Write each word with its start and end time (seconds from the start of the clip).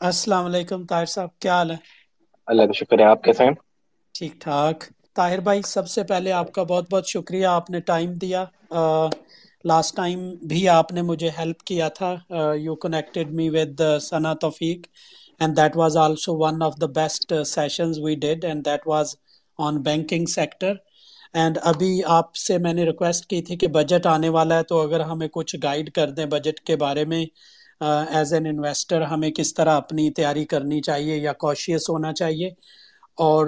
السلام 0.00 0.44
علیکم 0.44 0.84
طاہر 0.86 1.06
صاحب 1.06 1.38
کیا 1.38 1.54
حال 1.54 1.70
ہے؟ 1.70 1.76
اللہ 2.46 2.62
کا 2.62 2.72
شکر 2.72 2.98
ہے 2.98 3.04
آپ 3.04 3.22
کیسے 3.22 3.44
ہیں؟ 3.44 3.50
ٹھیک 4.14 4.32
ٹھاک۔ 4.40 4.84
طاہر 5.14 5.40
بھائی 5.40 5.62
سب 5.62 5.88
سے 5.88 6.02
پہلے 6.02 6.32
آپ 6.32 6.52
کا 6.52 6.62
بہت 6.62 6.90
بہت 6.92 7.08
شکریہ 7.08 7.46
آپ 7.46 7.70
نے 7.70 7.80
ٹائم 7.80 8.12
دیا۔ 8.12 8.44
لاسٹ 9.64 9.96
ٹائم 9.96 10.34
بھی 10.48 10.68
آپ 10.68 10.92
نے 10.92 11.02
مجھے 11.02 11.30
ہیلپ 11.38 11.62
کیا 11.62 11.88
تھا۔ 11.88 12.14
You 12.54 12.74
connected 12.74 13.30
me 13.30 13.48
with 13.50 13.80
Sana 14.02 14.34
Taufiq 14.34 14.86
and 15.40 15.56
that 15.56 15.76
was 15.76 15.96
also 15.96 16.36
one 16.36 16.62
of 16.62 16.74
the 16.80 16.86
best 16.86 17.32
sessions 17.46 17.98
we 17.98 18.14
did 18.14 18.44
and 18.44 18.64
that 18.64 18.86
was 18.86 19.14
on 19.58 19.82
banking 19.82 20.26
sector 20.26 20.72
and 21.32 21.58
ابھی 21.62 22.00
آپ 22.06 22.34
سے 22.36 22.58
میں 22.58 22.72
نے 22.72 22.84
ریکویسٹ 22.84 23.26
کی 23.26 23.42
تھی 23.42 23.56
کہ 23.56 23.66
بجٹ 23.66 24.06
آنے 24.06 24.28
والا 24.28 24.58
ہے 24.58 24.62
تو 24.62 24.80
اگر 24.80 25.00
ہمیں 25.00 25.28
کچھ 25.28 25.56
گائیڈ 25.62 25.92
کر 25.92 26.10
دیں 26.10 26.26
بجٹ 26.26 26.60
کے 26.60 26.76
بارے 26.76 27.04
میں۔ 27.04 27.24
ایز 27.80 28.32
این 28.32 28.46
انویسٹر 28.46 29.02
ہمیں 29.02 29.30
کس 29.30 29.54
طرح 29.54 29.76
اپنی 29.76 30.10
تیاری 30.10 30.44
کرنی 30.44 30.80
چاہیے 30.80 31.16
یا 31.16 31.32
کوشیس 31.36 31.88
ہونا 31.88 32.12
چاہیے؟ 32.12 32.48
اور 33.18 33.46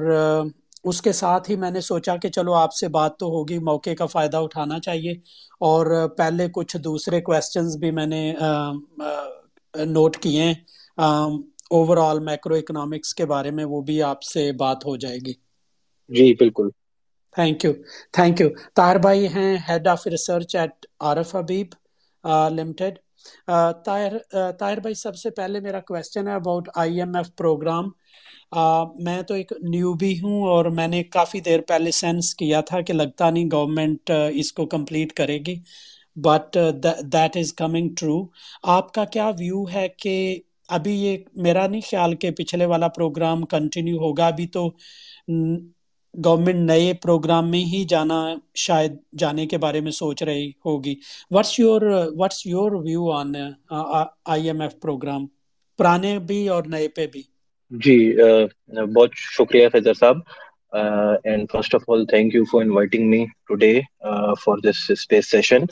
اس 0.85 1.01
کے 1.03 1.13
ساتھ 1.13 1.51
ہی 1.51 1.57
میں 1.57 1.71
نے 1.71 1.81
سوچا 1.81 2.17
کہ 2.17 2.29
چلو 2.29 2.55
آپ 2.55 2.73
سے 2.75 2.89
بات 2.89 3.19
تو 3.19 3.27
ہوگی 3.29 3.59
موقع 3.61 3.95
کا 3.99 4.07
فائدہ 4.07 4.37
اٹھانا 4.37 4.79
چاہیے۔ 4.81 5.13
اور 5.61 5.87
پہلے 6.09 6.47
کچھ 6.53 6.77
دوسرے 6.77 7.21
کویسچنز 7.21 7.77
بھی 7.77 7.91
میں 7.91 8.07
نے 8.07 8.23
نوٹ 9.87 10.17
کیے 10.17 10.43
ہیں۔ 10.43 10.55
اوور 11.71 11.97
آل 12.01 12.19
میکرو 12.21 12.55
اکنامکس 12.55 13.15
کے 13.15 13.27
بارے 13.27 13.51
میں 13.51 13.65
وہ 13.65 13.81
بھی 13.83 14.03
آپ 14.03 14.23
سے 14.25 14.51
بات 14.59 14.87
ہو 14.87 14.97
جائے 14.97 15.19
گی۔ 15.27 15.33
جی 16.11 16.33
بالکل۔ 16.35 16.69
Thank 17.35 17.65
you 17.65 17.73
thank 18.13 18.41
you 18.41 18.49
Tahir 18.75 18.99
بھائی 18.99 19.27
ہیں 19.29 19.57
head 19.69 19.87
of 19.89 20.07
research 20.07 20.55
at 20.57 20.75
Arif 21.01 21.35
Habib 21.35 21.69
limited 22.51 22.95
Tahir 23.85 24.17
Tahir 24.59 24.81
بھائی، 24.81 24.95
سب 24.97 25.17
سے 25.17 25.31
پہلے 25.31 25.61
میرا 25.61 25.81
کویشچن 25.83 26.29
ہے 26.29 26.35
about 26.35 26.69
I 26.77 26.99
M 27.01 27.17
F 27.17 27.35
program 27.37 27.89
میں 29.05 29.21
تو 29.23 29.35
ایک 29.35 29.53
نیو 29.65 29.93
بھی 29.95 30.19
ہوں 30.21 30.43
اور 30.49 30.65
میں 30.73 30.87
نے 30.89 31.03
کافی 31.13 31.41
دیر 31.41 31.61
پہلے 31.69 31.91
سینس 31.93 32.35
کیا 32.35 32.61
تھا 32.61 32.81
کہ 32.81 32.93
لگتا 32.93 33.31
نہیں 33.31 33.49
گورنمنٹ 33.53 34.11
اس 34.33 34.53
کو 34.53 34.67
کمپلیٹ 34.67 35.13
کرے 35.13 35.39
گی 35.47 35.55
but 36.17 36.57
that 37.13 37.37
is 37.37 37.53
coming 37.55 37.89
true 37.99 38.17
آپ 38.69 38.93
کا 38.93 39.05
کیا 39.07 39.29
ویو 39.39 39.65
ہے 39.73 39.87
کہ 39.99 40.15
ابھی 40.69 40.95
یہ 40.95 41.17
میرا 41.43 41.67
نہیں 41.67 41.81
خیال 41.81 42.15
کہ 42.17 42.31
پچھلے 42.39 42.65
والا 42.67 42.89
پروگرام 42.97 43.45
کنٹینیو 43.47 43.99
ہوگا؟ 43.99 44.27
ابھی 44.27 44.47
تو 44.49 44.69
گورنمنٹ 46.25 46.71
نئے 46.71 46.93
پروگرام 47.03 47.51
میں 47.51 47.65
ہی 47.65 47.85
جانا 47.89 48.21
شاید 48.57 48.93
جانے 49.19 49.47
کے 49.47 49.59
بارے 49.59 49.81
میں 49.81 49.93
سوچ 49.93 50.23
رہی 50.23 50.49
ہوگی۔ 50.67 50.95
What's 51.31 51.59
your 51.59 51.83
what's 52.17 52.47
your 52.47 52.73
view 52.85 53.11
on 53.13 53.33
I 54.27 54.47
M 54.47 54.61
F 54.61 54.79
program 54.83 55.27
پرانے 55.79 56.19
بھی 56.29 56.49
اور 56.49 56.63
نئے 56.67 56.89
پہ 56.89 57.07
بھی۔ 57.07 57.23
جی 57.71 57.97
بہت 58.73 59.11
شکریہ 59.15 59.69
فیضر 59.69 59.95
صاحب۔ 59.95 60.17
And 61.25 61.47
first 61.53 61.75
of 61.75 61.89
all 61.89 62.05
thank 62.07 62.35
you 62.35 62.45
for 62.45 62.63
inviting 62.63 63.09
me 63.11 63.25
today 63.47 63.73
for 64.45 64.59
this 64.59 64.91
space 64.91 65.31
session 65.31 65.65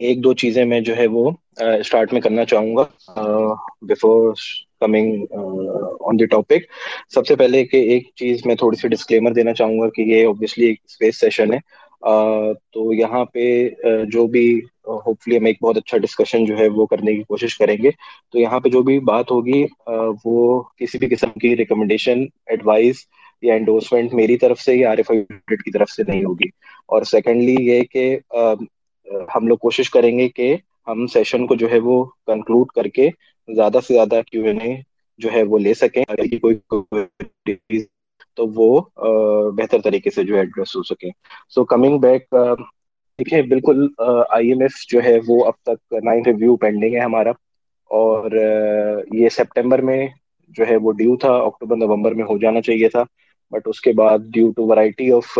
ایک 0.00 0.22
دو 0.24 0.32
چیزیں 0.34 0.64
میں 0.64 0.80
جو 0.80 0.96
ہے 0.96 1.06
وہ 1.06 1.30
اسٹارٹ 1.78 2.12
میں 2.12 2.20
کرنا 2.20 2.44
چاہوں 2.44 2.76
گا۔ 2.76 2.84
Before 3.82 4.32
coming 4.80 5.24
on 6.00 6.18
the 6.18 6.26
topic 6.26 6.64
سب 7.08 7.26
سے 7.26 7.36
پہلے 7.36 7.64
کہ 7.64 7.76
ایک 7.88 8.08
چیز 8.16 8.40
میں 8.44 8.54
تھوڑی 8.54 8.76
سی 8.76 8.88
ڈسکلیمر 8.88 9.32
دینا 9.32 9.52
چاہوں 9.52 9.78
گا 9.80 9.88
کہ 9.88 10.02
یہ 10.02 10.26
اوبیسلی 10.26 10.66
ایک 10.66 10.78
اسپیس 10.84 11.20
سیشن 11.20 11.52
ہے۔ 11.52 11.58
تو 12.72 12.92
یہاں 12.94 13.24
پہ 13.24 13.42
جو 14.04 14.26
بھی 14.26 14.44
ہوپ 14.86 15.20
فلی 15.20 15.36
ہم 15.36 15.44
ایک 15.44 15.56
بہت 15.62 15.76
اچھا 15.76 15.98
ڈسکشن 15.98 16.44
جو 16.44 16.58
ہے 16.58 16.68
وہ 16.68 16.86
کرنے 16.86 17.14
کی 17.14 17.22
کوشش 17.24 17.56
کریں 17.58 17.76
گے۔ 17.82 17.90
تو 18.32 18.38
یہاں 18.38 18.60
پہ 18.60 18.68
جو 18.68 18.82
بھی 18.82 18.98
بات 19.04 19.30
ہوگی 19.30 19.64
وہ 20.24 20.36
کسی 20.76 20.98
بھی 20.98 21.08
قسم 21.08 21.38
کی 21.40 21.56
ریکمنڈیشن 21.56 22.22
ایڈوائز 22.46 23.04
یا 23.42 23.54
انڈورسمنٹ 23.54 24.14
میری 24.14 24.36
طرف 24.36 24.60
سے 24.60 24.74
یا 24.74 24.90
آر 24.90 24.96
ایف 24.96 25.10
آئی 25.10 25.22
کی 25.56 25.70
طرف 25.70 25.90
سے 25.90 26.02
نہیں 26.08 26.24
ہوگی۔ 26.24 26.48
اور 26.88 27.02
سیکنڈلی 27.04 27.56
یہ 27.62 27.82
کہ 27.90 28.04
ہم 29.34 29.46
لوگ 29.46 29.56
کوشش 29.58 29.90
کریں 29.90 30.16
گے 30.18 30.28
کہ 30.30 30.54
ہم 30.86 31.06
سیشن 31.06 31.46
کو 31.46 31.54
جو 31.54 31.70
ہے 31.70 31.78
وہ 31.80 32.02
کنکلوڈ 32.26 32.66
کر 32.68 32.88
کے 32.88 33.08
زیادہ 33.50 33.78
سے 33.88 33.94
زیادہ 33.94 34.20
کیو 34.26 34.44
این 34.44 34.60
اے 34.60 34.74
جو 35.18 35.32
ہے 35.32 35.42
وہ 35.42 35.58
لے 35.58 35.74
سکیں، 35.74 36.02
اگر 36.08 36.36
کوئی 36.38 36.56
تو 38.36 38.46
وہ 38.54 38.68
بہتر 39.56 39.80
طریقے 39.84 40.10
سے 40.10 40.24
جو 40.24 40.34
ہے 40.34 40.40
ایڈریس 40.40 40.76
ہو 40.76 40.82
سکے 40.84 41.10
سو 41.48 41.64
کمنگ 41.66 41.98
بیک 41.98 42.34
دیکھیں، 43.18 43.42
بالکل 43.44 43.86
آئی 44.30 44.48
ایم 44.48 44.60
ایف 44.60 44.74
جو 44.88 45.02
ہے 45.04 45.16
وہ 45.28 45.44
اب 45.46 45.54
تک 45.62 45.78
نائنتھ 46.04 46.28
ریویو 46.28 46.56
پینڈنگ 46.56 46.94
ہے 46.94 47.00
ہمارا۔ 47.00 47.30
اور 47.90 48.30
یہ 49.12 49.28
سپٹمبر 49.28 49.78
میں 49.82 50.06
جو 50.50 50.64
ہے 50.70 50.76
وہ 50.76 50.92
ڈیو 50.92 51.16
تھا 51.16 51.32
اکتوبر 51.40 51.76
نومبر 51.76 52.14
میں 52.14 52.24
ہو 52.24 52.38
جانا 52.38 52.60
چاہیے 52.60 52.88
تھا۔ 52.88 53.02
بٹ 53.52 53.68
اس 53.68 53.80
کے 53.80 53.92
بعد 53.92 54.18
due 54.32 54.50
to 54.52 54.66
variety 54.66 55.10
of 55.12 55.38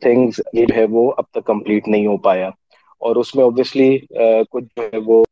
things 0.00 0.40
یہ 0.52 0.64
جو 0.66 0.76
ہے 0.76 0.84
وہ 0.90 1.12
اب 1.16 1.24
تک 1.30 1.44
کمپلیٹ 1.46 1.88
نہیں 1.88 2.06
ہو 2.06 2.16
پایا۔ 2.18 2.48
اور 3.00 3.16
اس 3.16 3.34
میں 3.34 3.44
اوبیسلی 3.44 3.88
کچھ 4.50 4.64
جو 4.76 4.82
ہے 4.84 4.98
وہ 5.06 5.22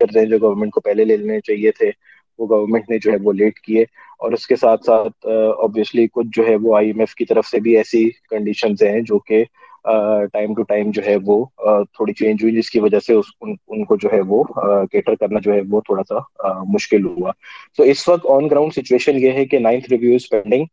جو 0.00 0.38
گورنمنٹ 0.42 0.72
کو 0.72 0.80
پہلے 0.80 1.04
لے 1.04 1.16
لینے 1.16 1.40
چاہیے 1.40 1.70
تھے، 1.78 1.90
وہ 2.38 2.46
گورنمنٹ 2.48 2.90
نے 2.90 2.98
جو 3.02 3.12
ہے 3.12 3.16
وہ 3.24 3.32
لیٹ 3.32 3.58
کیے 3.60 3.82
اور 4.20 4.32
اس 4.32 4.46
کے 4.46 4.56
ساتھ 4.56 4.84
ساتھ 4.86 5.26
اوبیسلی 5.26 6.06
کچھ 6.12 6.26
جو 6.36 6.46
ہے 6.46 6.56
وہ 6.62 6.76
آئی 6.76 6.86
ایم 6.86 7.00
ایف 7.00 7.14
کی 7.14 7.24
طرف 7.24 7.46
سے 7.46 7.60
بھی 7.60 7.76
ایسی 7.76 8.08
کنڈیشنز 8.30 8.82
ہیں 8.82 9.00
جو 9.08 9.18
کہ 9.18 9.44
ٹائم 10.32 10.54
ٹو 10.54 10.62
ٹائم 10.68 10.90
جو 10.90 11.02
ہے 11.06 11.16
وہ 11.24 11.44
تھوڑی 11.56 12.12
چینج 12.12 12.42
ہوئی، 12.42 12.54
جس 12.56 12.70
کی 12.70 12.80
وجہ 12.80 13.00
سے 13.06 13.14
ان 13.14 13.84
کو 13.84 13.96
جو 14.02 14.08
ہے 14.12 14.20
وہ 14.28 14.42
کیٹر 14.92 15.14
کرنا 15.20 15.38
جو 15.44 15.52
ہے 15.54 15.60
وہ 15.70 15.80
تھوڑا 15.86 16.02
سا 16.08 16.52
مشکل 16.72 17.04
ہوا۔ 17.06 17.32
تو 17.76 17.82
اس 17.82 18.08
وقت 18.08 18.26
آن 18.30 18.48
گراؤنڈ 18.50 18.72
سچویشن 18.74 19.18
یہ 19.24 19.32
ہے 19.32 19.44
کہ 19.46 19.58
نائنتھ 19.58 19.90
ریویوز 19.90 20.28
پینڈنگ 20.30 20.64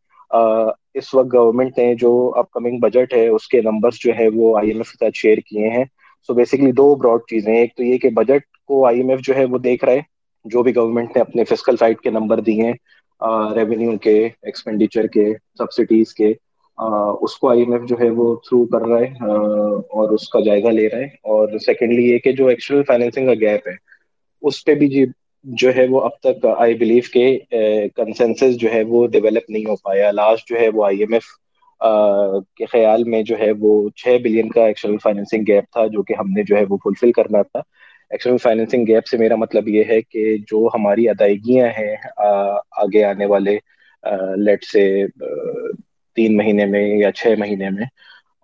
اس 0.96 1.14
وقت 1.14 1.34
گورنمنٹ 1.34 1.78
نے 1.78 1.94
جو 1.96 2.12
اپ 2.38 2.50
کمنگ 2.52 2.80
بجٹ 2.80 3.14
ہے، 3.14 3.28
اس 3.28 3.48
کے 3.48 3.62
نمبرز 3.62 4.00
جو 4.00 4.12
ہے 4.20 4.28
وہ 4.36 4.58
آئی 4.58 4.70
ایم 4.70 4.78
ایف 4.78 4.92
کے 4.92 4.98
ساتھ 5.00 5.18
شیئر 5.18 5.38
کیے 5.48 5.70
ہیں۔ 5.70 5.84
سو 6.30 6.34
بیسکلی 6.34 6.72
دو 6.72 6.94
براڈ 6.96 7.22
چیزیں 7.30 7.56
ایک 7.56 7.76
تو 7.78 7.84
یہ 7.84 7.98
کہ 7.98 8.10
بجٹ 8.16 8.46
کو 8.68 8.86
آئی 8.86 9.00
ایم 9.00 9.10
ایف 9.10 9.20
جو 9.20 9.36
ہے 9.36 9.46
وہ 9.46 9.58
دیکھ 9.58 9.86
رہا 9.86 9.94
ہے، 9.94 10.02
جو 10.46 10.64
بھی 10.64 10.76
گورنمنٹ 10.76 11.16
نے 11.16 11.22
اپنے 11.22 11.44
فزیکل 11.44 11.78
سائٹ 11.78 12.00
کے 12.00 12.10
نمبر 12.10 12.40
دیے 12.42 12.64
ہیں 12.64 12.74
ریونیو 13.56 13.98
کے 14.02 14.18
ایکسپینڈیچر 14.26 15.08
کے 15.08 15.26
سبسڈیز 15.58 16.14
کے 16.14 16.34
اس 17.22 17.36
کو 17.38 17.50
آئی 17.50 17.60
ایم 17.60 17.72
ایف 17.74 17.82
جو 17.90 17.96
ہے 18.00 18.10
وہ 18.10 18.36
تھرو 18.48 18.66
کر 18.68 18.86
رہا 18.88 19.00
ہے 19.00 19.30
اور 19.94 20.12
اس 20.14 20.28
کا 20.30 20.40
جائزہ 20.46 20.68
لے 20.68 20.88
رہا 20.90 21.00
ہے۔ 21.00 21.06
اور 21.32 21.58
سیکنڈلی 21.66 22.10
یہ 22.10 22.18
کہ 22.20 22.32
جو 22.32 22.48
ایکچوئل 22.48 22.84
فائنینسنگ 22.88 23.28
کا 23.28 23.34
گیپ 23.42 23.68
ہے، 23.68 23.74
اس 24.42 24.64
پہ 24.66 24.76
بھی 24.76 24.88
جی 24.90 25.06
جو 25.46 25.76
ہے 25.76 25.86
وہ 25.90 26.02
اب 26.02 26.18
تک 26.24 26.46
آئی 26.58 26.74
بلیو 26.74 27.02
کے 27.14 27.38
کنسنسز 27.96 28.56
جو 28.58 28.72
ہے 28.74 28.84
وہ 28.88 29.06
ڈیولپ 29.12 29.50
نہیں 29.50 29.66
ہو 29.66 29.76
پایا۔ 29.84 30.12
لاسٹ 30.12 30.50
جو 30.50 30.60
ہے 30.60 30.68
وہ 30.74 30.86
آئی 30.86 31.00
ایم 31.00 31.14
ایف 31.14 31.26
کے 32.58 32.66
خیال 32.66 33.04
میں 33.04 33.22
جو 33.24 33.36
ہے 33.40 33.52
وہ 33.60 33.72
چھ 33.96 34.18
بلین 34.24 34.50
کا 34.50 34.66
ایکچوئل 34.66 34.98
فائنینسنگ 35.04 35.44
گیپ 35.48 35.64
تھا، 35.72 35.86
جو 35.88 36.04
کہ 36.04 36.14
ہم 36.20 36.32
نے 36.36 36.44
جو 36.48 36.56
ہے 36.58 36.64
وہ 36.70 36.78
فلفل 36.84 37.12
کرنا 37.12 37.42
تھا۔ 37.42 37.62
ایکچوئل 38.10 38.38
فائنینسنگ 38.38 38.86
گیپ 38.88 39.08
سے 39.08 39.18
میرا 39.18 39.36
مطلب 39.36 39.68
یہ 39.68 39.84
ہے 39.90 40.02
کہ 40.02 40.38
جو 40.38 40.70
ہماری 40.74 41.10
ادائیگیاں 41.10 41.68
ہیں 41.68 41.96
آگے 42.72 43.04
آنے 43.04 43.26
والے 43.26 43.58
لیٹ 44.38 44.64
سے 44.64 45.06
تین 46.16 46.38
مہینے 46.38 46.66
میں 46.66 46.98
یا 46.98 47.12
چھ 47.12 47.28
مہینے 47.38 47.70
میں۔ 47.70 47.86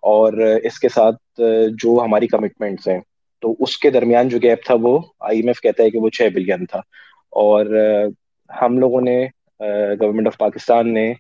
اور 0.02 0.34
اس 0.64 0.80
کے 0.80 0.90
ساتھ 0.90 1.42
جو 1.82 2.02
ہماری 2.06 2.28
کمٹمنٹس 2.28 2.88
ہیں، 2.88 3.00
تو 3.42 3.56
اس 3.60 3.78
کے 3.78 3.90
درمیان 3.90 4.30
جو 4.30 4.38
گیپ 4.44 4.66
تھا 4.66 4.76
وہ 4.82 5.00
آئی 5.20 5.40
ایم 5.40 5.48
ایف 5.48 5.62
کہتا 5.62 5.84
ہے 5.84 5.90
کہ 5.90 5.98
وہ 5.98 6.10
چھ 6.10 6.22
بلین 6.34 6.66
تھا۔ 6.66 6.80
اور 7.32 7.66
ہم 8.62 8.80
لوگوں 8.80 9.02
نے 9.02 9.28
گورنمنٹ 10.00 10.28
آف 10.28 10.38
پاکستان 10.38 10.94
نے 10.94 11.14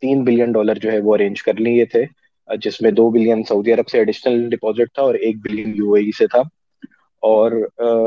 تین 0.00 0.24
بلین 0.24 0.52
ڈالر 0.52 0.74
جو 0.74 0.92
ہے 0.92 1.00
وہ 1.00 1.14
ارینج 1.14 1.42
کر 1.42 1.54
لیے 1.54 1.84
تھے۔ 1.84 2.04
جس 2.56 2.82
میں 2.82 2.90
دو 2.90 3.10
بلین 3.10 3.42
سعودی 3.42 3.72
عرب 3.72 3.88
سے 3.88 3.98
ایڈیشنل 3.98 4.48
ڈپازٹ 4.50 4.94
تھا 4.94 5.02
اور 5.02 5.14
ایک 5.14 5.36
بلین 5.42 5.72
یو 5.76 5.92
اے 5.92 6.02
ای 6.02 6.10
سے 6.18 6.26
تھا۔ 6.26 6.42
اور 7.24 7.52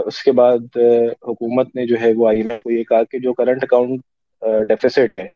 اس 0.06 0.24
کے 0.24 0.32
بعد 0.32 0.78
حکومت 1.28 1.76
نے 1.76 1.86
جو 1.86 1.96
ہے 2.02 2.12
وہ 2.16 2.28
آئی 2.28 2.42
ایم 2.42 2.52
ایف 2.52 2.64
کو 2.64 2.72
یہ 2.72 2.84
کہا 2.84 3.04
کہ 3.04 3.20
جو 3.20 3.34
کرنٹ 3.34 3.64
اکاؤنٹ 3.64 4.02
ڈیفیسٹ 4.68 5.20
ہے، 5.20 5.28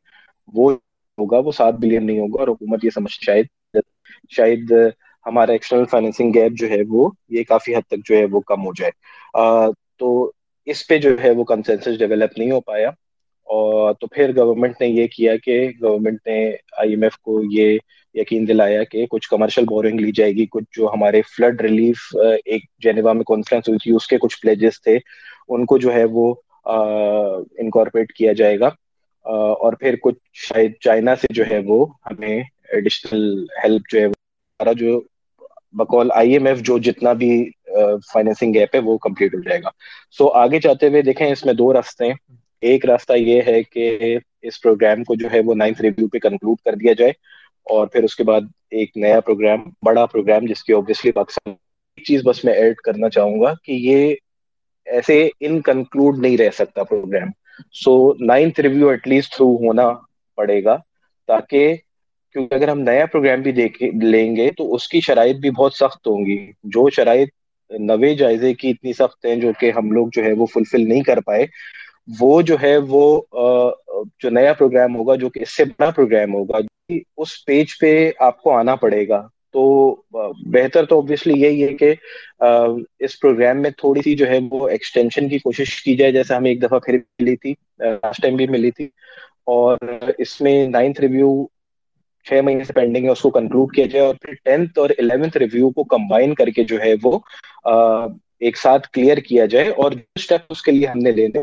وہ 0.54 0.72
ہوگا، 1.18 1.38
وہ 1.38 1.52
سات 1.52 1.74
بلین 1.74 2.06
نہیں 2.06 2.20
ہوگا 2.20 2.40
اور 2.40 2.48
حکومت 2.48 2.86
یہ 2.86 2.90
سمجھ 2.90 3.12
شاید 3.12 3.46
شاید 4.30 4.72
ہمارا 5.26 5.52
ایکسٹرنل 5.52 5.86
فائنینسنگ 5.86 6.32
گیپ 6.34 6.52
جو 6.52 6.70
ہے 6.70 6.82
وہ 6.90 7.10
یہ 7.30 7.44
کافی 7.44 7.76
حد 7.76 7.88
تک 7.88 8.06
جو 8.06 8.16
ہے 8.16 8.26
وہ 8.26 8.40
کم 8.40 8.66
ہو 8.66 8.72
جائے۔ 8.74 8.92
تو 10.00 10.32
اس 10.68 10.88
پہ 10.88 10.98
جو 10.98 11.10
ہے 11.24 11.32
وہ 11.32 11.44
کنسنسس 11.44 11.98
ڈیولپ 12.00 12.38
نہیں 12.38 12.52
ہو 12.52 12.62
پایا۔ 12.62 12.90
اور 13.48 13.94
تو 13.94 14.08
پھر 14.08 14.36
گورنمنٹ 14.38 14.82
نے 14.82 14.88
یہ 14.88 15.08
کیا 15.08 15.36
کہ 15.38 15.70
گورنمنٹ 15.82 16.28
نے 16.28 16.40
آئی 16.78 16.90
ایم 16.90 17.04
ایف 17.04 17.18
کو 17.18 17.42
یہ 17.52 17.78
یقین 18.14 18.48
دلایا 18.48 18.84
کہ 18.84 19.06
کچھ 19.10 19.30
کمرشل 19.30 19.66
بورنگ 19.66 20.00
لی 20.00 20.12
جائے 20.12 20.32
گی، 20.32 20.46
کچھ 20.52 20.64
جو 20.78 20.88
ہمارے 20.94 21.22
فلڈ 21.22 21.62
ریلیف 21.62 22.16
ایک 22.46 22.64
جینیوا 22.80 23.14
میں 23.14 23.24
کانفرنس 23.24 23.70
ہوئی 23.70 23.78
تھی، 23.84 23.96
اس 23.96 24.08
کے 24.08 24.18
کچھ 24.18 24.42
پلیجز 24.42 24.82
تھے، 24.82 24.98
ان 25.50 25.66
کو 25.66 25.78
جو 25.78 25.94
ہے 25.94 26.04
وہ 26.04 26.34
انکارپوریٹ 26.66 28.12
کیا 28.14 28.34
جائے 28.34 28.60
گا۔ 28.60 28.70
اور 29.26 29.74
پھر 29.74 29.96
کچھ 30.02 30.18
شاید 30.34 30.72
چائنا 30.80 31.16
سے 31.16 31.28
جو 31.34 31.44
ہے 31.52 31.60
وہ 31.66 31.86
ہمیں 32.06 32.44
ایڈیشنل 32.72 33.46
ہیلپ 33.64 33.82
جو 33.92 34.00
ہے 34.00 34.06
ہمارا 34.06 34.72
جو 34.72 35.02
بقول 35.72 36.10
آئی 36.16 36.34
ایم 36.34 36.46
ایف 36.46 36.62
جو 36.62 36.78
جتنا 36.78 37.14
بھی 37.14 37.50
فائنینسنگ 38.14 38.54
گیپ 38.54 38.76
ہے 38.76 38.80
وہ 38.80 38.98
کمپلیٹ 38.98 39.36
ہو 39.36 39.40
جائے 39.40 39.62
گا۔ 39.64 39.70
سو 40.18 40.28
آگے 40.28 40.60
جاتے 40.60 40.88
ہوئے 40.88 41.02
دیکھیں، 41.02 41.32
اس 41.32 41.46
میں 41.46 41.54
دو 41.54 41.74
راستے 41.74 42.06
ہیں۔ 42.06 42.14
ایک 42.62 42.86
راستہ 42.86 43.14
یہ 43.14 43.42
ہے 43.48 43.64
کہ 43.64 44.18
اس 44.42 44.62
پروگرام 44.62 45.04
کو 45.04 45.16
جو 45.16 45.28
ہے 45.34 45.40
وہ 45.40 45.56
نائنتھ 45.56 45.82
ریویو 45.82 46.08
پہ 46.08 46.20
کنکلوڈ 46.20 46.58
کر 46.66 46.76
دیا 46.76 46.94
جائے۔ 46.94 47.12
اور 47.64 47.88
پھر 47.88 48.04
اس 48.04 48.16
کے 48.16 48.24
بعد 48.24 48.42
ایک 48.72 48.98
نیا 48.98 49.20
پروگرام 49.20 49.60
بڑا 49.86 50.06
پروگرام 50.06 50.46
جس 50.46 50.64
کی 50.64 50.74
اوبیسلی 50.74 51.12
پاکستان 51.12 51.54
ایک 51.98 52.06
چیز 52.06 52.22
بس 52.26 52.46
میں 52.46 52.54
ایڈ 52.54 52.76
کرنا 52.76 53.10
چاہوں 53.10 53.42
گا 53.42 53.54
کہ 53.64 53.72
یہ 53.72 54.16
ایسے 54.86 55.30
ان 55.40 55.62
کنکلوڈ 55.62 56.20
نہیں 56.20 56.38
رہ 56.38 56.50
سکتا 56.54 56.84
program 56.84 57.28
so 57.74 58.14
ninth 58.20 58.60
review 58.60 58.88
at 58.90 59.08
least 59.08 59.36
through 59.36 59.56
ہونا 59.56 59.92
پڑے 60.36 60.64
گا 60.64 60.78
تاکہ 61.28 61.76
کیونکہ 62.34 62.56
اگر 62.56 62.68
ہم 62.68 62.80
نیا 62.80 63.06
پروگرام 63.06 63.42
بھی 63.42 63.52
دیکھ 63.52 63.84
لیں 63.84 64.36
گے 64.36 64.52
تو 64.52 64.74
اس 64.76 64.88
کی 64.88 65.02
شرائط 65.02 65.36
بھی 65.36 65.52
بہت 65.52 65.74
سخت 65.74 66.08
ہوں 66.08 66.26
گی۔ 66.26 66.52
جو 66.64 66.90
شرائط 66.90 67.30
نوے 67.70 68.16
جائزے 68.16 68.54
کی 68.54 68.70
اتنی 68.70 68.94
سخت 68.94 69.26
ہیں 69.26 69.36
جو 69.36 69.52
کہ 69.60 69.72
ہم 69.72 69.92
لوگ 69.92 70.08
جو 70.12 70.24
ہے 70.24 70.34
وہ 70.34 70.46
فلفل 70.46 70.90
نہیں 70.90 71.02
کر 71.02 71.22
پائے، 71.22 71.46
وہ 72.20 72.42
جو 72.42 72.56
ہے 72.62 72.78
وہ 72.78 73.22
جو 74.20 74.30
نیا 74.30 74.54
پروگرام 74.54 74.96
ہوگا، 74.96 75.16
جو 75.16 75.30
کہ 75.30 75.40
اس 75.40 75.58
سے 75.58 75.66
بڑا 75.66 75.92
پروگرام 75.92 76.34
ہوگا۔ 76.34 76.58
اس 77.18 77.46
پیج 77.46 77.66
پہ 77.82 78.12
آپ 78.20 78.42
کو 78.42 78.52
آنا 78.58 78.76
پڑے 78.76 79.08
گا۔ 79.08 79.28
تو 79.54 79.64
بہتر 80.52 80.86
تو 80.86 80.96
اوبیسلی 80.96 81.42
یہی 81.42 81.64
ہے 81.64 81.74
کہ 81.74 81.94
اس 83.00 83.20
پروگرام 83.20 83.62
میں 83.62 83.70
تھوڑی 83.70 84.02
سی 84.02 84.16
جو 84.16 84.28
ہے 84.28 84.40
وہ 84.52 84.68
ایکسٹینشن 84.70 85.30
کی 85.30 85.38
کوشش 85.40 85.84
کی 85.84 85.96
جائے، 85.96 86.12
جیسے 86.12 86.34
ہمیں 86.34 86.52
ایک 86.52 86.64
دفعہ 86.64 86.80
پھر 86.80 86.98
ملی 87.20 87.36
تھی 87.36 87.54
لاسٹ 87.80 88.22
ٹائم 88.22 88.36
بھی 88.36 88.48
ملی 88.48 88.72
تھی۔ 88.72 88.86
اور 89.46 89.78
اس 90.18 90.42
میں 90.42 90.68
نائنتھ 90.68 91.02
ریویو 91.02 91.46
چھ 92.26 92.34
مہینے 92.44 92.64
سے 92.64 92.74
پینڈنگ 92.74 93.06
ہے، 93.06 93.10
اس 93.10 93.22
کو 93.22 93.30
کنکلوڈ 93.30 93.76
کیا 93.76 93.86
جائے۔ 93.86 94.06
اور 94.06 94.16
پھر 94.22 94.34
ٹینتھ 94.44 94.80
اور 94.80 94.90
الیونتھ 94.98 95.38
ریویو 95.38 95.70
کو 95.70 95.84
کمبائن 95.84 96.34
کر 96.36 96.48
کے 96.48 96.64
جو 96.64 96.80
ہے 96.82 96.94
وہ 97.04 97.20
ایک 98.40 98.58
ساتھ 98.58 98.88
کلیئر 98.90 99.18
کیا 99.18 99.46
جائے۔ 99.46 99.70
اور 99.70 99.92
جو 99.92 100.00
اسٹیپ 100.16 100.42
اس 100.50 100.62
کے 100.62 100.72
لیے 100.72 100.88
ہم 100.88 101.00
نے 101.00 101.12
لینے 101.12 101.40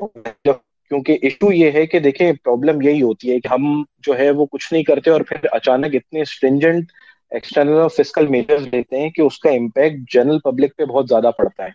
کیونکہ 0.90 1.18
ایشو 1.22 1.52
یہ 1.52 1.70
ہے 1.70 1.86
کہ 1.86 1.98
دیکھیں 1.98 2.32
پرابلم 2.34 2.82
یہی 2.82 3.02
ہوتی 3.02 3.30
ہے 3.32 3.38
کہ 3.40 3.48
ہم 3.48 3.64
جو 3.98 4.18
ہے 4.18 4.30
وہ 4.30 4.46
کچھ 4.46 4.72
نہیں 4.72 4.82
کرتے 4.82 5.10
اور 5.10 5.20
پھر 5.20 5.46
اچانک 5.52 5.94
اتنے 5.94 6.20
اسٹرینجنٹ 6.20 6.92
ایکسٹرنل 7.32 7.78
اور 7.78 7.88
فزیکل 7.88 8.26
میجرز 8.26 8.66
لیتے 8.66 9.00
ہیں 9.00 9.10
کہ 9.10 9.22
اس 9.22 9.38
کا 9.38 9.50
امپیکٹ 9.50 10.12
جنرل 10.12 10.38
پبلک 10.40 10.76
پہ 10.76 10.84
بہت 10.84 11.08
زیادہ 11.08 11.30
پڑتا 11.38 11.64
ہے۔ 11.64 11.70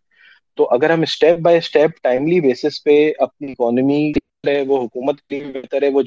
تو 0.57 0.67
اگر 0.69 0.89
ہم 0.89 1.01
step 1.01 1.39
by 1.39 1.57
step 1.57 2.01
timely 2.01 2.39
basis 2.41 2.83
پہ 2.83 2.95
اپنی 3.19 3.51
اکانومی 3.51 4.01
ہے، 4.47 4.61
وہ 4.61 4.81
حکومت 4.83 5.21
کے 5.21 5.39
لیے 5.39 5.51
بہتر 5.53 5.83
ہے، 5.83 5.89
وہ 5.89 6.01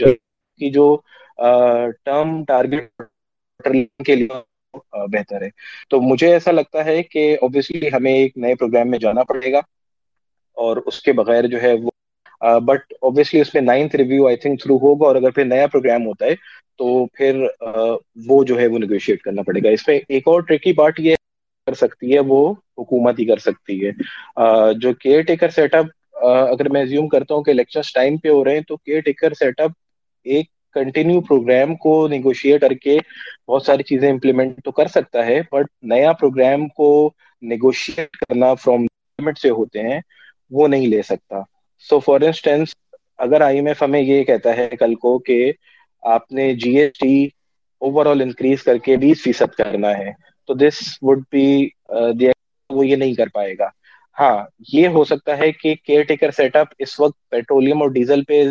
کی 0.60 0.70
جو 0.70 0.86
ٹرم 2.04 2.44
ٹارگیٹ 2.44 3.02
کے 4.06 4.14
لیے 4.16 4.28
بہتر 5.08 5.42
ہے۔ 5.42 5.48
تو 5.90 6.00
مجھے 6.02 6.32
ایسا 6.32 6.50
لگتا 6.52 6.84
ہے 6.84 7.02
کہ 7.04 7.36
اوبیسلی 7.40 7.88
ہمیں 7.92 8.12
ایک 8.12 8.36
نئے 8.36 8.54
پروگرام 8.54 8.90
میں 8.90 8.98
جانا 8.98 9.22
پڑے 9.24 9.52
گا 9.52 9.60
اور 10.56 10.76
اس 10.86 11.00
کے 11.02 11.12
بغیر 11.14 11.46
جو 11.46 11.62
ہے 11.62 11.72
وہ 11.74 11.90
بٹ 12.40 12.92
اوبیسلی 13.00 13.40
اس 13.40 13.54
میں 13.54 13.62
ninth 13.62 13.96
review 13.96 14.26
I 14.26 14.36
think 14.36 14.62
through 14.62 14.76
ہوگا 14.76 15.06
اور 15.06 15.16
اگر 15.16 15.30
پھر 15.30 15.44
نیا 15.44 15.66
پروگرام 15.66 16.06
ہوتا 16.06 16.26
ہے 16.26 16.34
تو 16.78 17.06
پھر 17.14 17.42
وہ 18.26 18.42
جو 18.44 18.58
ہے 18.60 18.66
وہ 18.66 18.78
نیگوشیٹ 18.78 19.22
کرنا 19.22 19.42
پڑے 19.42 19.60
گا۔ 19.64 19.70
اس 19.70 19.86
میں 19.88 19.98
ایک 20.08 20.28
اور 20.28 20.40
ٹریکی 20.40 20.72
پارٹ 20.72 21.00
یہ 21.00 21.14
کر 21.66 21.74
سکتی 21.74 22.14
ہے، 22.14 22.18
وہ 22.20 22.40
حکومت 22.78 23.18
ہی 23.18 23.24
کر 23.24 23.38
سکتی 23.38 23.86
ہے۔ 23.86 23.90
جو 24.80 24.92
کیئر 24.94 25.22
ٹیکر 25.22 25.48
سیٹ 25.50 25.74
اپ 25.74 25.86
اگر 26.24 26.68
میں 26.68 26.84
زیوم 26.84 27.08
کرتا 27.08 27.34
ہوں 27.34 27.42
کہ 27.42 27.52
لیکچرس 27.52 27.92
ٹائم 27.92 28.16
پہ 28.16 28.28
ہو 28.28 28.44
رہے 28.44 28.54
ہیں 28.54 28.60
تو 28.68 28.76
کیئر 28.76 29.00
ٹیکر 29.00 29.34
سیٹ 29.34 29.60
اپ 29.60 29.70
ایک 30.26 30.46
کنٹینیو 30.74 31.20
پروگرام 31.20 31.74
کو 31.76 32.06
نیگوشیٹ 32.08 32.60
کر 32.60 32.72
کے 32.74 32.98
بہت 33.48 33.62
ساری 33.62 33.82
چیزیں 33.82 34.10
امپلیمنٹ 34.10 34.58
تو 34.64 34.70
کر 34.70 34.86
سکتا 34.86 35.26
ہے 35.26 35.40
بٹ 35.52 35.66
نیا 35.82 36.12
پروگرام 36.12 36.68
کو 36.68 36.88
نیگوشیٹ 37.42 38.16
کرنا 38.16 38.54
فرام 38.54 38.82
گورنمنٹ 38.82 39.38
سے 39.38 39.50
ہوتے 39.50 39.82
ہیں، 39.82 40.00
وہ 40.50 40.68
نہیں 40.68 40.86
لے 40.86 41.02
سکتا۔ 41.02 41.40
سو 41.84 41.98
فار 42.00 42.20
انسٹینس 42.22 42.74
اگر 43.18 43.40
آئی 43.40 43.56
ایم 43.56 43.66
ایف 43.66 43.82
ہمیں 43.82 44.00
یہ 44.00 44.22
کہتا 44.24 44.56
ہے 44.56 44.68
کل 44.78 44.94
کو 44.96 45.18
کہ 45.20 45.38
آپ 46.02 46.32
نے 46.32 46.52
G 46.54 46.76
S 46.78 46.98
T 46.98 47.24
overall 48.06 48.20
increase 48.22 48.62
کر 48.62 48.78
کے 48.78 48.96
بیس 48.96 49.22
فیصد 49.22 49.54
کرنا 49.54 49.96
ہے، 49.98 50.10
تو 50.48 50.54
دس 50.56 50.78
وڈ 51.02 51.22
بی 51.32 51.46
وہ 52.70 52.86
یہ 52.86 52.96
نہیں 52.96 53.14
کر 53.14 53.28
پائے 53.28 53.54
گا۔ 53.58 53.68
ہاں 54.16 54.36
یہ 54.72 54.88
ہو 54.88 55.04
سکتا 55.04 55.36
ہے 55.38 55.50
کہ 55.52 55.74
کیئر 55.76 56.02
ٹیکر 56.04 56.30
سیٹ 56.30 56.56
اپ 56.56 56.68
اس 56.78 56.98
وقت 57.00 57.16
پیٹرولیم 57.30 57.82
اور 57.82 57.90
ڈیزل 57.90 58.22
پہ 58.24 58.42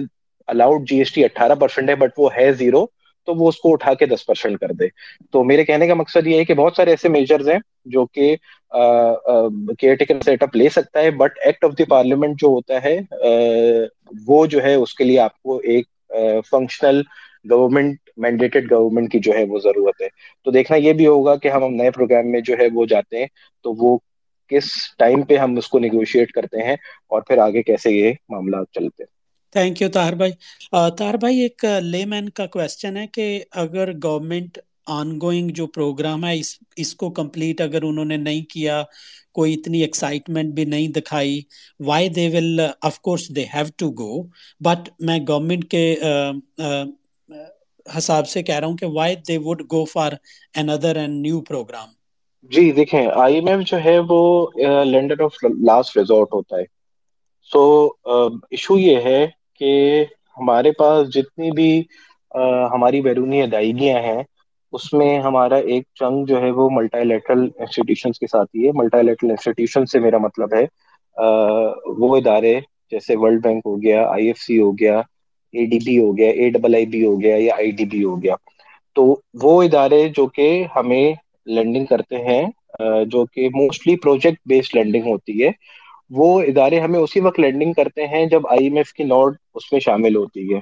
الاؤڈ 0.48 0.88
جی 0.89 0.98
ایس 0.98 1.12
ٹی 1.13 1.24
اٹھارہ 1.25 1.56
پرسینٹ 1.56 1.89
ہے 1.89 1.95
بٹ 1.95 2.12
وہ 2.18 2.30
ہے 2.36 2.51
زیرو 2.54 2.86
تو 3.25 3.33
وہ 3.36 3.48
اس 3.48 3.57
کو 3.57 3.72
اٹھا 3.74 3.94
کے 3.94 4.06
دس 4.06 4.25
پرسینٹ 4.25 4.60
کر 4.60 4.72
دے۔ 4.72 4.88
تو 5.31 5.44
میرے 5.44 5.63
کہنے 5.66 5.88
کا 5.88 5.94
مقصد 5.94 6.27
یہ 6.27 6.38
ہے 6.38 6.45
کہ 6.45 6.54
بہت 6.54 6.75
سارے 6.75 6.89
ایسے 6.89 7.10
میجرز 7.10 7.50
ہیں 7.50 7.60
جو 7.86 8.06
کہ 8.06 8.36
کیئر 9.80 9.95
ٹیکر 9.95 10.22
سیٹ 10.25 10.44
اپ 10.44 10.56
لے 10.56 10.69
سکتا 10.69 11.01
ہے 11.01 11.12
but 11.12 11.39
act 11.45 11.66
of 11.66 11.72
the 11.77 11.83
parliament 11.83 12.39
جو 12.39 12.48
ہوتا 12.48 12.83
ہے 12.83 12.98
وہ 14.27 14.45
جو 14.45 14.63
ہے 14.63 14.74
اس 14.74 14.94
کے 14.94 15.04
لیے 15.04 15.19
آپ 15.19 15.42
کو 15.42 15.57
ایک 15.63 15.88
فنکشنل 16.50 17.01
گورنمنٹ 17.51 17.98
مینڈیٹڈ 18.18 18.72
گورنمنٹ 18.72 19.12
کی 19.12 19.19
جو 19.19 19.33
ہے 19.33 19.44
وہ 19.44 19.60
ضرورت 19.60 20.01
ہے۔ 20.01 20.07
تو 20.45 20.51
دیکھنا 20.51 20.78
یہ 20.78 20.94
بھی 20.94 21.07
ہوگا 21.07 21.36
کہ 21.36 21.48
ہم 21.48 21.74
نئے 21.75 21.92
پروگرام 21.92 22.31
میں 22.31 22.42
جو 22.42 22.56
ہے 22.60 22.68
وہ 22.74 22.86
جاتے 22.86 23.19
ہیں، 23.19 23.28
تو 23.66 23.74
وہ 23.78 23.98
کس 24.51 24.71
ٹائم 24.98 25.21
پہ 25.21 25.38
ہم 25.38 25.57
اس 25.57 25.68
کو 25.68 25.80
نیگوشیٹ 25.80 26.31
کرتے 26.31 26.63
ہیں 26.63 26.75
اور 27.07 27.21
پھر 27.21 27.38
آگے 27.38 27.63
کیسے 27.63 27.92
یہ 27.92 28.13
معاملات 28.30 28.71
چلتے 28.71 29.04
ہیں۔ 29.04 29.13
تھینک 29.56 29.81
یو 29.81 29.88
طاہر 29.90 30.16
بھائی 30.16 30.31
طاہر 30.98 31.18
بھائی 31.18 31.40
ایک 31.40 31.66
لے 31.84 32.04
مین 32.06 32.30
کا 32.30 32.46
کوشچن 32.48 32.98
ہے 32.98 33.06
کہ 33.07 33.28
اگر 33.56 33.92
گورنمنٹ 34.04 34.57
آن 34.88 35.12
گوئنگ 35.22 35.50
جو 35.50 35.68
پروگرام 35.68 36.25
ہے 36.25 36.34
اس 36.40 36.54
اس 36.75 36.94
کو 36.96 37.10
کمپلیٹ 37.10 37.62
اگر 37.62 37.84
انہوں 37.84 38.06
نے 38.06 38.18
نہیں 38.18 38.42
کیا 38.50 38.81
کوئی 39.31 39.54
اتنی 39.54 39.81
ایکسائٹمنٹ 39.81 40.54
بھی 40.54 40.66
نہیں 40.66 40.88
دکھائی 40.88 41.40
why 41.80 42.10
they 42.10 42.28
will 42.30 42.60
of 42.81 43.00
course 43.02 43.30
they 43.36 43.46
have 43.54 43.66
to 43.78 43.90
go 43.92 44.22
but 44.62 44.90
میں 45.00 45.18
گورنمنٹ 45.28 45.69
کے 45.69 45.86
حساب 47.86 48.28
سے 48.28 48.44
کہہ 48.44 48.56
رہا 48.56 48.68
ہوں 48.68 48.78
کہ 48.78 48.88
why 48.94 49.16
they 49.28 49.38
would 49.38 49.62
go 49.72 49.84
for 49.86 50.12
an 50.56 50.69
other 50.69 50.96
and 50.96 51.22
new 51.22 51.42
program 51.42 51.88
جی 52.52 52.72
دیکھیں 52.72 53.07
آئی 53.16 53.36
ایم 53.36 53.48
ایف 53.48 53.66
جو 53.68 53.84
ہے 53.84 53.98
وہ 54.10 54.22
لینڈر 54.86 55.24
آف 55.24 55.44
لاسٹ 55.62 55.98
ریزورٹ 55.98 56.34
ہوتا 56.34 56.57
ہے 56.57 56.63
سو 57.50 57.66
ایشو 58.52 58.78
یہ 58.80 59.02
ہے 59.02 59.25
کہ 59.62 59.72
ہمارے 60.38 60.72
پاس 60.74 61.07
جتنی 61.10 61.52
بھی 61.54 61.69
ہماری 62.72 63.02
بیرونی 63.02 63.42
ادائیگیاں 63.44 64.02
ہیں، 64.02 64.22
اس 64.74 64.92
میں 64.94 65.19
ہمارا 65.22 65.56
ایک 65.68 65.84
چنگ 65.94 66.25
جو 66.25 66.42
ہے 66.42 66.50
وہ 66.52 66.69
ملٹا 66.71 67.04
لیٹرل 67.04 67.47
انسٹیٹیوشن 67.56 68.12
کے 68.14 68.28
ساتھ 68.28 68.50
ہی 68.50 68.66
ہے۔ 68.66 68.71
ملٹا 68.76 69.02
لیٹرل 69.02 69.30
انسٹیٹیوشن 69.31 69.85
سے 69.85 70.00
میرا 70.00 70.18
مطلب 70.19 70.54
ہے 70.54 70.66
وہ 72.00 72.16
ادارے 72.18 72.59
جیسے 72.92 73.16
ورلڈ 73.18 73.42
بینک 73.42 73.66
ہو 73.66 73.81
گیا 73.83 74.06
آئی 74.07 74.28
ایف 74.28 74.38
سی 74.38 74.59
ہو 74.59 74.71
گیا 74.74 74.97
اے 75.54 75.66
ڈی 75.68 75.78
بی 75.80 75.97
ہو 76.00 76.16
گیا 76.18 76.30
اے 76.31 76.50
ڈبل 76.52 76.76
آئی 76.76 76.85
بی 76.88 77.06
ہو 77.06 77.19
گیا 77.21 77.35
یا 77.38 77.54
آئی 77.56 77.71
ڈی 77.74 77.85
بی 77.88 78.04
ہو 78.04 78.21
گیا۔ 78.24 78.35
تو 78.95 79.04
وہ 79.42 79.62
ادارے 79.64 80.07
جو 80.09 80.26
کہ 80.30 80.47
ہمیں 80.76 81.14
لینڈنگ 81.47 81.85
کرتے 81.85 82.18
ہیں 82.24 82.44
جو 83.07 83.26
کہ 83.28 83.50
موسٹلی 83.54 83.95
پروجیکٹ 83.97 84.40
بیسڈ 84.45 84.76
لینڈنگ 84.76 85.06
ہوتی 85.06 85.44
ہے 85.44 85.50
وہ 86.12 86.42
ادارے 86.42 86.80
ہمیں 86.80 87.00
اسی 87.00 87.19
وقت 87.19 87.40
لینڈنگ 87.40 87.74
کرتے 87.74 88.07
ہیں 88.07 88.26
جب 88.26 88.47
آئی 88.47 88.64
ایم 88.64 88.76
ایف 88.78 88.94
کی 88.94 89.04
نوٹ 89.04 89.38
اس 89.56 89.71
میں 89.71 89.80
شامل 89.80 90.16
ہوتی 90.16 90.54
ہے۔ 90.54 90.59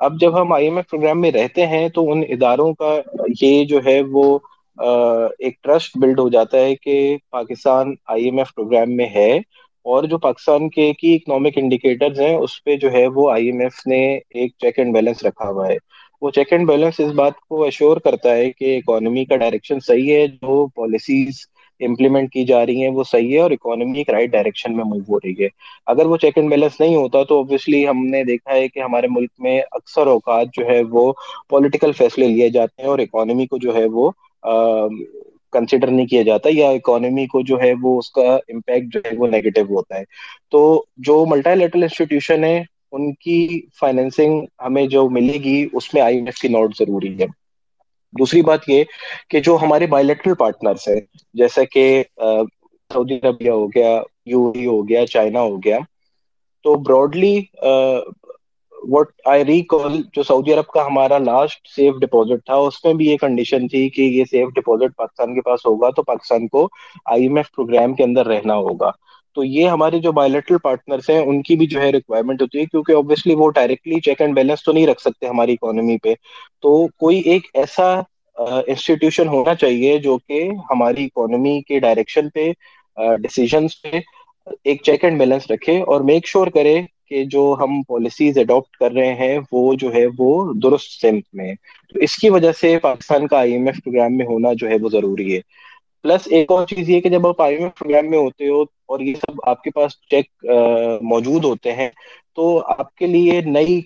اب 0.00 0.20
جب 0.20 0.40
ہم 0.40 0.52
آئی 0.52 0.64
ایم 0.64 0.76
ایف 0.76 0.88
پروگرام 0.90 1.20
میں 1.20 1.30
رہتے 1.32 1.66
ہیں 1.66 1.88
تو 1.88 2.10
ان 2.12 2.22
اداروں 2.28 2.72
کا 2.74 2.98
یہ 3.40 3.64
جو 3.64 3.80
ہے 3.86 4.00
وہ 4.12 4.38
ایک 4.78 5.62
ٹرسٹ 5.62 5.96
بلڈ 5.98 6.20
ہو 6.20 6.28
جاتا 6.28 6.58
ہے 6.58 6.74
کہ 6.76 7.16
Pakistan 7.30 7.94
I 8.06 8.24
M 8.24 8.38
F 8.38 8.54
program 8.54 8.96
میں 8.96 9.06
ہے 9.14 9.30
اور 9.86 10.04
جو 10.04 10.18
پاکستان 10.18 10.68
کے 10.68 10.92
کی 10.92 11.14
اکنامک 11.14 11.58
انڈیکیٹرز 11.58 12.20
ہیں، 12.20 12.34
اس 12.36 12.62
پہ 12.64 12.76
جو 12.76 12.92
ہے 12.92 13.06
وہ 13.06 13.30
آئی 13.30 13.46
ایم 13.46 13.60
ایف 13.60 13.86
نے 13.86 14.02
ایک 14.14 14.52
چیک 14.58 14.78
اینڈ 14.78 14.94
بیلنس 14.94 15.24
رکھا 15.24 15.48
ہوا 15.48 15.68
ہے۔ 15.68 15.76
وہ 16.22 16.30
چیک 16.30 16.52
اینڈ 16.52 16.66
بیلنس 16.68 17.00
اس 17.00 17.12
بات 17.12 17.40
کو 17.48 17.62
ایشور 17.64 17.96
کرتا 17.96 18.34
ہے 18.36 18.50
کہ 18.52 18.76
اکانومی 18.76 19.24
کا 19.24 19.36
ڈائریکشن 19.36 19.80
صحیح 19.86 20.12
ہے، 20.14 20.26
جو 20.26 20.66
پالیسیز 20.76 21.40
امپلیمنٹ 21.80 22.32
کی 22.32 22.44
جا 22.44 22.64
رہی 22.66 22.82
ہیں، 22.82 22.88
وہ 22.88 23.04
صحیح 23.04 23.34
ہے 23.34 23.38
اور 23.38 23.50
اکانومی 23.50 23.98
ایک 23.98 24.10
رائٹ 24.10 24.30
ڈائریکشن 24.30 24.76
میں 24.76 24.84
موو 24.84 25.00
ہو 25.08 25.18
رہی 25.18 25.42
ہے۔ 25.42 25.48
اگر 25.86 26.06
وہ 26.06 26.16
چیک 26.16 26.38
اینڈ 26.38 26.50
بیلنس 26.50 26.80
نہیں 26.80 26.96
ہوتا 26.96 27.22
تو 27.22 27.36
اوبیسلی 27.36 27.88
ہم 27.88 28.06
نے 28.06 28.22
دیکھا 28.24 28.54
ہے 28.54 28.68
کہ 28.68 28.80
ہمارے 28.80 29.06
ملک 29.10 29.30
میں 29.38 29.60
اکثر 29.70 30.06
اوقات 30.06 30.46
جو 30.52 30.66
ہے 30.66 30.82
وہ 30.90 31.12
پولیٹیکل 31.48 31.92
فیصلے 31.92 32.28
لیے 32.28 32.48
جاتے 32.48 32.82
ہیں 32.82 32.88
اور 32.88 32.98
اکانومی 32.98 33.46
کو 33.46 33.58
جو 33.58 33.74
ہے 33.74 33.84
وہ 33.92 34.10
کنسیڈر 35.52 35.90
نہیں 35.90 36.06
کیا 36.06 36.22
جاتا 36.22 36.48
یا 36.52 36.68
اکانومی 36.68 37.26
کو 37.26 37.40
جو 37.40 37.60
ہے 37.62 37.72
وہ 37.82 37.98
اس 37.98 38.10
کا 38.10 38.34
امپیکٹ 38.48 38.94
جو 38.94 39.00
ہے 39.04 39.16
وہ 39.16 39.26
نیگیٹو 39.26 39.60
ہوتا 39.60 39.98
ہے۔ 39.98 40.04
تو 40.50 40.84
جو 40.96 41.24
ملٹا 41.26 41.54
لیٹرل 41.54 41.82
انسٹیٹیوشن 41.82 42.44
ہے 42.44 42.62
ان 42.92 43.12
کی 43.14 43.60
فائنینسنگ 43.80 44.40
ہمیں 44.66 44.86
جو 44.86 45.08
ملے 45.10 45.32
گی، 45.32 45.66
اس 45.72 45.94
میں 45.94 46.02
آئی 46.02 46.16
ایم 46.16 46.26
ایف 46.26 46.36
کی 46.36 46.48
نوٹ 46.48 46.76
ضروری 46.78 47.18
ہے۔ 47.20 47.26
دوسری 48.18 48.42
بات 48.42 48.68
یہ 48.68 48.84
کہ 49.30 49.40
جو 49.40 49.56
ہمارے 49.62 49.86
بایولیٹرل 49.86 50.34
پارٹنرس 50.34 50.88
ہیں 50.88 51.00
جیسا 51.34 51.64
کہ 51.72 52.02
سعودی 52.18 53.18
عربیہ 53.22 53.50
ہو 53.50 53.66
گیا، 53.66 54.00
یو 54.26 54.48
ہو 54.48 54.88
گیا، 54.88 55.06
چائنا 55.06 55.40
ہو 55.40 55.56
گیا، 55.64 55.78
تو 56.64 56.74
براڈلی 56.74 57.40
وٹ 58.72 59.10
آئی 59.24 59.44
ریکال 59.44 60.00
جو 60.14 60.22
سعودی 60.22 60.52
عرب 60.52 60.66
کا 60.66 60.86
ہمارا 60.86 61.18
لاسٹ 61.18 61.68
سیف 61.74 61.94
ڈپوزٹ 62.00 62.44
تھا، 62.46 62.54
اس 62.54 62.84
میں 62.84 62.92
بھی 62.94 63.06
یہ 63.06 63.16
کنڈیشن 63.16 63.68
تھی 63.68 63.88
کہ 63.90 64.02
یہ 64.02 64.24
سیف 64.30 64.48
ڈپوزٹ 64.54 64.96
پاکستان 64.96 65.34
کے 65.34 65.40
پاس 65.40 65.66
ہوگا، 65.66 65.90
تو 65.90 66.02
پاکستان 66.02 66.46
کو 66.48 66.68
آئی 67.04 67.22
ایم 67.22 67.36
ایف 67.36 67.50
پروگرام 67.54 67.94
کے 67.94 68.04
اندر 68.04 68.26
رہنا 68.26 68.54
ہوگا۔ 68.56 68.90
تو 69.36 69.44
یہ 69.44 69.68
ہمارے 69.68 69.98
جو 69.98 70.12
بایولیٹرل 70.12 70.58
پارٹنرس 70.62 71.10
ہیں، 71.10 71.18
ان 71.18 71.40
کی 71.42 71.56
بھی 71.56 71.66
جو 71.66 71.80
ہے 71.80 71.90
ریکوائرمنٹ 71.92 72.42
ہوتی 72.42 72.58
ہے 72.58 72.64
کیونکہ 72.64 72.92
اوبیسلی 72.92 73.34
وہ 73.34 73.50
ڈائریکٹلی 73.50 74.00
چیک 74.00 74.20
اینڈ 74.20 74.34
بیلنس 74.34 74.64
تو 74.64 74.72
نہیں 74.72 74.86
رکھ 74.86 75.00
سکتے 75.00 75.26
ہماری 75.26 75.52
اکانومی 75.52 75.96
پہ۔ 76.02 76.14
تو 76.62 76.86
کوئی 76.98 77.18
ایک 77.24 77.46
ایسا 77.54 77.92
انسٹیٹیوشن 78.36 79.28
ہونا 79.28 79.54
چاہیے 79.54 79.96
جو 79.98 80.16
کہ 80.18 80.42
ہماری 80.70 81.04
اکانومی 81.04 81.60
کے 81.62 81.78
ڈائریکشن 81.80 82.28
پہ 82.30 82.50
ڈسیزنس 83.22 83.80
پہ 83.82 84.00
ایک 84.64 84.82
چیک 84.82 85.04
اینڈ 85.04 85.18
بیلنس 85.18 85.50
رکھے 85.50 85.80
اور 85.82 86.00
میک 86.00 86.26
شیور 86.26 86.46
کرے 86.46 86.80
کہ 87.08 87.24
جو 87.24 87.54
ہم 87.60 87.82
پالیسیز 87.88 88.38
اڈاپٹ 88.38 88.76
کر 88.76 88.92
رہے 88.92 89.14
ہیں، 89.14 89.38
وہ 89.52 89.74
جو 89.74 89.92
ہے 89.94 90.04
وہ 90.18 90.52
درست 90.62 91.00
سمت 91.00 91.34
میں 91.34 91.52
تو 91.94 91.98
اس 92.00 92.16
کی 92.16 92.30
وجہ 92.30 92.52
سے 92.52 92.76
پاکستان 92.82 93.26
کا 93.26 93.38
آئی 93.38 93.52
ایم 93.52 93.66
ایف 93.66 93.82
پروگرام 93.84 94.16
میں 94.16 94.26
ہونا 94.26 94.52
جو 94.52 94.68
ہے 94.68 94.76
وہ 94.82 94.88
ضروری 94.88 95.34
ہے۔ 95.34 95.40
پلس 96.04 96.26
ایک 96.30 96.50
اور 96.52 96.66
چیز 96.66 96.88
یہ 96.90 97.00
کہ 97.00 97.08
جب 97.08 97.26
آپ 97.26 97.40
آئی 97.42 97.54
ایم 97.54 97.62
ایف 97.64 97.78
پروگرام 97.78 98.10
میں 98.10 98.18
ہوتے 98.18 98.48
ہو 98.48 98.60
اور 98.62 99.00
یہ 99.00 99.14
سب 99.20 99.40
آپ 99.48 99.62
کے 99.62 99.70
پاس 99.74 99.92
چیک 100.10 100.44
موجود 101.02 101.44
ہوتے 101.44 101.72
ہیں، 101.72 101.88
تو 102.36 102.46
آپ 102.78 102.94
کے 102.94 103.06
لیے 103.06 103.40
نئی 103.46 103.80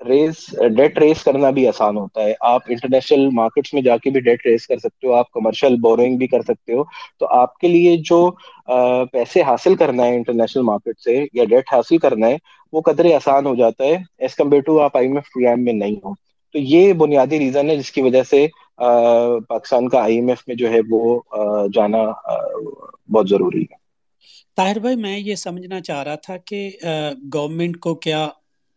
ریز 0.00 0.34
ڈیٹ 0.76 0.98
ریز 0.98 1.22
کرنا 1.24 1.50
بھی 1.56 1.66
آسان 1.68 1.96
ہوتا 1.96 2.22
ہے۔ 2.24 2.32
آپ 2.42 2.62
انٹرنیشنل 2.68 3.28
مارکیٹس 3.34 3.74
میں 3.74 3.82
جا 3.82 3.96
کے 3.96 4.10
بھی 4.10 4.20
ڈیٹ 4.20 4.46
ریز 4.46 4.66
کر 4.66 4.78
سکتے 4.78 5.06
ہو، 5.06 5.12
آپ 5.14 5.30
کمرشل 5.30 5.76
بورنگ 5.82 6.16
بھی 6.18 6.26
کر 6.26 6.42
سکتے 6.42 6.72
ہو۔ 6.72 6.82
تو 7.20 7.26
آپ 7.32 7.56
کے 7.58 7.68
لیے 7.68 7.96
جو 8.04 8.30
پیسے 9.12 9.42
حاصل 9.42 9.74
کرنا 9.74 10.06
ہے 10.06 10.16
انٹرنیشنل 10.16 10.62
مارکیٹ 10.64 11.00
سے 11.00 11.18
یا 11.32 11.44
ڈیٹ 11.50 11.72
حاصل 11.72 11.98
کرنا 11.98 12.26
ہے، 12.26 12.36
وہ 12.72 12.80
قدرے 12.82 13.14
آسان 13.14 13.46
ہو 13.46 13.54
جاتا 13.54 13.84
ہے 13.84 13.96
ایز 14.18 14.34
کمپیئر 14.36 14.62
ٹو 14.62 14.80
آپ 14.80 14.96
آئی 14.96 15.06
ایم 15.06 15.16
ایف 15.16 15.32
پروگرام 15.34 15.64
میں 15.64 15.72
نہیں 15.72 15.96
ہو۔ 16.04 16.14
تو 16.54 16.58
یہ 16.58 16.92
بنیادی 16.92 17.38
ریزن 17.38 17.70
ہے 17.70 17.76
جس 17.76 17.90
کی 17.92 18.02
وجہ 18.02 18.22
سے 18.22 18.46
پاکستان 19.48 19.88
کا 19.88 20.02
آئی 20.02 20.14
ایم 20.16 20.28
ایف 20.28 20.42
میں 20.46 20.56
جو 20.56 20.70
ہے 20.70 20.80
وہ 20.90 21.20
جانا 21.74 22.02
بہت 23.08 23.28
ضروری 23.28 23.62
ہے۔ 23.62 23.80
طاہر 24.56 24.78
بھائی 24.78 24.96
میں 24.96 25.18
یہ 25.18 25.34
سمجھنا 25.34 25.80
چاہ 25.80 26.02
رہا 26.02 26.14
تھا 26.14 26.36
کہ 26.46 26.58
گورنمنٹ 27.34 27.76
کو 27.78 27.94
کیا 27.96 28.28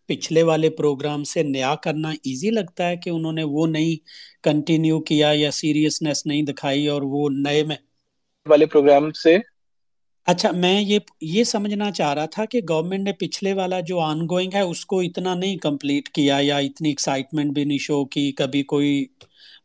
پچھلے 0.09 0.43
والے 0.43 0.69
پروگرام 0.69 1.23
سے 1.23 1.43
نیا 1.43 1.75
کرنا 1.75 2.09
ایزی 2.23 2.49
لگتا 2.49 2.89
ہے 2.89 2.95
کہ 2.97 3.09
انہوں 3.09 3.31
نے 3.31 3.43
وہ 3.45 3.67
نہیں 3.67 3.95
کنٹینیو 4.43 4.99
کیا 5.01 5.31
یا 5.33 5.51
سیریسنیس 5.51 6.25
نہیں 6.25 6.41
دکھائی 6.43 6.87
اور 6.87 7.01
وہ 7.05 7.29
نئے 7.33 7.63
میں؟ 7.63 7.75
والے 8.45 8.65
پروگرام 8.65 9.11
سے؟ 9.13 9.37
اچھا 10.27 10.51
میں 10.51 10.81
یہ 10.81 10.99
یہ 11.21 11.43
سمجھنا 11.43 11.91
چاہ 11.91 12.13
رہا 12.13 12.25
تھا 12.25 12.45
کہ 12.45 12.61
گورنمنٹ 12.69 13.03
نے 13.03 13.11
پچھلے 13.13 13.53
والا 13.53 13.79
جو 13.79 13.99
آن 13.99 14.25
گوئنگ 14.29 14.53
ہے 14.53 14.61
اس 14.61 14.85
کو 14.85 14.99
اتنا 14.99 15.33
نہیں 15.35 15.57
کمپلیٹ 15.57 16.09
کیا 16.09 16.37
یا 16.41 16.57
اتنی 16.57 16.89
ایکسائٹمنٹ 16.89 17.53
بھی 17.53 17.63
نہیں 17.63 17.77
شو 17.77 18.05
کی 18.05 18.31
کبھی 18.31 18.63
کوئی 18.63 19.05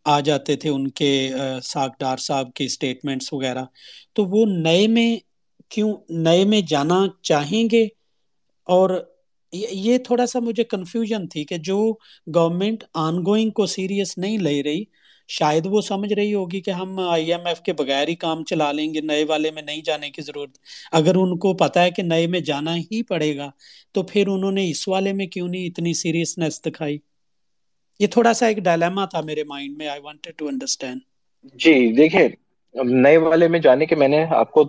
آ 0.05 0.21
جاتے 0.21 0.57
تھے 0.57 0.71
ان 0.71 0.89
کے 0.89 1.31
ساکڈار 1.63 2.17
صاحب 2.17 2.53
کے 2.55 2.65
اسٹیٹمنٹس 2.65 3.33
وغیرہ۔ 3.33 3.65
تو 4.13 4.25
وہ 4.25 4.47
نئے 4.47 4.87
میں 4.87 5.17
کیوں، 5.69 5.95
نئے 6.09 6.45
میں 6.45 6.61
جانا 6.61 7.07
چاہیں 7.23 7.69
گے؟ 7.73 7.85
اور 8.65 9.09
یہ 9.53 9.99
تھوڑا 9.99 10.27
سا 10.27 10.39
مجھے 10.39 10.65
کنفیوژن 10.65 11.29
تھی 11.29 11.45
کہ 11.45 11.57
جو 11.57 11.93
گورنمنٹ 12.35 12.85
آن 12.95 13.27
گوئنگ 13.27 13.51
کو 13.51 13.67
سیریس 13.67 14.19
نہیں 14.19 14.39
لے 14.39 14.63
رہی، 14.63 14.85
شاید 15.29 15.67
وہ 15.67 15.81
سمجھ 15.81 16.13
رہی 16.13 16.35
ہوگی 16.35 16.61
کہ 16.61 16.71
ہم 16.71 16.99
آئی 16.99 17.33
ایم 17.33 17.47
ایف 17.47 17.61
کے 17.61 17.73
بغیر 17.73 18.09
ہی 18.09 18.15
کام 18.15 18.45
چلا 18.45 18.73
لیں 18.73 18.95
گے، 18.95 19.01
نئے 19.01 19.25
والے 19.25 19.51
میں 19.51 19.63
نہیں 19.63 19.83
جانے 19.85 20.11
کی 20.11 20.23
ضرورت۔ 20.23 20.59
اگر 20.93 21.15
ان 21.15 21.39
کو 21.39 21.55
پتا 21.55 21.83
ہے 21.83 21.91
کہ 21.91 22.03
نئے 22.03 22.27
میں 22.27 22.41
جانا 22.41 22.77
ہی 22.77 23.03
پڑے 23.03 23.37
گا، 23.37 23.51
تو 23.93 24.03
پھر 24.03 24.29
انہوں 24.29 24.53
نے 24.53 24.71
اس 24.71 24.89
والے 24.89 25.13
میں 25.13 25.27
کیوں 25.27 25.49
نہیں 25.49 25.67
اتنی 25.67 25.95
سیریسنیس 25.95 26.65
دکھائی؟ 26.65 26.99
یہ 28.01 28.07
تھوڑا 28.07 28.33
سا 28.33 28.47
ایک 28.47 28.59
ڈائلیما 28.59 29.05
تھا 29.05 29.21
میرے 29.21 29.43
مائنڈ 29.45 29.77
میں 29.79 29.89
آئی 29.89 30.01
وانٹیڈ 30.01 30.35
ٹو 30.37 30.47
انڈرسٹینڈ 30.47 31.01
جی 31.55 31.93
دیکھیں 31.93 32.29
نئے 32.75 33.17
والے 33.17 33.49
میں 33.49 33.59
جانے 33.59 33.87
کے 33.87 33.95
میں 33.95 34.09
نے 34.09 34.25
آپ 34.31 34.51
کو 34.51 34.65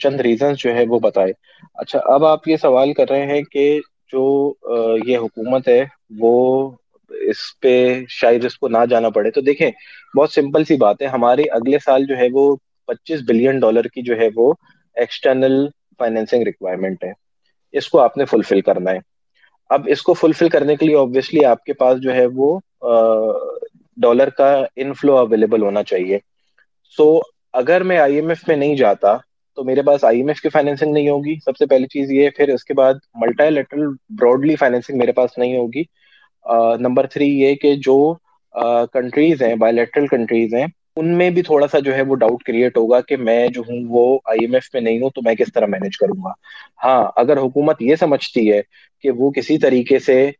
چند 0.00 0.20
ریزنز 0.20 0.58
جو 0.58 0.74
ہے 0.74 0.84
وہ 0.88 0.98
بتائے۔ 0.98 1.32
اچھا 1.74 1.98
اب 2.04 2.24
آپ 2.24 2.48
یہ 2.48 2.56
سوال 2.56 2.92
کر 2.92 3.10
رہے 3.10 3.26
ہیں 3.26 3.42
کہ 3.42 3.80
جو 4.12 4.22
یہ 5.06 5.18
حکومت 5.18 5.68
ہے، 5.68 5.84
وہ 6.18 6.70
اس 7.10 7.60
پہ 7.60 7.74
شاید 8.08 8.44
اس 8.44 8.58
کو 8.58 8.68
نہ 8.68 8.84
جانا 8.90 9.10
پڑے۔ 9.10 9.30
تو 9.30 9.40
دیکھیں، 9.40 9.70
بہت 10.18 10.32
سمپل 10.32 10.64
سی 10.64 10.76
بات 10.76 11.02
ہے۔ 11.02 11.06
ہماری 11.06 11.44
اگلے 11.50 11.78
سال 11.84 12.06
جو 12.06 12.16
ہے 12.16 12.28
وہ 12.32 12.56
پچیس 12.86 13.20
بلین 13.28 13.58
ڈالر 13.58 13.84
کی 13.84 14.02
جو 14.02 14.16
ہے 14.16 14.28
وہ 14.36 14.52
ایکسٹرنل 14.96 15.66
فائنینسنگ 15.98 16.42
ریکوائرمنٹ 16.42 17.04
ہے۔ 17.04 17.12
اس 17.72 17.88
کو 17.88 18.00
آپ 18.00 18.16
نے 18.16 18.24
فلفل 18.24 18.60
کرنا 18.60 18.90
ہے۔ 18.90 18.98
اب 19.70 19.88
اس 19.90 20.02
کو 20.02 20.14
فلفل 20.14 20.48
کرنے 20.48 20.76
کے 20.76 20.86
لیے 20.86 20.96
آبویسلی 20.96 21.44
آپ 21.44 21.64
کے 21.64 21.72
پاس 21.72 22.00
جو 22.00 22.14
ہے 22.14 22.26
وہ 22.26 22.58
ڈالر 23.96 24.30
کا 24.30 24.52
انفلو 24.76 25.16
اویلیبل 25.18 25.62
ہونا 25.62 25.82
چاہیے۔ 25.82 26.18
سو 26.98 27.18
اگر 27.54 27.82
میں 27.82 27.98
آئی 27.98 28.14
ایم 28.16 28.28
ایف 28.28 28.46
میں 28.48 28.56
نہیں 28.56 28.76
جاتا 28.76 29.16
تو 29.58 29.64
میرے 29.64 29.82
پاس 29.82 30.04
آئی 30.04 30.18
ایم 30.18 30.28
ایف 30.28 30.40
کی 30.40 30.48
فائنینسنگ 30.48 30.92
نہیں 30.92 31.08
ہوگی۔ 31.08 31.34
سب 31.44 31.56
سے 31.56 31.66
پہلی 31.66 31.86
چیز 31.86 32.10
یہ 32.12 32.30
پھر 32.36 32.48
اس 32.48 32.64
کے 32.64 32.74
بعد 32.74 32.94
ملٹا 33.14 33.48
لیٹرل 33.48 33.86
براڈلی 34.20 34.56
فائنینسنگ 34.56 34.98
میرے 34.98 35.12
پاس 35.12 35.38
نہیں 35.38 35.56
ہوگی۔ 35.56 35.82
نمبر 36.80 37.06
تھری 37.06 37.28
یہ 37.40 37.54
کہ 37.54 37.74
جو 37.84 37.96
کنٹریز 38.92 39.42
ہیں 39.42 39.54
بایولیٹرل 39.56 40.06
کنٹریز 40.06 40.54
ہیں، 40.54 40.66
ان 40.96 41.06
میں 41.18 41.28
بھی 41.30 41.42
تھوڑا 41.42 41.66
سا 41.66 41.78
جو 41.78 41.94
ہے 41.94 42.02
وہ 42.02 42.14
ڈاؤٹ 42.14 42.42
کریٹ 42.42 42.76
ہوگا 42.76 43.00
کہ 43.00 43.16
میں 43.16 43.46
جو 43.48 43.62
ہوں 43.68 43.84
وہ 43.88 44.18
آئی 44.24 44.38
ایم 44.40 44.54
ایف 44.54 44.68
میں 44.74 44.80
نہیں 44.80 45.00
ہوں 45.02 45.10
تو 45.10 45.22
میں 45.24 45.34
کس 45.34 45.52
طرح 45.54 45.66
مینج 45.66 45.96
کروں 45.98 46.22
گا۔ 46.24 46.32
ہاں 46.84 47.04
اگر 47.16 47.38
حکومت 47.38 47.82
یہ 47.82 47.96
سمجھتی 47.96 48.50
ہے 48.52 48.60
کہ 49.04 49.10
وہ 49.10 49.30
کسی 49.30 49.58
طریقے 49.58 49.98
سے 49.98 50.30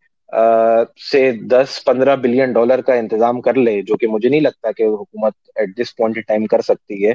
سے 1.10 1.30
دس 1.50 1.84
پندرہ 1.84 2.16
بلین 2.16 2.52
ڈالر 2.52 2.80
کا 2.80 2.94
انتظام 2.94 3.40
کر 3.40 3.54
لے، 3.54 3.80
جو 3.82 3.96
کہ 3.96 4.06
مجھے 4.06 4.28
نہیں 4.28 4.40
لگتا 4.40 4.72
کہ 4.72 4.82
حکومت 4.82 5.32
ایٹ 5.56 5.76
دس 5.78 5.94
پوائنٹ 5.96 6.26
ٹائم 6.28 6.46
کر 6.46 6.60
سکتی 6.60 7.06
ہے۔ 7.06 7.12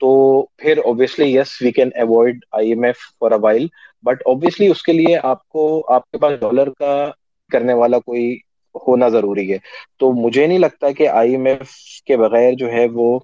تو 0.00 0.10
پھر 0.56 0.78
obviously 0.84 1.34
yes 1.36 1.60
we 1.62 1.70
can 1.72 1.90
avoid 1.94 2.38
I 2.52 2.68
M 2.68 2.82
F 2.84 2.96
for 3.20 3.30
a 3.30 3.38
while 3.42 3.66
but 4.02 4.22
obviously 4.26 4.66
اس 4.66 4.82
کے 4.82 4.92
لیے 4.92 5.16
آپ 5.22 5.48
کو، 5.48 5.84
آپ 5.94 6.10
کے 6.10 6.18
پاس 6.18 6.40
ڈالر 6.40 6.70
کا 6.70 7.10
کرنے 7.50 7.72
والا 7.72 7.98
کوئی 7.98 8.36
ہونا 8.74 9.08
ضروری 9.08 9.52
ہے۔ 9.52 9.58
تو 9.98 10.12
مجھے 10.12 10.46
نہیں 10.46 10.58
لگتا 10.58 10.90
کہ 10.90 11.08
آئی 11.08 11.30
ایم 11.30 11.46
ایف 11.46 11.70
کے 12.06 12.16
بغیر 12.16 12.52
جو 12.52 12.72
ہے 12.72 12.86
وہ 12.92 13.18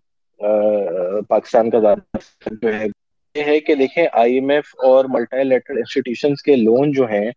پاکستان 1.28 1.70
کا 1.70 1.78
زیادہ 1.80 2.18
جو 2.62 2.74
ہے، 2.74 2.86
یہ 3.34 3.42
ہے 3.44 3.60
کہ 3.60 3.74
دیکھیں 3.74 4.06
آئی 4.12 4.34
ایم 4.34 4.50
ایف 4.50 4.74
اور 4.84 5.04
ملٹی 5.08 5.44
لیٹرل 5.44 5.78
انسٹیٹیوشنس 5.78 6.42
کے 6.42 6.56
لون 6.56 6.92
جو 6.92 7.08
ہیں 7.08 7.30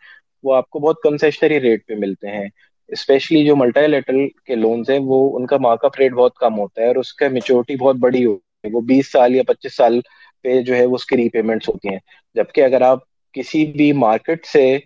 وہ 0.44 0.56
آپ 0.56 0.70
کو 0.70 0.80
بہت 0.80 0.96
کنسیشنری 1.04 1.60
ریٹ 1.60 1.86
پہ 1.88 1.94
ملتے 1.98 2.28
ہیں۔ 2.28 2.48
اسپیشلی 2.88 3.46
جو 3.46 3.56
ملٹی 3.56 3.88
لیٹرل 3.88 4.28
کے 4.46 4.56
لونز 4.56 4.90
ہیں، 4.90 5.00
وہ 5.04 5.38
ان 5.38 5.46
کا 5.46 5.58
مارک 5.58 5.86
اپ 5.86 6.00
ریٹ 6.00 6.14
بہت 6.14 6.36
کم 6.36 6.60
ہوتا 6.60 6.82
ہے 6.82 6.88
اور 6.88 6.96
اس 6.96 7.14
کا 7.14 7.28
میچورٹی 7.28 7.76
بہت 7.76 7.96
بڑی 7.96 8.26
ہوتی 8.26 8.68
ہے۔ 8.68 8.76
وہ 8.76 8.82
بیس 8.82 9.12
سال 9.12 9.36
یا 9.36 9.44
پچیس 9.48 9.76
سال 9.76 10.00
پہ 10.44 10.62
جو 10.62 10.76
ہے، 10.76 10.86
وہ 10.86 10.96
اس 10.96 11.06
کی 11.06 11.18
ری 11.18 11.30
پیمنٹس 11.30 11.70
ہوتی 11.70 11.90
ہیں۔ 11.90 12.00
جبکہ 12.36 12.62
اگر 12.62 12.82
آپ 12.82 13.00
کسی 13.34 13.66
بھی 13.66 13.92
مارکیٹ 13.94 14.46
سے 14.46 14.78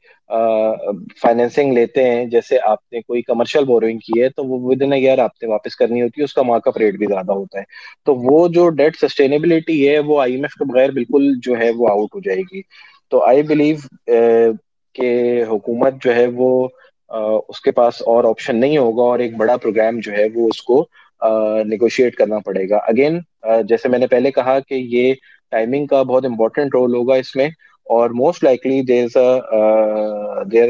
فائنینسنگ 1.22 1.74
لیتے 1.74 2.03
ہیں، 2.03 2.25
جیسے 2.25 2.58
آپ 2.63 2.93
نے 2.93 3.01
کوئی 3.01 3.22
کمرشل 3.22 3.65
بورنگ 3.65 3.98
کی 3.98 4.22
ہے، 4.22 4.29
تو 4.29 4.43
وہ 4.43 4.60
ود 4.62 4.81
ان 4.81 4.93
ایئر 4.93 5.17
آپ 5.20 5.43
نے 5.43 5.50
واپس 5.50 5.75
کرنی 5.75 6.01
ہوتی 6.01 6.22
ہے، 6.22 6.24
اس 6.24 6.34
کا 6.34 6.41
مارک 6.41 6.67
اپ 6.67 6.77
ریٹ 6.77 6.96
بھی 6.96 7.05
زیادہ 7.05 7.31
ہوتا 7.31 7.60
ہے۔ 7.60 7.63
تو 8.05 8.15
وہ 8.15 8.48
جو 8.48 8.70
ڈیٹ 8.70 8.96
سسٹینیبلٹی 9.01 9.89
ہے، 9.89 10.00
وہ 10.00 10.22
آئی 10.22 10.34
ایم 10.34 10.43
ایف 10.43 10.53
کے 10.53 10.65
بغیر 10.65 10.91
بالکل 10.91 11.34
جو 11.41 11.60
ہے، 11.60 11.70
وہ 11.70 11.88
آؤٹ 11.89 12.15
ہو 12.15 12.20
جائے 12.20 12.41
گی۔ 12.53 12.62
تو 13.10 13.24
آئی 13.24 13.43
بلیو 13.43 13.75
کہ 14.95 15.10
حکومت 15.50 15.93
جو 16.03 16.15
ہے 16.15 16.25
وہ 16.36 16.67
اس 17.50 17.60
کے 17.62 17.71
پاس 17.71 18.01
اور 18.07 18.24
آپشن 18.24 18.60
نہیں 18.60 18.77
ہوگا 18.77 19.03
اور 19.03 19.19
ایک 19.19 19.36
بڑا 19.38 19.55
پروگرام 19.57 20.00
جو 20.03 20.12
ہے 20.12 20.25
وہ 20.36 20.48
اس 20.48 20.62
کو 20.63 20.86
نیگوشیٹ 21.65 22.15
کرنا 22.15 22.39
پڑے 22.45 22.69
گا. 22.69 22.77
اگین 22.77 23.19
جیسے 23.69 23.89
میں 23.89 24.00
نے 24.00 24.07
پہلے 24.07 24.31
کہا 24.31 24.60
کہ 24.60 24.75
یہ 24.75 25.13
ٹائمنگ 25.51 25.86
کا 25.86 26.01
بہت 26.03 26.25
امپورٹنٹ 26.25 26.75
رول 26.75 26.95
ہوگا 26.95 27.15
اس 27.15 27.36
میں 27.36 27.48
اور 27.88 28.10
most 28.15 28.43
likely 28.43 28.81
there 28.83 29.17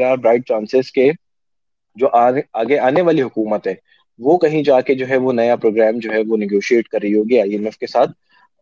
are 0.02 0.16
bright 0.16 0.46
chances 0.48 0.90
کے 0.92 1.10
جو 1.96 2.08
آگے 2.12 2.78
آنے 2.78 3.02
والی 3.02 3.22
حکومت 3.22 3.66
ہے، 3.66 3.74
وہ 4.20 4.36
کہیں 4.38 4.62
جا 4.62 4.80
کے 4.80 4.94
جو 4.94 5.08
ہے 5.08 5.16
وہ 5.16 5.32
نیا 5.32 5.56
پروگرام 5.56 5.98
جو 5.98 6.10
ہے 6.12 6.20
وہ 6.28 6.36
نیگوشیٹ 6.36 6.88
کر 6.88 7.00
رہی 7.02 7.14
ہوگی 7.16 7.40
آئی 7.40 7.52
ایم 7.52 7.64
ایف 7.64 7.76
کے 7.78 7.86
ساتھ 7.86 8.10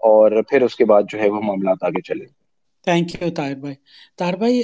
اور 0.00 0.42
پھر 0.50 0.62
اس 0.62 0.76
کے 0.76 0.84
بعد 0.84 1.02
جو 1.08 1.18
ہے 1.18 1.28
وہ 1.30 1.40
معاملات 1.42 1.84
آگے 1.84 2.00
چلے 2.02 2.24
تھینک 2.86 3.14
یو 3.14 3.30
طاہر 3.30 3.54
بھائی 3.54 3.74
طاہر 4.18 4.36
بھائی 4.36 4.62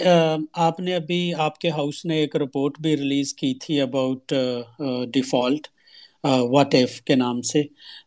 آپ 0.58 0.80
نے 0.80 0.94
ابھی 0.94 1.34
آپ 1.38 1.58
کے 1.58 1.70
ہاؤس 1.70 2.04
نے 2.04 2.16
ایک 2.16 2.36
رپورٹ 2.36 2.80
بھی 2.80 2.96
ریلیز 2.96 3.34
کی 3.34 3.54
تھی 3.54 3.80
اباؤٹ 3.80 4.32
ڈیفالٹ 5.12 5.66
واٹ 6.24 6.74
ایف 6.74 7.00
کے 7.02 7.14
نام 7.14 7.42
سے 7.42 7.62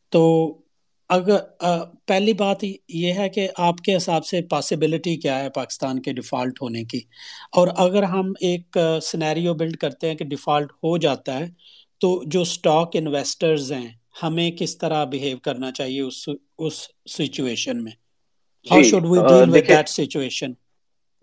تو 0.10 0.22
اگر 1.10 1.38
پہلی 2.06 2.34
بات 2.34 2.64
یہ 2.64 3.14
ہے 3.14 3.30
کہ 3.30 3.48
آپ 3.58 3.78
کے 3.78 3.96
حساب 3.96 4.26
سے 4.26 4.42
پاسبلٹی 4.42 5.16
کیا 5.18 5.40
ہے 5.40 5.50
پاکستان 5.50 6.02
کے 6.02 6.14
ڈیفالٹ 6.14 6.62
ہونے 6.62 6.84
کی 6.84 7.00
اور 7.54 7.68
اگر 7.78 8.04
ہم 8.04 8.34
ایک 8.42 8.78
سنیریو 9.02 9.54
بلڈ 9.54 9.78
کرتے 9.78 10.08
ہیں 10.08 10.16
کہ 10.16 10.26
ڈیفالٹ 10.26 10.72
ہو 10.84 10.98
جاتا 10.98 11.40
ہے 11.40 11.48
تو 12.02 12.22
جو 12.26 12.44
سٹاک 12.44 12.96
انویسٹرز 12.96 13.72
ہیں 13.72 13.88
ہمیں 14.24 14.50
کس 14.52 14.78
طرح 14.78 15.04
بیہیو 15.06 15.38
کرنا 15.38 15.72
چاہیے 15.72 16.02
اس 16.02 16.28
اس 16.58 16.82
سچویشن 17.18 17.84
میں 17.84 17.92
how 18.66 18.82
should 18.84 19.04
we 19.06 19.20
deal 19.28 19.48
with 19.50 19.66
that 19.66 19.84
situation 19.90 20.52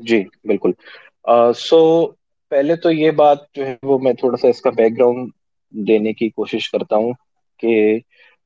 جی 0.01 0.19
بالکل۔ 0.45 0.73
سو 1.59 1.81
پہلے 2.53 2.77
تو 2.79 2.91
یہ 2.93 3.11
بات 3.13 3.39
جو 3.51 3.67
ہے 3.67 3.75
وہ 3.83 3.99
میں 3.99 4.13
تھوڑا 4.15 4.37
سا 4.37 4.49
اس 4.49 4.61
کا 4.61 4.71
بیک 4.73 4.93
گراؤنڈ 4.93 5.31
دینے 5.75 6.13
کی 6.15 6.29
کوشش 6.31 6.71
کرتا 6.71 6.97
ہوں 6.97 7.13
کہ 7.63 7.73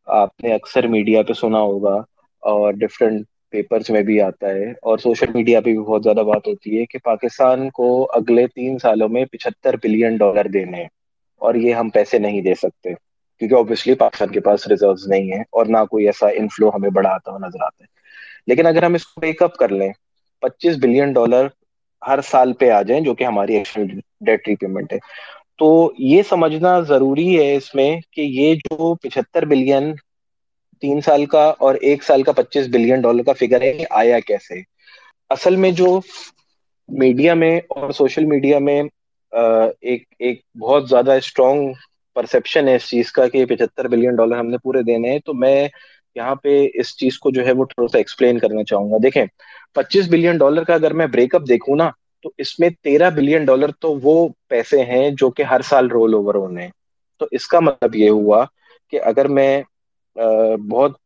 آپ 0.07 0.41
نے 0.41 0.55
اکثر 0.55 0.87
میڈیا 0.89 1.23
پہ 1.23 1.33
سنا 1.35 1.59
ہوگا 1.61 1.95
اور 2.43 2.73
ڈفرینٹ 2.75 3.27
پیپرز 3.53 3.91
میں 3.91 4.03
بھی 4.03 4.21
آتا 4.23 4.49
ہے 4.51 4.71
اور 4.83 4.99
سوشل 4.99 5.33
میڈیا 5.33 5.61
پہ 5.61 5.71
بھی 5.71 5.79
بہت 5.81 6.03
زیادہ 6.03 6.23
بات 6.25 6.45
ہوتی 6.45 6.79
ہے 6.79 6.85
کہ 6.87 6.99
پاکستان 7.03 7.39
کو 7.73 7.87
اگلے 8.13 8.47
تین 8.49 8.79
سالوں 8.79 9.09
میں 9.11 9.25
پچہتر 9.33 9.77
بلین 9.83 10.17
ڈالر 10.17 10.49
دینے 10.51 10.77
ہیں 10.77 10.89
اور 11.43 11.55
یہ 11.57 11.75
ہم 11.75 11.89
پیسے 11.91 12.19
نہیں 12.21 12.41
دے 12.43 12.55
سکتے 12.57 12.93
کیونکہ 12.95 13.55
اوبیسلی 13.55 13.95
پاکستان 13.97 14.29
کے 14.31 14.41
پاس 14.41 14.67
ریزروز 14.69 15.07
نہیں 15.07 15.31
ہے 15.31 15.41
اور 15.51 15.67
نہ 15.69 15.85
کوئی 15.91 16.07
ایسا 16.07 16.27
انفلو 16.35 16.69
ہمیں 16.71 16.91
بڑا 16.93 17.11
آتا 17.11 17.31
ہوا 17.31 17.39
نظر 17.41 17.63
آتا 17.63 17.85
ہے۔ 17.85 17.89
لیکن 18.47 18.67
اگر 18.67 18.83
ہم 18.83 18.95
اس 18.95 19.07
کو 19.07 19.21
پیک 19.21 19.43
اپ 19.43 19.57
کر 19.57 19.69
لیں، 19.71 19.91
پچیس 20.43 20.77
بلین 20.77 21.13
ڈالر 21.13 21.47
ہر 22.03 22.21
سال 22.23 22.53
پہ 22.53 22.71
آ 22.71 22.81
جائیں، 22.83 23.03
جو 23.05 23.15
کہ 23.15 23.25
ہماری 23.25 23.63
ڈیٹ 24.21 24.49
ری 24.49 24.55
پیمنٹ 24.57 24.93
ہے۔ 24.93 24.99
تو 25.59 25.69
یہ 25.99 26.23
سمجھنا 26.29 26.79
ضروری 26.81 27.39
ہے 27.39 27.55
اس 27.57 27.75
میں 27.75 27.91
کہ 28.13 28.21
یہ 28.21 28.55
جو 28.55 28.95
پچہتر 28.95 29.45
بلین 29.45 29.93
تین 30.83 31.01
سال 31.01 31.25
کا 31.27 31.45
اور 31.59 31.75
ایک 31.81 32.03
سال 32.03 32.23
کا 32.23 32.33
پچیس 32.33 32.67
بلین 32.69 33.01
ڈالر 33.01 33.23
کا 33.23 33.33
فگر 33.33 33.63
ہے 33.63 33.73
آیا 33.91 34.19
کیسے؟ 34.21 34.61
اصل 35.31 35.57
میں 35.57 35.71
جو 35.73 36.01
میڈیا 36.89 37.35
میں 37.35 37.61
اور 37.69 37.91
سوشل 37.91 38.25
میڈیا 38.25 38.59
میں 38.59 38.83
ایک 39.33 40.03
ایک 40.19 40.41
بہت 40.61 40.89
زیادہ 40.89 41.13
اسٹرانگ 41.13 41.73
پرسپشن 42.17 42.69
ہے 42.69 42.75
اس 42.77 42.89
چیز 42.89 43.13
کا 43.13 43.27
کہ 43.27 43.45
پچہتر 43.47 43.89
بلین 43.89 44.17
ڈالر 44.17 44.39
ہم 44.39 44.47
نے 44.47 44.59
پورے 44.59 44.83
دینے 44.83 45.11
ہیں۔ 45.13 45.19
تو 45.19 45.35
میں 45.35 45.69
یہاں 46.21 46.35
پہ 46.43 46.67
اس 46.81 46.97
چیز 46.99 47.19
کو 47.19 47.31
جو 47.31 47.47
ہے 47.47 47.53
وہ 47.53 47.65
تھوڑا 47.65 47.89
سا 47.93 47.99
ایکسپلین 47.99 48.39
کرنا 48.39 48.65
چاہوں 48.65 48.91
گا۔ 48.91 48.97
دیکھیں، 49.03 49.25
پچیس 49.75 50.09
بلین 50.11 50.39
ڈالر 50.39 50.65
کا 50.65 50.75
اگر 50.75 50.93
میں 50.95 51.07
بریک 51.07 51.35
اپ 51.35 51.49
دیکھوں 51.49 51.77
نا، 51.77 51.91
تو 52.25 52.31
اس 52.39 52.59
میں 52.61 52.69
تیرہ 52.85 53.11
بلین 53.11 53.45
ڈالر 53.45 53.71
تو 53.81 53.95
وہ 54.03 54.17
پیسے 54.49 54.83
ہیں 54.85 55.09
جو 55.19 55.31
کہ 55.31 55.43
ہر 55.43 55.61
سال 55.69 55.89
رول 55.91 56.15
اوور 56.15 56.35
ہونے 56.35 56.63
ہیں۔ 56.63 56.71
تو 57.21 57.27
اس 57.31 57.47
کا 57.47 57.61
مطلب 57.61 57.97
یہ 57.97 58.11
ہوا 58.11 58.45
کہ 58.93 59.01
اگر 59.05 59.29
میں 59.29 59.63
بہت 60.71 60.97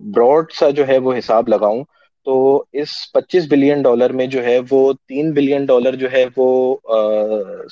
براڈ 0.00 0.52
سا 0.52 0.70
جو 0.70 0.86
ہے 0.88 0.98
وہ 0.98 1.14
حساب 1.18 1.48
لگاؤں، 1.48 1.82
تو 2.26 2.64
اس 2.72 2.90
پچیس 3.12 3.46
بلین 3.50 3.82
ڈالر 3.82 4.12
میں 4.12 4.26
جو 4.26 4.44
ہے 4.44 4.58
وہ 4.70 4.92
تین 5.08 5.32
بلین 5.34 5.64
ڈالر 5.66 5.94
جو 5.94 6.12
ہے 6.12 6.24
وہ 6.36 6.76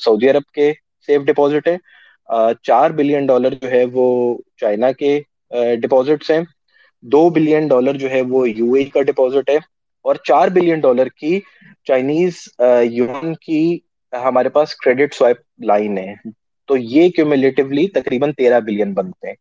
سعودی 0.05 0.31
عرب 0.31 0.51
کے 0.55 0.73
سیف 1.09 1.23
ڈپازٹ 1.23 1.69
ہے 1.69 1.77
چار 2.63 2.91
بلین 2.91 3.27
ڈالر 3.27 3.55
جو 3.63 3.71
ہے 3.71 3.85
وہ 3.93 4.07
چائنا 4.61 4.91
کے 4.93 5.21
ڈپازٹس 5.83 6.31
ہیں۔ 6.31 6.41
دو 7.03 7.29
بلین 7.31 7.67
ڈالر 7.69 7.95
جو 7.95 8.11
ہے 8.11 8.21
وہ 8.23 8.49
یو 8.51 8.73
اے 8.73 8.85
کا 8.85 9.03
ڈپازٹ 9.03 9.51
ہے 9.51 9.57
اور 10.05 10.15
چار 10.25 10.49
بلین 10.49 10.81
ڈالر 10.81 11.09
کی 11.09 11.41
چائنیز 11.85 12.33
یون 12.91 13.35
کی 13.35 13.79
ہمارے 14.13 14.49
پاس 14.49 14.75
کریڈٹ 14.75 15.15
سوائپ 15.15 15.37
لائن 15.59 15.99
ہے۔ 15.99 16.15
تو 16.69 16.77
یہ 16.77 17.09
کیومولیٹولی 17.09 17.87
تقریباً 17.89 18.33
تیرہ 18.33 18.61
بلین 18.61 18.93
بنتے 18.93 19.29
ہیں۔ 19.29 19.35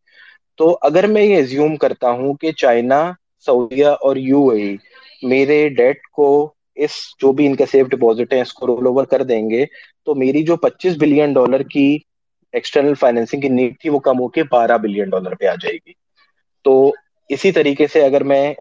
تو 0.58 0.78
اگر 0.82 1.08
میں 1.08 1.24
یہ 1.24 1.42
زیوم 1.42 1.76
کرتا 1.76 2.12
ہوں 2.12 2.34
کہ 2.34 2.52
چائنا، 2.52 3.12
سعودیہ 3.46 3.86
اور 3.86 4.16
یو 4.16 4.48
اے 4.50 4.76
میرے 5.24 5.68
ڈیٹ 5.70 6.08
کو 6.14 6.54
اس 6.76 6.92
جو 7.22 7.32
بھی 7.32 7.48
ان 7.48 7.56
کا 7.56 7.66
سیف 7.66 7.88
ڈپازٹ 7.88 8.34
ہے 8.34 8.42
اس 8.42 8.54
کو 8.54 8.68
رول 8.68 8.86
اوور 8.88 9.06
کر 9.06 9.24
دیں 9.24 9.50
گے، 9.50 9.66
تو 10.06 10.16
میری 10.16 10.44
جو 10.44 10.56
پچیس 10.58 10.96
بلین 11.00 11.34
ڈالر 11.34 11.64
کی 11.64 11.98
ایکسٹرنل 12.54 12.94
فائنینسنگ 12.94 13.42
کی 13.42 13.50
نیڈ 13.50 13.80
تھی 13.80 13.90
وہ 13.90 14.00
کم 14.00 14.20
ہو 14.20 14.28
کے 14.28 14.44
بارہ 14.44 14.78
بلین 14.78 15.10
ڈالر 15.10 15.36
پہ 15.36 15.46
آ 15.46 15.56
جائے 15.56 15.76
گی۔ 15.76 15.92
تو 16.64 16.94
اسی 17.30 17.52
طریقے 17.52 17.88
سے 17.88 18.04
اگر 18.06 18.24
میں 18.24 18.54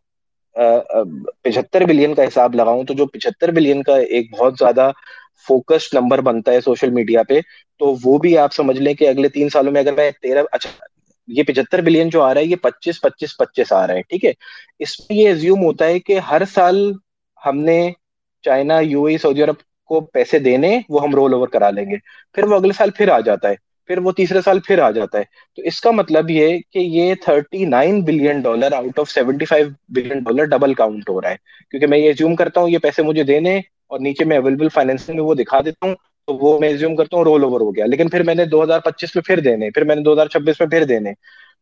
پچہتر 1.43 1.85
بلین 1.89 2.15
کا 2.15 2.25
حساب 2.25 2.55
لگاؤں 2.55 2.85
تو 2.85 2.95
جو 2.95 3.07
پچہتر 3.07 3.51
بلین 3.53 3.83
کا 3.83 3.97
ایک 4.09 4.31
بہت 4.39 4.55
زیادہ 4.59 4.91
فوکسڈ 5.47 5.95
نمبر 5.95 6.21
بنتا 6.21 6.53
ہے 6.53 6.61
سوشل 6.61 6.91
میڈیا 6.91 7.23
پہ، 7.23 7.41
تو 7.81 7.95
وہ 8.05 8.17
بھی 8.19 8.37
آپ 8.39 8.55
سمجھ 8.55 8.79
لیں 8.79 8.95
کہ 8.95 9.09
اگلے 9.09 9.29
تین 9.29 9.49
سالوں 9.49 9.73
میں 9.73 9.81
اگر 9.81 9.93
میں 9.93 10.11
تیرہ 10.23 10.43
اچھا 10.53 10.71
یہ 11.29 11.43
پچہتر 11.43 11.81
بلین 11.83 12.09
جو 12.11 12.23
آ 12.23 12.33
رہا 12.35 12.41
ہے، 12.41 12.47
یہ 12.47 12.57
پچیس 12.63 13.01
پچیس 13.01 13.37
پچیس 13.37 13.73
آ 13.73 13.87
رہے 13.87 13.95
ہیں 13.95 14.03
ٹھیک 14.09 14.25
ہے؟ 14.25 14.33
اس 14.81 14.99
میں 15.01 15.19
یہ 15.19 15.35
زیوم 15.35 15.65
ہوتا 15.65 15.87
ہے 15.87 15.99
کہ 16.01 16.19
ہر 16.31 16.43
سال 16.55 16.77
ہم 17.43 17.59
نے 17.61 17.81
چائنا، 18.45 18.79
یو 18.81 19.05
اے، 19.05 19.17
سعودی 19.19 19.43
عرب 19.43 19.57
کو 19.91 20.01
پیسے 20.13 20.39
دینے، 20.39 20.79
وہ 20.89 21.03
ہم 21.03 21.15
رول 21.15 21.33
اوور 21.35 21.49
کرا 21.49 21.71
لیں 21.71 21.85
گے، 21.85 21.97
پھر 22.35 22.45
وہ 22.45 22.57
اگلے 22.57 22.73
سال 22.73 22.91
پھر 22.91 23.09
آ 23.09 23.19
جاتا 23.21 23.49
ہے۔ 23.49 23.55
پھر 23.89 23.99
وہ 23.99 24.13
تیسرے 24.13 24.39
سال 24.45 24.59
پھر 24.61 24.79
آ 24.79 24.91
جاتا 24.91 25.19
ہے۔ 25.19 25.23
تو 25.57 25.63
اس 25.63 25.81
کا 25.81 25.91
مطلب 25.91 26.31
یہ 26.31 26.59
کہ 26.73 26.79
یہ 26.79 27.15
thirty 27.25 27.65
nine 27.65 28.05
billion 28.05 28.41
dollar 28.41 28.73
out 28.73 28.99
of 28.99 29.11
seventy 29.11 29.45
five 29.45 29.67
billion 29.89 30.19
dollar 30.19 30.45
double 30.45 30.75
count 30.75 31.09
ہو 31.09 31.21
رہا 31.21 31.31
ہے۔ 31.31 31.37
کیونکہ 31.71 31.87
میں 31.87 31.99
یہ 31.99 32.13
زیوم 32.19 32.37
کرتا 32.37 32.61
ہوں 32.61 32.69
یہ 32.69 32.79
پیسے 32.79 33.03
مجھے 33.03 33.23
دینے 33.23 33.57
اور 33.59 34.01
نیچے 34.01 34.25
میں 34.25 34.37
اویلیبل 34.37 34.69
فائنینسنگ 34.69 35.17
میں 35.17 35.25
وہ 35.25 35.35
دکھا 35.35 35.61
دیتا 35.61 35.87
ہوں، 35.87 35.95
تو 36.27 36.35
وہ 36.35 36.59
میں 36.59 36.73
زیوم 36.73 36.97
کرتا 36.97 37.17
ہوں 37.17 37.25
رول 37.25 37.45
اوور 37.45 37.61
ہو 37.61 37.77
گیا۔ 37.77 37.87
لیکن 37.87 38.09
پھر 38.09 38.23
میں 38.23 38.35
نے 38.35 38.45
دو 38.45 38.63
ہزار 38.63 38.81
پچیس 38.81 39.17
میں 39.17 39.23
پھر 39.23 39.41
دینے، 39.41 39.71
پھر 39.71 39.85
میں 39.85 39.97
نے 39.97 40.03
دو 40.03 40.13
ہزار 40.13 40.27
چھبیس 40.27 40.61
میں 40.61 40.69
پھر 40.69 40.85
دینے۔ 40.85 41.13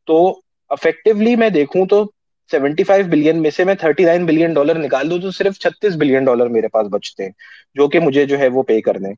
تو 0.06 0.40
افیکٹولی 0.68 1.36
میں 1.36 1.48
دیکھوں 1.48 1.86
تو 1.86 2.10
سیونٹی 2.50 2.84
فائیو 2.84 3.04
بلین 3.10 3.42
میں 3.42 3.50
سے 3.50 3.64
میں 3.64 3.74
تھرٹی 3.74 4.04
نائن 4.04 4.26
بلین 4.26 4.52
ڈالر 4.52 4.78
نکال 4.78 5.10
دوں 5.10 5.18
تو 5.18 5.30
صرف 5.30 5.58
چھتیس 5.58 5.94
بلین 5.96 6.24
ڈالر 6.24 6.46
میرے 6.46 6.68
پاس 6.68 6.86
بچتے 6.90 7.22
ہیں، 7.24 7.30
جو 7.74 7.88
کہ 7.88 8.00
مجھے 8.00 8.26
جو 8.26 8.38
ہے 8.38 8.48
وہ 8.48 8.62
پے 8.62 8.80
کرنے۔ 8.80 9.08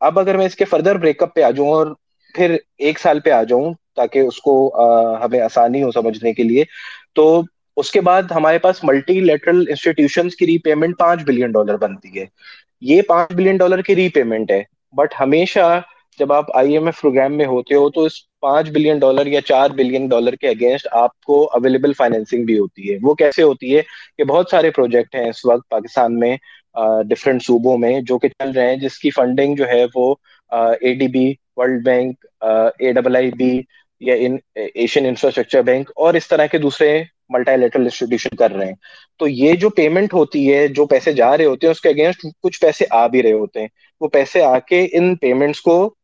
اب 0.00 0.18
اگر 0.18 0.36
میں 0.36 0.46
اس 0.46 0.56
کے 0.56 0.64
فردر 0.64 0.96
بریک 0.96 1.22
اپ 1.22 1.34
پہ 1.34 1.42
آ 1.42 1.50
جاؤں 1.50 1.68
اور 1.68 1.86
پھر 2.34 2.56
ایک 2.78 2.98
سال 2.98 3.20
پہ 3.20 3.30
آ 3.30 3.42
جاؤں 3.42 3.72
تاکہ 3.96 4.18
اس 4.18 4.40
کو 4.40 4.54
ہمیں 5.24 5.40
آسانی 5.40 5.82
ہو 5.82 5.90
سمجھنے 5.90 6.32
کے 6.32 6.42
لیے۔ 6.42 6.64
تو 7.14 7.42
اس 7.76 7.90
کے 7.90 8.00
بعد 8.00 8.22
ہمارے 8.30 8.58
پاس 8.58 8.84
ملٹی 8.84 9.20
لیٹرل 9.20 9.64
انسٹیٹیوشن 9.68 10.28
کی 10.28 10.46
ری 10.46 10.58
پیمنٹ 10.58 10.98
پانچ 10.98 11.22
بلین 11.22 11.50
ڈالر 11.52 11.76
بنتی 11.76 12.20
ہے۔ 12.20 12.24
یہ 12.80 13.02
پانچ 13.02 13.32
بلین 13.32 13.56
ڈالر 13.56 13.82
کی 13.82 13.96
ری 13.96 14.08
پیمنٹ 14.08 14.50
ہے۔ 14.50 14.62
بٹ 14.96 15.14
ہمیشہ 15.20 15.80
جب 16.18 16.32
آپ 16.32 16.56
آئی 16.56 16.72
ایم 16.72 16.84
ایف 16.86 17.00
پروگرام 17.00 17.36
میں 17.36 17.46
ہوتے 17.46 17.74
ہو 17.74 17.88
تو 17.90 18.04
اس 18.04 18.12
پانچ 18.40 18.70
بلین 18.70 18.98
ڈالر 18.98 19.26
یا 19.26 19.40
چار 19.40 19.70
بلین 19.70 20.06
ڈالر 20.08 20.34
کے 20.34 20.48
اگینسٹ 20.48 20.88
آپ 20.92 21.20
کو 21.20 21.42
اویلیبل 21.52 21.92
فائنینسنگ 21.92 22.44
بھی 22.44 22.58
ہوتی 22.58 22.92
ہے۔ 22.92 22.96
وہ 23.02 23.14
کیسے 23.14 23.42
ہوتی 23.42 23.76
ہے 23.76 23.82
کہ 24.18 24.24
بہت 24.24 24.48
سارے 24.50 24.70
پروجیکٹ 24.70 25.14
ہیں 25.14 25.28
اس 25.28 25.44
وقت 25.44 25.68
پاکستان 25.68 26.18
میں 26.18 26.36
ڈفرینٹ 27.08 27.42
صوبوں 27.42 27.76
میں 27.78 28.00
جو 28.00 28.18
کہ 28.18 28.28
چل 28.28 28.50
رہے 28.50 28.68
ہیں، 28.68 28.76
جس 28.76 28.98
کی 28.98 29.10
فنڈنگ 29.10 29.54
جو 29.56 29.66
ہے 29.68 29.84
وہ 29.94 30.14
A 30.52 30.94
D 30.94 31.08
B 31.08 31.32
world 31.56 31.84
bank 31.84 32.26
A 32.42 32.92
double 32.92 33.16
I 33.16 33.30
B 33.30 33.60
یا 34.00 34.14
ایشین 34.74 35.06
انفراسٹرکچر 35.06 35.62
بینک 35.62 35.90
اور 35.96 36.14
اس 36.14 36.28
طرح 36.28 36.46
کے 36.46 36.58
دوسرے 36.58 37.02
ملٹا 37.28 37.56
لیٹرل 37.56 37.82
انسٹیٹیوشن 37.82 38.36
کر 38.36 38.50
رہے 38.50 38.66
ہیں۔ 38.66 38.74
تو 39.18 39.28
یہ 39.28 39.54
جو 39.54 39.70
پیمنٹ 39.70 40.14
ہوتی 40.14 40.52
ہے، 40.54 40.66
جو 40.68 40.86
پیسے 40.86 41.12
جا 41.12 41.36
رہے 41.36 41.44
ہوتے 41.44 41.66
ہیں، 41.66 41.70
اس 41.72 41.80
کے 41.80 41.88
اگینسٹ 41.88 42.26
کچھ 42.42 42.60
پیسے 42.60 42.84
آ 42.90 43.06
بھی 43.06 43.22
رہے 43.22 43.32
ہوتے 43.32 43.60
ہیں۔ 43.60 43.68
وہ 44.00 44.08
پیسے 44.08 44.42
آ 44.42 44.58
کے 44.58 44.86
ان 44.92 45.14
پیمنٹس 45.16 45.60
کو 45.60 45.94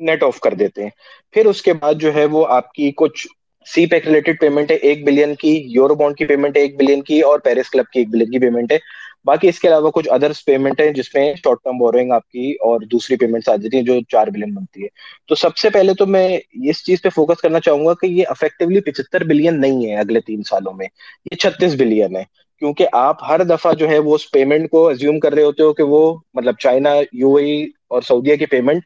نیٹ 0.00 0.22
آف 0.22 0.40
کر 0.40 0.54
دیتے 0.54 0.82
ہیں۔ 0.82 0.90
پھر 1.32 1.46
اس 1.46 1.62
کے 1.62 1.72
بعد 1.72 1.94
جو 1.94 2.14
ہے، 2.14 2.24
وہ 2.24 2.46
آپ 2.48 2.72
کی 2.72 2.90
کچھ 2.96 3.26
سی 3.66 3.86
پیک 3.86 4.06
ریلیٹڈ 4.06 4.40
پیمنٹ 4.40 4.70
ہے، 4.70 4.76
ایک 4.76 5.04
بلین 5.06 5.34
کی 5.34 5.64
یورو 5.66 5.94
بانڈ 5.94 6.16
کی 6.16 6.24
پیمنٹ 6.24 6.56
ہے، 6.56 6.62
ایک 6.62 6.76
بلین 6.78 7.02
کی 7.02 7.20
اور 7.20 7.38
پیرس 7.38 7.70
کلب 7.70 7.84
کی 7.92 7.98
ایک 7.98 8.08
بلین 8.08 8.30
کی 8.30 8.38
پیمنٹ 8.38 8.72
ہے۔ 8.72 8.78
باقی 9.24 9.48
اس 9.48 9.60
کے 9.60 9.68
علاوہ 9.68 9.90
کچھ 9.90 10.08
ادرس 10.10 10.44
پیمنٹ 10.44 10.80
ہیں 10.80 10.92
جس 10.92 11.14
میں 11.14 11.34
شارٹ 11.34 11.58
ٹرم 11.64 11.78
بورنگ 11.78 12.12
آپ 12.12 12.28
کی 12.28 12.52
اور 12.52 12.80
دوسری 12.80 13.16
پیمنٹس 13.16 13.48
آ 13.48 13.56
جاتی 13.56 13.76
ہیں 13.76 13.84
جو 13.84 14.00
چار 14.08 14.26
بلین 14.26 14.54
بنتی 14.54 14.82
ہے۔ 14.82 14.88
تو 15.28 15.34
سب 15.34 15.56
سے 15.56 15.70
پہلے 15.70 15.94
تو 15.94 16.06
میں 16.06 16.38
اس 16.52 16.84
چیز 16.84 17.02
پہ 17.02 17.08
فوکس 17.08 17.40
کرنا 17.40 17.60
چاہوں 17.60 17.86
گا 17.86 17.94
کہ 17.94 18.06
یہ 18.06 18.24
افیکٹولی 18.28 18.80
پچہتر 18.80 19.24
بلین 19.24 19.60
نہیں 19.60 19.86
ہے 19.86 19.96
اگلے 19.96 20.20
تین 20.20 20.42
سالوں 20.42 20.72
میں، 20.72 20.86
یہ 21.32 21.36
چھتیس 21.36 21.74
بلین 21.74 22.16
ہے۔ 22.16 22.24
کیونکہ 22.58 22.86
آپ 22.92 23.16
ہر 23.28 23.44
دفعہ 23.44 23.72
جو 23.72 23.88
ہے 23.88 23.98
وہ 23.98 24.14
اس 24.14 24.30
پیمنٹ 24.30 24.70
کو 24.70 24.88
ازیوم 24.88 25.20
کر 25.20 25.32
رہے 25.32 25.42
ہوتے 25.42 25.62
ہو 25.62 25.72
کہ 25.72 25.82
وہ 25.82 26.16
مطلب 26.34 26.54
چائنا 26.58 26.94
یو 27.12 27.34
اے 27.34 27.62
اور 27.62 28.02
سعودیہ 28.02 28.36
کی 28.36 28.46
پیمنٹ 28.46 28.82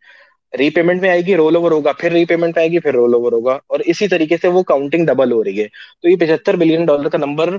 ری 0.59 0.71
پیمنٹ 0.71 1.01
میں 1.01 1.11
آئے 1.11 1.21
گی 1.21 1.37
رول 1.37 1.57
اوور 1.57 1.71
ہوگا، 1.71 1.93
پھر 1.93 2.13
ری 2.13 2.25
پیمنٹ 2.25 2.57
میں 2.57 2.63
آئے 2.63 2.73
گی، 2.73 2.79
پھر 2.79 2.93
رول 2.93 3.15
اوور 3.15 3.33
ہوگا۔ 3.33 3.53
اور 3.53 3.81
اسی 3.81 4.09
طریقے 4.09 4.37
سے 4.43 4.49
وہ 4.49 4.63
کاؤنٹنگ 4.63 5.07
ڈبل 5.07 5.33
ہو 5.33 5.45
رہی 5.45 5.61
ہے۔ 5.61 5.67
تو 6.03 6.09
یہ 6.09 6.17
پچہتر 6.17 6.57
بلین 6.57 6.85
ڈالر 6.85 7.09
کا 7.09 7.19
نمبر 7.19 7.57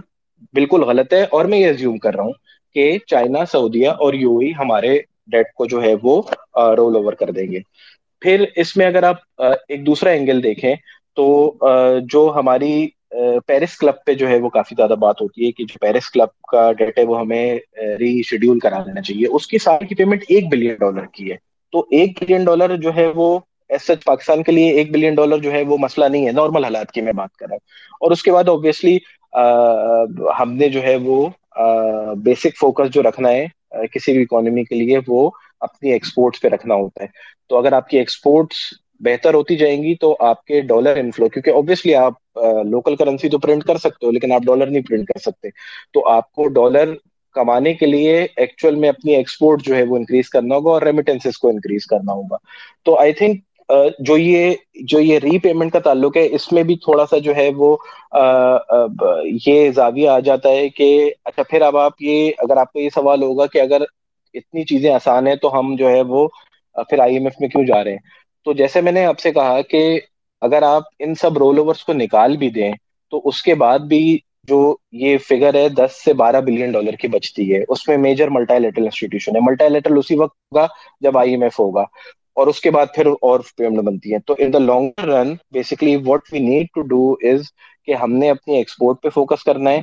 بالکل 0.53 0.83
غلط 0.83 1.13
ہے 1.13 1.23
اور 1.23 1.45
میں 1.45 1.57
یہ 1.57 1.73
زیوم 1.73 1.97
کر 1.97 2.15
رہا 2.15 2.23
ہوں۔ 2.23 2.33
کہ 2.73 2.97
چائنا، 3.07 3.45
سعودیہ 3.45 3.89
اور 3.89 4.13
یو 4.13 4.37
ای 4.37 4.51
ہمارے 4.59 4.99
ڈیٹ 5.27 5.53
کو 5.55 5.65
جو 5.65 5.81
ہے 5.81 5.93
وہ 6.03 6.21
رول 6.77 6.95
اوور 6.95 7.13
کر 7.13 7.31
دیں 7.31 7.51
گے۔ 7.51 7.59
پھر 8.21 8.45
اس 8.55 8.77
میں 8.77 8.85
اگر 8.85 9.03
آپ 9.03 9.17
ایک 9.67 9.85
دوسرا 9.85 10.09
اینگل 10.09 10.43
دیکھیں 10.43 10.75
تو 11.15 11.53
جو 12.11 12.31
ہماری 12.35 12.87
پیرس 13.47 13.77
کلب 13.77 13.93
پہ 14.05 14.13
جو 14.13 14.29
ہے 14.29 14.39
وہ 14.39 14.49
کافی 14.49 14.75
زیادہ 14.77 14.95
بات 14.99 15.21
ہوتی 15.21 15.45
ہے 15.45 15.51
کہ 15.51 15.63
جو 15.63 15.77
پیرس 15.81 16.09
کلب 16.11 16.41
کا 16.51 16.71
ڈیٹ 16.71 16.97
ہے 16.99 17.03
وہ 17.03 17.19
ہمیں 17.19 17.59
ری 17.99 18.21
شیڈیول 18.23 18.59
کرا 18.59 18.81
دینا 18.85 19.01
چاہیے۔ 19.01 19.27
اس 19.27 19.47
کی 19.47 19.57
سال 19.57 19.85
کی 19.85 19.95
پیمنٹ 19.95 20.23
ایک 20.29 20.47
بلین 20.51 20.75
ڈالر 20.79 21.05
کی 21.13 21.31
ہے۔ 21.31 21.35
تو 21.71 21.79
ایک 21.91 22.23
بلین 22.23 22.43
ڈالر 22.43 22.75
جو 22.75 22.95
ہے 22.95 23.07
وہ 23.07 23.39
ایس 23.69 23.91
پاکستان 24.05 24.43
کے 24.43 24.51
لیے 24.51 24.69
ایک 24.69 24.91
بلین 24.91 25.15
ڈالر 25.15 25.37
جو 25.37 25.51
ہے 25.51 25.63
وہ 25.63 25.77
مسئلہ 25.77 26.05
نہیں 26.05 26.25
ہے 26.27 26.31
نارمل 26.31 26.63
حالات 26.63 26.91
کی 26.91 27.01
میں 27.01 27.13
بات 27.13 27.35
کر 27.35 27.45
رہا 27.45 27.53
ہوں۔ 27.53 27.67
اور 28.01 28.11
اس 28.11 28.23
کے 28.23 28.31
بعد 28.31 28.49
اوبیسلی 28.49 28.97
ہم 30.39 30.53
نے 30.53 30.69
جو 30.69 30.83
ہے 30.83 30.95
وہ 30.95 31.27
بیسک 32.23 32.57
فوکس 32.59 32.93
جو 32.93 33.03
رکھنا 33.03 33.29
ہے 33.29 33.45
کسی 33.93 34.13
بھی 34.13 34.21
اکانومی 34.21 34.63
کے 34.63 34.75
لیے 34.75 34.99
وہ 35.07 35.29
اپنی 35.61 35.91
ایکسپورٹس 35.91 36.41
پہ 36.41 36.47
رکھنا 36.47 36.75
ہوتا 36.75 37.03
ہے۔ 37.03 37.07
تو 37.49 37.57
اگر 37.57 37.73
آپ 37.73 37.89
کی 37.89 37.97
ایکسپورٹس 37.97 38.57
بہتر 38.99 39.33
ہوتی 39.33 39.55
جائیں 39.55 39.81
گی 39.83 39.95
تو 39.95 40.15
آپ 40.19 40.43
کے 40.45 40.61
ڈالر 40.61 40.97
انفلو 40.97 41.27
کیونکہ 41.29 41.49
اوبیسلی 41.49 41.95
آپ 41.95 42.39
لوکل 42.65 42.95
کرنسی 42.95 43.29
تو 43.29 43.39
پرنٹ 43.39 43.63
کر 43.63 43.77
سکتے 43.77 44.05
ہو، 44.05 44.11
لیکن 44.11 44.31
آپ 44.31 44.41
ڈالر 44.45 44.67
نہیں 44.67 44.83
پرنٹ 44.89 45.07
کر 45.07 45.19
سکتے۔ 45.19 45.49
تو 45.93 46.07
آپ 46.07 46.31
کو 46.31 46.47
ڈالر 46.47 46.93
کمانے 47.35 47.73
کے 47.73 47.85
لیے 47.85 48.27
ایکچوئل 48.37 48.75
میں 48.75 48.89
اپنی 48.89 49.15
ایکسپورٹ 49.15 49.61
جو 49.61 49.75
ہے 49.75 49.83
وہ 49.83 49.97
انکریز 49.97 50.29
کرنا 50.29 50.55
ہوگا 50.55 50.71
اور 50.71 50.81
ریمیٹنسز 50.81 51.37
کو 51.37 51.49
انکریز 51.49 51.85
کرنا 51.85 52.13
ہوگا۔ 52.13 52.37
تو 52.85 52.99
آئی 52.99 53.13
تھنک 53.13 53.41
جو 53.99 54.17
یہ 54.17 54.53
جو 54.83 54.99
یہ 54.99 55.19
ری 55.19 55.37
پیمنٹ 55.39 55.73
کا 55.73 55.79
تعلق 55.79 56.17
ہے، 56.17 56.27
اس 56.31 56.51
میں 56.51 56.63
بھی 56.63 56.75
تھوڑا 56.75 57.05
سا 57.05 57.17
جو 57.17 57.35
ہے 57.35 57.49
وہ 57.57 57.75
یہ 59.47 59.69
زاویہ 59.71 60.09
آ 60.09 60.19
جاتا 60.19 60.49
ہے 60.49 60.69
کہ 60.69 60.89
اچھا 61.25 61.43
پھر 61.43 61.61
اب 61.61 61.77
آپ 61.77 62.01
یہ، 62.01 62.31
اگر 62.37 62.57
آپ 62.57 62.73
کو 62.73 62.79
یہ 62.79 62.89
سوال 62.93 63.23
ہوگا 63.23 63.45
کہ 63.45 63.61
اگر 63.61 63.81
اتنی 64.33 64.63
چیزیں 64.63 64.91
آسان 64.91 65.27
ہیں 65.27 65.35
تو 65.35 65.59
ہم 65.59 65.75
جو 65.75 65.89
ہے 65.89 66.01
وہ 66.01 66.27
پھر 66.89 66.99
آئی 66.99 67.13
ایم 67.13 67.23
ایف 67.23 67.33
میں 67.39 67.49
کیوں 67.49 67.63
جا 67.65 67.83
رہے 67.83 67.91
ہیں؟ 67.91 67.99
تو 68.45 68.53
جیسے 68.53 68.81
میں 68.81 68.91
نے 68.91 69.05
آپ 69.05 69.19
سے 69.19 69.31
کہا 69.31 69.61
کہ 69.61 69.99
اگر 70.41 70.63
آپ 70.63 70.83
ان 70.99 71.13
سب 71.15 71.37
رول 71.37 71.57
اوورس 71.57 71.83
کو 71.83 71.93
نکال 71.93 72.37
بھی 72.37 72.49
دیں 72.49 72.71
تو 73.13 73.21
اس 73.25 73.41
کے 73.43 73.55
بعد 73.55 73.79
بھی 73.79 74.17
جو 74.47 74.59
یہ 74.91 75.17
فگر 75.17 75.53
ہے، 75.55 75.67
دس 75.69 76.03
سے 76.05 76.13
بارہ 76.13 76.41
بلین 76.41 76.71
ڈالر 76.71 76.95
کی 76.95 77.07
بچتی 77.07 77.53
ہے۔ 77.55 77.63
اس 77.67 77.87
میں 77.87 77.97
میجر 77.97 78.27
ملٹائی 78.29 78.59
لیٹرل 78.59 78.83
انسٹیٹیوشن 78.83 79.35
ہے۔ 79.35 79.41
ملٹائی 79.41 79.69
لیٹرل 79.69 79.97
اسی 79.97 80.15
وقت 80.15 80.35
ہوگا 80.51 80.67
جب 81.01 81.17
آئی 81.17 81.31
ایم 81.31 81.41
ایف 81.41 81.59
ہوگا۔ 81.59 81.83
اور 82.39 82.47
اس 82.47 82.61
کے 82.61 82.71
بعد 82.71 82.85
پھر 82.95 83.07
اور 83.21 83.39
پیمنٹ 83.57 83.79
بنتی 83.79 84.13
ہے 84.13 84.19
تو 84.19 84.35
in 84.37 84.53
the 84.53 84.59
long 84.59 84.99
run 84.99 85.33
basically 85.51 85.95
what 85.95 86.21
we 86.31 86.39
need 86.39 86.67
to 86.75 86.81
do 86.81 87.11
is 87.21 87.41
کہ 87.85 87.93
ہم 87.93 88.13
نے 88.13 88.29
اپنی 88.29 88.57
ایکسپورٹ 88.57 89.01
پہ 89.01 89.09
فوکس 89.09 89.43
کرنا 89.43 89.71
ہے۔ 89.71 89.81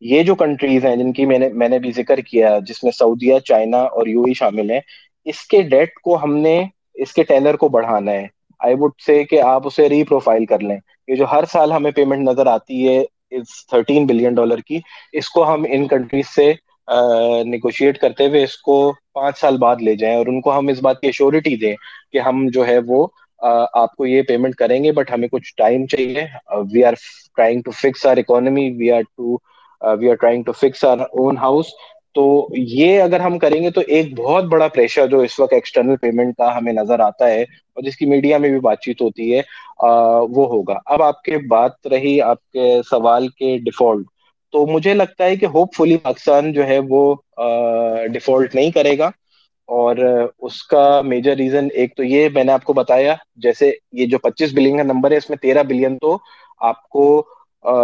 یہ 0.00 0.22
جو 0.22 0.34
کنٹریز 0.34 0.84
ہیں 0.84 0.96
جن 0.96 1.12
کی 1.12 1.26
میں 1.26 1.38
نے 1.38 1.48
میں 1.48 1.68
نے 1.68 1.78
بھی 1.78 1.92
ذکر 1.92 2.20
کیا 2.20 2.58
جس 2.66 2.84
میں 2.84 2.92
سعودیہ، 2.92 3.38
چائنا 3.38 3.76
اور 3.76 4.06
یو 4.06 4.24
ہی 4.24 4.34
شامل 4.34 4.70
ہیں، 4.70 4.80
اس 5.24 5.46
کے 5.46 5.62
ڈیٹ 5.62 5.94
کو 5.94 6.24
ہم 6.24 6.36
نے 6.36 6.64
اس 6.94 7.12
کے 7.12 7.22
ٹینر 7.22 7.56
کو 7.56 7.68
بڑھانا 7.68 8.12
ہے۔ 8.12 8.26
آئی 8.58 8.74
وڈ 8.78 8.90
سے 9.06 9.24
کہ 9.24 9.40
آپ 9.40 9.66
اسے 9.66 9.88
ری 9.88 10.04
پروفائل 10.04 10.46
کر 10.46 10.60
لیں۔ 10.60 10.76
یہ 11.08 11.14
جو 11.14 11.24
ہر 11.32 11.44
سال 11.52 11.72
ہمیں 11.72 11.90
پیمنٹ 11.90 12.28
نظر 12.28 12.46
آتی 12.46 12.88
ہے 12.88 13.04
اس 13.30 13.66
تھرٹین 13.66 14.06
بلین 14.06 14.34
ڈالر 14.34 14.58
کی۔ 14.58 14.78
اس 15.12 15.28
کو 15.28 15.54
ہم 15.54 15.64
ان 15.68 15.86
کنٹریز 15.88 16.34
سے 16.34 16.52
نیگوشیٹ 17.46 17.98
کرتے 17.98 18.26
ہوئے 18.26 18.42
اس 18.42 18.56
کو 18.58 18.76
پانچ 19.12 19.38
سال 19.38 19.56
بعد 19.58 19.82
لے 19.82 19.94
جائیں 19.96 20.16
اور 20.16 20.26
ان 20.26 20.40
کو 20.40 20.58
ہم 20.58 20.68
اس 20.68 20.82
بات 20.82 21.00
کی 21.00 21.06
ایشورٹی 21.06 21.56
دیں 21.56 21.74
کہ 22.12 22.18
ہم 22.18 22.46
جو 22.48 22.66
ہے 22.66 22.78
وہ 22.86 23.06
آپ 23.40 23.94
کو 23.96 24.06
یہ 24.06 24.22
پیمنٹ 24.22 24.54
کریں 24.54 24.82
گے 24.84 24.92
بٹ 24.92 25.10
ہمیں 25.10 25.28
کچھ 25.28 25.54
ٹائم 25.56 25.86
چاہیے۔ 25.86 26.24
We 26.72 26.84
are 26.84 26.94
trying 27.36 27.62
to 27.62 27.70
fix 27.72 28.06
our 28.06 28.16
economy 28.16 28.70
we 28.70 28.90
are 28.90 29.02
to 29.16 29.36
we 29.82 30.10
are 30.10 30.14
trying 30.14 30.42
to 30.42 30.52
fix 30.52 30.84
our 30.84 30.98
own 31.12 31.36
house 31.38 31.66
تو 32.14 32.24
یہ 32.50 33.00
اگر 33.02 33.20
ہم 33.20 33.38
کریں 33.38 33.62
گے 33.62 33.70
تو 33.70 33.80
ایک 33.88 34.14
بہت 34.18 34.44
بڑا 34.44 34.68
پریشر 34.68 35.06
جو 35.06 35.18
اس 35.20 35.38
وقت 35.40 35.52
ایکسٹرنل 35.52 35.96
پیمنٹ 35.96 36.36
کا 36.36 36.56
ہمیں 36.56 36.72
نظر 36.72 37.00
آتا 37.00 37.28
ہے 37.28 37.42
اور 37.42 37.82
جس 37.82 37.96
کی 37.96 38.06
میڈیا 38.06 38.38
میں 38.38 38.50
بھی 38.50 38.60
بات 38.60 38.80
چیت 38.80 39.00
ہوتی 39.02 39.34
ہے 39.34 39.40
وہ 40.30 40.46
ہوگا۔ 40.48 40.78
اب 40.86 41.02
آپ 41.02 41.22
کے 41.22 41.38
بات 41.48 41.86
رہی، 41.86 42.20
آپ 42.22 42.50
کے 42.52 42.80
سوال 42.90 43.28
کے 43.30 43.56
ڈیفالٹ 43.64 44.06
تو 44.54 44.66
مجھے 44.66 44.94
لگتا 44.94 45.24
ہے 45.24 45.36
کہ 45.36 45.46
ہوپ 45.46 45.74
فلی 45.76 45.96
پاکستان 46.02 46.52
جو 46.52 46.66
ہے 46.66 46.78
وہ 46.88 47.14
ڈیفالٹ 48.12 48.54
نہیں 48.54 48.70
کرے 48.70 48.96
گا 48.98 49.10
اور 49.68 49.96
اس 50.38 50.62
کا 50.64 50.84
میجر 51.04 51.36
ریزن 51.36 51.68
ایک 51.74 51.96
تو 51.96 52.04
یہ 52.04 52.28
میں 52.34 52.44
نے 52.44 52.52
آپ 52.52 52.64
کو 52.64 52.72
بتایا، 52.72 53.14
جیسے 53.36 53.70
یہ 53.92 54.06
جو 54.06 54.18
پچیس 54.18 54.52
بلین 54.54 54.76
کا 54.76 54.82
نمبر 54.82 55.10
ہے، 55.10 55.16
اس 55.16 55.28
میں 55.30 55.38
تیرہ 55.38 55.62
بلین 55.68 55.98
تو 55.98 56.16
آپ 56.60 56.88
کو 56.88 57.06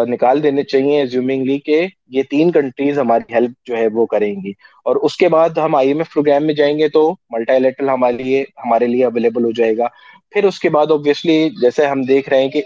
نکال 0.08 0.42
دینے 0.42 0.62
چاہیے 0.62 1.04
زیومنگلی 1.06 1.58
کہ 1.58 1.80
یہ 2.08 2.22
تین 2.30 2.50
کنٹریز 2.52 2.98
ہماری 2.98 3.32
ہیلپ 3.34 3.52
جو 3.64 3.76
ہے 3.76 3.86
وہ 3.94 4.04
کریں 4.06 4.34
گی۔ 4.34 4.50
اور 4.86 4.96
اس 4.96 5.16
کے 5.16 5.28
بعد 5.28 5.58
ہم 5.58 5.74
آئی 5.74 5.88
ایم 5.88 5.98
ایف 5.98 6.12
پروگرام 6.12 6.46
میں 6.46 6.54
جائیں 6.54 6.78
گے 6.78 6.88
تو 6.88 7.02
ملٹائی 7.30 7.60
لیٹرل 7.60 7.88
ہمارے 7.88 8.22
لیے 8.22 8.44
ہمارے 8.64 8.86
لیے 8.86 9.04
اویلیبل 9.04 9.44
ہو 9.44 9.50
جائے 9.56 9.76
گا۔ 9.78 9.86
پھر 10.32 10.44
اس 10.44 10.58
کے 10.60 10.68
بعد 10.70 10.90
اوبیسلی 10.90 11.38
جیسے 11.60 11.86
ہم 11.86 12.02
دیکھ 12.02 12.28
رہے 12.28 12.42
ہیں 12.42 12.48
کہ 12.48 12.62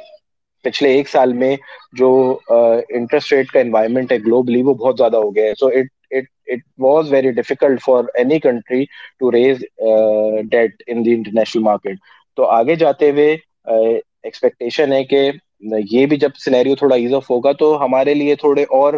پچھلے 0.65 0.91
ایک 0.95 1.09
سال 1.09 1.33
میں 1.35 1.55
جو 1.93 2.11
انٹرسٹ 2.49 3.33
ریٹ 3.33 3.51
کا 3.51 3.61
انوائرمنٹ 3.61 4.13
ہے 4.13 4.19
گلوبلی 4.19 4.63
وہ 4.63 4.75
بہت 4.75 4.97
زیادہ 4.99 5.17
ہو 5.17 5.35
گیا 5.37 5.45
ہے۔ 5.45 5.55
So 5.55 5.69
it 5.69 6.61
was 6.79 7.13
very 7.13 7.31
difficult 7.33 7.83
for 7.83 8.05
any 8.15 8.39
country 8.39 8.85
to 9.21 9.33
raise 9.33 9.65
debt 10.51 10.83
in 10.87 11.05
the 11.05 11.15
international 11.15 11.63
market 11.63 11.99
تو 12.39 12.47
آگے 12.51 12.75
جاتے 12.75 13.11
ہوئے 13.11 13.37
ایکسپیکٹیشن 13.67 14.93
ہے 14.93 15.03
کہ 15.05 15.31
یہ 15.91 16.07
بھی 16.07 16.17
جب 16.17 16.31
سینیریو 16.37 16.75
تھوڑا 16.75 16.97
ایز 16.97 17.15
آف 17.15 17.31
ہوگا 17.31 17.53
تو 17.53 17.85
ہمارے 17.85 18.15
لیے 18.15 18.35
تھوڑے 18.35 18.63
اور 18.71 18.95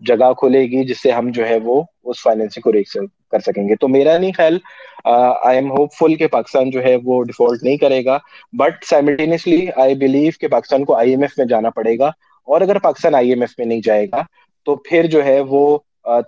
جگہ 0.00 0.32
کھلے 0.38 0.60
گی 0.62 0.84
جس 0.84 1.02
سے 1.02 1.10
ہم 1.12 1.30
جو 1.30 1.46
ہے 1.48 1.58
وہ 1.64 1.80
اس 2.04 2.22
فائنینسنگ 2.22 2.62
کو 2.62 2.72
ریک 2.72 2.96
کر 3.32 3.40
سکیں 3.40 3.66
گے۔ 3.68 3.74
تو 3.80 3.88
میرا 3.88 4.16
نہیں 4.18 4.32
خیال 4.36 4.58
آئی 5.04 5.56
ایم 5.56 5.70
ہوپ 5.70 5.92
فل 5.98 6.14
کہ 6.14 6.26
پاکستان 6.28 6.70
جو 6.70 6.82
ہے 6.82 6.96
وہ 7.04 7.22
ڈیفالٹ 7.24 7.62
نہیں 7.62 7.76
کرے 7.76 8.04
گا۔ 8.04 8.18
بٹ 8.52 8.84
سائملٹینسلی 8.84 9.66
آئی 9.76 9.94
بلیو 9.94 10.30
کہ 10.40 10.48
پاکستان 10.48 10.84
کو 10.84 10.96
آئی 10.96 11.10
ایم 11.10 11.22
ایف 11.22 11.38
میں 11.38 11.46
جانا 11.46 11.70
پڑے 11.70 11.98
گا۔ 11.98 12.10
اور 12.48 12.60
اگر 12.60 12.78
پاکستان 12.80 13.14
آئی 13.14 13.28
ایم 13.28 13.40
ایف 13.40 13.54
میں 13.58 13.66
نہیں 13.66 13.80
جائے 13.84 14.06
گا، 14.06 14.22
تو 14.66 14.76
پھر 14.84 15.06
جو 15.10 15.24
ہے 15.24 15.40
وہ 15.48 15.62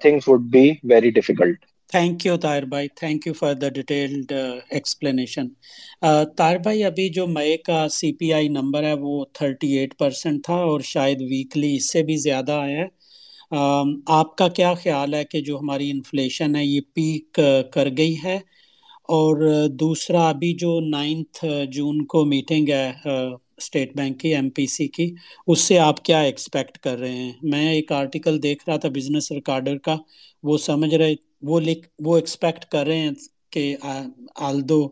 things 0.01 0.29
would 0.29 0.41
be 0.53 0.71
very 0.85 1.11
difficult 1.11 1.65
thank 1.93 2.25
you 2.27 2.37
Tahir 2.37 2.65
بھائی 2.67 2.89
thank 2.97 3.27
you 3.27 3.33
for 3.33 3.55
the 3.55 3.69
detailed 3.71 4.33
explanation 4.71 5.49
Tahir 6.37 6.59
بھائی 6.59 6.85
ابھی 6.85 7.09
جو 7.09 7.27
مئے 7.29 7.57
کا 7.59 7.87
سی 7.91 8.13
پی 8.13 8.33
آئی 8.33 8.49
نمبر 8.51 8.83
ہے 8.83 8.93
وہ 9.01 9.25
تھرٹی 9.35 9.73
ایٹ 9.79 9.97
پرسینٹ 9.99 10.45
تھا 10.45 10.55
اور 10.65 10.81
شاید 10.85 11.21
ویکلی 11.23 11.75
اس 11.77 11.91
سے 11.93 12.03
بھی 12.03 12.17
زیادہ 12.19 12.53
آیا 12.55 12.79
ہے۔ 12.79 12.87
آپ 13.53 14.37
کا 14.37 14.49
کیا 14.49 14.73
خیال 14.75 15.15
ہے 15.15 15.25
کہ 15.25 15.41
جو 15.41 15.59
ہماری 15.59 15.91
انفلیشن 15.91 16.57
ہے 16.57 16.65
یہ 16.65 16.81
پیک 16.95 17.41
کر 17.73 17.89
گئی 17.97 18.15
ہے؟ 18.25 18.37
اور 19.09 19.37
دوسرا، 19.81 20.29
ابھی 20.29 20.53
جو 20.59 20.79
نائنتھ 20.81 21.45
جون 21.73 22.05
کو 22.07 22.25
میٹنگ 22.25 22.69
ہے 22.69 22.91
اسٹیٹ 23.59 23.97
بینک 23.97 24.21
کی، 24.21 24.35
ایم 24.35 24.49
پی 24.51 24.67
سی 24.67 24.87
کی، 24.89 25.11
اس 25.47 25.61
سے 25.61 25.79
آپ 25.79 26.05
کیا 26.05 26.21
ایکسپیکٹ 26.21 26.79
کر 26.79 26.99
رہے 26.99 27.13
ہیں؟ 27.13 27.33
میں 27.43 27.69
ایک 27.73 27.93
آرٹیکل 27.93 28.43
دیکھ 28.43 28.63
رہا 28.69 28.77
تھا 28.77 28.89
بزنس 28.95 29.31
ریکارڈر 29.33 29.79
کا، 29.79 29.97
وہ 30.45 30.57
سمجھ 30.59 30.95
رہے، 30.95 31.15
وہ 31.43 31.61
لکھ، 31.61 31.89
وہ 31.99 32.17
ایکسپیکٹ 32.17 32.65
کر 32.65 32.87
رہے 32.87 32.99
ہیں 32.99 33.11
کہ 33.51 33.75
although 34.41 34.87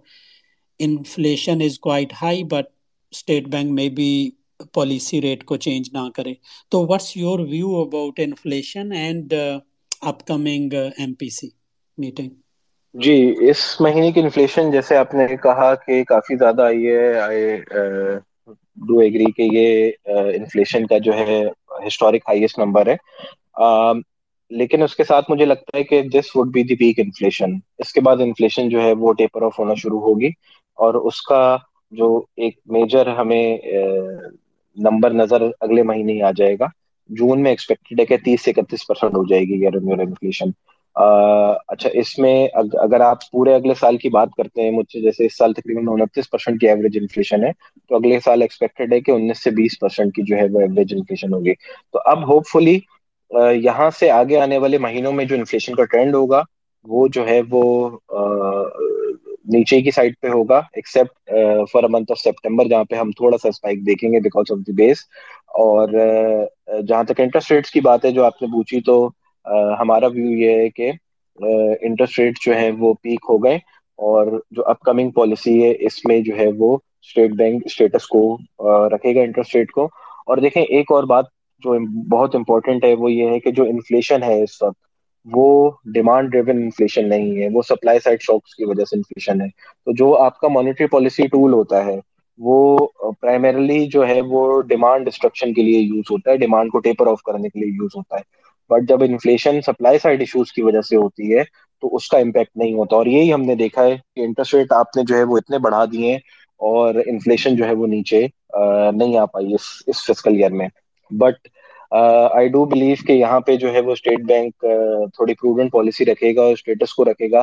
inflation 0.81 1.62
is 1.64 1.79
quite 1.79 2.12
high, 2.23 2.44
but 2.44 2.66
State 3.12 3.49
Bank 3.49 3.70
میں 3.73 3.88
بھی 3.88 4.11
پالیسی 4.75 5.20
ریٹ 5.20 5.44
کو 5.44 5.57
چینج 5.57 5.88
نہ 5.92 6.09
کرے۔ 6.14 6.35
تو 6.68 6.87
what's 6.87 7.16
your 7.16 7.40
view 7.40 7.81
about 7.81 8.20
inflation 8.20 8.92
and 8.92 9.35
upcoming 10.27 10.73
M 10.73 11.14
P 11.14 11.29
C 11.29 11.49
meeting 11.99 12.29
جی 12.94 13.35
اس 13.40 13.81
مہینے 13.81 14.12
کی 14.12 14.20
انفلیشن 14.20 14.70
جیسے 14.70 14.96
آپ 14.96 15.14
نے 15.14 15.37
کہا 15.42 15.75
کہ 15.75 16.05
کافی 16.05 16.37
زیادہ 16.37 16.62
آئی 16.62 16.87
ہے۔ 16.87 17.18
آئی 17.18 17.57
ڈو 18.77 18.99
ایگری 18.99 19.25
کہ 19.25 19.49
یہ 19.53 19.90
uh, 20.12 20.27
انفلیشن 20.35 20.87
کا 20.87 20.99
جو 20.99 21.14
ہے 21.14 21.42
ہسٹورک 21.87 22.20
ہائیسٹ 22.29 22.59
نمبر 22.59 22.87
ہے۔ 22.87 22.96
um, 23.64 24.01
لیکن 24.51 24.83
اس 24.83 24.96
کے 24.96 25.05
ساتھ 25.05 25.31
مجھے 25.31 25.44
لگتا 25.44 25.79
ہے 25.79 25.85
کہ 25.85 26.03
this 26.03 26.37
would 26.37 26.53
be 26.53 26.62
the 26.62 26.75
peak 26.75 26.99
inflation 26.99 27.51
اس 27.79 27.92
کے 27.92 28.01
بعد 28.01 28.16
انفلیشن 28.20 28.68
جو 28.68 28.83
ہے 28.83 28.92
وہ 28.92 29.12
ٹیپر 29.12 29.42
آف 29.42 29.59
ہونا 29.59 29.75
شروع 29.75 30.01
ہوگی 30.01 30.31
اور 30.79 30.94
اس 30.94 31.23
کا 31.23 31.57
جو 31.90 32.23
ایک 32.37 32.59
میجر 32.66 33.07
ہمیں 33.07 33.59
uh, 33.59 34.29
نمبر 34.76 35.11
نظر 35.12 35.42
اگلے 35.61 35.83
مہینے 35.83 36.12
ہی 36.12 36.22
آ 36.22 36.30
جائے 36.37 36.54
گا۔ 36.61 36.66
جون 37.11 37.42
میں 37.42 37.50
ایکسپیکٹڈ 37.50 38.00
ہے 38.00 38.04
کہ 38.06 38.16
تیس 38.24 38.44
سے 38.44 38.50
اکتیس 38.50 38.87
پرسینٹ 38.87 39.14
ہو 39.16 39.24
جائے 39.26 39.42
گی 39.42 39.66
انفلیشن 39.66 40.50
اچھا 41.68 41.88
اس 41.92 42.18
میں 42.18 42.35
اگر 42.54 43.00
آپ 43.00 43.30
پورے 43.33 43.54
اگلے 43.54 43.74
سال 43.80 43.96
کی 43.96 44.09
بات 44.09 44.28
کرتے 44.37 44.62
ہیں، 44.62 44.70
مجھ 44.70 44.87
سے 44.92 45.00
جیسے 45.00 45.26
اس 45.26 45.37
سال 45.38 45.52
تقریباً 45.52 45.87
انتیس 45.88 46.30
پرسینٹ 46.30 46.61
کی 46.61 46.68
ایوریج 46.68 46.98
انفلیشن 47.00 47.44
ہے، 47.44 47.50
تو 47.88 47.96
اگلے 47.96 48.18
سال 48.24 48.42
ایکسپیکٹڈ 48.42 48.92
ہے 48.92 49.00
کہ 49.00 49.11
انیس 49.11 49.42
سے 49.44 49.50
بیس 49.50 49.78
پرسینٹ 49.80 50.14
کی 50.14 50.22
جو 50.22 50.37
ہے 50.37 50.46
وہ 50.52 50.61
ایوریج 50.61 50.94
انفلیشن 50.94 51.35
ہوگی۔ 51.35 51.54
تو 51.92 52.00
اب 52.04 52.28
ہوپ 52.28 52.48
فلی 52.52 52.78
یہاں 53.64 53.90
سے 53.98 54.11
آگے 54.11 54.38
آنے 54.40 54.59
والے 54.59 54.78
مہینوں 54.78 55.12
میں 55.12 55.24
جو 55.24 55.37
انفلیشن 55.37 55.74
کا 55.74 55.85
ٹرینڈ 55.85 56.14
ہوگا، 56.14 56.42
وہ 56.85 57.06
جو 57.12 57.26
ہے 57.28 57.40
وہ 57.50 57.62
نیچے 59.46 59.81
کی 59.83 59.90
سائڈ 59.90 60.14
پہ 60.20 60.29
ہوگا 60.29 60.59
except 60.74 61.31
for 61.72 61.83
a 61.83 61.88
month 61.88 62.12
of 62.12 62.18
September 62.18 62.68
جہاں 62.68 62.85
پہ 62.85 62.96
ہم 62.96 63.11
تھوڑا 63.16 63.38
سا 63.42 63.48
اسپائک 63.48 63.87
دیکھیں 63.87 64.09
گے 64.12 64.20
بیکاز 64.20 64.53
آف 64.53 64.59
دی 64.66 64.72
بیس 64.83 64.98
اور 65.61 65.88
جہاں 66.88 67.03
تک 67.05 67.20
انٹرسٹ 67.20 67.53
ریٹس 67.53 67.70
کی 67.70 67.81
بات 67.81 68.05
ہے 68.05 68.11
جو 68.11 68.24
آپ 68.24 68.42
نے 68.42 68.48
پوچھی، 68.48 68.81
تو 68.81 69.09
ہمارا 69.81 70.07
ویو 70.07 70.37
یہ 70.38 70.59
ہے 70.59 70.68
کہ 70.70 70.90
انٹرسٹ 71.83 72.18
ریٹ 72.18 72.38
جو 72.44 72.55
ہے 72.55 72.70
وہ 72.79 72.92
پیک 73.03 73.24
ہو 73.29 73.42
گئے 73.44 73.57
اور 73.98 74.40
جو 74.50 74.66
اپ 74.68 74.81
کمنگ 74.85 75.11
پالیسی 75.11 75.62
ہے، 75.62 75.72
اس 75.87 76.05
میں 76.05 76.20
جو 76.20 76.37
ہے 76.37 76.46
وہ 76.59 76.76
اسٹیٹ 76.76 77.33
بینک 77.37 77.62
اسٹیٹس 77.66 78.07
کو 78.09 78.22
رکھے 78.94 79.14
گا 79.14 79.20
انٹرسٹ 79.20 79.55
ریٹ 79.57 79.70
کو. 79.72 79.85
اور 80.26 80.38
دیکھیں، 80.38 80.62
ایک 80.62 80.92
اور 80.92 81.05
بات 81.05 81.24
جو 81.62 81.79
بہت 82.11 82.35
امپورٹنٹ 82.35 82.85
ہے 82.85 82.94
وہ 82.94 83.12
یہ 83.12 83.29
ہے 83.31 83.38
کہ 83.40 83.50
جو 83.50 83.64
انفلیشن 83.64 84.22
ہے 84.22 84.42
اس 84.42 84.62
وقت 84.62 84.79
وہ 85.26 85.46
ڈیمانڈ 85.94 86.30
ڈریون 86.30 86.62
انفلیشن 86.62 87.09
نہیں 87.09 87.40
ہے، 87.40 87.48
وہ 87.52 87.62
سپلائی 87.62 87.98
سائڈ 88.04 88.20
شاکس 88.20 88.54
کی 88.54 88.64
وجہ 88.64 88.85
سے 88.85 88.96
انفلیشن 88.96 89.40
ہے۔ 89.40 89.46
تو 89.87 89.92
جو 89.94 90.16
آپ 90.16 90.38
کا 90.40 90.48
مانیٹری 90.48 90.87
پالیسی 90.87 91.26
ٹول 91.26 91.52
ہوتا 91.52 91.85
ہے، 91.85 91.98
وہ 92.40 92.76
پرائمرلی 93.20 93.87
جو 93.87 94.06
ہے 94.09 94.20
وہ 94.28 94.61
ڈیمانڈ 94.62 95.06
ڈسٹرکشن 95.06 95.52
کے 95.54 95.62
لیے 95.62 95.78
یوز 95.78 96.04
ہوتا 96.11 96.30
ہے 96.30 96.37
ڈیمانڈ 96.37 96.72
کو 96.72 96.78
ٹیپر 96.78 97.06
آف 97.06 97.22
کرنے 97.22 97.48
کے 97.48 97.61
لیے 97.61 97.68
یوز 97.72 97.90
ہوتا 97.96 98.16
ہے۔ 98.16 98.22
بٹ 98.70 98.88
جب 98.88 99.02
انفلیشن 99.02 99.61
سپلائی 99.66 99.98
سائڈ 99.98 100.20
ایشوز 100.20 100.52
کی 100.52 100.62
وجہ 100.62 100.80
سے 100.80 100.96
ہوتی 100.96 101.35
ہے، 101.35 101.42
تو 101.83 101.94
اس 101.96 102.09
کا 102.09 102.18
امپیکٹ 102.18 102.56
نہیں 102.56 102.74
ہوتا۔ 102.74 102.96
اور 102.96 103.06
یہی 103.06 103.33
ہم 103.33 103.42
نے 103.42 103.54
دیکھا 103.54 103.85
ہے 103.85 103.96
کہ 104.14 104.20
انٹرسٹ 104.20 104.54
ریٹ 104.54 104.72
آپ 104.72 104.96
نے 104.96 105.02
جو 105.09 105.16
ہے 105.16 105.22
وہ 105.22 105.37
اتنے 105.37 105.59
بڑھا 105.59 105.85
دیے 105.92 106.14
اور 106.61 106.94
انفلیشن 107.06 107.56
جو 107.56 107.66
ہے 107.66 107.74
وہ 107.74 107.87
نیچے 107.87 108.26
نہیں 108.94 109.16
آ 109.16 109.24
پائی 109.24 109.54
اس 109.54 109.66
اس 109.87 110.04
فسکل 110.06 110.35
ایئر 110.35 110.52
میں۔ 110.52 110.68
بٹ 111.11 111.48
آئی 111.92 112.48
ڈو 112.48 112.64
بلیو 112.64 112.94
کہ 113.07 113.12
یہاں 113.12 113.40
پہ 113.40 113.57
جو 113.57 113.72
ہے 113.74 113.81
وہ 113.81 113.92
اسٹیٹ 113.92 114.20
بینک 114.26 114.64
تھوڑی 115.14 115.35
پروڈنٹ 115.35 115.72
پالیسی 115.72 116.05
رکھے 116.05 116.35
گا 116.37 116.42
اور 116.42 116.53
اسٹیٹس 116.53 116.94
کو 116.94 117.05
رکھے 117.05 117.31
گا، 117.31 117.42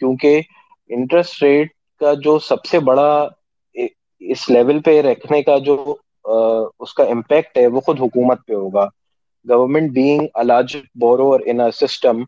کیونکہ 0.00 0.40
انٹرسٹ 0.90 1.42
ریٹ 1.42 1.72
کا 2.00 2.12
جو 2.24 2.38
سب 2.38 2.64
سے 2.64 2.78
بڑا 2.80 3.08
اس 4.22 4.48
لیول 4.50 4.80
پہ 4.82 5.00
رکھنے 5.02 5.42
کا 5.42 5.56
جو 5.64 5.76
اس 6.80 6.92
کا 6.94 7.04
امپیکٹ 7.04 7.58
ہے 7.58 7.66
وہ 7.66 7.80
خود 7.80 8.00
حکومت 8.00 8.46
پہ 8.46 8.54
ہوگا۔ 8.54 8.86
Government 9.46 9.90
being 9.92 10.26
large 10.44 10.76
borrower 11.00 11.40
in 11.46 11.60
system 11.74 12.22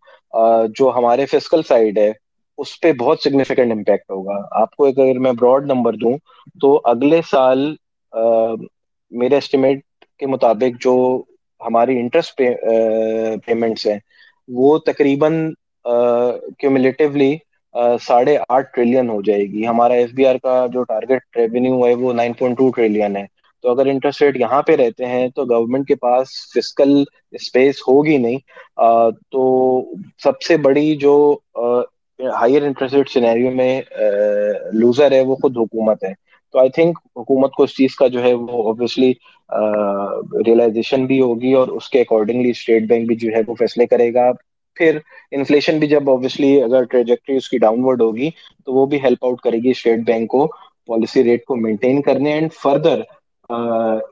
جو 0.76 0.90
ہمارے 0.96 1.26
فزیکل 1.26 1.62
سائڈ 1.68 1.98
ہے، 1.98 2.10
اس 2.58 2.80
پہ 2.80 2.92
بہت 2.98 3.20
سگنیفیکینٹ 3.22 3.72
امپیکٹ 3.72 4.10
ہوگا۔ 4.10 4.36
آپ 4.60 4.74
کو 4.76 4.86
اگر 4.86 5.18
میں 5.18 5.32
براڈ 5.40 5.66
نمبر 5.66 5.96
دوں 5.96 6.16
تو 6.60 6.80
اگلے 6.84 7.20
سال 7.30 7.74
میرے 9.12 9.36
اسٹیمیٹ 9.36 9.80
کے 10.20 10.26
مطابق 10.26 10.82
جو 10.82 10.94
ہماری 11.60 11.98
انٹرسٹ 12.00 12.40
پیمنٹس 13.46 13.86
ہیں۔ 13.86 13.98
وہ 14.48 14.76
تقریباً 14.86 15.32
کیوملیٹیولی 16.58 17.36
ساڑھے 18.02 18.36
آٹھ 18.48 18.66
ٹریلین 18.74 19.08
ہو 19.10 19.20
جائے 19.22 19.44
گی۔ 19.44 19.66
ہمارا 19.66 19.94
ایس 19.94 20.10
بی 20.14 20.26
آر 20.26 20.36
کا 20.38 20.54
جو 20.72 20.82
ٹارگیٹ 20.84 21.36
ریونیو 21.36 21.86
ہے 21.86 21.94
وہ 21.94 22.12
نائن 22.12 22.32
پوائنٹ 22.32 22.58
ٹو 22.58 22.70
ٹریلین 22.70 23.16
ہے۔ 23.16 23.24
تو 23.64 23.70
اگر 23.70 23.86
انٹرسٹ 23.86 24.22
ریٹ 24.22 24.36
یہاں 24.36 24.62
پہ 24.62 24.74
رہتے 24.76 25.06
ہیں 25.06 25.28
تو 25.28 25.44
گورنمنٹ 25.46 25.86
کے 25.88 25.94
پاس 25.96 26.28
فزیکل 26.50 27.02
اسپیس 27.32 27.80
ہوگی 27.82 28.16
نہیں۔ 28.18 28.38
تو 29.26 29.42
سب 30.22 30.40
سے 30.40 30.56
بڑی 30.58 30.94
جو 30.96 31.14
ہائر 32.18 32.62
انٹرسٹ 32.62 32.94
ریٹ 32.94 33.10
سینیریو 33.10 33.50
میں 33.52 33.80
لوزر 34.74 35.12
ہے 35.12 35.20
وہ 35.22 35.36
خود 35.36 35.56
حکومت 35.58 36.04
ہے۔ 36.04 36.12
تو 36.54 36.58
آئی 36.58 36.68
تھنک 36.70 36.98
حکومت 37.16 37.52
کو 37.52 37.62
اس 37.62 37.76
چیز 37.76 37.94
کا 37.96 38.06
جو 38.08 38.22
ہے 38.22 38.32
وہ 38.34 38.62
اوبیسلی 38.64 39.12
ریئلائزیشن 40.46 41.04
بھی 41.06 41.20
ہوگی 41.20 41.52
اور 41.54 41.68
اس 41.70 41.88
کے 41.90 42.00
اکارڈنگلی 42.00 42.50
اسٹیٹ 42.50 42.88
بینک 42.88 43.06
بھی 43.08 43.16
جو 43.16 43.30
ہے 43.32 43.42
وہ 43.46 43.54
فیصلے 43.54 43.86
کرے 43.86 44.12
گا۔ 44.14 44.30
پھر 44.76 44.98
انفلیشن 45.32 45.78
بھی 45.78 45.86
جب 45.88 46.10
اوبیسلی 46.10 46.50
اگر 46.62 46.82
ٹریجیکٹری 46.86 47.36
اس 47.36 47.48
کی 47.48 47.58
ڈاؤن 47.58 47.84
ورڈ 47.84 48.00
ہوگی 48.00 48.30
تو 48.66 48.72
وہ 48.72 48.86
بھی 48.86 48.98
ہیلپ 49.02 49.24
آؤٹ 49.24 49.40
کرے 49.40 49.58
گی 49.58 49.70
اسٹیٹ 49.70 50.00
بینک 50.06 50.30
کو 50.30 50.46
پالیسی 50.88 51.24
ریٹ 51.24 51.44
کو 51.44 51.56
مینٹین 51.56 52.00
کرنے 52.02 52.32
and 52.32 52.52
further 52.62 53.00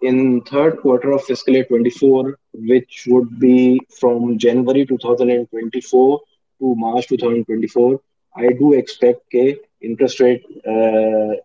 in 0.03 0.19
third 0.41 0.79
quarter 0.81 1.13
of 1.13 1.25
fiscal 1.25 1.63
twenty 1.63 1.91
four 1.91 2.31
which 2.69 3.03
would 3.07 3.29
be 3.39 3.57
from 4.01 4.33
January 4.39 4.85
two 4.85 4.97
thousand 4.97 5.31
and 5.31 5.47
twenty 5.51 5.81
four 5.83 6.17
to 6.17 6.75
March 6.81 7.09
two 7.09 7.17
thousand 7.17 7.47
twenty 7.47 7.67
four 7.67 7.95
I 8.37 8.53
do 8.53 8.71
expect 8.71 9.31
کہ 9.31 9.51
interest 9.83 10.21
rate 10.21 10.47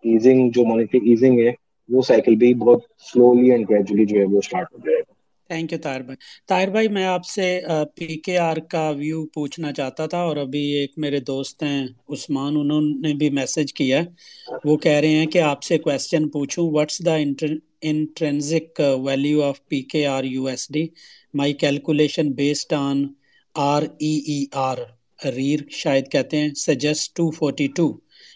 easing 0.04 0.50
جو 0.50 0.66
monetary 0.66 1.10
easing 1.10 1.40
ہے، 1.40 1.52
وہ 1.90 2.02
cycle 2.02 2.36
بھی 2.36 2.54
بہت 2.56 2.84
slowly 3.06 3.52
and 3.52 3.70
gradually 3.70 4.06
جو 4.06 4.20
ہے 4.20 4.26
وہ 4.26 4.38
start 4.38 4.74
ہو 4.74 4.80
جائے 4.86 5.00
گا۔ 5.00 5.14
تھینک 5.50 5.72
یو 5.72 5.78
طاہر 5.80 6.02
بھائی 6.02 6.18
طاہر 6.48 6.70
بھائی 6.70 6.88
میں 6.88 7.06
آپ 7.06 7.26
سے 7.26 7.46
پی 7.96 8.08
کے 8.18 8.38
آر 8.40 8.58
کا 8.70 8.88
ویو 8.90 9.26
پوچھنا 9.34 9.72
چاہتا 9.72 10.06
تھا 10.06 10.20
اور 10.20 10.38
ابھی 10.38 10.62
ایک 10.72 10.92
میرے 10.98 11.20
دوست 11.22 11.64
ہیں، 11.64 11.84
عثمان، 12.10 12.58
انہوں 12.58 12.82
نے 13.02 13.14
بھی 13.14 13.30
میسج 13.30 13.74
کیا 13.74 14.00
ہے۔ 14.00 14.06
وہ 14.66 14.78
کہہ 14.78 15.00
رہے 15.02 15.16
ہیں 15.16 15.26
کہ 15.26 15.40
آپ 15.42 15.64
سے 15.64 15.78
کوشچن 15.78 16.28
پوچھوں 16.30 16.70
what's 16.72 17.06
the 17.06 17.16
intrinsic 17.84 18.82
value 19.06 19.44
of 19.44 19.60
P 19.68 19.82
K 19.84 20.06
R 20.08 20.24
U 20.26 20.46
S 20.46 20.68
D 20.72 20.86
my 21.34 21.54
calculation 21.54 22.32
based 22.32 22.74
on 22.74 23.04
R 23.56 23.84
E 24.00 24.14
E 24.28 24.44
R 24.60 24.78
REER 25.28 25.60
شاید 25.72 26.12
کہتے 26.12 26.38
ہیں 26.38 26.50
suggest 26.58 27.16
to 27.16 27.30
forty 27.32 27.68
two 27.68 27.92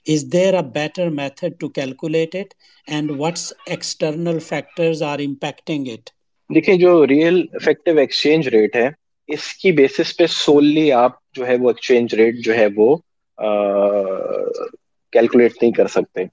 is 0.08 0.26
there 0.34 0.54
a 0.54 0.62
better 0.74 1.10
method 1.12 1.60
to 1.60 1.68
calculate 1.70 2.36
it 2.36 2.54
and 2.88 3.12
what's 3.18 3.52
external 3.68 4.40
factors 4.40 5.02
are 5.04 5.20
impacting 5.20 5.88
it 5.88 6.10
دیکھیں، 6.50 6.76
جو 6.76 7.08
real 7.08 7.42
effective 7.54 7.98
exchange 8.00 8.48
rate 8.48 8.76
ہے، 8.76 8.88
اس 9.30 9.54
کی 9.58 9.72
basis 9.72 10.16
پہ 10.18 10.26
solely 10.30 10.92
آپ 10.92 11.12
جو 11.34 11.48
ہے 11.48 11.56
وہ 11.62 11.70
ایکسچینج 11.70 12.14
ریٹ 12.16 12.36
جو 12.46 12.56
ہے 12.56 12.68
وہ 12.76 12.96
کیلکولیٹ 15.14 15.52
نہیں 15.62 15.72
کر 15.72 15.88
سکتے۔ 15.88 16.24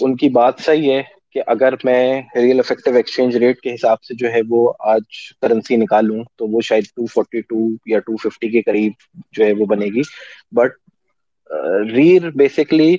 ان 0.00 0.16
کی 0.16 0.28
بات 0.30 0.60
صحیح 0.60 0.90
ہے 0.92 1.02
کہ 1.32 1.42
اگر 1.46 1.74
میں 1.84 2.22
ریئل 2.36 2.58
افیکٹو 2.58 2.94
ایکسچینج 2.96 3.36
ریٹ 3.36 3.60
کے 3.60 3.74
حساب 3.74 4.02
سے 4.02 4.14
جو 4.18 4.32
ہے 4.32 4.40
وہ 4.50 4.72
آج 4.92 5.02
کرنسی 5.42 5.76
نکالوں، 5.76 6.22
تو 6.36 6.46
وہ 6.46 6.60
شاید 6.60 6.84
242 7.00 7.76
یا 7.86 7.98
250 8.10 8.50
کے 8.52 8.62
قریب 8.62 8.92
جو 9.32 9.44
ہے 9.44 9.52
وہ 9.52 9.66
بنے 9.66 9.86
گی۔ 9.94 10.02
But 10.52 10.76
REER 11.94 12.30
basically 12.36 12.96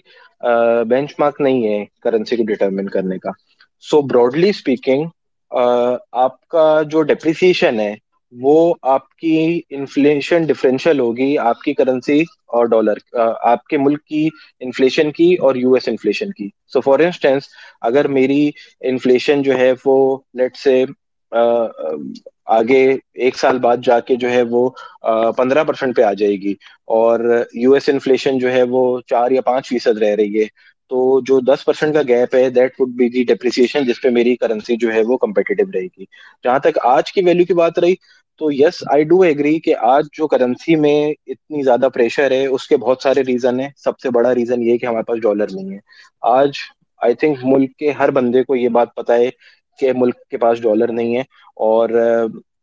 bench 0.89 1.13
mark 1.19 1.41
نہیں 1.41 1.67
ہے 1.67 1.83
کرنسی 2.01 2.35
کو 2.35 2.43
ڈٹرمن 2.47 2.89
کرنے 2.89 3.17
کا. 3.17 3.31
سو 3.83 4.01
براڈلی 4.01 4.49
اسپیکنگ 4.49 5.05
آپ 6.11 6.47
کا 6.47 6.81
جو 6.91 7.01
ڈپریسیشن 7.01 7.79
ہے، 7.79 7.93
وہ 8.33 8.73
آپ 8.81 9.09
کی 9.17 9.61
انفلیشن 9.69 10.45
ڈفرینشیل 10.45 10.99
ہوگی 10.99 11.37
آپ 11.37 11.61
کی 11.61 11.73
کرنسی 11.73 12.19
اور 12.21 12.65
ڈالر 12.65 12.97
uh, 13.19 13.33
آپ 13.41 13.63
کے 13.67 13.77
ملک 13.77 14.03
کی 14.05 14.27
انفلیشن 14.59 15.11
کی 15.11 15.33
اور 15.35 15.55
یو 15.55 15.73
ایس 15.73 15.87
انفلیشن 15.87 16.31
کی. 16.31 16.49
سو 16.73 16.81
فار 16.81 16.99
انسٹینس 16.99 17.47
اگر 17.81 18.07
میری 18.07 18.49
انفلیشن 18.81 19.41
جو 19.41 19.57
ہے 19.57 19.71
وہ 19.85 20.17
لیٹ 20.33 20.57
سے 20.57 20.83
آگے 21.31 22.83
ایک 23.13 23.37
سال 23.37 23.59
بعد 23.59 23.77
جا 23.83 23.99
کے 23.99 24.15
جو 24.15 24.29
ہے 24.29 24.41
وہ 24.49 24.69
پندرہ 25.37 25.63
پرسینٹ 25.63 25.95
پہ 25.95 26.01
آ 26.01 26.13
جائے 26.13 26.35
گی 26.35 26.53
اور 26.97 27.19
یو 27.53 27.73
ایس 27.73 27.89
انفلیشن 27.89 28.37
جو 28.37 28.51
ہے 28.51 28.63
وہ 28.69 28.99
چار 29.07 29.31
یا 29.31 29.41
پانچ 29.41 29.67
فیصد 29.69 29.97
رہ 29.97 30.15
رہی 30.15 30.39
ہے۔ 30.39 30.45
تو 30.91 30.99
جو 31.25 31.39
دس 31.47 31.65
پرسینٹ 31.65 31.93
کا 31.93 32.01
گیپ 32.07 32.35
ہے 32.35 32.49
that 32.49 32.79
would 32.79 32.89
be 32.97 33.09
the 33.09 33.23
depreciation 33.23 33.85
جس 33.85 34.01
پہ 34.01 34.09
میری 34.09 34.35
کرنسی 34.35 34.75
جو 34.77 34.93
ہے 34.93 35.01
وہ 35.07 35.17
کمپیٹیو 35.17 35.65
رہے 35.73 35.85
گی۔ 35.97 36.05
جہاں 36.43 36.59
تک 36.59 36.77
آج 36.83 37.11
کی 37.13 37.21
ویلو 37.25 37.43
کی 37.43 37.53
بات 37.53 37.79
رہی، 37.79 37.95
تو 38.41 38.51
یس 38.51 38.83
آئی 38.91 39.03
ڈو 39.03 39.21
ایگری 39.21 39.59
کہ 39.59 39.75
آج 39.85 40.05
جو 40.13 40.27
کرنسی 40.27 40.75
میں 40.75 40.97
اتنی 41.27 41.61
زیادہ 41.63 41.87
پریشر 41.93 42.31
ہے، 42.31 42.45
اس 42.47 42.67
کے 42.67 42.77
بہت 42.77 43.01
سارے 43.03 43.21
ریزن 43.27 43.59
ہیں۔ 43.59 43.69
سب 43.77 43.99
سے 43.99 44.09
بڑا 44.09 44.33
ریزن 44.35 44.63
یہ 44.63 44.77
کہ 44.77 44.85
ہمارے 44.85 45.03
پاس 45.03 45.21
ڈالر 45.21 45.51
نہیں 45.53 45.73
ہے۔ 45.73 45.79
آج 46.29 46.51
آئی 47.01 47.13
تھنک 47.13 47.37
ملک 47.43 47.75
کے 47.77 47.91
ہر 47.91 48.11
بندے 48.11 48.43
کو 48.43 48.55
یہ 48.55 48.69
بات 48.69 48.93
پتا 48.95 49.15
ہے 49.15 49.29
کہ 49.79 49.91
ملک 49.95 50.27
کے 50.29 50.37
پاس 50.37 50.61
ڈالر 50.61 50.91
نہیں 50.91 51.15
ہے 51.15 51.21
اور 51.65 51.89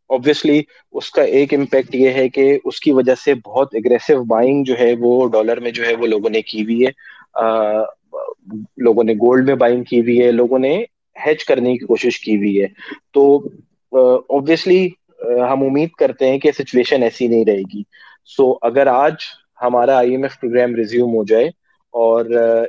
آبویسلی 0.09 0.61
اس 0.93 1.09
کا 1.11 1.21
ایک 1.31 1.53
امپیکٹ 1.53 1.95
یہ 1.95 2.09
ہے 2.09 2.27
کہ 2.29 2.57
اس 2.63 2.79
کی 2.79 2.91
وجہ 2.91 3.15
سے 3.15 3.33
بہت 3.45 3.75
اگریسو 3.75 4.23
بائنگ 4.25 4.63
جو 4.63 4.73
ہے 4.79 4.93
وہ 4.99 5.27
ڈالر 5.29 5.59
میں 5.59 5.71
جو 5.71 5.85
ہے 5.85 5.93
وہ 5.95 6.07
لوگوں 6.07 6.29
نے 6.29 6.41
کی 6.43 6.63
ہوئی 6.63 6.85
ہے۔ 6.85 6.91
لوگوں 8.77 9.03
نے 9.03 9.13
گولڈ 9.15 9.47
میں 9.47 9.55
بائنگ 9.55 9.83
کی 9.83 9.99
ہوئی 9.99 10.21
ہے، 10.21 10.31
لوگوں 10.31 10.59
نے 10.59 10.75
ہیچ 11.15 11.43
کرنے 11.45 11.71
کی 11.73 11.85
کوشش 11.85 12.19
کی 12.19 12.35
ہوئی 12.37 12.61
ہے۔ 12.61 12.67
تو 13.13 13.23
اوبیسلی 14.29 14.87
ہم 15.43 15.63
امید 15.63 15.89
کرتے 15.99 16.29
ہیں 16.29 16.39
کہ 16.39 16.51
سچویشن 16.53 17.03
ایسی 17.03 17.27
نہیں 17.27 17.45
رہے 17.45 17.61
گی۔ 17.73 17.81
سو 18.29 18.53
اگر 18.61 18.87
آج 18.89 19.15
ہمارا 19.59 19.97
I 19.97 20.11
M 20.11 20.23
F 20.23 20.39
program 20.39 20.75
resume 20.75 21.15
ہو 21.15 21.23
جائے 21.25 21.45
اور 21.93 22.25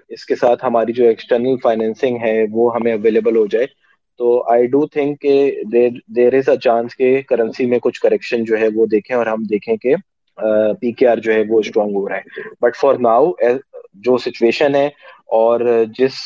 اس 0.08 0.24
کے 0.24 0.36
ساتھ 0.36 0.64
ہماری 0.64 0.92
جو 0.92 1.04
ایکسٹرنل 1.04 1.56
فائنینسنگ 1.62 2.16
ہے 2.22 2.34
وہ 2.52 2.74
ہمیں 2.74 2.92
اویلیبل 2.92 3.36
ہو 3.36 3.46
جائے 3.46 3.66
تو 4.18 4.26
آئی 4.52 4.66
ڈو 4.66 4.86
تھنک 4.86 5.20
کہ 5.20 5.34
دیر 6.16 6.34
از 6.34 6.48
اے 6.48 6.56
چانس 6.58 6.96
کہ 6.96 7.20
کرنسی 7.28 7.66
میں 7.66 7.78
کچھ 7.78 8.00
کریکشن 8.00 8.44
جو 8.44 8.58
ہے 8.58 8.68
وہ 8.74 8.86
دیکھیں 8.86 9.14
اور 9.16 9.26
ہم 9.26 9.42
دیکھیں 9.50 9.76
کہ 9.76 9.94
پی 10.80 10.92
کے 10.92 11.06
آر 11.08 11.16
جو 11.18 11.32
ہے 11.32 11.42
وہ 11.48 11.58
اسٹرانگ 11.60 11.96
ہو 11.96 12.08
رہا 12.08 12.16
ہے۔ 12.16 12.22
بٹ 12.60 12.76
فار 12.76 12.94
ناؤ 13.00 13.30
جو 13.96 14.16
سچویشن 14.18 14.74
ہے 14.74 14.86
اور 15.36 15.60
جس 15.98 16.18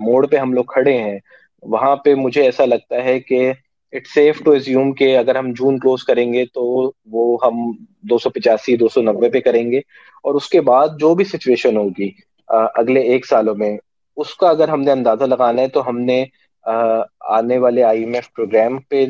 موڑ 0.00 0.26
پہ 0.26 0.36
ہم 0.36 0.52
لوگ 0.52 0.64
کھڑے 0.66 0.96
ہیں، 0.98 1.18
وہاں 1.62 1.94
پہ 1.96 2.14
مجھے 2.16 2.42
ایسا 2.42 2.64
لگتا 2.66 3.04
ہے 3.04 3.18
کہ 3.20 3.50
اٹ 3.92 4.06
سیف 4.06 4.42
ٹو 4.44 4.50
ایزیوم 4.50 4.92
کہ 4.94 5.16
اگر 5.18 5.36
ہم 5.36 5.52
جون 5.52 5.78
کلوز 5.78 6.04
کریں 6.04 6.32
گے 6.32 6.44
تو 6.54 6.64
وہ 7.12 7.24
ہم 7.42 7.60
دو 8.10 8.18
سو 8.18 8.30
پچاسی، 8.30 8.76
دو 8.76 8.88
سو 8.88 9.02
نبے 9.02 9.30
پہ 9.30 9.40
کریں 9.40 9.70
گے۔ 9.70 9.78
اور 10.24 10.34
اس 10.34 10.48
کے 10.48 10.60
بعد 10.62 10.98
جو 10.98 11.14
بھی 11.14 11.24
سچویشن 11.26 11.76
ہوگی 11.76 12.10
اگلے 12.48 13.00
ایک 13.12 13.26
سالوں 13.26 13.54
میں، 13.54 13.76
اس 14.16 14.34
کا 14.36 14.48
اگر 14.48 14.68
ہم 14.68 14.80
نے 14.80 14.90
اندازہ 14.92 15.24
لگانا 15.24 15.62
ہے 15.62 15.68
تو 15.68 15.88
ہم 15.88 15.98
نے 16.00 16.24
آنے 17.30 17.58
والے 17.58 17.82
آئی 17.82 18.00
ایم 18.04 18.14
ایف 18.14 18.32
پروگرام 18.34 18.78
پہ 18.88 19.04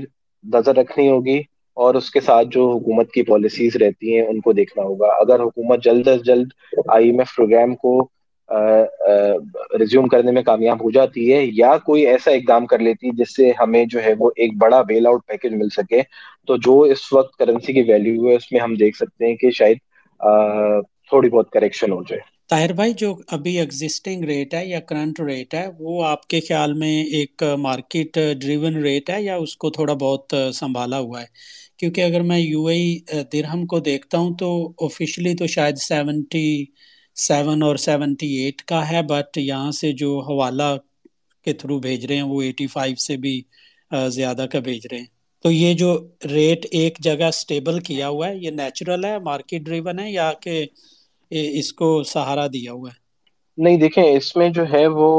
نظر 0.45 0.77
رکھنی 0.77 1.09
ہوگی 1.11 1.39
اور 1.77 1.95
اس 1.95 2.11
کے 2.11 2.21
ساتھ 2.21 2.49
جو 2.51 2.69
حکومت 2.71 3.11
کی 3.13 3.23
پالیسیز 3.23 3.77
رہتی 3.77 4.15
ہیں 4.15 4.27
ان 4.27 4.41
کو 4.41 4.53
دیکھنا 4.53 4.83
ہوگا۔ 4.83 5.07
اگر 5.21 5.41
حکومت 5.41 5.85
جلد 5.85 6.09
از 6.09 6.25
جلد 6.25 6.49
آئی 6.89 7.11
ایم 7.11 7.19
ایف 7.19 7.35
پروگرام 7.37 7.75
کو 7.75 7.99
ریزیوم 9.79 10.07
کرنے 10.09 10.33
میں 10.33 10.43
کامیاب 10.43 10.83
ہو 10.85 10.91
جاتی 10.91 11.33
ہے 11.33 11.45
یا 11.53 11.77
کوئی 11.87 12.07
ایسا 12.07 12.31
اقدام 12.31 12.67
کر 12.67 12.79
لیتی 12.79 13.07
ہے 13.07 13.13
جس 13.17 13.35
سے 13.37 13.51
ہمیں 13.61 13.85
جو 13.85 14.03
ہے 14.03 14.15
وہ 14.19 14.31
ایک 14.37 14.57
بڑا 14.59 14.81
بیل 14.83 15.07
آؤٹ 15.07 15.27
پیکج 15.27 15.55
مل 15.55 15.69
سکے، 15.69 16.01
تو 16.47 16.57
جو 16.57 16.81
اس 16.93 17.13
وقت 17.13 17.37
کرنسی 17.37 17.73
کی 17.73 17.83
ویلیو 17.83 18.29
ہے، 18.29 18.35
اس 18.35 18.51
میں 18.53 18.61
ہم 18.61 18.75
دیکھ 18.75 18.97
سکتے 18.97 19.27
ہیں 19.27 19.37
کہ 19.37 19.51
شاید 19.51 19.79
تھوڑی 21.09 21.29
بہت 21.29 21.51
کریکشن 21.51 21.93
ہو 21.93 22.03
جائے۔ 22.03 22.21
طاہر 22.51 22.73
بھائی، 22.73 22.93
جو 22.97 23.09
ابھی 23.29 23.59
ایگزسٹنگ 23.59 24.25
ریٹ 24.25 24.55
ہے 24.55 24.65
یا 24.67 24.79
کرنٹ 24.89 25.19
ریٹ 25.21 25.55
ہے، 25.55 25.67
وہ 25.79 26.05
آپ 26.05 26.27
کے 26.29 26.41
خیال 26.41 26.73
میں 26.75 26.95
ایک 27.17 27.43
مارکیٹ 27.59 28.19
ڈریون 28.41 28.77
ریٹ 28.83 29.11
ہے 29.11 29.23
یا 29.23 29.35
اس 29.37 29.57
کو 29.57 29.71
تھوڑا 29.71 29.95
بہت 30.01 30.35
سنبھالا 30.55 30.99
ہوا 30.99 31.21
ہے؟ 31.21 31.27
کیونکہ 31.79 32.01
اگر 32.01 32.21
میں 32.31 32.39
یو 32.39 32.65
اے 32.67 32.79
درہم 33.33 33.67
کو 33.73 33.81
دیکھتا 33.81 34.19
ہوں 34.19 34.35
تو 34.39 34.49
آفیشلی 34.87 35.35
تو 35.37 35.47
شاید 35.47 35.77
سیونٹی 35.81 36.47
سیون 37.17 37.63
اور 37.63 37.77
سیونٹی 37.79 38.33
ایٹ 38.37 38.63
کا 38.63 38.89
ہے 38.91 39.03
بٹ 39.03 39.39
یہاں 39.39 39.71
سے 39.73 39.93
جو 40.03 40.19
حوالہ 40.21 40.77
کے 41.47 41.53
تھرو 41.53 41.79
بھیج 41.81 42.05
رہے 42.07 42.17
ہیں، 42.17 42.23
وہ 42.23 42.41
ایٹی 42.43 42.67
فائیو 42.67 42.97
سے 43.07 43.17
بھی 43.17 43.41
زیادہ 44.09 44.47
کا 44.53 44.59
بھیج 44.61 44.87
رہے 44.91 44.99
ہیں۔ 44.99 45.07
تو 45.45 45.51
یہ 45.53 45.75
جو 45.75 45.97
ریٹ 46.31 46.67
ایک 46.71 46.99
جگہ 47.01 47.31
سٹیبل 47.33 47.79
کیا 47.81 48.09
ہوا 48.09 48.29
ہے، 48.29 48.37
یہ 48.37 48.51
نیچرل 48.53 49.05
ہے 49.05 49.19
مارکیٹ 49.25 49.63
ڈریون 49.63 49.99
ہے 49.99 50.11
یا 50.11 50.33
کہ 50.43 50.65
اس 51.31 51.73
کو 51.73 52.03
سہارا 52.05 52.47
دیا 52.47 52.73
ہوا 52.73 52.89
ہے۔ 52.89 52.97
نہیں، 53.59 53.77
دیکھیں، 53.77 54.05
اس 54.05 54.35
میں 54.37 54.49
جو 54.49 54.63
ہے 54.73 54.87
وہ 54.89 55.11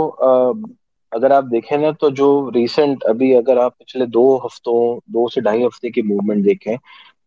اگر 1.11 1.31
آپ 1.31 1.43
دیکھیں 1.51 1.77
نا، 1.77 1.89
تو 1.91 2.09
جو 2.09 2.29
ریسنٹ 2.55 3.05
ابھی 3.07 3.35
اگر 3.35 3.57
آپ 3.57 3.77
پچھلے 3.77 4.05
دو 4.07 4.25
ہفتوں، 4.45 4.79
دو 5.13 5.27
سے 5.29 5.41
ڈھائی 5.41 5.65
ہفتے 5.65 5.89
کی 5.89 6.01
موومنٹ 6.01 6.45
دیکھیں، 6.45 6.75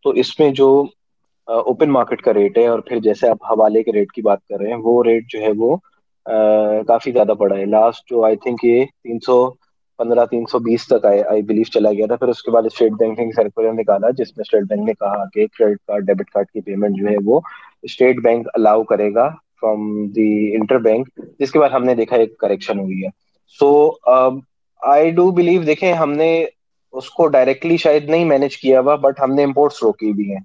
تو 0.04 0.10
اس 0.20 0.38
میں 0.40 0.50
جو 0.50 0.68
اوپن 1.48 1.90
مارکیٹ 1.90 2.22
کا 2.22 2.34
ریٹ 2.34 2.58
ہے 2.58 2.66
اور 2.66 2.78
پھر 2.78 2.98
جیسے 3.00 3.28
آپ 3.28 3.44
حوالے 3.44 3.82
کے 3.82 3.92
ریٹ 3.92 4.12
کی 4.12 4.22
بات 4.22 4.46
کر 4.48 4.60
رہے 4.60 4.68
ہیں، 4.68 4.80
وہ 4.82 5.02
ریٹ 5.04 5.30
جو 5.30 5.40
ہے 5.40 5.50
وہ 5.56 5.76
کافی 6.88 7.12
زیادہ 7.12 7.32
بڑا 7.38 7.56
ہے۔ 7.56 7.64
لاسٹ 7.66 8.10
جو 8.10 8.24
آئی 8.24 8.36
تھنک 8.36 8.64
یہ 8.64 8.84
تین 8.84 9.18
سو 9.26 9.36
پندرہ 9.98 10.24
تین 10.26 10.44
سو 10.50 10.58
بیس 10.58 10.86
تک 10.88 11.04
آئے 11.06 11.22
آئی 11.30 11.42
بلیو 11.42 11.64
چلا 11.72 11.92
گیا 11.92 12.06
تھا، 12.06 12.16
پھر 12.16 12.28
اس 12.28 12.42
کے 12.42 12.50
بعد 12.50 12.62
اسٹیٹ 12.66 12.92
بینک 12.98 13.18
نے 13.18 13.30
سرکولر 13.36 13.72
نکالا، 13.72 14.10
جس 14.18 14.36
میں 14.36 14.42
اسٹیٹ 14.42 14.68
بینک 14.68 14.86
نے 14.86 14.94
کہا 14.94 15.24
کہ 15.34 15.46
کریڈٹ 15.58 15.78
کارڈ 15.86 16.06
ڈیبٹ 16.06 16.30
کارڈ 16.30 16.46
کی 16.46 16.60
پیمنٹ 16.60 16.98
جو 16.98 17.08
ہے 17.08 17.16
وہ 17.24 17.40
اسٹیٹ 17.82 18.22
بینک 18.24 18.48
الاؤ 18.54 18.82
کرے 18.84 19.12
گا 19.14 19.28
فرام 19.60 19.82
دی 20.12 20.30
انٹر 20.56 20.78
بینک 20.82 21.08
جس 21.40 21.50
کے 21.52 21.58
بعد 21.58 21.70
ہم 21.70 21.84
نے 21.84 21.94
دیکھا 21.94 22.16
ایک 22.16 22.36
کریکشن 22.38 22.78
ہوئی 22.78 23.02
ہے۔ 23.04 23.08
سو 23.58 23.70
آئی 24.82 25.10
ڈو 25.10 25.30
بلیو 25.30 25.62
دیکھیں، 25.62 25.92
ہم 25.92 26.12
نے 26.12 26.32
اس 26.94 27.10
کو 27.10 27.26
ڈائریکٹلی 27.28 27.76
شاید 27.76 28.08
نہیں 28.10 28.24
مینج 28.24 28.56
کیا 28.56 28.80
ہوا 28.80 28.94
بٹ 29.02 29.20
ہم 29.20 29.34
نے 29.34 29.44
امپورٹس 29.44 29.82
روکی 29.82 30.12
بھی 30.12 30.30
ہیں۔ 30.30 30.40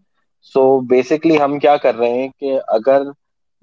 سو 0.55 0.79
بیسکلی 0.89 1.39
ہم 1.39 1.57
کیا 1.59 1.75
کر 1.77 1.95
رہے 1.95 2.11
ہیں 2.11 2.27
کہ 2.39 2.57
اگر 2.67 3.03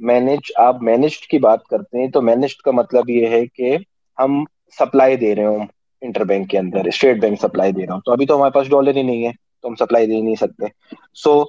مینج 0.00 0.50
آپ 0.58 0.82
مینجڈ 0.82 1.26
کی 1.30 1.38
بات 1.38 1.66
کرتے 1.66 1.98
ہیں، 1.98 2.08
تو 2.10 2.22
مینجڈ 2.22 2.62
کا 2.64 2.70
مطلب 2.72 3.10
یہ 3.10 3.26
ہے 3.28 3.44
کہ 3.46 3.76
ہم 4.18 4.42
سپلائی 4.78 5.16
دے 5.16 5.34
رہے 5.34 5.44
ہوں 5.44 5.66
انٹر 6.02 6.24
بینک 6.24 6.50
کے 6.50 6.58
اندر، 6.58 6.84
اسٹیٹ 6.84 7.20
بینک 7.20 7.40
سپلائی 7.40 7.72
دے 7.72 7.86
رہا 7.86 7.94
ہوں۔ 7.94 8.00
تو 8.04 8.12
ابھی 8.12 8.26
تو 8.26 8.36
ہمارے 8.36 8.50
پاس 8.50 8.68
ڈالر 8.70 8.96
ہی 8.96 9.02
نہیں 9.02 9.26
ہے، 9.26 9.32
تو 9.62 9.68
ہم 9.68 9.74
سپلائی 9.74 10.06
دے 10.06 10.20
نہیں 10.20 10.34
سکتے۔ 10.34 10.66
سو 11.14 11.44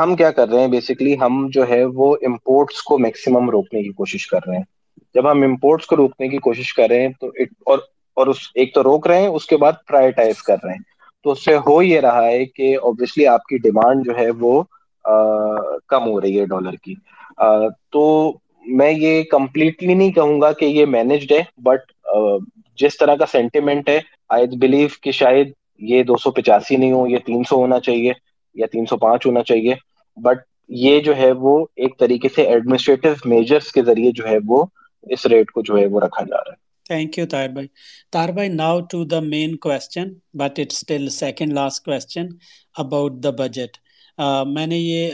ہم 0.00 0.16
کیا 0.16 0.30
کر 0.30 0.48
رہے 0.48 0.60
ہیں؟ 0.60 0.68
بیسکلی 0.68 1.16
ہم 1.20 1.48
جو 1.50 1.68
ہے 1.68 1.84
وہ 1.84 2.16
امپورٹس 2.26 2.82
کو 2.82 2.98
میکسیمم 2.98 3.50
روکنے 3.50 3.82
کی 3.82 3.88
کوشش 3.88 4.26
کر 4.26 4.38
رہے 4.46 4.56
ہیں۔ 4.56 4.64
جب 5.14 5.30
ہم 5.30 5.42
امپورٹس 5.42 5.86
کو 5.86 5.96
روکنے 5.96 6.28
کی 6.28 6.38
کوشش 6.38 6.74
کر 6.74 6.88
رہے 6.88 7.00
ہیں 7.00 7.12
تو 7.20 7.26
اور 7.66 7.78
اور 8.14 8.26
اس، 8.26 8.36
ایک 8.54 8.74
تو 8.74 8.82
روک 8.82 9.06
رہے 9.06 9.20
ہیں، 9.20 9.26
اس 9.26 9.46
کے 9.46 9.56
بعد 9.56 9.72
پرائرٹائز 9.88 10.42
کر 10.42 10.56
رہے 10.64 10.72
ہیں۔ 10.72 10.82
تو 11.24 11.30
اس 11.30 11.44
سے 11.44 11.56
ہو 11.56 11.82
یہ 11.82 12.00
رہا 12.00 12.26
ہے 12.26 12.44
کہ 12.44 12.76
آبویسلی 12.82 13.26
آپ 13.26 13.44
کی 13.44 13.58
ڈیمانڈ 13.58 14.04
جو 14.04 14.12
ہے 14.18 14.30
وہ 14.30 14.62
کم 15.86 16.06
ہو 16.06 16.20
رہی 16.20 16.40
ہے 16.40 16.44
ڈالر 16.44 16.76
کی۔ 16.82 16.94
تو 17.92 18.32
میں 18.66 18.90
یہ 18.92 19.22
کمپلیٹلی 19.22 19.94
نہیں 19.94 20.12
کہوں 20.12 20.40
گا 20.40 20.52
کہ 20.52 20.64
یہ 20.64 20.86
مینجڈ 20.86 21.32
ہے 21.32 21.42
بٹ 21.64 21.92
uh, 22.16 22.38
جس 22.78 22.96
طرح 22.98 23.14
کا 23.16 23.26
سینٹیمنٹ 23.26 23.88
ہے 23.88 23.98
آئی 24.28 24.56
بلیو 24.58 24.88
کہ 25.02 25.10
شاید 25.12 25.52
یہ 25.80 26.02
دو 26.02 26.16
سو 26.16 26.30
پچاسی 26.30 26.76
نہیں 26.76 26.92
ہو، 26.92 27.06
یہ 27.06 27.18
تین 27.26 27.42
سو 27.48 27.56
ہونا 27.56 27.80
چاہیے 27.80 28.12
یا 28.56 28.66
تین 28.72 28.86
سو 28.86 28.96
پانچ 28.96 29.26
ہونا 29.26 29.42
چاہیے. 29.42 29.74
بٹ 30.16 30.38
یہ 30.68 31.00
جو 31.00 31.16
ہے 31.16 31.30
وہ 31.32 31.58
ایک 31.76 31.98
طریقے 31.98 32.28
سے 32.34 32.42
ایڈمنسٹریٹو 32.42 33.28
میجرس 33.28 33.72
کے 33.72 33.82
ذریعے 33.82 34.10
جو 34.14 34.26
ہے 34.28 34.36
وہ 34.46 34.64
اس 35.06 35.26
ریٹ 35.26 35.50
کو 35.50 35.62
جو 35.62 35.76
ہے 35.78 35.86
وہ 35.86 36.00
رکھا 36.00 36.24
جا 36.24 36.36
رہا 36.36 36.50
ہے. 36.50 36.56
تھینک 36.86 37.18
یو 37.18 37.26
تار 37.26 37.48
بھائی 37.48 37.66
تار 38.12 38.28
بھائی 38.28 38.48
now 38.48 38.80
to 38.90 39.04
the 39.04 39.20
main 39.20 39.56
question 39.56 40.12
but 40.34 40.58
it 40.60 40.72
still 40.72 41.08
second 41.08 41.52
last 41.52 41.84
question 41.84 42.26
about 42.76 43.12
the 43.24 43.30
budget 43.38 43.76
میں 44.46 44.66
نے 44.66 44.78
یہ 44.78 45.12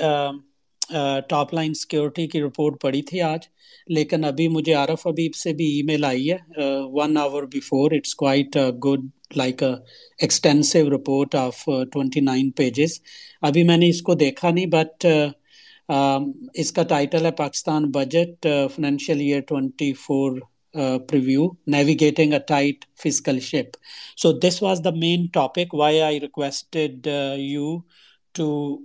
ٹاپ 1.29 1.55
لائن 1.55 1.75
سیکورٹی 1.75 2.27
کی 2.27 2.43
رپورٹ 2.43 2.81
پڑھی 2.81 3.03
تھی 3.03 3.21
آج، 3.23 3.47
لیکن 3.89 4.25
ابھی 4.25 4.49
مجھے 4.49 4.75
عارف 4.75 5.07
حبیب 5.07 5.35
سے 5.35 5.53
بھی 5.53 5.67
ای 5.67 5.83
میل 5.83 6.05
آئی 6.05 6.31
ہے 6.31 6.37
one 6.93 7.17
hour 7.17 7.43
before 7.53 7.93
it's 7.93 8.15
quite 8.15 8.57
good 8.85 9.07
like 9.37 9.63
extensive 9.63 10.89
report 10.91 11.35
of 11.35 11.65
twenty 11.93 12.21
nine 12.21 12.51
pages 12.51 12.99
ابھی 13.43 13.63
میں 13.65 13.77
نے 13.77 13.89
اس 13.89 14.03
کو 14.03 14.15
دیکھا 14.15 14.51
نہیں 14.51 14.67
بٹ 14.67 15.07
اس 16.55 16.73
کا 16.73 16.83
ٹائٹل 16.83 17.27
ہے 17.27 17.31
Pakistan 17.31 17.91
budget 17.91 18.47
financial 18.47 19.21
year 19.21 19.41
twenty 19.41 19.93
four 20.07 20.39
preview 21.09 21.47
navigating 21.67 22.33
a 22.33 22.39
tight 22.39 22.85
fiscal 23.03 23.39
ship 23.41 23.77
so 24.17 24.33
this 24.39 24.63
was 24.63 24.81
the 24.85 24.91
main 24.97 25.27
topic 25.33 25.75
why 25.75 26.01
I 26.01 26.21
requested 26.21 27.09
you 27.39 27.77
to 28.35 28.77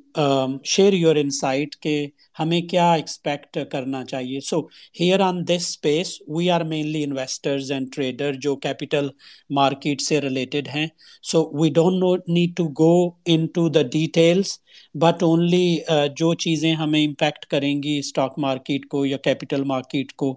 share 0.66 0.94
your 0.94 1.16
insight 1.16 1.76
کہ 1.76 1.96
ہمیں 2.40 2.60
کیا 2.62 2.92
ایکسپیکٹ 2.94 3.58
کرنا 3.72 4.04
چاہیے 4.06 4.40
so 4.40 4.60
here 5.00 5.20
on 5.20 5.42
this 5.48 5.68
space 5.68 6.12
we 6.28 6.50
are 6.52 6.62
mainly 6.64 7.04
investors 7.04 7.72
and 7.72 7.94
trader 7.94 8.34
جو 8.42 8.56
capital 8.58 9.10
market 9.50 10.02
سے 10.02 10.22
related 10.22 10.68
ہیں 10.68 10.88
so 11.24 11.44
we 11.54 11.70
don't 11.70 12.00
no 12.00 12.16
need 12.28 12.56
to 12.58 12.68
go 12.80 12.94
into 13.48 13.68
the 13.70 13.82
details 13.92 14.58
but 14.96 15.24
only 15.24 15.78
جو 16.18 16.34
چیزیں 16.36 16.74
ہمیں 16.74 17.04
امپیکٹ 17.06 17.46
کریں 17.46 17.74
گی 17.84 17.98
اسٹاک 18.00 18.40
مارکیٹ 18.40 18.88
کو 18.88 19.06
یا 19.06 19.18
کیپیٹل 19.20 19.64
مارکیٹ 19.66 20.14
کو 20.14 20.34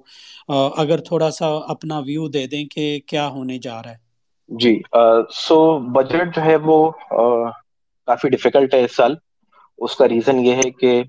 اگر 0.77 1.01
تھوڑا 1.01 1.31
سا 1.31 1.47
اپنا 1.69 1.99
ویو 1.99 2.29
دے 2.29 2.47
دیں 2.47 2.65
کہ 2.67 2.99
کیا 3.07 3.27
ہونے 3.29 3.59
جا 3.59 3.83
رہا 3.83 3.91
ہے 3.91 4.09
جی 4.51 4.81
سو 5.37 5.57
بجٹ 5.91 6.35
جو 6.37 6.43
ہے 6.43 6.55
وہ 6.65 6.79
کافی 8.11 8.29
ڈیفیکلٹ 8.29 8.75
ہے 8.75 8.85
اس 8.85 8.97
سال۔ 8.97 9.15
اس 9.79 9.97
کا 9.97 10.09
ریزن 10.09 10.39
یہ 10.39 10.55
ہے 10.55 10.71
کہ 10.71 11.03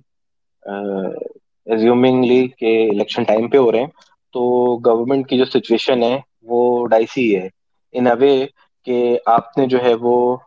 ایزیومنگلی 1.66 2.48
کہ 2.48 2.90
الیکشن 2.90 3.24
ٹائم 3.24 3.50
پہ 3.50 3.58
ہو 3.58 3.72
رہے 3.72 3.80
ہیں، 3.80 3.88
تو 4.34 4.42
گورنمنٹ 4.86 5.30
کی 5.30 5.38
جو 5.38 5.46
سچویشن 5.46 6.04
ہے، 6.04 6.20
وہ 6.42 6.88
ڈائسی 6.88 7.36
ہے۔ 7.36 7.50
ان 7.92 8.08
اے 8.08 8.14
وے 8.20 8.46
کہ 8.86 9.20
آپ 9.26 9.58
نے 9.58 9.66
جو 9.66 9.84
ہے 9.84 9.94
وہ 9.94 10.38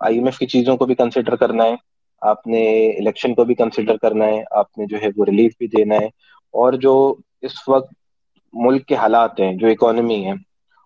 آئی 0.00 0.16
ایم 0.16 0.24
ایف 0.24 0.38
کی 0.38 0.46
چیزوں 0.46 0.76
کو 0.76 0.86
بھی 0.86 0.94
کنسیڈر 0.94 1.36
کرنا 1.36 1.64
ہے، 1.64 1.74
آپ 2.20 2.46
نے 2.46 2.90
الیکشن 2.90 3.34
کو 3.34 3.44
بھی 3.44 3.54
کنسیڈر 3.54 3.96
کرنا 3.96 4.26
ہے، 4.26 4.42
آپ 4.50 4.78
نے 4.78 4.86
جو 4.86 4.96
ہے 5.02 5.06
وہ 5.16 5.24
ریلیف 5.24 5.52
بھی 5.58 5.66
دینا 5.66 5.94
ہے۔ 5.94 6.06
اور 6.52 6.72
جو 6.72 7.14
اس 7.42 7.68
وقت 7.68 7.94
ملک 8.52 8.86
کے 8.86 8.94
حالات 8.94 9.40
ہیں، 9.40 9.54
جو 9.54 9.66
اکانومی 9.66 10.26
ہے 10.26 10.32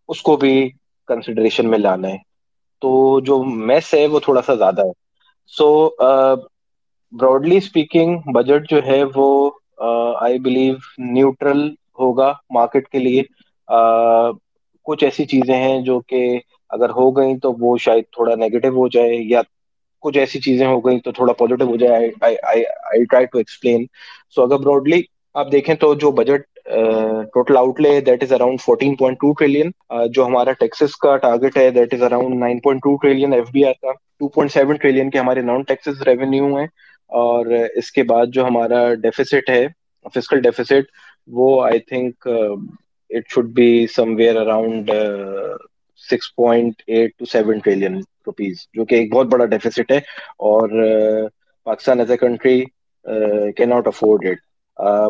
اس 0.08 0.22
کو 0.22 0.36
بھی 0.36 0.70
کنسیڈریشن 1.06 1.70
میں 1.70 1.78
لانا 1.78 2.08
ہے۔ 2.08 2.16
تو 2.80 3.20
جو 3.20 3.44
میس 3.44 3.94
ہے، 3.94 4.06
وہ 4.06 4.20
تھوڑا 4.20 4.42
سا 4.42 4.54
زیادہ 4.54 4.80
ہے۔ 4.80 4.99
سو 5.54 5.68
براڈلی 7.12 7.56
اسپیکنگ 7.56 8.32
بجٹ 8.32 8.68
جو 8.70 8.80
ہے 8.86 9.02
وہ 9.14 9.28
آئی 10.20 10.38
بلیو 10.38 10.74
نیوٹرل 11.12 11.66
ہوگا 11.98 12.32
مارکیٹ 12.50 12.88
کے 12.88 12.98
لیے. 12.98 13.22
Uh, 13.68 14.32
کچھ 14.86 15.04
ایسی 15.04 15.24
چیزیں 15.26 15.54
ہیں 15.56 15.80
جو 15.80 15.98
کہ 16.02 16.20
اگر 16.70 16.90
ہو 16.90 17.10
گئیں 17.10 17.36
تو 17.38 17.52
وہ 17.58 17.76
شاید 17.78 18.04
تھوڑا 18.12 18.34
نیگیٹو 18.34 18.68
ہو 18.70 18.86
جائے 18.88 19.16
یا 19.24 19.40
کچھ 20.02 20.18
ایسی 20.18 20.40
چیزیں 20.40 20.66
ہو 20.66 20.78
گئیں 20.80 20.98
تو 20.98 21.12
تھوڑا 21.12 21.32
پازیٹیو 21.32 21.66
ہو 21.68 21.76
جائے. 21.76 22.08
ٹرائی 23.04 23.26
ٹو 23.26 23.38
ایکسپلین 23.38 23.84
سو 24.36 24.42
اگر 24.42 24.58
براڈلی 24.58 25.00
آپ 25.34 25.52
دیکھیں 25.52 25.74
تو 25.74 25.94
جو 25.94 26.10
budget 26.12 26.46
total 26.66 27.56
outlay 27.80 28.00
that 28.00 28.22
is 28.22 28.32
around 28.32 28.60
fourteen 28.60 28.96
point 28.96 29.18
two 29.20 29.32
trillion 29.32 29.70
جو 30.14 30.26
ہمارا 30.26 30.52
ٹیکسس 30.52 30.96
کا 30.96 31.16
ٹارگیٹ 31.16 31.56
ہے، 31.56 31.70
that 31.70 31.94
is 31.94 32.02
around 32.02 32.38
nine 32.40 32.60
point 32.60 32.82
two 32.82 32.96
trillion 32.96 33.32
F 33.32 33.50
B 33.52 33.64
I 33.64 33.74
کا، 33.74 33.92
ٹو 33.92 34.28
پوائنٹ 34.28 34.52
سیون 34.52 34.76
ٹریلین 34.76 35.10
کے 35.10 35.18
ہمارے 35.18 35.40
نان 35.42 35.62
ٹیکسز 35.62 36.02
ریونیو 36.02 36.56
ہیں، 36.56 36.66
اور 37.12 37.46
اس 37.76 37.90
کے 37.92 38.02
بعد 38.02 38.26
جو 38.32 38.46
ہمارا 38.46 38.82
ڈیفیسٹ 38.94 39.50
ہے 39.50 39.66
فزیکل 40.14 40.40
ڈیفیسٹ 40.40 40.90
وہ 41.28 41.62
I 41.64 41.78
think 41.78 42.28
it 42.28 43.32
should 43.34 43.50
be 43.54 43.86
somewhere 44.16 44.36
around 44.36 44.90
six 46.04 46.34
point 46.36 46.82
eight 46.86 47.18
to 47.18 47.24
seven 47.24 47.58
trillion 47.58 47.96
rupees 48.26 48.66
جو 48.74 48.84
کہ 48.84 48.94
ایک 48.94 49.12
بہت 49.14 49.26
بڑا 49.26 49.44
ڈیفیسٹ 49.46 49.90
ہے، 49.92 49.96
اور 49.96 50.68
پاکستان 51.66 52.00
ایز 52.00 52.10
اے 52.10 52.16
کنٹری 52.16 52.64
کی 53.56 53.64
not 53.64 53.86
afford 53.86 54.26
it 54.26 54.38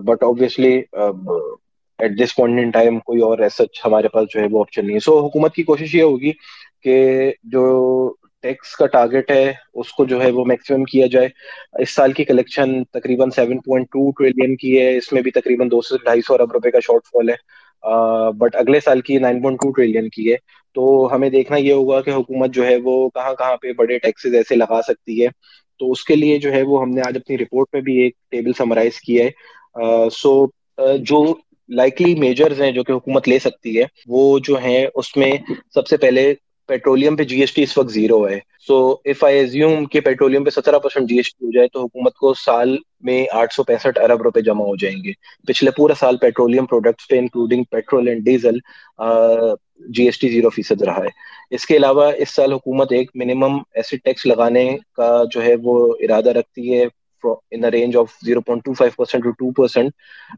but 0.04 0.22
obviously 0.24 0.74
at 0.94 2.18
this 2.18 2.34
point 2.36 2.60
in 2.60 2.70
time 2.70 2.98
کوئی 3.00 3.20
اور 3.22 3.38
ایسا 3.38 3.64
ہمارے 3.84 4.08
پاس 4.08 4.26
جو 4.34 4.40
ہے 4.40 4.46
وہ 4.50 4.60
آپشن 4.60 4.86
نہیں 4.86 4.94
ہے. 4.94 5.00
سو 5.00 5.18
حکومت 5.18 5.54
کی 5.54 5.62
کوشش 5.62 5.94
یہ 5.94 6.02
ہوگی 6.02 6.32
کہ 6.84 7.32
جو 7.44 8.14
ٹیکس 8.44 8.74
کا 8.76 8.86
ٹارگیٹ 8.86 9.30
ہے، 9.30 9.52
اس 9.74 9.92
کو 9.92 10.04
جو 10.04 10.20
ہے 10.22 10.30
وہ 10.30 10.44
میکسیمم 10.44 10.84
کیا 10.84 11.06
جائے. 11.06 11.28
اس 11.82 11.94
سال 11.94 12.12
کی 12.12 12.24
کلیکشن 12.24 12.82
تقریباً 12.84 13.30
سیون 13.30 13.60
پوائنٹ 13.60 13.86
ٹو 13.86 14.10
ٹریلین 14.18 14.56
کی 14.56 14.78
ہے، 14.80 14.96
اس 14.96 15.12
میں 15.12 15.22
بھی 15.22 15.30
تقریباً 15.30 15.70
دو 15.70 15.80
سے 15.82 15.96
ڈھائی 16.04 16.20
سو 16.26 16.34
ارب 16.34 16.52
روپے 16.52 16.70
کا 16.70 16.80
شارٹ 16.80 17.06
فال 17.12 17.28
ہے. 17.28 17.34
Uh, 17.84 18.32
بٹ 18.38 18.56
اگلے 18.56 18.80
سال 18.80 19.00
کی 19.00 19.18
نائن 19.18 19.40
پوائنٹ 19.42 19.60
ٹو 19.60 19.70
ٹریلین 19.72 20.08
کی 20.08 20.30
ہے. 20.32 20.36
تو 20.76 21.08
ہمیں 21.12 21.28
دیکھنا 21.30 21.56
یہ 21.56 21.72
ہوگا 21.72 22.00
کہ 22.00 22.10
حکومت 22.10 22.50
جو 22.54 22.64
ہے 22.64 22.76
وہ 22.84 23.08
کہاں 23.10 23.34
کہاں 23.34 23.56
پہ 23.56 23.72
بڑے 23.72 23.98
ٹیکسز 23.98 24.34
ایسے 24.34 24.56
لگا 24.56 24.80
سکتی 24.86 25.22
ہے. 25.22 25.28
تو 25.80 25.90
اس 25.92 26.04
کے 26.04 26.16
لیے 26.16 26.38
جو 26.38 26.52
ہے 26.52 26.62
وہ 26.62 26.82
ہم 26.82 26.90
نے 26.90 27.00
آج 27.00 27.16
اپنی 27.16 27.38
رپورٹ 27.38 27.68
میں 27.72 27.80
بھی 27.82 27.96
ایک 27.98 28.14
ٹیبل 28.30 28.52
سمرائز 28.52 29.00
کیا 29.00 29.24
ہے۔ 29.24 30.08
سو 30.12 30.34
جو 31.02 31.22
لائکلی 31.68 32.14
میجرز 32.14 32.60
ہیں 32.60 32.70
جو 32.70 32.82
کہ 32.84 32.92
حکومت 32.92 33.28
لے 33.28 33.38
سکتی 33.38 33.78
ہے، 33.78 33.84
وہ 34.08 34.38
جو 34.38 34.58
ہیں 34.58 34.86
اس 34.94 35.16
میں 35.16 35.32
سب 35.74 35.86
سے 35.86 35.96
پہلے 35.96 36.32
پیٹرولیم 36.68 37.16
پہ 37.16 37.22
جی 37.24 37.40
ایس 37.40 37.52
ٹی 37.54 37.62
اس 37.62 37.76
وقت 37.78 37.90
زیرو 37.90 38.28
ہے۔ 38.28 38.38
سو 38.66 38.76
اف 39.04 39.22
آئی 39.24 39.38
ایزیوم 39.38 39.84
کہ 39.84 40.00
پیٹرولیم 40.00 40.44
پہ 40.44 40.50
سترہ 40.50 40.78
پرسینٹ 40.78 41.08
جی 41.08 41.16
ایس 41.16 41.32
ٹی 41.34 41.46
ہو 41.46 41.50
جائے 41.50 41.68
تو 41.68 41.82
حکومت 41.82 42.14
کو 42.14 42.32
سال 42.36 42.76
میں 43.02 43.24
آٹھ 43.32 43.54
سو 43.54 43.62
پینسٹھ 43.62 43.98
ارب 43.98 44.22
روپے 44.22 44.40
جمع 44.40 44.64
ہو 44.64 44.76
جائیں 44.76 44.96
گے۔ 45.04 45.12
پچھلے 45.48 45.70
پورا 45.70 45.94
سال 45.94 46.16
پیٹرولیم 46.16 46.66
پروڈکٹس 46.66 47.08
پہ 47.08 47.18
including 47.18 47.64
petrol 47.70 48.08
and 48.08 48.24
diesel 48.24 48.58
G 49.80 50.04
S 50.04 50.18
T 50.18 50.28
zero 50.28 50.50
فیصد 50.50 50.82
رہا 50.82 51.02
ہے۔ 51.04 51.08
اس 51.50 51.66
کے 51.66 51.76
علاوہ 51.76 52.10
اس 52.18 52.34
سال 52.34 52.52
حکومت 52.52 52.92
ایک 52.92 53.10
منیمم 53.14 53.56
ایسڈ 53.74 54.02
ٹیکس 54.04 54.26
لگانے 54.26 54.64
کا 54.94 55.12
جو 55.32 55.42
ہے 55.42 55.54
وہ 55.62 55.76
ارادہ 56.00 56.30
رکھتی 56.30 56.72
ہے 56.74 56.84
in 57.24 57.64
range 57.66 57.96
of 57.96 58.12
zero 58.26 58.40
point 58.40 58.64
two 58.64 58.72
five 58.72 58.92
percent 58.96 59.24
to 59.38 59.50
percent 59.52 59.90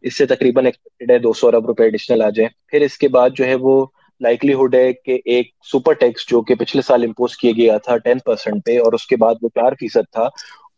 اس 0.03 0.16
سے 0.18 0.26
تقریباً 0.26 0.66
ایکسپیکٹڈ 0.66 1.11
ہے 1.11 1.18
دو 1.18 1.32
سو 1.32 1.49
ارب 1.49 1.66
روپے 1.66 1.84
ایڈیشنل 1.84 2.22
آ 2.22 2.28
جائیں۔ 2.30 2.49
پھر 2.68 2.80
اس 2.80 2.97
کے 2.99 3.09
بعد 3.09 3.30
جو 3.36 3.45
ہے 3.45 3.55
وہ 3.61 3.84
لائکلیہڈ 4.20 4.74
ہے 4.74 4.93
کہ 4.95 5.18
ایک 5.24 5.51
سپر 5.72 5.93
ٹیکس 6.01 6.26
جو 6.28 6.40
کہ 6.43 6.55
پچھلے 6.55 6.82
سال 6.82 7.05
امپوز 7.05 7.36
کیا 7.36 7.53
گیا 7.57 7.76
تھا 7.84 7.97
ٹین 7.99 8.18
پرسینٹ 8.24 8.64
پہ 8.66 8.78
اور 8.80 8.93
اس 8.93 9.07
کے 9.07 9.16
بعد 9.16 9.34
وہ 9.43 9.49
چار 9.55 9.72
فیصد 9.80 10.12
تھا، 10.12 10.28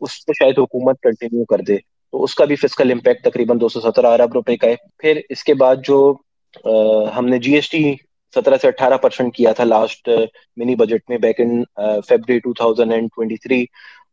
اس 0.00 0.24
پہ 0.26 0.32
شاید 0.38 0.58
حکومت 0.58 1.00
کنٹینیو 1.02 1.44
کر 1.44 1.60
دے۔ 1.68 1.76
تو 2.12 2.22
اس 2.24 2.34
کا 2.34 2.44
بھی 2.44 2.56
فزیکل 2.56 2.92
امپیکٹ 2.92 3.24
تقریباً 3.24 3.60
دو 3.60 3.68
سو 3.68 3.80
سترہ 3.80 4.06
ارب 4.08 4.32
روپے 4.34 4.56
کا 4.56 4.68
ہے۔ 4.68 4.74
پھر 4.98 5.20
اس 5.28 5.44
کے 5.44 5.54
بعد 5.54 5.76
جو 5.84 5.98
ہم 7.16 7.26
نے 7.26 7.38
جی 7.38 7.54
ایس 7.54 7.68
ٹی 7.70 7.84
سترہ 8.34 8.56
سے 8.62 8.68
اٹھارہ 8.68 8.96
پرسینٹ 8.96 9.34
کیا 9.34 9.52
تھا 9.52 9.64
لاسٹ 9.64 10.08
منی 10.56 10.74
بجٹ 10.76 11.08
میں 11.10 11.18
back 11.18 11.40
in 11.40 11.62
February 12.08 12.38
two 12.38 12.52
thousand 12.52 12.92
and 12.92 13.08
twenty 13.16 13.36
three 13.42 13.64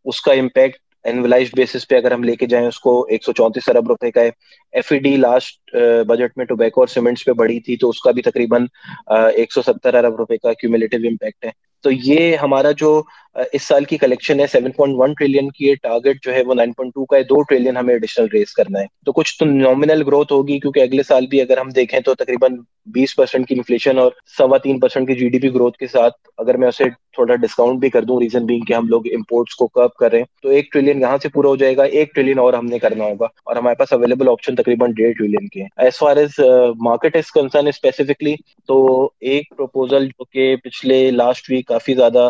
اس 0.06 0.22
کا 0.22 0.34
امپیکٹ 0.34 0.80
اینولاز 1.06 1.48
بیسس 1.56 1.88
پہ 1.88 1.96
اگر 1.96 2.12
ہم 2.12 2.24
لے 2.24 2.36
کے 2.36 2.46
جائیں، 2.46 2.66
اس 2.68 2.80
کو 2.80 2.92
ایک 3.10 3.24
سو 3.26 3.32
چونتیس 3.34 3.70
ارب 3.70 3.88
روپے 3.88 4.12
کا 4.12 4.22
ہے. 4.22 4.30
F 4.74 4.92
E 4.92 4.98
D 5.00 5.16
last 5.18 5.76
budget 6.08 6.38
میں 6.38 6.46
ٹوبیکو 6.46 6.82
اور 6.82 6.88
سیمنٹس 6.88 7.26
پہ 7.26 7.32
بڑھی 7.40 7.60
تھی، 7.60 7.78
تو 7.78 7.90
اس 7.90 8.02
کا 8.02 8.12
بھی 8.12 8.22
تقریباً 8.22 8.66
uh, 9.14 9.30
ایک 9.36 9.54
سو 9.54 9.62
ستر 9.62 9.94
ارب 9.94 10.16
روپے 10.16 10.38
کا 10.38 10.54
کیومولیٹو 10.54 10.98
امپیکٹ 10.98 11.46
ہے. 11.46 11.52
تو 11.86 11.92
یہ 11.92 12.36
ہمارا 12.36 12.72
جو 12.78 13.02
اس 13.36 13.68
سال 13.68 13.84
کی 13.84 13.98
کلیکشن 13.98 14.40
ہے 14.40 14.48
سیون 14.48 14.72
پوائنٹ 14.72 14.96
ون 14.98 15.14
ٹریلین 15.14 15.52
کی 15.52 15.76
ٹارگیٹ 15.76 16.24
جو 16.24 16.34
ہے 16.34 16.44
وہ 16.44 16.54
نائن 16.54 16.72
پوائنٹ 16.72 16.94
ٹو 16.94 17.06
کا 17.06 17.18
ہے، 17.18 17.24
دو 17.24 17.42
ٹریلین 17.42 17.78
ہمیں 17.78 17.94
ایڈیشنل 17.94 18.26
ریز 18.34 18.54
کرنا 18.54 18.80
ہے۔ 18.80 18.86
تو 19.06 19.12
کچھ 19.12 19.38
تو 19.40 19.46
نامنل 19.46 20.04
گروتھ 20.08 20.34
ہوگی، 20.34 20.60
کیونکہ 20.60 20.80
اگلے 20.80 21.04
سال 21.04 21.28
بھی 21.28 21.42
اگر 21.42 21.58
ہم 21.58 21.70
دیکھیں 21.70 22.00
تو 22.00 22.14
تقریباً 22.14 22.56
بیس 22.86 23.16
پرسینٹ 23.16 23.48
کی 23.48 23.56
انفلیشن 23.56 23.98
اور 23.98 24.12
سوا 24.38 24.58
تین 24.58 24.80
پرسینٹ 24.80 25.08
کی 25.08 25.16
جی 25.16 25.30
ڈی 25.30 25.40
پی 25.40 25.54
گروتھ 25.54 25.78
کے 25.78 25.88
ساتھ 25.88 26.14
اگر 26.38 26.58
میں 26.58 26.68
اسے 26.68 26.84
تھوڑا 27.14 27.36
ڈسکاؤنٹ 27.36 27.80
بھی 27.80 27.90
کر 27.90 28.04
دوں 28.04 28.20
ریزن 28.22 28.46
بھی 28.46 28.60
کہ 28.60 28.74
ہم 28.74 28.88
لوگ 28.88 29.08
امپورٹس 29.14 29.56
کو 29.56 29.68
کب 29.68 29.94
کر 29.94 30.12
رہے 30.12 30.18
ہیں۔ 30.18 30.26
تو 30.42 30.50
ایک 30.50 30.72
ٹریلین 30.72 31.02
یہاں 31.02 31.18
سے 31.24 31.30
پورا 31.30 31.48
ہو 31.48 31.56
جائے 31.56 31.78
گا، 31.78 31.84
ایک 31.84 32.14
ٹریلین 32.16 32.40
اور 32.40 32.54
ہم 32.54 32.66
نے 32.66 32.80
کرنا 32.80 33.04
ہوگا۔ 33.04 33.26
اور 33.46 33.56
ہمارے 33.56 33.76
پاس 33.76 33.94
اویلیبل 33.94 34.30
آپشن 34.30 34.56
تقریباً 34.56 34.92
ڈیڑھ 34.92 35.12
ٹریلین 35.12 35.48
کے 35.48 35.62
ہیں۔ 35.62 35.70
As 35.78 35.98
far 36.00 36.18
as 36.18 36.40
market 36.82 37.16
is 37.16 37.32
concern 37.32 37.68
specifically 37.68 38.36
تو 38.68 39.10
ایک 39.20 39.50
پروپوزل 39.58 40.08
جو 40.08 40.24
کہ 40.24 40.56
پچھلے 40.64 41.12
لاسٹ 41.12 41.52
ویک 41.52 41.68
کافی 41.68 41.94
زیادہ 41.94 42.30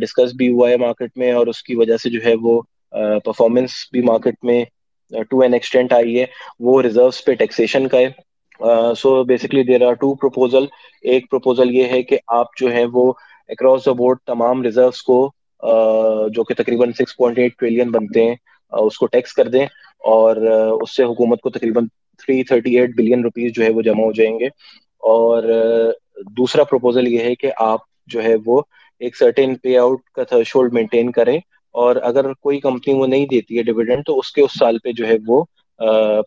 ڈسکس 0.00 0.32
بھی 0.34 0.52
ہوا 0.52 0.68
ہے 0.70 0.76
مارکیٹ 0.76 1.16
میں 1.16 1.32
اور 1.32 1.46
اس 1.46 1.62
کی 1.62 1.74
وجہ 1.76 1.96
سے 1.96 2.10
جو 2.10 2.18
ہے 2.24 2.34
وہ 2.42 2.60
پرفارمنس 3.24 3.70
بھی 3.92 4.02
مارکیٹ 4.02 4.34
میں 4.42 4.64
ٹو 5.30 5.40
این 5.40 5.52
ایکسٹینٹ 5.52 5.92
آئی 5.92 6.18
ہے۔ 6.20 6.24
وہ 6.60 6.80
ریزروس 6.82 7.24
پہ 7.24 7.34
ٹیکسیشن 7.34 7.88
کا 7.88 7.98
ہے۔ 7.98 8.08
So 8.96 9.22
basically 9.24 9.62
there 9.62 9.86
are 9.86 9.92
two 9.92 10.14
proposal 10.14 10.64
ایک 11.02 11.30
پروپوزل 11.30 11.74
یہ 11.74 11.84
ہے 11.84 12.02
کہ 12.02 12.16
آپ 12.32 12.56
جو 12.60 12.72
ہے 12.72 12.84
وہ 12.92 13.12
اکراس 13.48 13.86
دا 13.86 13.92
بورڈ 13.92 14.18
تمام 14.26 14.62
ریزروس 14.62 15.02
کو 15.02 15.18
جو 16.30 16.44
کہ 16.44 16.54
تقریباً 16.54 16.92
سکس 16.92 17.16
پوائنٹ 17.16 17.38
ایٹ 17.38 17.58
ٹریلین 17.58 17.90
بنتے 17.90 18.24
ہیں 18.24 18.34
اس 18.72 18.98
کو 18.98 19.06
ٹیکس 19.06 19.32
کر 19.32 19.48
دیں 19.48 19.64
اور 20.04 20.36
اس 20.82 20.96
سے 20.96 21.02
حکومت 21.04 21.40
کو 21.40 21.50
تقریباً 21.50 21.86
three 22.18 22.42
thirty 22.44 22.78
eight 22.78 22.90
billion 22.96 23.22
rupees 23.22 23.52
جو 23.54 23.64
ہے 23.64 23.70
وہ 23.70 23.82
جمع 23.82 24.04
ہو 24.04 24.12
جائیں 24.12 24.38
گے۔ 24.38 24.46
اور 25.04 25.42
دوسرا 26.36 26.64
پروپوزل 26.64 27.08
یہ 27.08 27.18
ہے 27.18 27.34
کہ 27.34 27.50
آپ 27.56 27.80
جو 28.06 28.22
ہے 28.22 28.34
وہ 28.46 28.60
ایک 29.00 29.16
سرٹین 29.16 29.54
پے 29.54 29.78
آؤٹ 29.78 30.00
کا 30.14 30.24
تھرشولڈ 30.24 30.72
مینٹین 30.72 31.10
کریں 31.12 31.38
اور 31.74 31.96
اگر 31.96 32.32
کوئی 32.32 32.60
کمپنی 32.60 32.94
وہ 32.94 33.06
نہیں 33.06 33.26
دیتی 33.26 33.58
ہے 33.58 33.62
ڈویڈنڈ 33.62 34.04
تو 34.06 34.18
اس 34.18 34.32
کے 34.32 34.42
اس 34.42 34.58
سال 34.58 34.78
پہ 34.78 34.92
جو 34.92 35.06
ہے 35.08 35.16
وہ 35.26 35.44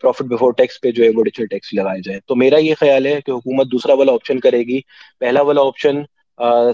پروفٹ 0.02 0.22
بفور 0.22 0.54
ٹیکس 0.54 0.80
پہ 0.82 0.92
جو 0.92 1.04
ہے 1.04 1.10
وہ 1.10 1.24
ڈیجیٹل 1.24 1.48
ٹیکس 1.48 1.74
لگائے 1.74 2.02
جائے۔ 2.06 2.20
تو 2.28 2.36
میرا 2.36 2.58
یہ 2.58 2.76
خیال 2.80 3.06
ہے 3.06 3.20
کہ 3.26 3.32
حکومت 3.32 3.72
دوسرا 3.72 3.94
والا 3.94 4.14
آپشن 4.14 4.40
کرے 4.40 4.60
گی۔ 4.60 4.80
پہلا 5.20 5.42
والا 5.42 5.62
آپشن 5.62 6.02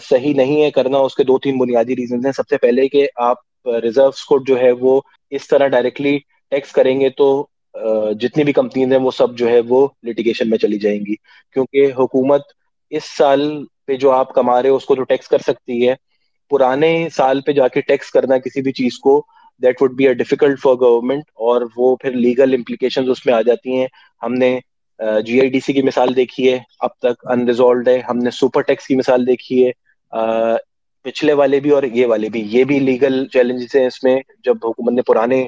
صحیح 0.04 0.34
نہیں 0.36 0.62
ہے 0.62 0.70
کرنا، 0.72 0.98
اس 0.98 1.16
کے 1.16 1.24
دو 1.24 1.38
تین 1.40 1.58
بنیادی 1.58 1.96
ریزنز 1.96 2.26
ہیں۔ 2.26 2.32
سب 2.32 2.48
سے 2.50 2.58
پہلے 2.58 2.88
کہ 2.88 3.08
آپ 3.24 3.68
ریزروس 3.84 4.24
کو 4.26 4.40
جو 4.48 4.60
ہے 4.60 4.72
وہ 4.72 5.00
اس 5.32 5.48
طرح 5.48 5.68
ڈائریکٹلی 5.68 6.18
ٹیکس 6.52 6.72
کریں 6.72 7.00
گے 7.00 7.10
تو 7.10 7.28
جتنی 8.20 8.44
بھی 8.44 8.54
کمپنیز 8.54 8.92
ہیں 8.92 9.00
وہ 9.00 9.12
سب 9.12 9.38
جو 9.38 9.48
ہے 9.50 9.60
وہ 9.68 9.88
لٹیگیشن 10.08 10.50
میں 10.50 10.58
چلی 10.58 10.80
جائیں 10.80 11.00
گی۔ 11.00 11.16
کیونکہ 11.54 11.92
حکومت 11.98 12.42
اس 12.96 13.04
سال 13.18 13.42
پہ 13.88 13.96
جو 13.96 14.12
آپ 14.12 14.34
کما 14.34 14.62
رہے 14.62 14.70
ہو، 14.70 14.76
اس 14.76 14.86
کو 14.86 14.96
تو 14.96 15.04
ٹیکس 15.04 15.28
کر 15.28 15.38
سکتی 15.38 15.88
ہے۔ 15.88 15.96
پرانے 16.52 17.08
سال 17.16 17.42
پہ 17.42 17.52
جا 17.52 17.68
کے 17.68 17.82
ٹیکس 17.82 18.12
کرنا 18.12 18.38
کسی 18.38 18.62
بھی 18.62 18.72
چیز 18.72 18.98
کو 19.00 19.22
that 19.62 19.82
would 19.82 19.94
be 19.96 20.08
a 20.08 20.14
difficult 20.14 20.60
for 20.60 20.76
government 20.76 21.24
اور 21.44 21.62
وہ 21.78 21.96
پھر 21.96 22.12
لیگل 22.16 22.54
امپلیکیشن 22.54 23.10
اس 23.10 23.26
میں 23.26 23.34
آ 23.34 23.42
جاتی 23.42 23.78
ہیں۔ 23.78 23.88
ہم 24.24 24.34
نے 24.34 24.58
جی 25.26 25.40
آئی 25.40 25.50
ڈی 25.50 25.60
سی 25.60 25.74
کی 25.74 25.82
مثال 25.82 26.16
دیکھی 26.16 26.52
ہے، 26.54 26.60
اب 26.80 26.90
تک 27.02 27.28
انریزالوڈ 27.32 27.88
ہے۔ 27.88 28.00
ہم 28.10 28.18
نے 28.18 28.32
سپر 28.32 28.62
ٹیکس 28.62 28.88
کی 28.88 28.96
مثال 28.96 29.28
دیکھی 29.28 29.66
ہے۔ 29.66 29.72
پچھلے 31.06 31.34
والے 31.34 31.60
بھی 31.60 31.70
اور 31.70 31.84
یہ 31.84 32.06
والے 32.06 32.30
بھی۔ 32.30 32.44
یہ 32.48 32.64
بھی 32.64 32.80
لیگل 32.80 33.26
چیلنجز 33.28 33.76
ہیں 33.76 33.86
اس 33.88 34.04
میں۔ 34.04 34.16
جب 34.44 34.56
حکومت 34.64 34.94
نے 34.94 35.02
پرانے 35.02 35.46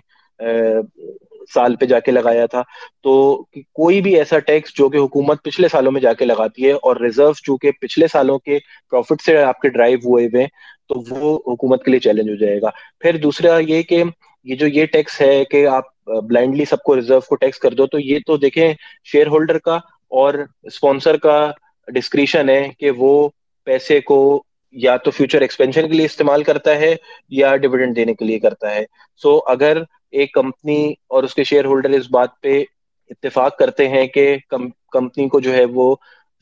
سال 1.54 1.76
پہ 1.76 1.86
جا 1.86 2.00
کے 2.00 2.12
لگایا 2.12 2.46
تھا۔ 2.46 2.62
تو 3.04 3.43
کوئی 3.74 4.02
بھی 4.02 4.16
ایسا 4.16 4.39
ٹیکس 4.39 4.78
جو 4.78 4.89
کہ 4.89 4.98
حکومت 4.98 5.43
پچھلے 5.43 5.68
سالوں 5.68 5.91
میں 5.91 6.02
جا 6.02 6.14
کے 6.14 6.26
لگاتی 6.26 6.68
ہے 6.68 6.72
اور 6.72 6.96
ریزرو 6.96 7.34
چونکہ 7.34 7.72
پچھلے 7.72 8.08
سالوں 8.08 8.39
کے 8.39 8.60
پروفٹ 8.91 9.22
سے 9.26 9.38
آپ 9.38 9.60
کے 9.60 9.70
ڈرائیو 9.70 9.98
ہوئے 9.98 10.26
ہوئے 10.26 10.46
تو 10.89 11.04
وہ 11.10 11.36
حکومت 11.36 11.84
کے 11.86 11.91
لیے 11.91 12.00
چیلنج 12.00 12.30
ہو 12.30 12.36
جائے 12.36 12.62
گا۔ 12.62 12.70
پھر 13.00 13.18
دوسرا 13.18 13.58
یہ 13.58 13.82
کہ 13.82 14.04
یہ 14.43 14.56
جو 14.56 14.68
یہ 14.68 14.86
ٹیکس 14.86 15.22
ہے 15.22 15.43
کہ 15.46 15.68
آپ 15.68 15.84
بلائنڈلی 16.06 16.66
سب 16.66 16.84
کو 16.84 16.96
ریزرو 16.96 17.20
کو 17.20 17.36
ٹیکس 17.36 17.60
کر 17.60 17.74
دو 17.74 17.88
تو 17.88 18.00
یہ 18.00 18.20
تو 18.26 18.38
دیکھیں 18.38 18.74
شیئر 19.12 19.28
ہولڈر 19.28 19.58
کا 19.58 19.76
اور 20.08 20.34
اسپانسر 20.64 21.18
کا 21.18 21.52
ڈسکریشن 21.88 22.50
ہے 22.50 22.70
کہ 22.80 22.91
وہ 22.91 23.30
پیسے 23.64 24.00
کو 24.02 24.43
یا 24.72 24.98
تو 24.98 25.12
فیوچر 25.12 25.41
ایکسپینشن 25.41 25.82
کے 25.82 25.93
لیے 25.93 26.06
استعمال 26.06 26.43
کرتا 26.43 26.76
ہے 26.76 26.96
یا 27.30 27.56
ڈویڈنڈ 27.56 27.96
دینے 27.96 28.14
کے 28.14 28.26
لیے 28.26 28.39
کرتا 28.39 28.76
ہے۔ 28.76 28.86
سو 29.22 29.36
so, 29.36 29.41
اگر 29.48 29.82
ایک 30.16 30.34
کمپنی 30.34 30.84
اور 31.07 31.24
اس 31.24 31.34
کے 31.34 31.43
شیئر 31.43 31.66
ہولڈر 31.66 31.89
اس 31.89 32.09
بات 32.11 32.39
پہ 32.41 32.63
اتفاق 33.09 33.57
کرتے 33.57 33.88
ہیں 33.89 34.05
کہ 34.07 34.36
کمپنی 34.49 35.28
کو 35.30 35.39
جو 35.39 35.53
ہے 35.53 35.63
وہ 35.74 35.95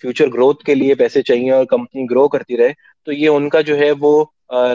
فیوچر 0.03 0.28
گروتھ 0.28 0.63
کے 0.63 0.76
لیے 0.76 0.95
پیسے 0.95 1.21
چاہیے 1.21 1.51
اور 1.51 1.65
کمپنی 1.65 2.05
گرو 2.11 2.28
کرتی 2.28 2.57
رہے 2.57 2.71
تو 3.07 3.11
یہ 3.11 3.30
ان 3.30 3.49
کا 3.49 3.61
جو 3.61 3.78
ہے 3.78 3.91
وہ 3.99 4.24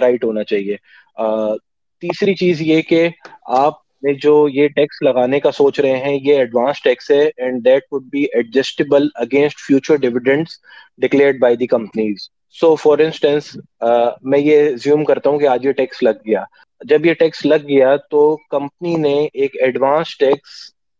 رائٹ 0.00 0.24
ہونا 0.24 0.44
چاہیے۔ 0.44 0.76
تیسری 2.02 2.34
چیز 2.34 2.60
یہ 2.62 2.82
کہ 2.82 3.08
آپ 3.58 3.74
نے 4.02 4.12
جو 4.14 4.32
یہ 4.48 4.68
ٹیکس 4.68 5.02
لگانے 5.02 5.40
کا 5.40 5.50
سوچ 5.50 5.80
رہے 5.80 5.96
ہیں 5.96 6.14
یہ 6.14 6.38
ایڈوانس 6.38 6.82
ٹیکس 6.82 7.10
ہے 7.10 7.20
and 7.36 7.64
that 7.64 7.84
would 7.92 8.02
be 8.12 8.22
adjustable 8.32 9.08
against 9.14 9.58
future 9.58 9.96
dividends 9.96 10.58
declared 10.98 11.38
by 11.40 11.56
the 11.56 11.66
companies 11.66 12.28
so 12.56 12.74
for 12.74 12.98
instance 12.98 13.56
میں 14.22 14.38
یہ 14.38 14.76
زیوم 14.76 15.04
کرتا 15.04 15.30
ہوں 15.30 15.38
کہ 15.38 15.46
آج 15.48 15.66
یہ 15.66 15.72
ٹیکس 15.72 16.02
لگ 16.02 16.24
گیا۔ 16.26 16.44
جب 16.80 17.06
یہ 17.06 17.14
ٹیکس 17.14 17.44
لگ 17.46 17.66
گیا 17.68 17.94
تو 18.10 18.20
کمپنی 18.50 18.94
نے 18.96 19.16
ایک 19.32 19.56
ایڈوانس 19.62 20.16
ٹیکس 20.18 20.50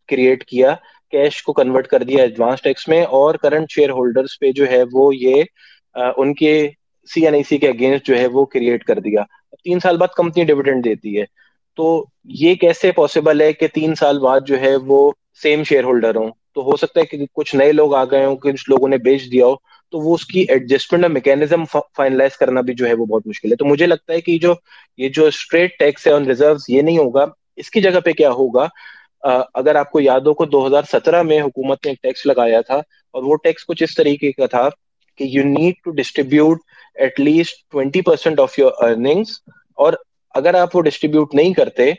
کریٹ 0.09 0.45
کیا 0.45 0.75
کیش 1.13 1.43
کو 1.43 1.53
کنورٹ 1.53 1.87
کر 1.87 2.03
دیا 2.03 2.23
ایڈوانس 2.23 2.63
ٹیکس 2.63 2.89
میں، 2.89 3.03
اور 3.03 3.35
کرنٹ 3.35 3.71
شیئر 3.71 3.91
ہولڈرس 3.91 4.39
پہ 4.41 4.51
جو 4.53 4.69
ہے 4.71 4.83
وہ 4.93 5.15
یہ 5.15 5.43
ان 6.17 6.35
کے 6.35 6.69
سی 7.09 7.25
این 7.25 7.35
آئی 7.35 7.43
سی 7.43 7.59
کے 7.59 7.69
اگینسٹ 7.69 8.07
جو 8.07 8.19
ہے 8.19 8.27
وہ 8.27 8.45
کریٹ 8.45 8.85
کر 8.85 8.99
دیا۔ 9.01 9.23
تین 9.65 9.81
سال 9.81 9.97
بعد 9.97 10.09
کمپنی 10.17 10.45
ڈویڈنڈ 10.45 10.85
دیتی 10.85 11.19
ہے۔ 11.19 11.25
تو 11.79 12.05
یہ 12.39 12.55
کیسے 12.55 12.91
پاسبل 12.93 13.41
ہے 13.41 13.53
کہ 13.53 13.67
تین 13.75 13.95
سال 13.95 14.19
بعد 14.21 14.41
جو 14.47 14.61
ہے 14.61 14.75
وہ 14.87 15.11
سیم 15.43 15.63
شیئر 15.65 15.85
ہولڈر 15.85 16.17
ہوں؟ 16.17 16.31
تو 16.55 16.63
ہو 16.65 16.77
سکتا 16.77 17.01
ہے 17.01 17.05
کہ 17.07 17.25
کچھ 17.35 17.55
نئے 17.57 17.73
لوگ 17.73 17.95
آ 17.95 18.05
گئے 18.05 18.25
ہوں، 18.25 18.37
کچھ 18.37 18.69
لوگوں 18.71 18.89
نے 18.89 18.99
بیچ 18.99 19.31
دیا 19.33 19.47
ہو۔ 19.47 19.55
تو 19.93 19.99
وہ 19.99 20.15
اس 20.15 20.25
کی 20.27 20.45
ایڈجسٹمنٹ 20.49 21.05
میکینزم 21.07 21.65
فائنلائز 21.97 22.37
کرنا 22.37 22.61
بھی 22.61 22.75
جو 22.75 22.87
ہے 22.87 22.95
وہ 22.95 23.07
بہت 23.07 23.27
مشکل 23.27 23.51
ہے۔ 23.51 23.57
تو 23.57 23.65
مجھے 23.65 23.87
لگتا 23.87 24.13
ہے 24.13 24.21
کہ 24.21 24.39
جو 24.39 24.55
یہ 24.99 25.09
جو 25.09 25.27
اسٹریٹ 25.27 25.79
ٹیکس 25.79 26.07
ہے 26.07 26.13
آن 26.13 26.25
ریزرو 26.25 26.55
یہ 26.69 26.83
نہیں 26.83 26.99
ہوگا۔ 26.99 27.25
اس 27.57 27.71
کی 27.71 27.81
جگہ 27.81 28.01
پہ 28.01 28.13
کیا 28.13 28.31
ہوگا؟ 28.31 28.67
اگر 29.55 29.75
آپ 29.75 29.91
کو 29.91 30.01
یاد 30.01 30.27
ہو 30.27 30.35
کو 30.35 30.45
دو 30.45 30.67
ہزار 30.67 30.83
سترہ 30.93 31.23
میں 31.23 31.41
حکومت 31.41 31.87
نے 31.87 31.91
ایک 31.91 32.03
ٹیکس 32.03 32.27
لگایا 32.27 32.61
تھا 32.61 32.77
اور 33.15 33.23
وہ 33.23 33.37
ٹیکس 33.37 33.65
کچھ 33.65 33.83
اس 33.83 33.95
طریقے 33.95 34.33
کا 34.33 34.47
تھا 34.47 34.69
کہ 35.21 35.25
you 35.25 35.43
need 35.45 35.75
to 35.85 35.91
distribute 35.93 36.59
at 36.97 37.21
least 37.21 37.69
twenty 37.71 38.01
percent 38.01 38.41
of 38.41 38.59
your 38.59 38.73
earnings 38.81 39.41
اور 39.79 39.93
اگر 40.35 40.55
آپ 40.55 40.77
وہ 40.77 40.83
ڈسٹریبیوٹ 40.83 41.35
نہیں 41.35 41.53
کرتے 41.53 41.91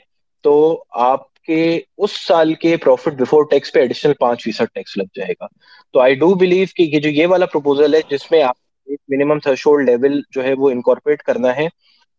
تو 0.45 0.53
آپ 1.01 1.21
کے 1.49 1.79
اس 1.97 2.11
سال 2.27 2.53
کے 2.55 2.75
پروفٹ 2.77 3.19
بفور 3.19 3.43
ٹیکس 3.51 3.71
پہ 3.73 3.79
ایڈیشنل 3.79 4.13
پانچ 4.19 4.43
فیصد 4.43 4.73
ٹیکس 4.75 4.97
لگ 4.97 5.15
جائے 5.15 5.33
گا۔ 5.41 5.47
تو 5.93 5.99
آئی 5.99 6.15
ڈو 6.15 6.33
بلیو 6.35 6.65
کہ 6.75 6.83
یہ 6.85 6.99
جو 6.99 7.09
یہ 7.09 7.27
والا 7.27 7.45
پروپوزل 7.47 7.93
ہے، 7.93 7.99
جس 8.09 8.29
میں 8.31 8.41
آپ 8.43 8.55
ایک 8.87 8.99
منیمم 9.09 9.39
تھرشولڈ 9.39 9.89
لیول 9.89 10.19
جو 10.31 10.43
ہے 10.43 10.53
وہ 10.57 10.69
انکارپوریٹ 10.69 11.21
کرنا 11.23 11.55
ہے، 11.55 11.65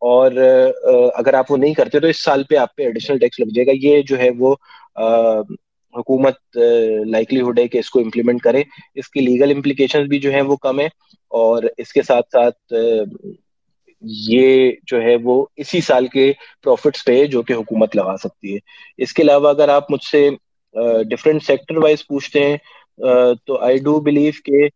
اور 0.02 0.32
اگر 1.14 1.34
آپ 1.34 1.50
وہ 1.52 1.56
نہیں 1.56 1.74
کرتے 1.74 2.00
تو 2.00 2.06
اس 2.06 2.22
سال 2.24 2.42
پہ 2.48 2.56
آپ 2.56 2.74
پہ 2.76 2.82
ایڈیشنل 2.82 3.18
ٹیکس 3.18 3.40
لگ 3.40 3.54
جائے 3.54 3.66
گا۔ 3.66 3.72
یہ 3.82 4.02
جو 4.08 4.18
ہے 4.18 4.30
وہ 4.38 4.54
حکومت 5.94 6.56
لائکلی 7.06 7.40
ہوڈ 7.40 7.58
ہے 7.58 7.66
کہ 7.68 7.78
اس 7.78 7.90
کو 7.90 8.00
امپلیمنٹ 8.00 8.42
کرے۔ 8.42 8.62
اس 8.94 9.08
کی 9.10 9.20
لیگل 9.20 9.50
امپلیکیشن 9.54 10.06
بھی 10.08 10.18
جو 10.18 10.30
ہیں 10.30 10.42
وہ 10.42 10.56
کم 10.58 10.80
ہے 10.80 10.86
اور 11.32 11.62
اس 11.78 11.92
کے 11.92 12.02
ساتھ 12.02 12.28
ساتھ 12.32 12.74
یہ 14.02 14.70
جو 14.86 15.00
ہے 15.02 15.14
وہ 15.22 15.44
اسی 15.56 15.80
سال 15.80 16.06
کے 16.06 16.32
پروفٹس 16.62 17.04
پہ 17.04 17.24
جو 17.26 17.42
کہ 17.42 17.52
حکومت 17.52 17.96
لگا 17.96 18.16
سکتی 18.16 18.54
ہے۔ 18.54 18.58
اس 18.98 19.12
کے 19.12 19.22
علاوہ 19.22 19.48
اگر 19.48 19.68
آپ 19.68 19.90
مجھ 19.90 20.04
سے 20.04 20.28
ڈفرینٹ 21.04 21.42
سیکٹر 21.44 21.76
وائز 21.76 22.06
پوچھتے 22.06 22.44
ہیں 22.44 22.56
تو 23.46 23.58
آئی 23.58 23.78
ڈو 23.78 23.98
بلیو 24.00 24.32
کہ 24.44 24.66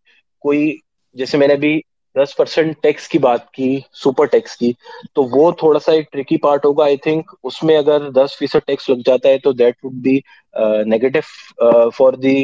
کوئی، 0.45 0.77
جیسے 1.17 1.39
میں 1.39 1.49
نے 1.49 1.55
ابھی 1.55 1.81
دس 2.17 2.37
پرسینٹ 2.37 2.77
ٹیکس 2.83 3.09
کی 3.09 3.19
بات 3.19 3.51
کی 3.53 3.69
سپر 3.95 4.27
ٹیکس 4.27 4.57
کی، 4.57 4.73
تو 5.15 5.23
وہ 5.33 5.51
تھوڑا 5.59 5.79
سا 5.79 5.93
ایک 5.93 6.11
ٹرکی 6.13 6.37
پارٹ 6.39 6.65
ہوگا۔ 6.65 6.85
آئی 6.85 6.97
تھنک 6.97 7.31
اس 7.43 7.63
میں 7.63 7.77
اگر 7.77 8.11
دس 8.13 8.37
فیصد 8.39 8.67
ٹیکس 8.67 8.89
لگ 8.91 9.01
جاتا 9.07 9.29
ہے 9.29 9.39
تو 9.39 9.53
that 9.53 9.85
would 9.85 9.93
be 10.03 10.19
negative 10.87 11.21
for 11.91 12.13
the 12.19 12.37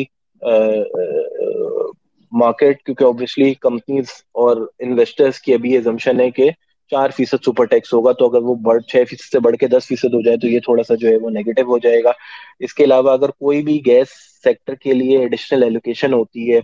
market 2.33 2.83
کیونکہ 2.83 3.05
آبویسلی 3.05 3.53
کمپنیز 3.61 4.11
اور 4.37 4.57
انویسٹرس 4.79 5.41
کی 5.41 5.55
ابھی 5.55 5.75
ایزمشن 5.75 6.21
ہے 6.21 6.31
کہ 6.31 6.51
چار 6.91 7.11
فیصد 7.11 7.45
سپر 7.45 7.65
ٹیکس 7.67 7.93
ہوگا 7.95 8.13
تو 8.13 8.29
اگر 8.29 8.43
وہ 8.43 8.55
بڑھ 8.63 8.83
چھ 8.83 9.03
فیصد 9.09 9.31
سے 9.33 9.41
بڑھ 9.41 9.57
کے 9.57 9.69
دس 9.69 9.87
فیصد 9.87 10.15
ہو 10.15 10.21
جائے 10.23 10.37
تو 10.37 10.47
یہ 10.47 10.61
تھوڑا 10.61 10.83
سا 10.83 10.95
جو 10.95 11.09
ہے 11.09 11.17
وہ 11.17 11.31
نیگیٹو 11.31 11.63
ہو 11.63 11.79
جائے 11.79 12.03
گا۔ 12.05 12.13
اس 12.61 12.75
کے 12.75 12.85
علاوہ 12.85 13.13
اگر 13.13 13.31
کوئی 13.39 13.63
بھی 13.63 13.81
گیس 13.87 14.09
سیکٹر 14.45 14.75
کے 14.75 14.93
لیے 14.93 15.19
ایڈیشنل 15.19 15.63
ایلوکیشن 15.63 16.13
ہوتی 16.13 16.53
ہے 16.53 16.61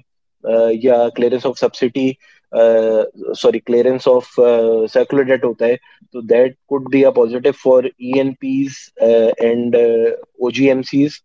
یا 0.82 1.08
clearance 1.16 1.46
of 1.46 1.58
subsidy 1.58 2.10
sorry 3.38 3.58
clearance 3.60 4.08
of 4.08 4.28
circular 4.92 5.22
debt 5.22 5.44
ہوتا 5.44 5.66
ہے 5.66 5.76
تو 6.14 6.20
that 6.22 6.54
could 6.66 6.88
be 6.92 7.04
a 7.04 7.10
positive 7.10 7.52
for 7.62 7.84
E 7.84 8.18
N 8.18 8.32
Ps 8.40 8.74
and 8.98 9.76
O 9.76 10.50
G 10.50 10.68
M 10.68 10.82
Cs 10.82 11.18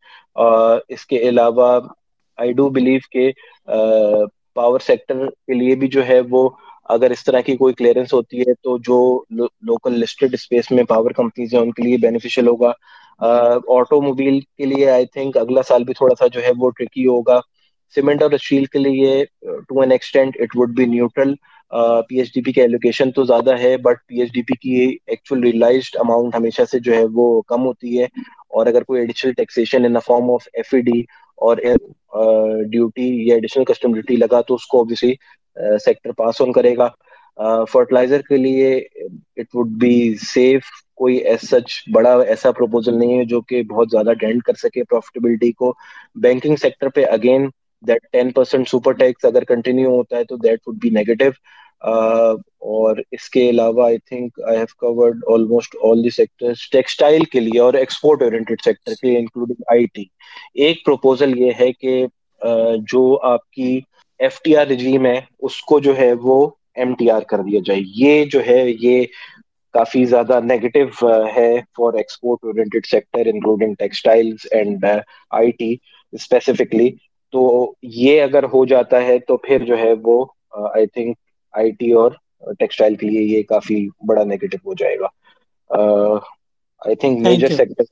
اس 0.89 1.05
کے 1.05 1.17
علاوہ 1.29 1.79
آئی 2.39 2.51
ڈو 2.53 2.69
بلیو 2.69 2.99
کہ 3.11 3.31
پاور 4.55 4.79
سیکٹر 4.79 5.25
کے 5.27 5.53
لیے 5.53 5.75
بھی 5.75 5.87
جو 5.87 6.07
ہے 6.07 6.19
وہ 6.29 6.49
uh, 6.49 6.69
اگر 6.91 7.11
اس 7.11 7.23
طرح 7.23 7.41
کی 7.41 7.55
کوئی 7.57 7.73
کلیئرنس 7.73 8.13
ہوتی 8.13 8.39
ہے 8.39 8.53
تو 8.55 8.77
جو 8.81 8.97
لوکل 9.63 9.99
لسٹڈ 9.99 10.33
اسپیس 10.33 10.71
میں 10.71 10.83
پاور 10.85 11.11
کمپنیز 11.13 11.53
ہیں 11.53 11.61
ان 11.61 11.71
کے 11.71 11.83
لیے 11.83 11.97
بینیفیشل 11.97 12.47
ہوگا۔ 12.47 12.71
آٹو 13.75 14.01
موبائل 14.01 14.39
کے 14.39 14.65
لیے 14.65 14.89
آئی 14.89 15.05
تھنک 15.07 15.37
اگلا 15.37 15.61
سال 15.63 15.83
بھی 15.83 15.93
تھوڑا 15.93 16.15
سا 16.15 16.27
جو 16.29 16.43
ہے 16.43 16.51
وہ 16.57 16.69
ٹرکی 16.71 17.05
ہوگا۔ 17.07 17.39
سیمنٹ 17.95 18.21
اور 18.21 18.31
اسٹیل 18.31 18.65
کے 18.65 18.79
لیے 18.79 19.23
to 19.67 19.79
an 19.81 19.91
extent 19.91 20.37
it 20.39 20.55
would 20.55 20.75
be 20.75 20.85
neutral 20.87 21.33
P 22.07 22.17
H 22.17 22.33
D 22.33 22.41
P 22.41 22.51
کی 22.51 22.61
ایلوکیشن 22.61 23.11
تو 23.11 23.23
زیادہ 23.25 23.57
ہے 23.59 23.75
but 23.79 23.97
P 24.07 24.19
H 24.21 24.31
D 24.33 24.41
P 24.43 24.55
کی 24.57 24.75
ایکچوئل 25.07 25.43
ریئلائزڈ 25.43 25.97
اماؤنٹ 25.99 26.35
ہمیشہ 26.35 26.61
سے 26.71 26.79
جو 26.79 26.93
ہے 26.93 27.03
وہ 27.13 27.25
کم 27.47 27.65
ہوتی 27.65 27.99
ہے۔ 27.99 28.05
اور 28.49 28.65
اگر 28.65 28.83
کوئی 28.83 28.99
additional 29.01 29.33
taxation 29.33 29.85
in 29.85 29.99
form 30.05 30.31
of 30.31 30.47
F 30.53 30.73
E 30.73 30.81
D 30.83 30.99
اور 31.39 31.57
ڈیوٹی 32.71 33.07
یا 33.27 33.35
ایڈیشنل 33.35 33.63
کسٹم 33.65 33.93
ڈیوٹی 33.93 34.15
لگا 34.15 34.41
تو 34.41 34.55
اس 34.55 34.65
کو 34.67 34.77
اوبیسلی 34.77 35.13
سیکٹر 35.57 36.11
پاس 36.11 36.41
آن 36.41 36.51
کرے 36.51 36.75
گا 36.77 36.89
فرٹیلائزر 37.65 38.21
کے 38.21 38.37
لیے 38.37 38.75
اٹ 38.75 39.55
وڈ 39.55 39.67
بی 39.81 39.93
سیف 40.23 40.65
کوئی 40.95 41.15
ایس 41.17 41.49
سچ 41.49 41.73
بڑا 41.93 42.13
ایسا 42.23 42.51
پروپوزل 42.51 42.97
نہیں 42.99 43.17
ہے 43.17 43.23
جو 43.25 43.41
کہ 43.41 43.61
بہت 43.63 43.91
زیادہ 43.91 44.13
ڈینڈ 44.19 44.41
کر 44.43 44.53
سکے 44.53 44.83
پروفیٹیبلٹی 44.83 45.51
کو 45.51 45.73
بینکنگ 46.21 46.55
سیکٹر 46.55 46.89
پہ 46.89 47.05
again 47.05 47.49
that 47.83 48.05
ten 48.11 48.31
percent 48.31 48.69
super 48.69 48.91
tax 48.93 49.25
اگر 49.25 49.43
کنٹینیو 49.43 49.89
ہوتا 49.89 50.17
ہے 50.17 50.23
تو 50.23 50.35
دیٹ 50.37 50.67
وڈ 50.67 50.77
بی 50.81 50.89
نیگیٹو 50.89 51.29
اور 52.71 52.97
اس 53.11 53.29
کے 53.29 53.49
علاوہ 53.49 53.85
I 53.85 53.97
think 53.99 54.39
I 54.47 54.57
have 54.57 54.93
covered 54.93 55.23
almost 55.27 55.75
all 55.83 56.03
the 56.03 56.09
sector 56.09 56.53
textile 56.71 57.23
کے 57.23 57.39
لیے 57.39 57.59
اور 57.59 57.73
ایکسپورٹ 57.73 58.21
اورینٹیڈ 58.21 58.61
سیکٹر 58.63 58.93
کے 58.93 59.07
لیے 59.07 59.19
انکلوڈنگ 59.19 59.63
آئی 59.67 59.85
ٹی 59.85 60.03
ایک 60.55 60.85
پروپوزل 60.85 61.37
یہ 61.37 61.51
ہے 61.59 61.71
کہ 61.73 62.05
جو 62.87 63.03
آپ 63.23 63.49
کی 63.51 63.79
ایف 64.21 64.41
ٹی 64.41 64.55
آر 64.57 64.67
رجیم 64.67 65.05
ہے 65.05 65.19
اس 65.39 65.61
کو 65.63 65.79
جو 65.81 65.97
ہے 65.97 66.11
وہ 66.21 66.37
ایم 66.75 66.93
ٹی 66.95 67.09
آر 67.11 67.21
کر 67.27 67.39
دیا 67.41 67.59
جائے۔ 67.61 67.79
یہ 67.95 68.23
جو 68.27 68.41
ہے 68.45 68.59
یہ 68.79 69.03
کافی 69.73 70.03
زیادہ 70.05 70.39
نیگیٹو 70.43 70.79
ہے 71.35 71.47
for 71.71 71.93
export 71.95 72.43
oriented 72.43 72.85
sector 72.85 73.25
including 73.25 73.73
textile 73.75 74.31
and 74.51 74.85
I 75.31 75.51
T 75.53 75.73
specifically 76.13 76.89
تو 77.33 77.41
یہ 77.95 78.21
اگر 78.21 78.43
ہو 78.53 78.65
جاتا 78.67 79.01
ہے 79.03 79.17
تو 79.21 79.37
پھر 79.39 79.65
جو 79.65 79.77
ہے 79.77 79.93
وہ 80.03 80.23
آئی 80.65 80.87
تھنک 80.87 81.17
آئی 81.53 81.71
ٹی 81.73 81.91
اور 81.93 82.11
ٹیکسٹائل 82.59 82.95
کے 82.95 83.07
لیے 83.07 83.21
یہ 83.27 83.43
کافی 83.45 83.75
بڑا 84.07 84.23
نیگیٹو 84.25 84.57
ہو 84.65 84.73
جائے 84.75 84.97
گا۔ 84.99 85.07
I 86.81 86.95
think 86.97 87.19
major 87.21 87.49
sector 87.51 87.83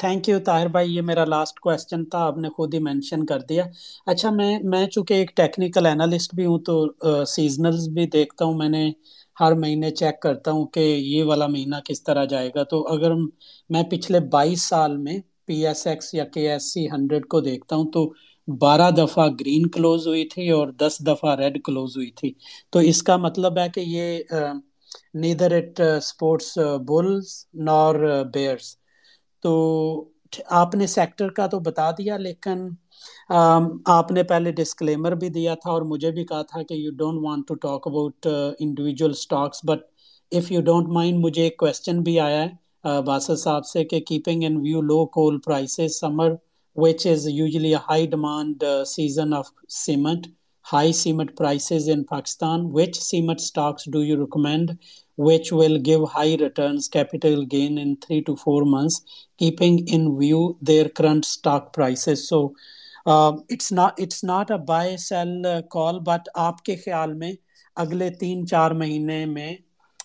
thank 0.00 0.28
you 0.28 0.38
Tahir 0.46 0.68
بھائی 0.68 0.94
یہ 0.94 1.02
میرا 1.02 1.24
لاسٹ 1.24 1.60
کوشچن 1.60 2.04
تھا 2.04 2.18
آپ 2.18 2.38
نے 2.38 2.48
خود 2.48 2.74
ہی 2.74 2.78
مینشن 2.78 3.24
کر 3.26 3.40
دیا 3.40 3.64
اچھا 4.06 4.30
میں 4.30 4.58
میں 4.64 4.86
چونکہ 4.86 5.14
ایک 5.14 5.30
ٹیکنیکل 5.36 5.86
اینالسٹ 5.86 6.34
بھی 6.34 6.46
ہوں 6.46 6.58
تو 6.58 7.24
سیزنلز 7.26 7.88
بھی 7.88 8.06
دیکھتا 8.06 8.44
ہوں 8.44 8.54
میں 8.54 8.68
نے 8.68 8.90
ہر 9.36 9.54
مہینے 9.54 9.90
چیک 9.90 10.20
کرتا 10.22 10.50
ہوں 10.50 10.66
کہ 10.66 10.80
یہ 10.80 11.24
والا 11.24 11.46
مہینہ 11.46 11.76
کس 11.84 12.02
طرح 12.02 12.24
جائے 12.24 12.50
گا 12.54 12.62
تو 12.62 12.86
اگر 12.88 13.14
میں 13.70 13.82
پچھلے 13.82 14.20
بائیس 14.30 14.62
سال 14.62 14.96
میں 14.96 15.18
پی 15.46 15.66
ایس 15.66 15.86
ایکس 15.86 16.14
یا 16.14 16.24
کے 16.24 16.50
ایس 16.50 16.72
سی 16.72 16.86
ہنڈریڈ 16.86 17.26
کو 17.26 17.40
دیکھتا 17.40 17.76
ہوں 17.76 17.90
تو 17.90 18.08
بارہ 18.48 18.90
دفعہ 18.90 19.28
گرین 19.40 19.68
کلوز 19.68 20.06
ہوئی 20.06 20.24
تھی 20.28 20.48
اور 20.50 20.68
دس 20.78 20.98
دفعہ 21.06 21.34
ریڈ 21.36 21.62
کلوز 21.64 21.96
ہوئی 21.96 22.10
تھی 22.10 22.32
تو 22.70 22.78
اس 22.84 23.02
کا 23.02 23.16
مطلب 23.16 23.58
ہے 23.58 23.68
کہ 23.74 23.80
یہ 23.80 24.22
neither 25.14 25.56
it 25.56 25.80
supports 25.80 26.56
bulls 26.86 27.34
nor 27.60 27.94
bears 28.34 28.76
تو 29.44 29.52
آپ 30.58 30.74
نے 30.74 30.86
سیکٹر 30.86 31.28
کا 31.30 31.46
تو 31.46 31.58
بتا 31.60 31.90
دیا، 31.98 32.16
لیکن 32.16 32.68
آپ 33.94 34.10
نے 34.12 34.22
پہلے 34.22 34.52
ڈسکلیمر 34.52 35.14
بھی 35.14 35.28
دیا 35.28 35.54
تھا 35.54 35.70
اور 35.70 35.82
مجھے 35.92 36.10
بھی 36.10 36.24
کہا 36.26 36.42
تھا 36.42 36.62
کہ 36.62 36.74
you 36.74 36.90
don't 36.98 37.24
want 37.24 37.48
to 37.48 37.54
talk 37.62 37.88
about 37.88 38.26
individual 38.26 39.10
stocks 39.10 39.64
but 39.64 39.82
if 40.32 40.50
you 40.52 40.60
don't 40.60 40.88
mind 40.88 41.24
مجھے 41.24 41.42
ایک 41.42 41.56
کوشچن 41.56 42.02
بھی 42.02 42.18
آیا 42.20 42.44
ہے 42.44 43.00
باسط 43.02 43.38
صاحب 43.38 43.66
سے 43.66 43.84
کہ 43.84 44.00
keeping 44.00 44.42
in 44.44 44.56
view 44.56 44.80
low 44.82 45.04
coal 45.08 45.38
prices 45.40 45.98
summer 46.00 46.34
which 46.76 47.06
is 47.06 47.26
usually 47.28 47.74
high 47.88 48.06
demand 48.06 48.64
season 48.86 49.34
of 49.34 49.50
cement 49.74 50.26
high 50.66 50.92
cement 50.94 51.36
prices 51.38 51.88
in 51.88 52.02
Pakistan 52.04 52.68
which 52.72 52.96
cement 53.00 53.40
stocks 53.40 53.84
do 53.86 54.02
you 54.02 54.16
recommend 54.16 54.70
which 55.18 55.52
will 55.52 55.78
give 55.78 56.08
high 56.08 56.36
returns 56.36 56.88
capital 56.88 57.44
gain 57.46 57.78
in 57.78 57.96
3 57.98 58.22
to 58.22 58.36
4 58.36 58.64
months 58.66 59.02
keeping 59.40 59.86
in 59.88 60.18
view 60.18 60.56
their 60.62 60.88
current 60.90 61.24
stock 61.24 61.72
prices. 61.72 62.28
So 62.28 62.54
uh, 63.06 63.32
it's 63.48 63.70
not 63.70 63.98
it's 63.98 64.22
not 64.24 64.50
a 64.50 64.58
buy 64.58 64.96
sell 64.96 65.46
uh, 65.46 65.62
call 65.62 66.00
but 66.00 66.28
آپ 66.46 66.62
کے 66.64 66.76
خیال 66.76 67.12
میں 67.14 67.32
اگلے 67.76 68.10
تین 68.20 68.46
چار 68.46 68.70
مہینے 68.70 69.24
میں 69.26 69.54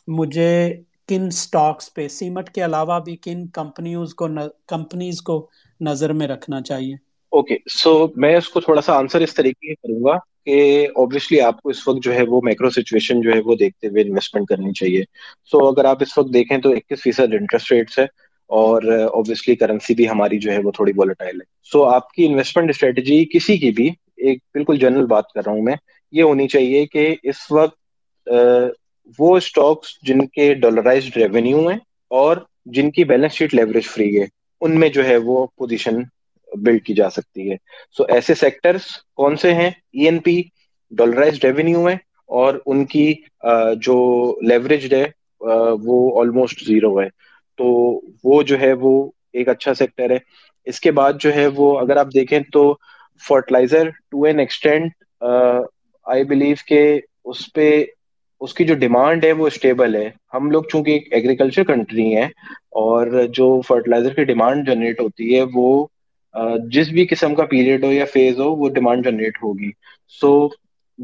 مجھے 0.08 0.84
کن 1.08 1.30
سٹاکس 1.32 1.94
پہ 1.94 2.08
سیمٹ 2.08 2.50
کے 2.50 2.66
علاوہ 2.66 3.00
بھی 3.00 3.16
کن 3.18 3.48
کمپنیز 3.48 4.14
کو 4.16 4.28
کمپنیز 4.68 5.22
کو 5.22 5.46
نظر 5.82 6.14
میں 6.14 6.28
رکھنا 6.28 6.62
چاہیے 6.62 6.96
اوکے 7.34 7.58
سو 7.72 7.92
میں 8.16 8.36
اس 8.38 8.50
کو 8.50 8.62
تھوڑا 8.62 8.82
سا 8.82 8.98
آنسر 8.98 9.22
اس 9.22 9.34
طریقے 9.34 9.74
کروں 9.76 10.04
گا 10.04 10.18
کہ 10.48 10.88
اوبیسلی 10.96 11.42
آپ 11.42 11.62
کو 11.62 11.70
اس 11.70 11.88
وقت 11.88 12.04
جو 12.04 12.14
ہے 12.14 12.24
وہ 12.24 12.42
مائکرو 12.44 12.70
سچویشن 12.70 13.22
جو 13.22 13.34
ہے 13.34 13.40
وہ 13.46 13.56
دیکھتے 13.56 13.88
ہوئے 13.88 14.04
انویسٹمنٹ 14.04 14.48
کرنی 14.48 14.72
چاہیے۔ 14.74 15.04
سو 15.52 15.68
اگر 15.68 15.86
آپ 15.86 16.02
اس 16.02 16.18
وقت 16.18 16.34
دیکھیں 16.34 16.58
تو 16.58 16.72
اکیس 16.72 17.02
فیصد 17.04 17.34
انٹرسٹ 17.34 17.72
ریٹس 17.72 18.00
ہے 18.00 18.06
اور 18.50 18.84
اوبیسلی 19.04 19.56
کرنسی 19.56 19.94
بھی 19.96 20.10
ہماری 20.10 20.40
جو 20.40 20.52
ہے 20.52 20.58
وہ 20.58 20.72
تھوڑی 20.72 20.92
ولیٹائل 20.98 21.36
ہے۔ 21.36 21.46
سو 21.72 21.84
آپ 21.86 22.12
کی 22.12 22.26
انویسٹمنٹ 22.26 22.70
اسٹریٹجی 22.70 23.24
کسی 23.26 23.58
کی 23.58 23.72
بھی، 23.72 23.90
ایک 24.18 24.40
بالکل 24.54 24.78
جنرل 24.78 25.06
بات 25.06 25.32
کر 25.32 25.42
رہا 25.46 25.54
ہوں 25.54 25.62
میں، 25.62 25.76
یہ 26.14 26.24
ہونی 26.24 26.48
چاہیے 26.48 26.86
کہ 26.86 27.16
اس 27.24 27.52
وقت 27.52 28.30
وہ 29.20 29.36
اسٹاکس 29.38 29.90
جن 30.02 30.26
کے 30.28 30.54
ڈالرائزڈ 30.54 31.18
ریونیو 31.18 31.68
ہیں 31.68 31.78
اور 32.12 32.38
جن 32.66 32.92
کی 32.92 33.04
بیلنس 33.04 33.34
شیٹ 33.34 33.54
لیوریج 33.56 33.86
فری 33.86 34.20
ہے، 34.20 34.26
ان 34.62 34.80
میں 34.80 34.90
جو 34.90 35.06
ہے 35.06 35.18
وہ 35.18 35.46
پوزیشن 35.58 36.02
بلڈ 36.54 36.84
کی 36.84 36.94
جا 36.94 37.10
سکتی 37.10 37.52
ہے۔ 37.52 37.56
سو 37.98 38.04
so, 38.04 38.10
ایسے 38.10 38.34
سیکٹرز 38.36 38.82
کون 39.16 39.36
سے 39.36 39.54
ہیں؟ 39.54 39.70
E 39.94 40.06
N 40.06 40.20
P 40.20 40.42
dollarised 40.92 41.40
revenue 41.44 41.90
ہے 41.90 41.96
اور 42.30 42.54
ان 42.66 42.86
کی 42.86 43.14
جو 43.82 43.98
لیوریج 44.42 44.94
ہے 44.94 45.06
وہ 45.84 46.20
آلموسٹ 46.22 46.64
زیرو 46.68 47.02
ہے۔ 47.02 47.08
تو 47.58 47.66
وہ 48.24 48.42
جو 48.44 48.60
ہے 48.60 48.74
وہ 48.74 49.10
ایک 49.34 49.50
اچھا 49.50 49.74
سیکٹر 49.74 50.10
ہے۔ 50.12 50.18
اس 50.66 50.80
کے 50.80 50.92
بعد 50.92 51.14
جو 51.20 51.34
ہے 51.36 51.48
وہ 51.48 51.80
اگر 51.80 51.98
آپ 51.98 52.08
دیکھیں 52.14 52.40
تو 52.54 52.74
fertiliser 53.28 53.90
to 54.12 54.24
an 54.24 54.40
extent 54.40 54.92
I 56.06 56.24
believe 56.24 56.56
کہ 56.68 57.00
اس 57.26 57.52
پہ 57.54 57.84
اس 58.42 58.54
کی 58.54 58.66
جو 58.66 58.76
ڈیمانڈ 58.76 59.26
ہے 59.26 59.32
وہ 59.32 59.48
اسٹیبل 59.48 59.96
ہے۔ 59.96 60.10
ہم 60.34 60.50
لوگ 60.52 60.64
چونکہ 60.72 60.92
ایک 60.92 61.14
ایگریکلچر 61.14 61.64
کنٹری 61.64 62.16
ہیں 62.16 62.28
اور 62.80 63.08
جو 63.34 63.62
فرٹیلائزر 63.68 64.14
کی 64.14 64.24
ڈیمانڈ 64.24 64.68
جنریٹ 64.68 65.02
ہوتی 65.02 65.36
ہے 65.36 65.44
وہ 65.54 65.86
جس 66.72 66.90
بھی 66.90 67.08
قسم 67.08 67.36
کا 67.36 67.46
پیریڈ 67.46 67.84
ہو 67.84 67.92
یا 67.92 68.06
فیز 68.06 68.40
ہو، 68.40 68.56
وہ 68.56 68.70
ڈیمانڈ 68.70 69.06
جنریٹ 69.06 69.38
ہوگی۔ 69.44 69.72
سو 70.08 70.50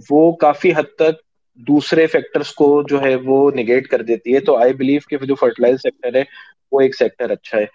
وہ 0.09 0.31
کافی 0.31 0.71
حد 0.71 0.95
تک 0.95 1.21
دوسرے 1.55 2.07
فیکٹرس 2.07 2.51
کو 2.51 2.83
جو 2.89 3.01
ہے 3.01 3.15
وہ 3.15 3.51
نگیٹ 3.51 3.87
کر 3.87 4.01
دیتی 4.01 4.33
ہے۔ 4.33 4.39
تو 4.39 4.55
آئی 4.55 4.73
بلیو 4.73 4.99
کہ 5.09 5.17
جو 5.17 5.35
فرٹیلائز 5.35 5.75
سیکٹر 5.75 6.15
ہے، 6.15 6.23
وہ 6.71 6.81
ایک 6.81 6.95
سیکٹر 6.95 7.29
اچھا 7.29 7.57
ہے۔ 7.57 7.65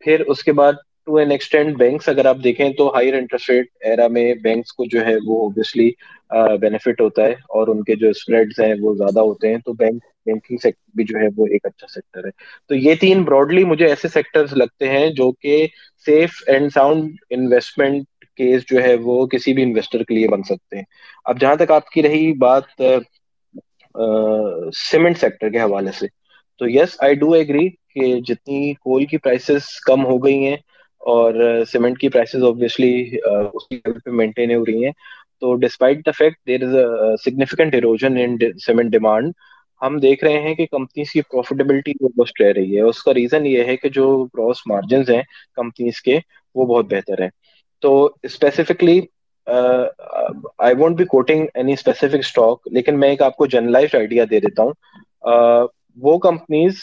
پھر 0.00 0.20
اس 0.20 0.44
کے 0.44 0.52
بعد 0.52 0.72
ٹو 1.06 1.16
این 1.16 1.30
ایکسٹینڈ 1.30 1.76
بینکس 1.78 2.08
اگر 2.08 2.26
آپ 2.26 2.36
دیکھیں 2.44 2.68
تو 2.72 2.88
ہائر 2.88 3.14
انٹرسٹ 3.14 3.50
ریٹ 3.50 3.66
ایرا 3.82 4.06
میں 4.08 4.32
بینکس 4.42 4.72
کو 4.72 4.84
جو 4.86 5.04
ہے 5.06 5.14
وہ 5.26 5.40
اوبیسلی 5.40 5.90
بینیفٹ 6.60 7.00
ہوتا 7.00 7.24
ہے 7.24 7.32
اور 7.50 7.68
ان 7.68 7.82
کے 7.84 7.94
جو 7.96 8.08
اسپریڈز 8.08 8.60
ہیں 8.60 8.74
وہ 8.80 8.94
زیادہ 8.96 9.20
ہوتے 9.20 9.48
ہیں 9.48 9.58
تو 9.64 9.72
بینک 9.74 10.02
بینکنگ 10.26 10.56
سیکٹر 10.56 10.90
بھی 10.94 11.04
جو 11.04 11.18
ہے 11.18 11.26
وہ 11.36 11.46
ایک 11.46 11.66
اچھا 11.66 11.86
سیکٹر 11.86 12.26
ہے۔ 12.26 12.30
تو 12.70 12.74
یہ 12.76 12.94
تین 13.00 13.22
براڈلی 13.24 13.64
مجھے 13.64 13.86
ایسے 13.86 14.08
سیکٹر 14.08 14.30
لگتے 14.54 14.88
ہیں 14.88 15.06
جو 15.12 15.30
کہ 15.34 15.66
safe 16.06 16.42
and 16.46 16.72
sound 16.74 17.10
investment 17.30 18.06
case 18.38 18.62
جو 18.66 18.82
ہے 18.82 18.94
وہ 19.02 19.26
کسی 19.26 19.52
بھی 19.52 19.62
انویسٹر 19.62 20.02
کے 20.02 20.14
لیے 20.14 20.28
بن 20.28 20.42
سکتے 20.42 20.76
ہیں۔ 20.76 20.84
اب 21.26 21.40
جہاں 21.40 21.56
تک 21.56 21.70
آپ 21.70 21.88
کی 21.90 22.02
رہی 22.02 22.32
بات 22.38 22.82
سیمنٹ 24.80 25.18
سیکٹر 25.18 25.48
کے 25.50 25.60
حوالے 25.60 25.92
سے، 25.92 26.06
تو 26.60 26.68
یس 26.68 26.96
آئی 26.98 27.14
ڈو 27.14 27.32
ایگری 27.32 27.68
کہ 27.90 28.14
جتنی 28.24 28.72
کول 28.76 29.04
کی 29.06 29.18
پرائسز 29.18 29.62
کم 29.86 30.04
ہو 30.06 30.24
گئی 30.24 30.46
ہیں 30.46 30.56
اور 31.00 31.34
uh, 31.34 31.64
سیمنٹ 31.72 31.98
کی 31.98 32.08
پرائسز 32.08 32.42
آبویسلی 32.44 33.18
uh, 33.30 33.50
اسی 33.54 33.74
لیول 33.74 33.98
پہ 33.98 34.10
مینٹین 34.10 34.54
ہو 34.54 34.64
رہی 34.66 34.84
ہیں۔ 34.84 34.92
تو 35.40 35.54
despite 35.54 36.06
the 36.06 36.10
fact 36.18 36.46
there 36.46 36.62
is 36.62 36.74
a 36.76 37.30
significant 37.30 37.74
erosion 37.74 38.16
in 38.18 38.36
cement 38.66 38.92
demand 38.92 39.32
ہم 39.82 39.98
دیکھ 39.98 40.24
رہے 40.24 40.40
ہیں 40.40 40.54
کہ 40.54 40.66
کمپنیز 40.66 41.10
کی 41.10 41.20
پروفیٹیبلٹی 41.22 41.92
روبسٹ 42.00 42.40
رہ 42.40 42.52
رہی 42.56 42.76
ہے۔ 42.76 42.80
اس 42.80 43.02
کا 43.02 43.14
ریزن 43.14 43.46
یہ 43.46 43.64
ہے 43.64 43.76
کہ 43.76 43.88
جو 43.88 44.24
گراس 44.24 44.56
مارجنز 44.66 45.10
ہیں 45.10 45.22
کمپنیز 45.54 46.00
کے، 46.02 46.18
وہ 46.54 46.66
بہت 46.66 46.84
بہتر 46.84 47.22
ہیں۔ 47.22 47.30
تو 47.80 48.10
specifically 48.22 49.00
I 50.58 50.74
won't 50.78 50.96
be 50.96 51.04
quoting 51.04 51.46
any 51.54 51.72
specific 51.72 52.18
stock 52.18 52.68
لیکن 52.70 52.98
میں 53.00 53.08
ایک 53.08 53.22
آپ 53.22 53.36
کو 53.36 53.46
جرنلائز 53.46 53.94
آئیڈیا 53.94 54.24
دے 54.30 54.40
دیتا 54.40 54.62
ہوں۔ 54.62 54.72
uh, 55.30 55.66
وہ 55.96 56.18
کمپنیز 56.18 56.74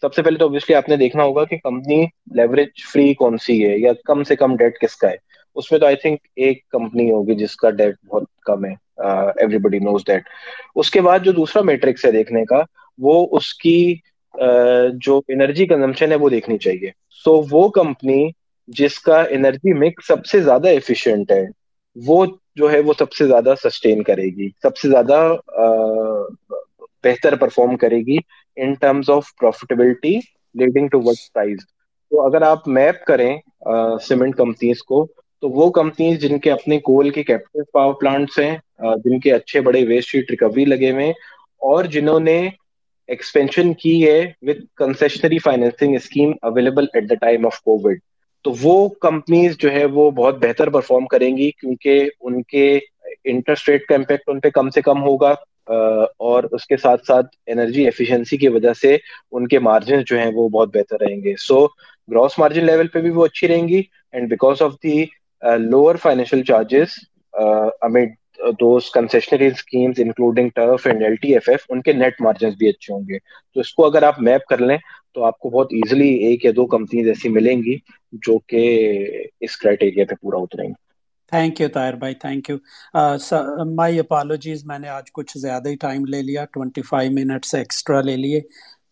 سب 0.00 0.14
سے 0.14 0.22
پہلے 0.22 0.38
تو 0.38 0.44
اوبیسلی 0.44 0.74
آپ 0.74 0.88
نے 0.88 0.96
دیکھنا 0.96 1.24
ہوگا 1.24 1.44
کہ 1.44 1.56
کمپنی 1.56 2.04
لیوریج 2.34 2.68
فری 2.92 3.12
کون 3.14 3.36
سی 3.38 3.64
ہے 3.66 3.76
یا 3.78 3.92
کم 4.04 4.22
سے 4.22 4.36
کم 4.36 4.56
ڈیٹ 4.56 4.78
کس 4.80 4.96
کا 4.96 5.10
ہے۔ 5.10 5.16
اس 5.54 5.70
میں 5.72 5.80
تو 5.80 5.86
آئی 5.86 5.96
تھنک 5.96 6.20
ایک 6.36 6.68
کمپنی 6.68 7.10
ہوگی 7.10 7.34
جس 7.34 7.56
کا 7.56 7.70
ڈیٹ 7.70 7.94
بہت 8.10 8.24
کم 8.46 8.64
ہے۔ 8.64 8.72
ایوری 8.98 9.58
بڈی 9.58 9.78
نوز 9.78 10.04
ڈیٹ 10.06 10.22
اس 10.76 10.90
کے 10.90 11.00
بعد 11.00 11.18
جو 11.18 11.32
دوسرا 11.32 11.62
میٹرکس 11.62 12.04
ہے 12.04 12.10
دیکھنے 12.10 12.44
کا، 12.44 12.62
وہ 12.98 13.26
اس 13.30 13.54
کی 13.54 13.94
جو 14.94 15.20
انرجی 15.28 15.66
کنزمپشن 15.66 16.10
ہے 16.10 16.16
وہ 16.16 16.28
دیکھنی 16.28 16.58
چاہیے۔ 16.58 16.90
سو 17.24 17.40
وہ 17.50 17.68
کمپنی 17.68 18.28
جس 18.68 18.98
کا 18.98 19.22
انرجی 19.30 19.72
مکس 19.78 20.06
سب 20.06 20.26
سے 20.26 20.40
زیادہ 20.40 20.68
ایفیشینٹ 20.68 21.30
ہے، 21.32 21.44
وہ 21.96 22.26
جو 22.56 22.70
ہے 22.72 22.80
وہ 22.80 22.92
سب 22.98 23.12
سے 23.12 23.26
زیادہ 23.26 23.54
سسٹین 23.64 24.02
کرے 24.02 24.24
گی، 24.36 24.48
سب 24.62 24.76
سے 24.76 24.88
زیادہ 24.88 25.34
بہتر 27.04 27.34
پرفارم 27.34 27.76
کرے 27.76 27.98
گی۔ 27.98 28.16
In 28.56 28.74
terms 28.74 29.10
of 29.10 29.34
profitability 29.40 30.18
leading 30.54 30.88
to 30.88 31.00
what 31.00 31.32
price 31.34 31.58
تو 32.12 32.26
اگر 32.26 32.42
آپ 32.42 32.68
میپ 32.68 33.04
کریں 33.04 33.36
سیمنٹ 34.02 34.36
کمپنیز 34.36 34.82
کو، 34.82 35.06
تو 35.42 35.48
وہ 35.48 35.70
کمپنیز 35.70 36.20
جن 36.20 36.38
کے 36.38 36.50
اپنے 36.50 36.78
کول 36.80 37.10
کے 37.10 37.22
کیپٹل 37.22 37.62
پاور 37.72 37.94
پلانٹس 37.94 38.38
ہیں 38.38 38.56
جن 39.04 39.20
کے 39.20 39.32
اچھے 39.32 39.60
بڑے 39.60 39.84
ویسٹ 39.86 40.14
ہیٹ 40.14 40.30
ریکوری 40.30 40.64
لگے 40.64 40.90
ہوئے 40.90 41.10
اور 41.62 41.84
جنہوں 41.84 42.20
نے 42.20 42.38
ایکسپینشن 43.08 43.72
کی 43.74 44.08
ہے 44.08 44.20
with 44.42 44.58
concessionary 44.76 45.38
financing 45.38 45.94
scheme 45.94 46.32
available 46.42 46.86
at 46.94 47.10
the 47.10 47.14
time 47.14 47.46
of 47.46 47.60
COVID 47.60 47.98
تو 48.44 48.52
وہ 48.60 48.88
کمپنیز 49.00 49.56
جو 49.58 49.72
ہے 49.72 49.84
وہ 49.84 50.10
بہت 50.10 50.38
بہتر 50.42 50.70
پرفارم 50.70 51.06
کریں 51.06 51.36
گی 51.36 51.50
کیونکہ 51.50 52.08
ان 52.20 52.42
کے 52.42 52.78
انٹرسٹ 53.24 53.68
ریٹ 53.68 53.86
کا 53.86 53.94
امپیکٹ 53.94 54.28
ان 54.28 54.40
پہ 54.40 54.50
کم 54.50 54.70
سے 54.70 54.82
کم 54.82 55.02
ہوگا۔ 55.02 55.34
اور 55.70 56.44
اس 56.52 56.66
کے 56.66 56.76
ساتھ 56.76 57.04
ساتھ 57.06 57.26
انرجی 57.46 57.84
ایفیشنسی 57.84 58.36
کی 58.36 58.48
وجہ 58.48 58.72
سے 58.72 58.96
ان 59.32 59.48
کے 59.48 59.58
مارجن 59.58 60.02
جو 60.06 60.18
ہیں 60.18 60.30
وہ 60.34 60.48
بہت 60.48 60.76
بہتر 60.76 61.00
رہیں 61.00 61.16
گے۔ 61.16 61.34
سو 61.38 61.66
گراس 62.08 62.38
مارجن 62.38 62.64
لیول 62.64 62.88
پہ 62.88 63.00
بھی 63.00 63.10
وہ 63.10 63.24
اچھی 63.24 63.48
رہیں 63.48 63.68
گی 63.68 63.82
and 64.12 64.28
because 64.30 64.62
of 64.62 64.72
the 64.84 65.04
lower 65.42 65.94
financial 65.94 66.42
charges 66.42 66.98
amid 67.82 68.18
those 68.60 68.90
concessionary 68.90 69.46
schemes 69.46 70.00
including 70.00 70.48
TERF 70.54 70.86
and 70.86 71.02
L 71.02 71.14
T 71.14 71.32
F 71.32 71.48
F 71.48 71.64
ان 71.68 71.82
کے 71.82 71.92
نیٹ 71.92 72.20
مارجنس 72.20 72.54
بھی 72.58 72.68
اچھے 72.68 72.94
ہوں 72.94 73.02
گے۔ 73.08 73.18
تو 73.54 73.60
اس 73.60 73.72
کو 73.74 73.86
اگر 73.86 74.02
آپ 74.02 74.20
میپ 74.22 74.44
کر 74.44 74.58
لیں 74.58 74.76
تو 75.14 75.24
آپ 75.24 75.38
کو 75.38 75.50
بہت 75.50 75.72
ایزیلی 75.72 76.08
ایک 76.26 76.44
یا 76.44 76.50
دو 76.56 76.66
کمپنیز 76.66 77.08
ایسی 77.08 77.28
ملیں 77.28 77.62
گی 77.62 77.76
جو 78.12 78.38
کہ 78.38 78.62
اس 79.40 79.56
کرائٹیریا 79.56 80.04
پہ 80.08 80.14
پورا 80.14 80.36
اتریں 80.38 80.68
گی۔ 80.68 80.89
تھینک 81.32 81.60
یو 81.60 81.68
طاہر 81.74 81.94
بھائی 81.96 82.14
تھینک 82.16 82.50
یو 82.50 82.56
مائی 83.74 83.98
اپالوجیز 83.98 84.64
میں 84.66 84.78
نے 84.78 84.88
آج 84.88 85.10
کچھ 85.12 85.36
زیادہ 85.38 85.68
ہی 85.68 85.76
ٹائم 85.80 86.04
لے 86.04 86.22
لیا 86.22 86.44
ٹوینٹی 86.52 86.82
فائیو 86.82 87.12
منٹس 87.12 87.54
ایکسٹرا 87.54 88.00
لے 88.00 88.16
لیے 88.16 88.40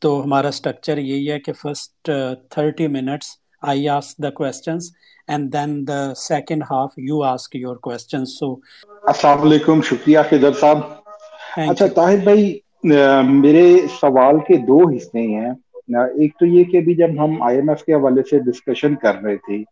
تو 0.02 0.22
ہمارا 0.24 0.48
اسٹرکچر 0.48 0.98
یہی 0.98 1.30
ہے 1.30 1.38
کہ 1.40 1.52
first 1.52 2.10
thirty 2.50 2.86
minutes 2.88 3.36
I 3.62 3.88
ask 3.88 4.22
the 4.22 4.30
questions 4.32 4.90
and 5.28 5.52
then 5.52 5.86
the 5.88 6.02
second 6.16 6.62
half 6.62 6.98
you 6.98 7.22
ask 7.24 7.56
your 7.56 7.76
question 7.78 8.24
so 8.28 8.52
السلام 9.04 9.42
علیکم 9.42 9.80
شکریہ 9.82 10.18
خضر 10.30 10.52
صاحب 10.60 10.80
اچھا 11.68 11.86
طاہر 11.86 12.24
بھائی 12.24 12.58
میرے 12.84 13.66
سوال 14.00 14.38
کے 14.46 14.56
دو 14.66 14.78
حصے 14.88 15.26
ہیں 15.28 15.50
ایک 15.88 16.38
تو 16.38 16.46
یہ 16.46 16.64
کہ 16.64 16.76
ابھی 16.76 16.94
جب 16.94 17.22
ہم 17.24 17.42
آئی 17.42 17.56
ایم 17.56 17.68
ایف 17.68 17.84
کے 17.84 17.94
حوالے 17.94 18.22
سے 18.30 18.38
ڈسکشن 18.40 18.94
کر 18.94 19.22
رہے 19.22 19.36
تھے 19.36 19.62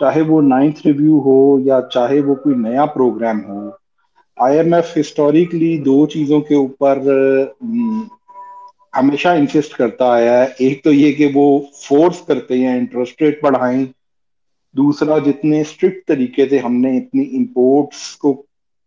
چاہے 0.00 0.20
وہ 0.22 0.40
نائنتھ 0.42 0.86
ریویو 0.86 1.18
ہو 1.20 1.36
یا 1.60 1.80
چاہے 1.92 2.20
وہ 2.20 2.34
کوئی 2.34 2.54
نیا 2.58 2.84
پروگرام 2.88 3.44
ہو 3.44 3.60
آئی 4.36 4.58
ایم 4.58 4.72
ایف 4.74 4.96
ہسٹوریکلی 5.00 5.76
دو 5.78 6.06
چیزوں 6.06 6.40
کے 6.40 6.54
اوپر 6.54 6.98
ہمیشہ 8.92 9.28
انسسٹ 9.38 9.74
کرتا 9.74 10.10
آیا 10.10 10.40
ہے۔ 10.40 10.46
ایک 10.58 10.82
تو 10.84 10.92
یہ 10.92 11.12
کہ 11.12 11.28
وہ 11.34 11.46
فورس 11.78 12.20
کرتے 12.22 12.58
ہیں 12.58 12.76
انٹرسٹ 12.78 13.22
ریٹ 13.22 13.42
بڑھائیں۔ 13.42 13.84
دوسرا، 14.74 15.18
جتنے 15.18 15.60
اسٹرکٹ 15.60 16.06
طریقے 16.06 16.48
سے 16.48 16.58
ہم 16.58 16.76
نے 16.76 16.96
اپنی 16.98 17.22
امپورٹس 17.32 18.16
کو 18.16 18.32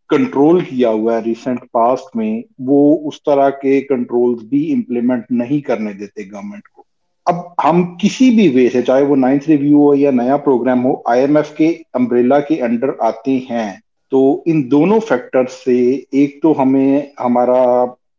کنٹرول 0.09 0.59
کیا 0.61 0.89
ہوا 0.89 1.15
ہے 1.15 1.23
ریسنٹ 1.23 1.59
پاسٹ 1.71 2.15
میں، 2.15 2.31
وہ 2.67 2.79
اس 3.07 3.23
طرح 3.23 3.49
کے 3.61 3.79
کنٹرول 3.83 4.35
بھی 4.45 4.71
امپلیمنٹ 4.73 5.31
نہیں 5.31 5.61
کرنے 5.61 5.93
دیتے 5.93 6.31
گورنمنٹ 6.31 6.67
کو۔ 6.67 6.80
اب 7.25 7.35
ہم 7.63 7.81
کسی 7.97 8.29
بھی 8.29 8.47
وے 8.49 8.69
سے، 8.69 8.81
چاہے 8.81 9.03
وہ 9.03 9.15
نائنتھ 9.15 9.49
ریویو 9.49 9.77
ہو 9.79 9.93
یا 9.95 10.11
نیا 10.11 10.37
پروگرام 10.39 10.83
ہو 10.85 10.93
آئی 11.05 11.21
ایم 11.21 11.37
ایف 11.37 11.51
کے 11.51 11.67
امبریلا 11.93 12.39
کے 12.41 12.61
انڈر 12.61 12.89
آتے 13.01 13.37
ہیں۔ 13.49 13.71
تو 14.11 14.19
ان 14.45 14.69
دونوں 14.71 14.99
فیکٹر 14.99 15.45
سے 15.55 15.77
ایک 16.11 16.41
تو 16.41 16.61
ہمیں 16.61 16.89
ہمارا 17.19 17.61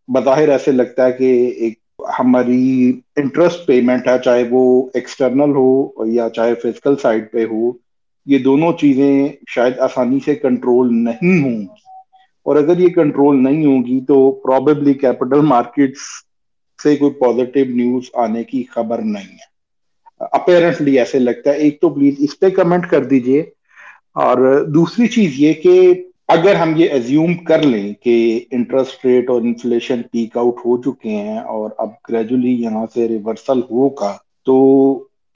بظاہر 0.08 0.48
ایسے 0.48 0.72
لگتا 0.72 1.06
ہے 1.06 1.12
کہ 1.12 1.30
ایک 1.56 1.78
ہماری 2.18 2.62
انٹرسٹ 3.16 3.66
پیمنٹ 3.66 4.08
ہے، 4.08 4.18
چاہے 4.18 4.44
وہ 4.50 4.62
ایکسٹرنل 4.94 5.54
ہو 5.54 5.68
یا 6.08 6.28
چاہے 6.28 6.54
فزیکل 6.54 6.96
سائڈ 6.96 7.30
پہ 7.32 7.44
ہو۔ 7.44 7.70
یہ 8.26 8.38
دونوں 8.38 8.72
چیزیں 8.72 9.12
شاید 9.48 9.78
آسانی 9.80 10.18
سے 10.24 10.34
کنٹرول 10.36 10.94
نہیں 10.94 11.42
ہوں 11.42 11.60
گی۔ 11.60 11.80
اور 12.46 12.56
اگر 12.56 12.78
یہ 12.78 12.88
کنٹرول 12.94 13.42
نہیں 13.42 13.64
ہوگی 13.66 14.00
تو 14.00 14.16
پروبیبلی 14.42 14.94
کیپٹل 14.94 15.40
مارکیٹس 15.46 16.00
سے 16.78 16.96
کوئی 16.96 17.12
پازیٹیو 17.12 17.64
نیوز 17.68 18.10
آنے 18.14 18.44
کی 18.44 18.62
خبر 18.64 18.98
نہیں 18.98 19.32
ہے۔ 19.32 19.50
اپیرنٹلی 20.32 20.98
ایسے 20.98 21.18
لگتا 21.18 21.50
ہے۔ 21.50 21.56
ایک 21.56 21.80
تو 21.80 21.88
پلیز 21.88 22.14
اس 22.18 22.38
پہ 22.38 22.48
کمنٹ 22.50 22.86
کر 22.86 23.04
دیجیے۔ 23.04 23.40
اور 24.16 24.38
دوسری 24.74 25.06
چیز 25.08 25.32
یہ 25.36 25.52
کہ 25.52 25.94
اگر 26.28 26.54
ہم 26.54 26.72
یہ 26.76 26.88
ایزیوم 26.88 27.34
کر 27.44 27.62
لیں 27.62 27.92
کہ 27.94 28.14
انٹرسٹ 28.50 29.04
ریٹ 29.06 29.30
اور 29.30 29.40
انفلیشن 29.42 30.02
پیک 30.12 30.36
آؤٹ 30.36 30.58
ہو 30.58 30.82
چکے 30.82 31.08
ہیں 31.08 31.38
اور 31.38 31.70
اب 31.78 31.88
گریجولی 32.08 32.52
یہاں 32.54 32.86
سے 32.94 33.08
ریورسل 33.08 33.58
ہوگا، 33.70 34.12
تو 34.46 34.56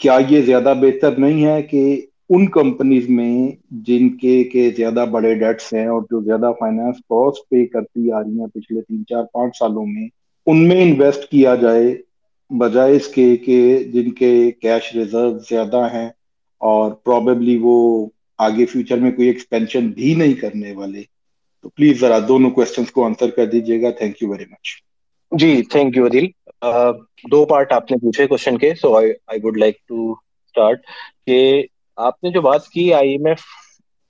کیا 0.00 0.18
یہ 0.28 0.40
زیادہ 0.40 0.74
بہتر 0.80 1.18
نہیں 1.18 1.44
ہے 1.46 1.62
کہ 1.62 1.82
ان 2.30 2.46
کمپنیز 2.50 3.08
میں 3.08 3.48
جن 3.70 4.08
کے 4.16 4.44
کے 4.44 4.70
زیادہ 4.76 5.04
بڑے 5.10 5.34
ڈیٹس 5.34 5.72
ہیں 5.72 5.86
اور 5.86 6.02
جو 6.02 6.20
زیادہ 6.20 6.52
فائنانس 6.58 6.96
کاسٹ 7.08 7.48
پے 7.48 7.66
کرتی 7.66 8.12
آ 8.12 8.20
رہی 8.20 8.40
ہیں 8.40 8.46
پچھلے 8.46 8.80
تین 8.80 9.02
چار 9.08 9.22
پانچ 9.32 9.58
سالوں 9.58 9.86
میں 9.86 10.08
ان 10.46 10.66
میں 10.68 10.80
انویسٹ 10.82 11.24
کیا 11.26 11.54
جائے، 11.56 11.94
بجائے 12.50 12.96
اس 12.96 13.08
کے 13.08 13.36
کہ 13.38 13.58
جن 13.92 14.10
کے 14.14 14.30
کیش 14.54 14.94
ریزرو 14.94 15.30
زیادہ 15.40 15.86
ہیں 15.92 16.08
اور 16.60 16.90
پروبیبلی 17.04 17.56
وہ 17.60 17.74
آگے 18.38 18.66
فیوچر 18.66 18.98
میں 18.98 19.12
کوئی 19.12 19.28
ایکسپینشن 19.28 19.88
بھی 19.92 20.14
نہیں 20.14 20.34
کرنے 20.36 20.72
والے۔ 20.74 21.02
تو 21.64 21.70
پلیز 21.70 22.00
ذرا 22.00 22.18
دونوں 22.28 22.50
کوشچنس 22.52 22.90
کو 22.92 23.04
آنسر 23.04 23.30
کر 23.30 23.46
دیجیے 23.48 23.80
گا۔ 23.82 23.90
تھینک 23.94 24.22
یو 24.22 24.30
ویری 24.30 24.44
مچ 24.46 24.66
جی 25.32 25.50
تھینک 25.70 25.96
یو 25.96 26.06
عدیل 26.06 26.26
دو 27.24 27.44
پارٹ 27.46 27.72
آپ 27.72 27.90
نے 27.90 27.96
پوچھے 27.98 28.26
کوشچن 28.26 28.58
کے 28.58 28.74
so 28.76 28.94
I 28.96 29.10
would 29.42 29.56
like 29.56 29.76
to 29.88 30.10
start 30.12 30.80
کہ 31.26 31.38
آپ 31.98 32.22
نے 32.24 32.30
جو 32.30 32.40
بات 32.42 32.68
کی 32.68 32.92
آئی 32.94 33.10
ایم 33.10 33.26
ایف 33.26 33.44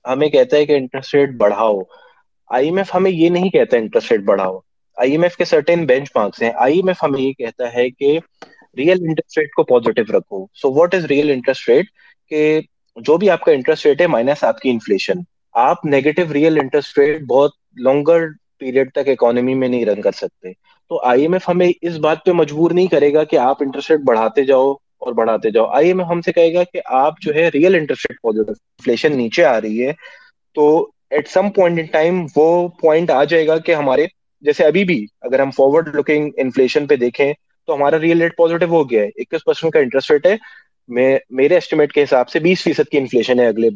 ہمیں 0.05 0.27
کہتا 0.29 0.57
ہے 0.57 0.65
کہ 0.65 0.73
انٹرسٹ 0.73 1.15
ریٹ 1.15 1.29
بڑھاؤ۔ 1.37 1.79
آئی 2.49 2.65
ایم 2.65 2.77
ایف 2.77 2.93
ہمیں 2.95 3.11
یہ 3.11 3.29
نہیں 3.29 3.49
کہتا 3.49 3.77
انٹرسٹ 3.77 4.11
ریٹ 4.11 4.21
بڑھاؤ۔ 4.25 4.59
آئی 4.97 5.11
ایم 5.11 5.23
ایف 5.23 5.35
کے 5.37 5.45
سرٹن 5.45 5.85
بینچ 5.85 6.09
مارکس 6.15 6.41
ہیں. 6.41 6.51
آئی 6.55 6.75
ایم 6.75 6.87
ایف 6.87 7.03
ہمیں 7.03 7.19
یہ 7.21 7.31
کہتا 7.33 7.73
ہے 7.73 7.89
کہ 7.89 8.17
ریئل 8.77 8.97
انٹرسٹ 9.01 9.37
ریٹ 9.37 9.51
کو 9.55 9.63
پوزیٹو 9.63 10.17
رکھو. 10.17 10.45
So 10.61 10.73
what 10.73 10.95
is 10.95 11.05
real 11.05 11.29
interest 11.29 11.69
rate 11.69 11.85
کہ 12.31 12.59
جو 12.97 13.17
بھی 13.17 13.29
آپ 13.29 13.41
کا 13.41 13.51
انٹرسٹ 13.51 13.85
ریٹ 13.85 14.01
ہے 14.01 14.07
مائنس 14.07 14.43
آپ 14.43 14.59
کی 14.59 14.69
انفلیشن 14.69 15.19
آپ 15.55 15.85
نیگیٹو 15.85 16.33
ریئل 16.33 16.59
انٹرسٹ 16.59 16.97
ریٹ 16.97 17.21
بہت 17.27 17.51
لانگر 17.83 18.27
پیریڈ 18.59 18.91
تک 18.91 19.09
اکانومی 19.09 19.53
میں 19.53 19.67
نہیں 19.67 19.85
رن 19.85 20.01
کر 20.01 20.11
سکتے. 20.11 20.51
تو 20.51 20.99
آئی 21.05 21.21
ایم 21.21 21.33
ایف 21.33 21.47
ہمیں 21.49 21.67
اس 21.81 21.97
بات 21.99 22.23
پہ 22.25 22.31
مجبور 22.31 22.71
نہیں 22.71 22.87
کرے 22.87 23.13
گا 23.13 23.23
کہ 23.23 23.37
آپ 23.39 23.63
انٹرسٹ 23.63 23.91
ریٹ 23.91 24.01
بڑھاتے 24.05 24.43
جاؤ 24.45 24.71
اور 24.71 25.13
بڑھاتے 25.13 25.49
جاؤ. 25.51 25.65
آئی 25.75 25.87
ایم 25.87 25.99
ایف 25.99 26.07
ہم 26.09 26.21
سے 26.21 26.31
کہے 26.31 26.53
گا 26.53 26.63
کہ 26.63 26.81
آپ 26.97 27.19
جو 27.21 27.33
ہے 27.35 27.47
real 27.53 27.75
interest 27.75 28.09
rate 28.09 28.21
positive 28.21 28.51
inflation 28.51 29.17
نیچے 29.17 29.45
آ 29.45 29.59
رہی 29.61 29.85
ہے. 29.87 29.91
تو 30.55 30.67
at 31.11 31.27
some 31.29 31.49
point 31.55 31.79
in 31.79 31.85
time 31.91 32.25
وہ 32.35 32.67
پوائنٹ 32.81 33.11
آ 33.11 33.23
جائے 33.23 33.47
گا 33.47 33.57
کہ 33.57 33.75
ہمارے 33.75 34.05
جیسے 34.47 34.65
ابھی 34.65 34.83
بھی 34.85 35.05
اگر 35.21 35.39
ہم 35.39 35.51
فارورڈ 35.51 35.95
لوکنگ 35.95 36.29
انفلیشن 36.37 36.87
پہ 36.87 36.95
دیکھیں 36.95 37.33
تو 37.67 37.75
ہمارا 37.75 37.99
ریئل 37.99 38.21
ریٹ 38.21 38.35
پوزیٹو 38.37 38.65
ہو 38.65 38.89
گیا 38.89 39.03
ہے۔ 39.03 39.07
اکیس 39.15 39.43
پرسینٹ 39.45 39.73
کا 39.73 39.79
انٹرسٹ 39.79 40.11
ریٹ 40.11 40.25
ہے۔ 40.25 40.35
میرے 40.89 41.57
اسٹیمیٹ 41.57 41.93
کے 41.93 42.03
حساب 42.03 42.29
سے 42.29 42.39
بیس 42.39 42.63
فیصد 42.63 42.89
کی 42.91 42.97
انفلیشن 42.97 43.39
ہے 43.39 43.47
اگلے 43.47 43.69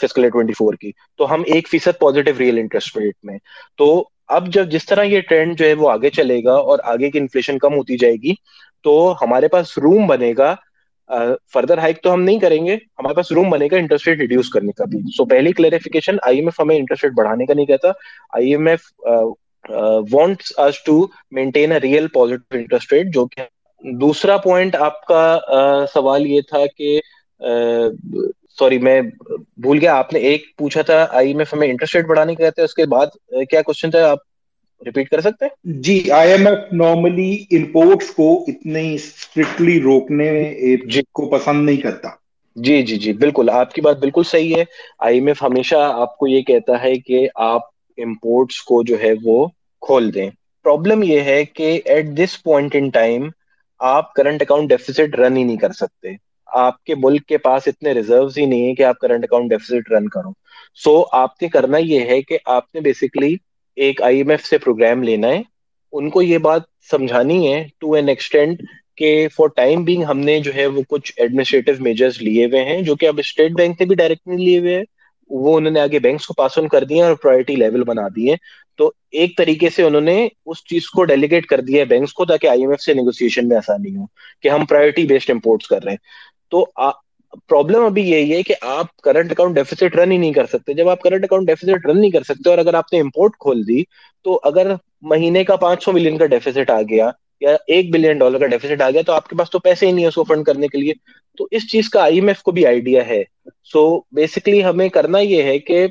فسکل 0.00 0.28
ٹوینٹی 0.30 0.52
فور 0.52 0.74
کی۔ 0.74 0.90
تو 1.18 1.34
ہم 1.34 1.42
ایک 1.46 1.68
فیصد 1.68 1.98
پازیٹو 2.00 2.30
ریئل 2.38 2.58
انٹرسٹ 2.58 2.96
ریٹ 2.96 3.14
میں۔ 3.22 3.38
تو 3.78 3.88
اب 4.28 4.46
جب 4.48 4.70
جس 4.70 4.86
طرح 4.86 5.02
یہ 5.02 5.20
ٹرینڈ 5.20 5.58
جو 5.58 5.66
ہے 5.66 5.72
وہ 5.72 5.90
آگے 5.90 6.10
چلے 6.10 6.42
گا 6.44 6.52
اور 6.52 6.78
آگے 6.84 7.10
کی 7.10 7.18
انفلیشن 7.18 7.58
کم 7.58 7.74
ہوتی 7.74 7.96
جائے 7.96 8.14
گی، 8.14 8.34
تو 8.84 9.14
ہمارے 9.22 9.48
پاس 9.48 9.78
روم 9.78 10.06
بنے 10.06 10.32
گا۔ 10.38 10.54
فردر 11.52 11.78
ہائک 11.78 12.02
تو 12.02 12.12
ہم 12.14 12.22
نہیں 12.22 12.38
کریں 12.38 12.64
گے۔ 12.66 12.74
ہمارے 12.98 13.14
پاس 13.14 13.32
روم 13.32 13.50
بنے 13.50 13.66
گا 13.70 13.76
انٹرسٹ 13.76 14.08
ریٹ 14.08 14.20
ریڈیوس 14.20 14.48
کرنے 14.50 14.72
کا 14.72 14.84
بھی۔ 14.84 14.98
سو 15.16 15.24
پہلی 15.24 15.52
کلیریفیکیشن 15.52 16.16
آئی 16.22 16.36
ایم 16.38 16.46
ایف 16.46 16.60
ہمیں 16.60 16.76
انٹرسٹ 16.76 17.04
ریٹ 17.04 17.12
بڑھانے 17.16 17.46
کا 17.46 17.54
نہیں 17.54 17.66
کہتا۔ 17.66 17.88
I 18.32 18.50
M 18.50 18.66
F 18.66 18.80
wants 20.12 20.52
us 20.58 20.82
to 20.84 21.06
maintain 21.30 21.72
a 21.72 21.80
real 21.80 22.06
positive 22.08 22.56
interest 22.56 22.92
rate 22.92 23.06
جو 23.06 23.26
کہ 23.26 23.42
دوسرا 23.84 24.36
پوائنٹ 24.36 24.76
آپ 24.76 25.04
کا 25.06 25.38
سوال 25.92 26.26
یہ 26.26 26.40
تھا 26.40 26.64
کہ 26.76 26.98
سوری 28.58 28.78
میں 28.78 29.00
بھول 29.58 29.78
گیا 29.78 29.94
آپ 29.96 30.12
نے 30.12 30.18
ایک 30.20 30.44
پوچھا 30.56 30.82
تھا 30.82 31.06
آئی 31.10 31.28
ایم 31.28 31.38
ایف 31.38 31.54
ہمیں 31.54 31.68
انٹرسٹ 31.68 31.96
ریٹ 31.96 32.06
بڑھانے 32.06 32.34
کہتے 32.34 32.60
ہیں 32.60 32.64
اس 32.64 32.74
کے 32.74 32.86
بعد 32.86 33.06
کیا 33.50 33.62
کوشچن 33.62 33.90
تھا؟ 33.90 34.10
آپ 34.10 34.18
ریپیٹ 34.82 35.08
کر 35.10 35.20
سکتے 35.20 35.44
ہیں؟ 35.44 35.72
جی 35.82 36.10
I 36.10 36.30
M 36.32 36.46
F 36.46 36.72
normally 36.72 37.32
imports 37.50 38.10
کو 38.10 38.44
اتنے 38.48 38.94
اسٹرکٹلی 38.94 39.80
روکنے 39.80 40.30
جی۔ 40.86 41.00
کو 41.12 41.28
پسند 41.28 41.64
نہیں 41.64 41.76
کرتا۔ 41.76 42.08
جی 42.56 42.82
جی 42.82 42.96
جی 42.96 43.12
بالکل 43.12 43.50
آپ 43.50 43.72
کی 43.72 43.80
بات 43.80 43.98
بالکل 43.98 44.22
صحیح 44.22 44.54
ہے۔ 44.56 44.64
آئی 44.98 45.14
ایم 45.14 45.26
ایف 45.26 45.42
ہمیشہ 45.42 45.76
آپ 45.94 46.16
کو 46.18 46.26
یہ 46.26 46.42
کہتا 46.42 46.82
ہے 46.82 46.94
کہ 46.96 47.26
آپ 47.34 47.72
امپورٹس 47.98 48.62
کو 48.62 48.82
جو 48.82 48.96
ہے 49.02 49.12
وہ 49.22 49.46
کھول 49.80 50.14
دیں۔ 50.14 50.30
پرابلم 50.64 51.02
یہ 51.02 51.20
ہے 51.20 51.44
کہ 51.44 51.80
at 51.84 52.06
this 52.06 52.42
point 52.42 52.76
in 52.76 52.88
time 52.88 53.28
آپ 53.78 54.12
کرنٹ 54.12 54.42
اکاؤنٹ 54.42 54.68
ڈیفیسٹ 54.68 55.14
رن 55.14 55.36
ہی 55.36 55.44
نہیں 55.44 55.56
کر 55.56 55.72
سکتے۔ 55.72 56.08
آپ 56.46 56.84
کے 56.84 56.94
ملک 56.94 57.26
کے 57.26 57.38
پاس 57.38 57.62
اتنے 57.66 57.92
ریزرو 57.92 58.26
ہی 58.36 58.46
نہیں 58.46 58.68
ہے 58.68 58.74
کہ 58.74 58.82
آپ 58.82 58.98
کرنٹ 58.98 59.24
اکاؤنٹ 59.24 59.50
ڈیفیسٹ 59.50 59.92
رن 59.92 60.08
کرو۔ 60.08 60.30
سو 60.74 61.04
آپ 61.12 61.42
نے 61.42 61.48
کرنا 61.48 61.78
یہ 61.78 62.00
ہے 62.00 62.22
کہ 62.22 62.38
آپ 62.44 62.74
نے 62.74 62.80
بیسکلی 62.80 63.36
ایک 63.76 64.02
آئی 64.02 64.16
ایم 64.16 64.30
ایف 64.30 64.44
سے 64.44 64.58
پروگرام 64.58 65.02
لینا 65.02 65.28
ہے۔ 65.28 65.42
ان 65.92 66.10
کو 66.10 66.22
یہ 66.22 66.38
بات 66.38 66.62
سمجھانی 66.90 67.52
ہے 67.52 67.66
ٹو 67.78 67.92
این 67.92 68.08
ایکسٹینٹ 68.08 68.62
کہ 68.96 69.28
فار 69.36 69.48
ٹائم 69.48 69.84
بینگ 69.84 70.04
ہم 70.04 70.18
نے 70.18 70.40
جو 70.40 70.54
ہے 70.54 70.66
وہ 70.66 70.82
کچھ 70.88 71.12
ایڈمنسٹریٹو 71.16 71.72
میجرز 71.80 72.22
لیے 72.22 72.46
ہوئے 72.46 72.64
ہیں 72.64 72.82
جو 72.82 72.96
کہ 72.96 73.06
اب 73.06 73.18
اسٹیٹ 73.18 73.52
بینک 73.52 73.80
نے 73.80 73.86
بھی 73.86 73.96
ڈائریکٹلی 73.96 74.44
لیے 74.44 74.58
ہوئے 74.58 74.76
ہیں۔ 74.76 74.84
وہ 75.36 75.56
انہوں 75.56 75.72
نے 75.72 75.80
آگے 75.80 75.98
بینکس 75.98 76.26
کو 76.26 76.34
پاس 76.34 76.58
آن 76.58 76.68
کر 76.68 76.84
دیے 76.84 77.02
اور 77.02 77.14
پرائرٹی 77.16 77.56
لیول 77.56 77.84
بنا 77.84 78.06
دیے 78.08 78.34
تو 78.78 78.90
ایک 79.12 79.36
طریقے 79.36 79.70
سے 79.70 79.82
انہوں 79.82 80.00
نے 80.00 80.16
اس 80.46 80.64
چیز 80.64 80.86
کو 80.88 81.04
ڈیلیگیٹ 81.04 81.46
کر 81.46 81.60
دیا 81.60 81.80
ہے 81.80 81.86
بینکس 81.86 82.12
کو 82.12 82.24
تاکہ 82.24 82.46
آئی 82.46 82.60
ایم 82.60 82.70
ایف 82.70 82.80
سے 82.80 82.94
نیگوسن 82.94 83.48
میں 83.48 83.56
آسانی 83.56 83.96
ہو 83.96 84.04
کہ 84.42 84.48
ہم 84.48 84.64
پرائرٹی 84.66 85.06
بیسڈ 85.06 85.30
امپورٹس 85.30 85.68
کر 85.68 85.82
رہے 85.84 85.92
ہیں۔ 85.92 85.98
تو 86.52 86.64
پرابلم 87.48 87.84
ابھی 87.84 88.02
یہی 88.02 88.32
ہے 88.32 88.42
کہ 88.42 88.54
آپ 88.68 88.96
کرنٹ 88.98 89.30
اکاؤنٹ 89.30 89.54
ڈیفیسٹ 89.54 89.96
رن 89.96 90.12
ہی 90.12 90.16
نہیں 90.16 90.32
کر 90.32 90.46
سکتے۔ 90.46 90.74
جب 90.74 90.88
آپ 90.88 91.00
کرنٹ 91.00 91.24
اکاؤنٹ 91.24 91.46
ڈیفیسٹ 91.46 91.86
رن 91.86 92.00
نہیں 92.00 92.10
کر 92.10 92.22
سکتے 92.24 92.50
اور 92.50 92.58
اگر 92.58 92.74
آپ 92.74 92.92
نے 92.92 93.00
امپورٹ 93.00 93.36
کھول 93.40 93.62
دی 93.62 93.82
تو 94.24 94.38
اگر 94.42 94.72
مہینے 95.04 95.44
کا 95.44 95.56
پانچ 95.58 95.84
سو 95.84 95.92
ملین 95.92 96.18
کا 96.18 96.26
ڈیفیسٹ 96.28 96.70
آ 96.70 96.80
گیا 96.82 97.10
یا 97.44 97.56
ایک 97.66 97.92
بلین 97.92 98.18
ڈالر 98.18 98.38
کا 98.38 98.46
ڈیفیسٹ 98.46 98.82
آ 98.82 98.90
گیا 98.90 99.02
تو 99.06 99.12
آپ 99.12 99.28
کے 99.28 99.36
پاس 99.36 99.50
تو 99.50 99.58
پیسے 99.58 99.86
ہی 99.86 99.92
نہیں 99.92 100.04
ہے 100.04 100.08
اس 100.08 100.14
کو 100.14 100.24
فنڈ 100.24 100.44
کرنے 100.46 100.68
کے 100.68 100.78
لیے، 100.78 100.92
تو 101.38 101.46
اس 101.50 101.70
چیز 101.70 101.88
کا 101.90 102.02
آئی 102.02 102.14
ایم 102.14 102.28
ایف 102.28 102.42
کو 102.42 102.50
بھی 102.52 102.66
آئیڈیا 102.66 103.06
ہے۔ 103.06 103.22
سو 103.72 103.84
بیسکلی 104.12 104.64
ہمیں 104.64 104.88
کرنا 104.88 105.18
یہ 105.18 105.42
ہے 105.42 105.58
کہ 105.58 105.86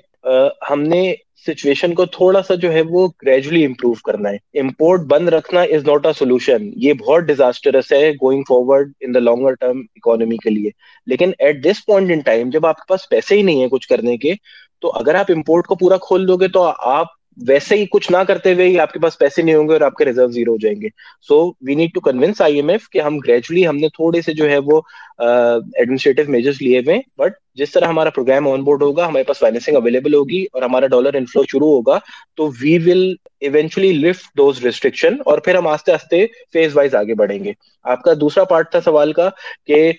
ہم 0.69 0.81
نے 0.83 1.13
سچویشن 1.47 1.93
کو 1.93 2.05
تھوڑا 2.05 2.41
سا 2.43 2.55
جو 2.55 2.71
ہے 2.73 2.81
وہ 2.89 3.07
گریجولی 3.25 3.65
امپروو 3.65 3.93
کرنا 4.03 4.29
ہے۔ 4.29 4.59
امپورٹ 4.59 5.01
بند 5.07 5.29
رکھنا 5.29 5.61
از 5.61 5.87
ناٹ 5.87 6.05
اے 6.05 6.11
سولوشن 6.17 6.69
یہ 6.75 6.93
بہت 6.93 7.23
ڈیزاسٹرس 7.23 7.91
ہے 7.91 8.11
going 8.11 8.43
forward 8.49 8.91
in 9.01 9.13
the 9.13 9.19
longer 9.19 9.53
term 9.53 9.79
economy 9.95 10.37
کے 10.37 10.49
لیے۔ 10.49 10.69
لیکن 11.07 11.31
at 11.39 11.63
this 11.65 11.85
point 11.85 12.11
in 12.11 12.19
time 12.19 12.49
جب 12.49 12.65
آپ 12.65 12.77
کے 12.77 12.89
پاس 12.89 13.07
پیسے 13.09 13.37
ہی 13.37 13.41
نہیں 13.41 13.61
ہے 13.61 13.67
کچھ 13.69 13.87
کرنے 13.87 14.17
کے، 14.17 14.33
تو 14.81 14.91
اگر 14.95 15.15
آپ 15.15 15.31
امپورٹ 15.31 15.67
کو 15.67 15.75
پورا 15.75 15.97
کھول 15.97 16.27
دو 16.27 16.37
گے 16.37 16.47
تو 16.47 16.63
آپ 16.79 17.07
ویسے 17.37 17.75
ہی 17.75 17.85
کچھ 17.91 18.11
نہ 18.11 18.17
کرتے 18.27 18.53
ہوئے 18.53 18.79
آپ 18.79 18.91
کے 18.93 18.99
پاس 18.99 19.17
پیسے 19.17 19.41
نہیں 19.41 19.55
ہوں 19.55 19.67
گے 19.67 19.73
اور 19.73 19.81
آپ 19.81 19.95
کے 19.95 20.05
ریزرو 20.05 20.27
زیرو 20.31 20.51
ہو 20.51 20.57
جائیں 20.57 20.79
گے. 20.81 20.87
So 21.29 21.37
we 21.61 21.75
need 21.75 21.93
to 21.93 21.99
convince 22.01 22.41
I 22.41 22.55
M 22.55 22.69
F 22.69 22.89
کہ 22.89 23.01
ہم 23.01 23.17
گریجولی 23.19 23.67
ہم 23.67 23.77
نے 23.77 23.89
تھوڑے 23.95 24.21
سے 24.21 24.33
جو 24.33 24.49
ہے 24.49 24.57
وہ 24.65 24.81
ایڈمنسٹریٹو 25.19 26.31
میجرس 26.31 26.61
لیے 26.61 26.79
ہوئے 26.79 26.99
بٹ 27.17 27.33
جس 27.57 27.71
طرح 27.71 27.87
ہمارا 27.87 28.09
پروگرام 28.09 28.47
آن 28.47 28.63
بورڈ 28.63 28.81
ہوگا، 28.81 29.07
ہمارے 29.07 29.23
پاس 29.23 29.39
فائنینسنگ 29.39 29.75
اویلیبل 29.75 30.13
ہوگی 30.13 30.43
اور 30.53 30.61
ہمارا 30.61 30.87
ڈالر 30.87 31.13
انفلو 31.15 31.43
شروع 31.51 31.67
ہوگا، 31.67 31.97
تو 32.35 32.49
we 32.61 32.77
will 32.85 33.03
eventually 33.41 33.91
lift 33.93 34.37
those 34.37 34.63
restriction 34.65 35.17
اور 35.25 35.37
پھر 35.45 35.55
ہم 35.55 35.67
آستے 35.67 35.91
آستے 35.91 36.25
فیز 36.53 36.75
وائز 36.77 36.95
آگے 36.95 37.13
بڑھیں 37.15 37.43
گے۔ 37.43 37.51
آپ 37.85 38.01
کا 38.03 38.13
دوسرا 38.21 38.43
پارٹ 38.43 38.71
تھا 38.71 38.81
سوال 38.81 39.13
کا 39.13 39.29
کہ 39.67 39.91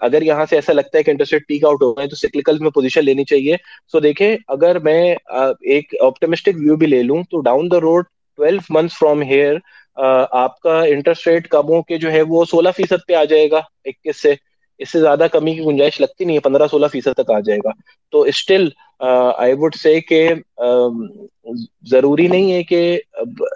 اگر 0.00 0.22
یہاں 0.22 0.44
سے 0.50 0.56
ایسا 0.56 0.72
لگتا 0.72 0.98
ہے 0.98 1.02
کہ 1.02 1.10
انٹرسٹ 1.10 1.46
پیک 1.48 1.64
آؤٹ 1.64 1.82
ہو 1.82 1.92
گئے 1.98 2.06
تو 2.06 2.16
سیکلیکل 2.16 2.58
میں 2.58 2.70
پوزیشن 2.70 3.04
لینی 3.04 3.24
چاہیے۔ 3.24 3.56
سو 3.92 4.00
دیکھیں، 4.00 4.36
اگر 4.48 4.78
میں 4.84 5.02
ایک 5.12 5.94
آپٹمسٹک 6.02 6.56
ویو 6.56 6.76
بھی 6.76 6.86
لے 6.86 7.02
لوں 7.02 7.22
تو 7.30 7.40
down 7.40 7.70
the 7.70 7.80
road 7.80 8.04
twelve 8.38 8.58
month 8.70 8.94
from 8.98 9.22
here 9.22 9.56
آپ 9.96 10.58
کا 10.60 10.78
انٹرسٹ 10.84 11.26
ریٹ 11.28 11.48
کم 11.48 11.68
ہو 11.68 11.82
کے 11.82 11.96
جو 11.98 12.12
ہے 12.12 12.22
وہ 12.28 12.44
سولہ 12.50 12.68
فیصد 12.76 13.06
پہ 13.08 13.14
آ 13.14 13.24
جائے 13.24 13.50
گا، 13.50 13.60
اکیس 13.84 14.22
سے۔ 14.22 14.34
اس 14.80 14.92
سے 14.92 15.00
زیادہ 15.00 15.26
کمی 15.32 15.54
کی 15.54 15.64
گنجائش 15.64 16.00
لگتی 16.00 16.24
نہیں 16.24 16.36
ہے، 16.36 16.40
پندرہ 16.40 16.66
سولہ 16.66 16.86
فیصد 16.92 17.14
تک 17.16 17.30
آ 17.30 17.38
جائے 17.40 17.58
گا۔ 17.64 17.70
تو 18.12 18.20
اسٹل 18.22 18.68
آئی 19.36 19.54
وڈ 19.58 19.74
سے 19.74 20.00
کہ 20.00 20.28
ضروری 21.90 22.26
نہیں 22.28 22.52
ہے 22.52 22.62
کہ 22.62 22.98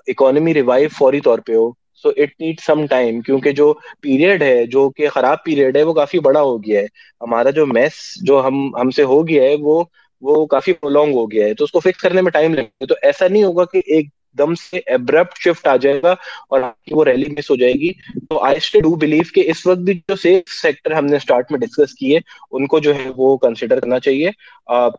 اکانومی 0.07 0.55
ریوائو 0.55 0.89
فوری 0.99 1.21
طور 1.21 1.39
پہ 1.39 1.55
ہو۔ 1.55 1.71
So 2.03 2.09
it 2.09 2.41
need 2.41 2.61
some 2.61 2.87
time 2.87 3.21
کیونکہ 3.21 3.53
جو 3.53 3.73
پیریڈ 4.01 4.43
ہے، 4.43 4.67
جو 4.67 4.89
کہ 4.91 5.09
خراب 5.09 5.45
پیریڈ 5.45 5.77
ہے، 5.77 5.83
وہ 5.83 5.93
کافی 5.93 6.19
بڑا 6.19 6.41
ہو 6.41 6.57
گیا 6.63 6.81
ہے۔ 6.81 6.87
ہمارا 7.21 7.51
جو 7.51 7.67
میس 7.67 7.93
جو 8.23 8.43
ہم 8.47 8.75
ہم 8.77 8.91
سے 8.91 9.03
ہو 9.03 9.27
گیا 9.29 9.43
ہے، 9.43 9.55
وہ 9.61 9.85
وہ 10.23 10.45
کافی 10.47 10.73
لانگ 10.91 11.15
ہو 11.15 11.31
گیا 11.31 11.47
ہے۔ 11.47 11.55
تو 11.55 11.65
اس 11.65 11.71
کو 11.71 11.81
فکس 11.81 12.01
کرنے 12.01 12.23
میں 12.23 12.31
ٹائم 12.31 12.55
لگے 12.55 12.87
تو 12.87 12.95
ایسا 13.03 13.29
نہیں 13.29 13.45
ہوگا 13.45 13.65
کہ 13.65 13.81
ایک 13.87 14.07
دم 14.39 14.55
سے 14.55 14.79
ابرپٹ 14.87 15.39
شفٹ 15.39 15.67
آ 15.67 15.77
جائے 15.77 16.01
گا 16.03 16.15
اور 16.49 16.61
وہ 16.91 17.05
ریلی 17.05 17.33
مس 17.39 17.51
ہو 17.51 17.57
جائے 17.57 17.73
گی۔ 17.73 17.93
تو 18.29 18.43
آئی 18.45 18.57
اسٹے 18.57 18.81
ڈو 18.81 18.95
بلیو 18.95 19.23
کہ 19.35 19.51
اس 19.51 19.67
وقت 19.67 19.79
بھی 19.79 19.95
جو 20.09 20.17
سیف 20.17 20.53
سیکٹر 20.63 20.91
ہم 20.91 21.07
نے 21.07 21.17
اسٹارٹ 21.17 21.51
میں 21.51 21.59
ڈسکس 21.59 21.95
کیے 21.95 22.19
ان 22.51 22.67
کو 22.67 22.79
جو 22.79 22.95
ہے 22.95 23.11
وہ 23.17 23.37
کنسیڈر 23.37 23.81
کرنا 23.81 23.99
چاہیے۔ 23.99 24.31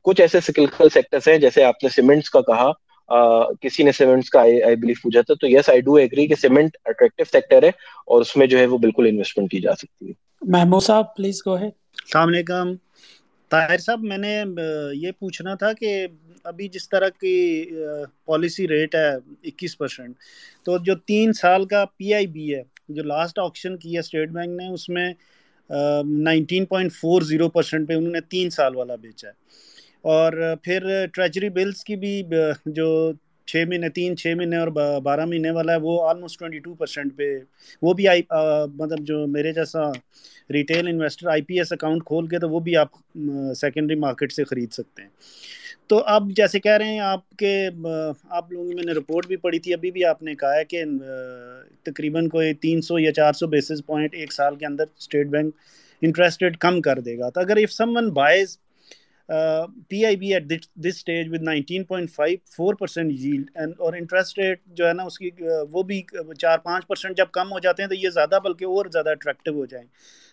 کچھ 0.03 0.21
ایسے 0.21 0.39
سکلکل 0.39 0.89
سیکٹرس 0.89 1.27
ہیں 1.27 1.37
جیسے 1.37 1.63
آپ 1.63 1.83
نے 1.83 1.89
سیمنٹس 1.89 2.29
کا 2.29 2.41
کہا۔ 2.41 2.71
کسی 3.61 3.83
نے 3.83 3.91
سیمنٹس 3.91 4.29
کا 4.29 4.39
آئی 4.39 4.75
بلیو 4.75 4.95
پوچھا 5.03 5.21
تھا۔ 5.21 5.33
تو 5.33 5.47
یس 5.47 5.69
آئی 5.69 5.81
ڈو 5.81 5.95
ایگری 5.95 6.27
کہ 6.27 6.35
سیمنٹ 6.35 6.77
اٹریکٹو 6.85 7.23
سیکٹر 7.31 7.63
ہے 7.63 7.69
اور 8.07 8.21
اس 8.21 8.35
میں 8.37 8.47
جو 8.47 8.59
ہے 8.59 8.65
وہ 8.65 8.77
بالکل 8.77 9.07
انویسٹمنٹ 9.09 9.51
کی 9.51 9.59
جا 9.59 9.75
سکتی 9.75 10.07
ہے۔ 10.07 10.13
محمود 10.41 10.83
صاحب 10.83 11.15
پلیز 11.15 11.41
گو 11.47 11.57
ہے 11.57 11.65
السلام 11.65 12.27
علیکم۔ 12.27 12.73
طاہر 13.51 13.77
صاحب 13.77 14.03
میں 14.03 14.17
نے 14.17 14.33
یہ 14.93 15.11
پوچھنا 15.19 15.53
تھا 15.55 15.73
کہ 15.73 16.05
ابھی 16.45 16.67
جس 16.67 16.87
طرح 16.89 17.09
کی 17.19 17.65
پالیسی 18.25 18.67
ریٹ 18.67 18.95
ہے 18.95 19.09
اکیس 19.43 19.77
پرسینٹ 19.77 20.15
تو 20.65 20.77
جو 20.85 20.95
تین 21.07 21.33
سال 21.33 21.65
کا 21.65 21.83
پی 21.97 22.13
آئی 22.13 22.27
بی 22.27 22.53
ہے، 22.55 22.61
جو 22.89 23.03
لاسٹ 23.03 23.39
آپشن 23.39 23.77
کی 23.77 23.93
ہے 23.93 23.99
اسٹیٹ 23.99 24.29
بینک 24.29 24.61
نے، 24.61 24.67
اس 24.73 24.87
میں 24.89 25.11
nineteen 26.03 26.65
point 26.65 26.93
four 26.93 27.21
zero 27.21 27.49
percent 27.49 27.87
پہ 27.87 27.93
انہوں 27.93 28.11
نے 28.11 28.21
تین 28.29 28.49
سال 28.49 28.75
والا 28.75 28.95
بیچا 28.95 29.27
ہے۔ 29.27 29.33
اور 30.13 30.33
پھر 30.63 31.05
ٹریجری 31.13 31.49
بلز 31.49 31.83
کی 31.83 31.95
بھی 31.95 32.21
جو 32.65 33.11
چھ 33.47 33.63
مہینے، 33.67 33.89
تین 33.89 34.15
چھ 34.17 34.33
مہینے 34.37 34.57
اور 34.57 34.67
بارہ 35.03 35.25
مہینے 35.25 35.51
والا 35.51 35.73
ہے، 35.73 35.77
وہ 35.81 36.07
آلموسٹ 36.09 36.39
ٹوئنٹی 36.39 36.59
ٹو 36.59 36.73
پرسینٹ 36.73 37.15
پہ، 37.17 37.37
وہ 37.81 37.93
بھی 37.93 38.07
آئی 38.07 38.21
مطلب 38.29 39.05
جو 39.07 39.25
میرے 39.27 39.51
جیسا 39.53 39.89
retail 40.53 40.87
investor 40.87 41.27
I 41.27 41.41
P 41.41 41.57
S 41.57 41.71
account 41.73 42.03
کھول 42.05 42.27
کے 42.27 42.39
تو 42.39 42.49
وہ 42.49 42.59
بھی 42.59 42.75
آپ 42.77 42.97
سیکنڈری 43.57 43.95
مارکیٹ 43.99 44.33
سے 44.33 44.43
خرید 44.43 44.71
سکتے 44.73 45.01
ہیں۔ 45.01 45.09
تو 45.89 46.01
اب 46.07 46.29
جیسے 46.37 46.59
کہہ 46.59 46.77
رہے 46.77 46.85
ہیں، 46.85 46.99
آپ 46.99 47.29
کے 47.37 47.69
آپ 48.29 48.51
لوگوں 48.51 48.73
میں 48.73 48.83
نے 48.83 48.93
رپورٹ 48.93 49.27
بھی 49.27 49.35
پڑھی 49.37 49.59
تھی، 49.59 49.73
ابھی 49.73 49.91
بھی 49.91 50.05
آپ 50.05 50.23
نے 50.23 50.35
کہا 50.35 50.55
ہے 50.55 50.63
کہ 50.65 50.83
تقریباً 51.85 52.27
کوئی 52.29 52.53
تین 52.61 52.81
سو 52.81 52.99
یا 52.99 53.11
چار 53.13 53.33
سو 53.33 53.47
بیسس 53.47 53.85
پوائنٹ 53.85 54.15
ایک 54.15 54.33
سال 54.33 54.55
کے 54.55 54.65
اندر 54.65 54.83
اسٹیٹ 54.97 55.27
بینک 55.31 55.55
انٹرسٹ 56.01 56.43
ریٹ 56.43 56.57
کم 56.57 56.81
کر 56.81 56.99
دے 56.99 57.17
گا۔ 57.19 57.29
تو 57.29 57.39
اگر 57.39 57.57
if 57.57 57.71
someone 57.97 58.09
buys 58.13 58.57
P 59.89 60.03
I 60.05 60.15
B 60.15 60.33
at 60.33 60.43
this 60.49 60.95
stage 60.95 61.29
with 61.31 61.43
nineteen 61.43 61.83
point 61.83 62.11
five 62.15 62.37
four 62.55 62.73
percent 62.79 63.13
yield 63.19 63.49
اور 63.79 63.93
انٹرسٹ 63.93 64.39
ریٹ 64.39 64.59
جو 64.77 64.87
ہے 64.87 64.93
نا، 64.93 65.03
اس 65.03 65.17
کی 65.19 65.29
وہ 65.71 65.83
بھی 65.83 66.01
چار 66.39 66.57
پانچ 66.63 66.87
پرسینٹ 66.87 67.17
جب 67.17 67.31
کم 67.33 67.51
ہو 67.53 67.59
جاتے 67.59 67.83
ہیں 67.83 67.89
تو 67.89 67.95
یہ 67.95 68.09
زیادہ 68.09 68.39
بلکہ 68.43 68.65
اور 68.65 68.85
زیادہ 68.93 69.09
اٹریکٹیو 69.09 69.53
ہو 69.55 69.65
جائیں۔ 69.65 69.85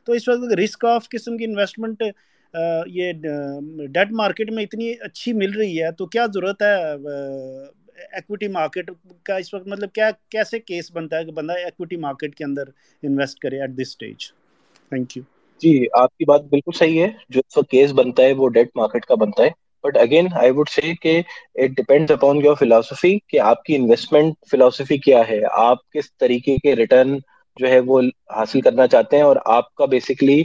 تو 0.09 0.12
اس 0.12 0.28
وقت 0.28 0.53
رسک 0.59 0.84
آف 0.84 1.09
قسم 1.09 1.36
کی 1.36 1.44
انویسٹمنٹ 1.44 2.03
یہ 2.88 3.12
ڈیٹ 3.92 4.12
مارکیٹ 4.12 4.50
میں 4.53 4.62
اتنی 4.62 4.92
اچھی 5.00 5.32
مل 5.32 5.53
رہی 5.53 5.82
ہے، 5.82 5.90
تو 5.92 6.07
کیا 6.07 6.26
ضرورت 6.34 6.62
ہے؟ 6.62 6.74
ایکوٹی 8.11 8.48
مارکیٹ 8.48 8.90
کا 9.24 9.36
اس 9.36 9.53
وقت 9.55 9.66
مطلب 9.68 9.92
کیا، 9.92 10.11
کیسے 10.30 10.59
کیس 10.61 10.90
بنتا 10.92 11.18
ہے 11.18 11.24
کہ 11.24 11.32
بندہ 11.32 11.53
ایکوٹی 11.64 11.96
مارکیٹ 11.98 12.34
کے 12.34 12.44
اندر 12.44 12.68
انویسٹ 13.03 13.38
کرے 13.38 13.61
at 13.61 13.70
this 13.72 13.88
stage 13.88 14.26
thank 14.92 15.16
you 15.16 15.22
جی 15.61 15.72
آپ 15.94 16.16
کی 16.18 16.24
بات 16.24 16.44
بالکل 16.50 16.78
صحیح 16.78 17.00
ہے، 17.00 17.09
جو 17.28 17.40
اس 17.40 17.57
وقت 17.57 17.70
کیس 17.70 17.92
بنتا 17.94 18.22
ہے 18.22 18.32
وہ 18.32 18.48
ڈیٹ 18.48 18.70
مارکیٹ 18.76 19.05
کا 19.07 19.14
بنتا 19.14 19.42
ہے 19.42 19.50
but 19.84 19.96
again 19.96 20.26
I 20.36 20.50
would 20.50 20.68
say 20.68 20.92
کہ 21.03 21.20
it 21.57 21.70
depend 21.76 22.11
upon 22.11 22.44
your 22.44 22.55
philosophy 22.55 23.18
کہ 23.28 23.40
آپ 23.40 23.62
کی 23.64 23.76
انویسٹمنٹ 23.76 24.34
فلاسفی 24.50 24.98
کیا 24.98 25.22
ہے، 25.28 25.40
آپ 25.53 25.90
کس 25.90 26.12
طریقے 26.16 26.57
کے 26.59 26.74
ریٹرن 26.76 27.16
جو 27.57 27.68
ہے 27.68 27.78
وہ 27.86 28.00
حاصل 28.34 28.61
کرنا 28.61 28.86
چاہتے 28.86 29.16
ہیں 29.16 29.24
اور 29.24 29.36
آپ 29.55 29.74
کا 29.74 29.84
بیسکلی 29.86 30.42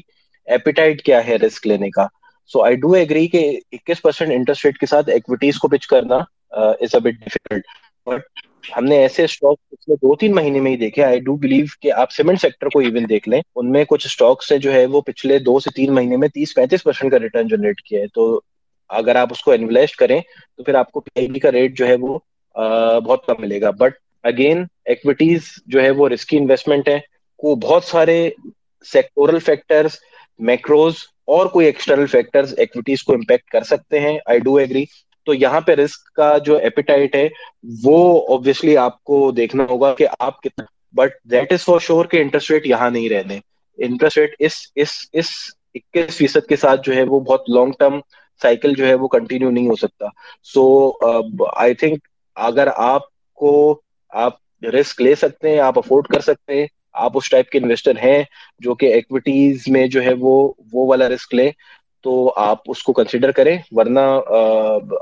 ایپیٹائٹ 0.47 1.01
کیا 1.03 1.25
ہے 1.27 1.35
رسک 1.37 1.67
لینے 1.67 1.89
کا. 1.89 2.05
سو 2.51 2.63
آئی 2.63 2.75
ڈو 2.75 2.91
ایگری 2.93 3.27
کہ 3.27 3.47
اکیس 3.71 4.01
پرسینٹ 4.01 4.31
انٹرسٹ 4.31 4.65
ریٹ 4.65 4.77
کے 4.77 4.85
ساتھ 4.85 5.09
ایکویٹیز 5.09 5.57
کو 5.59 5.67
پچ 5.67 5.87
کرنا 5.87 6.17
is 6.51 6.95
a 6.95 6.99
bit 6.99 7.19
difficult 7.19 7.65
but 8.07 8.45
ہم 8.77 8.85
نے 8.85 8.97
ایسے 8.97 9.23
اسٹاک 9.23 9.57
پچھلے 9.69 9.95
دو 9.95 10.15
تین 10.15 10.33
مہینے 10.35 10.59
میں 10.59 10.71
ہی 10.71 10.77
دیکھے. 10.77 11.03
آئی 11.03 11.19
ڈو 11.19 11.35
بلیو 11.37 11.65
کہ 11.81 11.91
آپ 11.93 12.11
سیمنٹ 12.11 12.41
سیکٹر 12.41 12.69
کو 12.69 12.79
ایون 12.79 13.09
دیکھ 13.09 13.29
لیں. 13.29 13.41
ان 13.55 13.71
میں 13.71 13.83
کچھ 13.87 14.05
اسٹاکس 14.05 14.51
جو 14.61 14.73
ہے 14.73 14.85
وہ 14.85 15.01
پچھلے 15.01 15.39
دو 15.39 15.59
سے 15.59 15.69
تین 15.75 15.93
مہینے 15.95 16.17
میں 16.17 16.27
تیس 16.27 16.53
پینتیس 16.55 16.83
پرسینٹ 16.83 17.11
کا 17.11 17.19
ریٹرن 17.19 17.47
جنریٹ 17.47 17.81
کیا 17.81 18.01
ہے 18.01 18.07
تو 18.07 18.39
اگر 18.89 19.15
آپ 19.15 19.27
اس 19.31 19.41
کو 19.43 19.51
انویسٹ 19.51 19.95
کریں 19.95 20.19
تو 20.57 20.63
پھر 20.63 20.75
آپ 20.75 20.91
کو 20.91 20.99
پی 20.99 21.19
آئی 21.19 21.27
بی 21.27 21.39
کا 21.39 21.51
ریٹ 21.51 21.77
جو 21.77 21.87
ہے 21.87 21.95
وہ 21.95 22.17
uh, 22.55 22.99
بہت 22.99 23.25
کم 23.25 23.41
ملے 23.41 23.61
گا. 23.61 23.71
بٹ 23.71 23.95
اگین 24.23 24.63
ایکویٹیز 24.85 25.49
جو 25.67 25.81
ہے 25.81 25.89
وہ 25.89 26.09
رسکی 26.09 26.37
انویسٹمنٹ 26.37 26.87
ہے 26.89 26.99
کو 27.39 27.55
بہت 27.57 27.83
سارے 27.83 28.29
سیکٹورل 28.87 29.39
فیکٹرز 29.39 29.95
میکروز 30.39 30.95
اور 31.27 31.45
کوئی 31.47 31.65
ایکسٹرنل 31.65 32.05
فیکٹرز 32.07 32.53
ایکویٹیز 32.57 33.03
کو 33.03 33.13
امپیکٹ 33.13 33.49
کر 33.51 33.63
سکتے 33.63 33.99
ہیں. 33.99 34.17
آئی 34.25 34.39
ڈو 34.39 34.55
ایگری 34.55 34.83
تو 35.27 35.33
یہاں 35.33 35.61
پہ 35.61 35.71
رسک 35.75 36.13
کا 36.15 36.37
جو 36.37 36.55
ایپیٹائٹ 36.57 37.15
ہے، 37.15 37.27
وہ 37.83 37.97
اوبیسلی 38.27 38.77
آپ 38.77 39.03
کو 39.03 39.19
دیکھنا 39.31 39.65
ہوگا 39.69 39.93
کہ 39.93 40.07
آپ 40.19 40.41
کتنا 40.41 40.65
but 40.95 41.13
that 41.31 41.51
is 41.53 41.63
for 41.63 41.79
sure 41.79 42.05
کہ 42.05 42.21
انٹرسٹ 42.21 42.51
ریٹ 42.51 42.67
یہاں 42.67 42.89
نہیں 42.89 43.09
رہنے. 43.09 43.39
انٹرسٹ 43.79 44.17
ریٹ 44.17 44.35
اس 44.39 44.55
اس 44.75 44.91
اس 45.13 45.29
اکیس 45.75 46.15
فیصد 46.17 46.47
کے 46.49 46.55
ساتھ 46.55 46.81
جو 46.83 46.95
ہے 46.95 47.03
وہ 47.03 47.19
بہت 47.19 47.49
لانگ 47.49 47.71
ٹرم 47.79 47.99
سائیکل 48.41 48.73
جو 48.75 48.87
ہے 48.87 48.93
وہ 48.93 49.07
کنٹینیو 49.07 49.49
نہیں 49.49 49.67
ہو 49.67 49.75
سکتا. 49.75 50.07
سو 50.43 50.91
آئی 51.55 51.73
تھنک 51.73 52.07
اگر 52.37 52.67
آپ 52.75 53.01
کو 53.37 53.81
آپ 54.13 54.65
رسک 54.65 55.01
لے 55.01 55.13
سکتے 55.15 55.49
ہیں، 55.49 55.59
آپ 55.59 55.77
افورڈ 55.77 56.07
کر 56.07 56.19
سکتے 56.21 56.59
ہیں 56.59 56.67
آپ 56.97 57.17
اس 57.17 57.29
ٹائپ 57.29 57.49
کے 57.49 57.57
انویسٹر 57.57 57.97
ہیں 58.03 58.23
جو 58.61 58.75
کہ 58.75 58.93
ایکویٹیز 58.93 59.63
میں 59.67 59.85
جو 59.87 60.03
ہے 60.03 60.13
وہ 60.19 60.35
وہ 60.73 60.87
والا 60.87 61.09
رسک 61.09 61.33
لیں، 61.35 61.51
تو 62.05 62.11
آپ 62.37 62.69
اس 62.71 62.81
کو 62.83 62.93
کنسیڈر 62.93 63.31
کریں۔ 63.31 63.57
ورنہ 63.71 63.99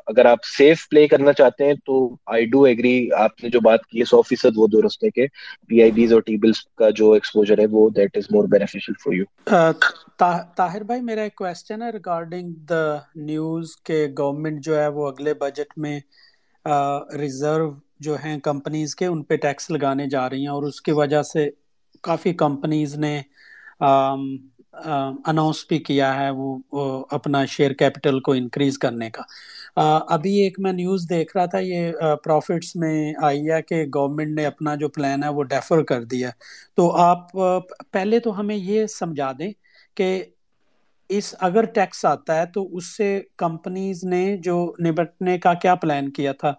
اگر 0.07 0.25
آپ 0.25 0.45
سیف 0.47 0.87
پلے 0.89 1.07
کرنا 1.07 1.33
چاہتے 1.33 1.65
ہیں، 1.65 1.73
تو 1.85 1.97
آئی 2.27 2.45
ڈو 2.51 2.63
ایگری 2.63 2.95
آپ 3.17 3.43
نے 3.43 3.49
جو 3.49 3.59
بات 3.61 3.85
کی 3.85 3.99
ہے 3.99 4.05
سو 4.05 4.21
فیصد 4.21 4.57
وہ 4.57 4.67
درست 4.73 5.03
ہے 5.03 5.09
کہ 5.11 5.27
پی 5.69 5.81
آئی 5.81 5.91
بیز 5.91 6.13
اور 6.13 6.21
ٹی 6.21 6.37
بلس 6.37 6.65
کا 6.77 6.89
جو 6.91 7.11
ایکسپوجر 7.13 7.59
ہے 7.59 7.65
وہ 7.71 7.89
that 7.95 8.17
is 8.17 8.31
more 8.31 8.47
beneficial 8.49 8.93
for 9.03 9.13
you 9.13 9.25
Tahir 10.17 10.83
بھائی، 10.83 11.01
میرا 11.01 11.21
ایک 11.21 11.35
کوشچن 11.35 11.81
ہے 11.81 11.89
ریگارڈنگ 11.91 12.53
دا 12.69 12.83
نیوز 13.17 13.75
کہ 13.85 14.05
گورنمنٹ 14.17 14.63
جو 14.65 14.79
ہے 14.79 14.87
وہ 14.89 15.07
اگلے 15.07 15.33
بجٹ 15.41 15.77
میں 15.77 15.99
ریزرو 17.19 17.71
جو 17.99 18.15
ہیں 18.23 18.37
کمپنیز 18.43 18.95
کے، 18.95 19.05
ان 19.05 19.21
پہ 19.23 19.35
ٹیکس 19.37 19.69
لگانے 19.71 20.05
جا 20.09 20.29
رہی 20.29 20.41
ہیں 20.41 20.49
اور 20.49 20.63
اس 20.63 20.81
کی 20.81 20.91
وجہ 20.93 21.21
سے 21.23 21.49
کافی 22.03 22.33
کمپنیز 22.35 22.95
نے 22.97 23.19
اناؤنس 23.81 25.65
بھی 25.69 25.77
کیا 25.79 26.13
ہے 26.15 26.29
وہ 26.29 26.57
اپنا 27.11 27.43
شیئر 27.47 27.71
کیپٹل 27.73 28.19
کو 28.19 28.31
انکریز 28.33 28.77
کرنے 28.79 29.09
کا۔ 29.09 29.21
ابھی 30.09 30.33
ایک 30.39 30.59
میں 30.59 30.71
نیوز 30.73 31.05
دیکھ 31.09 31.35
رہا 31.37 31.45
تھا، 31.45 31.59
یہ 31.59 31.91
پروفٹس 32.23 32.75
میں 32.75 32.95
آئی 33.23 33.49
ہے 33.51 33.61
کہ 33.61 33.83
گورنمنٹ 33.95 34.35
نے 34.35 34.45
اپنا 34.45 34.75
جو 34.75 34.89
پلان 34.89 35.23
ہے 35.23 35.29
وہ 35.29 35.43
ڈیفر 35.45 35.83
کر 35.83 36.03
دیا۔ 36.05 36.29
تو 36.75 36.91
آپ 37.01 37.31
پہلے 37.91 38.19
تو 38.19 38.39
ہمیں 38.39 38.55
یہ 38.55 38.85
سمجھا 38.89 39.31
دیں 39.39 39.51
کہ 39.97 40.07
اس 41.09 41.33
اگر 41.39 41.65
ٹیکس 41.73 42.03
آتا 42.05 42.35
ہے 42.35 42.45
تو 42.45 42.67
اس 42.77 42.85
سے 42.97 43.07
کمپنیز 43.37 44.03
نے 44.03 44.25
جو 44.43 44.55
نبٹنے 44.85 45.37
کا 45.39 45.53
کیا 45.53 45.75
پلان 45.75 46.09
کیا 46.11 46.31
تھا؟ 46.33 46.53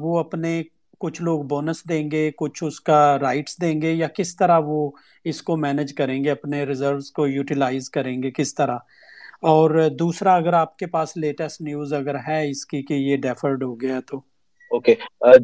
وہ 0.00 0.18
اپنے 0.18 0.62
کچھ 0.98 1.22
لوگ 1.22 1.42
بونس 1.44 1.82
دیں 1.88 2.10
گے، 2.10 2.30
کچھ 2.36 2.62
اس 2.64 2.80
کا 2.80 3.18
رائٹس 3.18 3.60
دیں 3.60 3.80
گے، 3.82 3.92
یا 3.92 4.08
کس 4.16 4.36
طرح 4.36 4.60
وہ 4.64 4.90
اس 5.24 5.42
کو 5.42 5.56
مینج 5.56 5.94
کریں 5.94 6.22
گے، 6.24 6.30
اپنے 6.30 6.64
ریزروز 6.64 7.10
کو 7.10 7.26
یوٹیلائز 7.26 7.90
کریں 7.90 8.22
گے، 8.22 8.30
کس 8.30 8.54
طرح؟ 8.54 8.78
اور 9.42 9.88
دوسرا، 9.98 10.34
اگر 10.34 10.52
آپ 10.52 10.76
کے 10.76 10.86
پاس 10.86 11.16
لیٹسٹ 11.16 11.60
نیوز 11.60 11.92
اگر 11.92 12.16
ہے 12.28 12.48
اس 12.50 12.64
کی 12.66 12.82
کہ 12.82 12.94
یہ 12.94 13.16
ڈیفرڈ 13.16 13.62
ہو 13.62 13.80
گیا 13.80 14.00
تو؟ 14.10 14.20
اوکے 14.70 14.94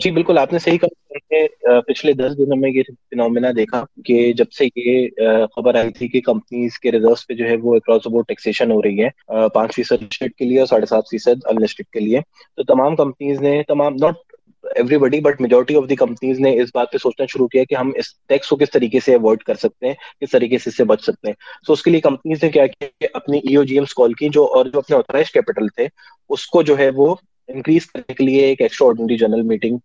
جی 0.02 0.10
بالکل 0.10 0.38
آپ 0.38 0.52
نے 0.52 0.58
صحیح 0.58 0.78
کہا 0.78 1.80
پچھلے 1.86 2.12
دس 2.12 2.36
دنوں 2.38 2.56
میں 2.56 2.70
یہ 2.70 2.82
فنومینا 3.10 3.48
دیکھا 3.56 3.84
کہ 4.04 4.32
جب 4.32 4.50
سے 4.52 4.66
یہ 4.76 5.44
خبر 5.56 5.74
آئی 5.74 5.90
تھی 5.90 6.08
کہ 6.08 6.20
کمپنیز 6.20 6.78
کے 6.78 6.92
ریزرو 6.92 7.14
پہ 7.28 7.34
جو 7.34 7.44
ہے 7.44 7.56
وہ 7.56 7.74
اکراس 7.76 8.06
اباؤٹ 8.06 8.28
ٹیکسیشن 8.28 8.70
ہو 8.70 8.82
رہی 8.82 9.04
ہے 9.04 9.08
پانچ 9.54 9.74
فیصد 9.74 10.12
کے 10.12 10.44
لیے 10.44 10.58
اور 10.58 10.66
ساڑھے 10.66 10.86
سات 10.86 11.08
فیصد 11.10 11.46
انلسٹڈ 11.46 11.86
کے 11.92 12.00
لیے۔ 12.00 12.20
تو 12.56 12.62
تمام 12.64 12.96
کمپنیز 12.96 13.40
نے، 13.40 13.62
تمام 13.68 13.94
not 13.94 14.31
everybody 14.98 15.20
but 15.20 15.40
majority 15.40 15.76
of 15.76 15.88
the 15.88 15.96
companies 15.96 16.40
نے 16.40 16.60
اس 16.60 16.68
بات 16.74 16.92
پہ 16.92 16.98
سوچنا 16.98 17.26
شروع 17.26 17.46
کیا 17.48 17.64
کہ 17.64 17.74
ہم 17.74 17.90
اس 17.96 18.14
ٹیکس 18.28 18.48
کو 18.48 18.56
کس 18.56 18.70
طریقے 18.70 19.00
سے 19.00 19.14
اوائڈ 19.14 19.42
کر 19.42 19.54
سکتے 19.54 19.86
ہیں، 19.86 19.94
کس 20.20 20.30
طریقے 20.30 20.58
سے 20.58 20.70
اس 20.70 20.76
سے 20.76 20.84
بچ 20.84 21.02
سکتے 21.02 21.28
ہیں۔ 21.28 21.34
سو 21.66 21.72
so 21.72 21.76
اس 21.76 21.82
کے 21.82 21.90
لیے 21.90 22.00
کمپنیز 22.00 22.42
نے 22.42 22.50
کیا 22.50 22.66
کیا 22.66 22.88
کہ 23.00 23.08
اپنی 23.14 23.38
ای 23.38 23.56
او 23.56 23.62
جی 23.62 23.74
ایمس 23.74 23.94
کال 23.94 24.12
کی، 24.12 24.28
جو 24.28 24.44
اور 24.54 24.66
جو 24.66 24.78
اپنے 24.78 24.96
آتھرائز 24.96 25.30
کیپٹل 25.30 25.68
تھے، 25.68 25.86
اس 26.30 26.46
کو 26.46 26.62
جو 26.62 26.78
ہے 26.78 26.88
وہ 26.96 27.14
انکریز 27.48 27.86
کرنے 27.86 28.14
کے 28.14 28.24
لیے 28.24 28.44
ایک 28.46 28.60
ایکسٹرا 28.60 28.88
آرڈنری 28.88 29.16
جنرل 29.16 29.42
میٹنگ 29.42 29.78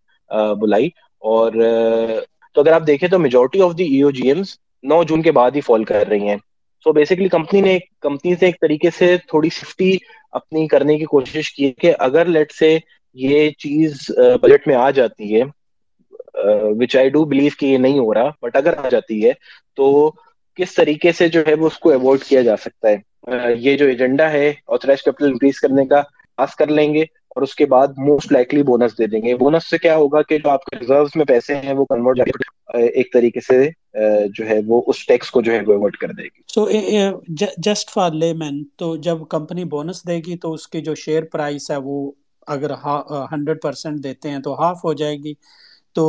بلائی۔ 0.60 0.88
اور 1.22 1.52
تو 2.54 2.60
اگر 2.60 2.72
آپ 2.72 2.86
دیکھیں 2.86 3.08
تو 3.08 3.18
majority 3.18 3.62
of 3.62 3.76
the 3.78 3.84
E 3.84 4.02
O 4.02 4.10
G 4.10 4.28
Ms 4.28 4.56
نو 4.84 5.02
جون 5.04 5.22
کے 5.22 5.32
بعد 5.32 5.50
ہی 5.50 5.60
فال 5.60 5.84
کر 5.84 6.06
رہی 6.08 6.28
ہیں۔ 6.28 6.36
سو 6.86 6.92
بیسکلی 6.92 7.28
کمپنی 7.28 7.60
نے 7.60 7.78
کمپنیز 8.00 8.42
نے 8.42 8.48
ایک 8.48 8.60
طریقے 8.60 8.90
سے 8.98 9.16
تھوڑی 9.28 9.48
سیفٹی 9.50 9.96
اپنی 10.32 10.66
کرنے 10.68 10.96
کی 10.98 11.04
کوشش 11.04 11.50
کی 11.52 11.70
کہ 11.72 11.92
اگر 11.98 12.24
لیٹ 12.26 12.52
سے 12.52 12.76
یہ 13.18 13.50
چیز 13.58 14.10
بجٹ 14.42 14.66
میں 14.66 14.74
آ 14.74 14.90
جاتی 14.90 15.34
ہے 15.34 15.42
وچ 16.80 16.96
آئی 16.96 17.08
ڈو 17.08 17.24
بلیو 17.24 17.50
کہ 17.60 17.66
یہ 17.66 17.78
نہیں 17.78 17.98
ہو 17.98 18.14
رہا 18.14 18.30
بٹ 18.42 18.56
اگر 18.56 18.74
آ 18.76 18.88
جاتی 18.88 19.24
ہے 19.26 19.32
تو 19.76 20.10
کس 20.58 20.74
طریقے 20.74 21.12
سے 21.12 21.28
جو 21.28 21.40
ہے 21.46 21.54
وہ 21.54 21.66
اس 21.66 21.78
کو 21.78 21.92
اوائڈ 21.92 22.24
کیا 22.24 22.42
جا 22.42 22.56
سکتا 22.56 22.88
ہے؟ 22.88 22.96
یہ 23.58 23.76
جو 23.76 23.86
ایجنڈا 23.86 24.30
ہے 24.32 24.52
آتھرائز 24.66 25.02
کیپٹل 25.02 25.24
انکریز 25.24 25.60
کرنے 25.60 25.84
کا 25.86 26.02
پاس 26.38 26.54
کر 26.56 26.66
لیں 26.66 26.92
گے 26.94 27.02
اور 27.02 27.42
اس 27.42 27.54
کے 27.54 27.66
بعد 27.66 27.98
موسٹ 27.98 28.32
لائکلی 28.32 28.62
بونس 28.62 28.98
دے 28.98 29.06
دیں 29.06 29.20
گے۔ 29.22 29.34
بونس 29.36 29.70
سے 29.70 29.78
کیا 29.78 29.96
ہوگا 29.96 30.22
کہ 30.22 30.38
جو 30.38 30.50
آپ 30.50 30.64
کے 30.64 30.76
ریزروز 30.78 31.10
میں 31.14 31.24
پیسے 31.24 31.56
ہیں 31.56 31.72
وہ 31.72 31.84
کنورٹ 31.84 32.20
ایک 32.74 33.12
طریقے 33.12 33.40
سے 33.40 33.68
جو 34.34 34.48
ہے 34.48 34.58
وہ 34.66 34.82
اس 34.86 35.06
ٹیکس 35.06 35.30
کو 35.30 35.40
جو 35.42 35.52
ہے 35.52 35.60
وہ 35.66 35.74
اوائڈ 35.74 35.96
کر 35.96 36.12
دے 36.12 36.22
گی۔ 36.22 36.42
سو 36.48 36.68
جسٹ 37.58 37.90
فار 37.90 38.10
لے 38.12 38.32
مین 38.34 38.64
تو 38.76 38.96
جب 38.96 39.26
کمپنی 39.30 39.64
بونس 39.64 40.06
دے 40.06 40.16
گی 40.16 40.36
تو 40.36 40.52
اس 40.52 40.66
کی 40.68 40.80
جو 40.80 40.94
شیئر 40.94 41.22
پرائس 41.32 41.70
ہے 41.70 41.76
وہ 41.76 42.10
اگر 42.48 42.70
ہنڈریڈ 43.32 43.62
پرسینٹ 43.62 44.02
دیتے 44.04 44.30
ہیں 44.30 44.38
تو 44.38 44.54
ہاف 44.60 44.84
ہو 44.84 44.92
جائے 44.94 45.16
گی۔ 45.16 45.32
تو 45.96 46.04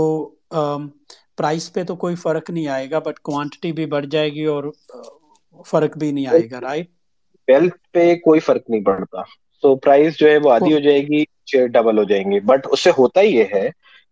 پرائز 1.37 1.71
پہ 1.73 1.83
تو 1.83 1.95
کوئی 1.95 2.15
فرق 2.15 2.49
نہیں 2.49 2.67
آئے 2.67 2.89
گا 2.91 2.99
بٹ 2.99 3.19
کوانٹٹی 3.23 3.71
بھی 3.71 3.85
بڑھ 3.85 4.05
جائے 4.11 4.29
گی 4.33 4.45
اور 4.45 4.63
فرق 5.65 5.97
بھی 5.97 6.11
نہیں 6.11 6.27
آئے 6.27 6.49
گا 6.51 6.61
رائٹ 6.61 6.87
ویلتھ 7.47 7.77
پہ 7.93 8.13
کوئی 8.23 8.39
فرق 8.39 8.69
نہیں 8.69 8.83
پڑتا۔ 8.85 9.21
سو 9.63 9.75
پرائز 9.75 10.17
جو 10.17 10.29
ہے 10.29 10.37
وہ 10.43 10.51
آدھی 10.51 10.73
ہو 10.73 10.79
جائے 10.79 11.01
گی 11.03 11.23
شیئر 11.51 11.67
ڈبل 11.73 11.97
ہو 11.97 12.03
جائیں 12.09 12.23
گے۔ 12.31 12.39
بٹ 12.47 12.67
اس 12.71 12.83
سے 12.83 12.89
ہوتا 12.97 13.21
یہ 13.21 13.43
ہے 13.53 13.69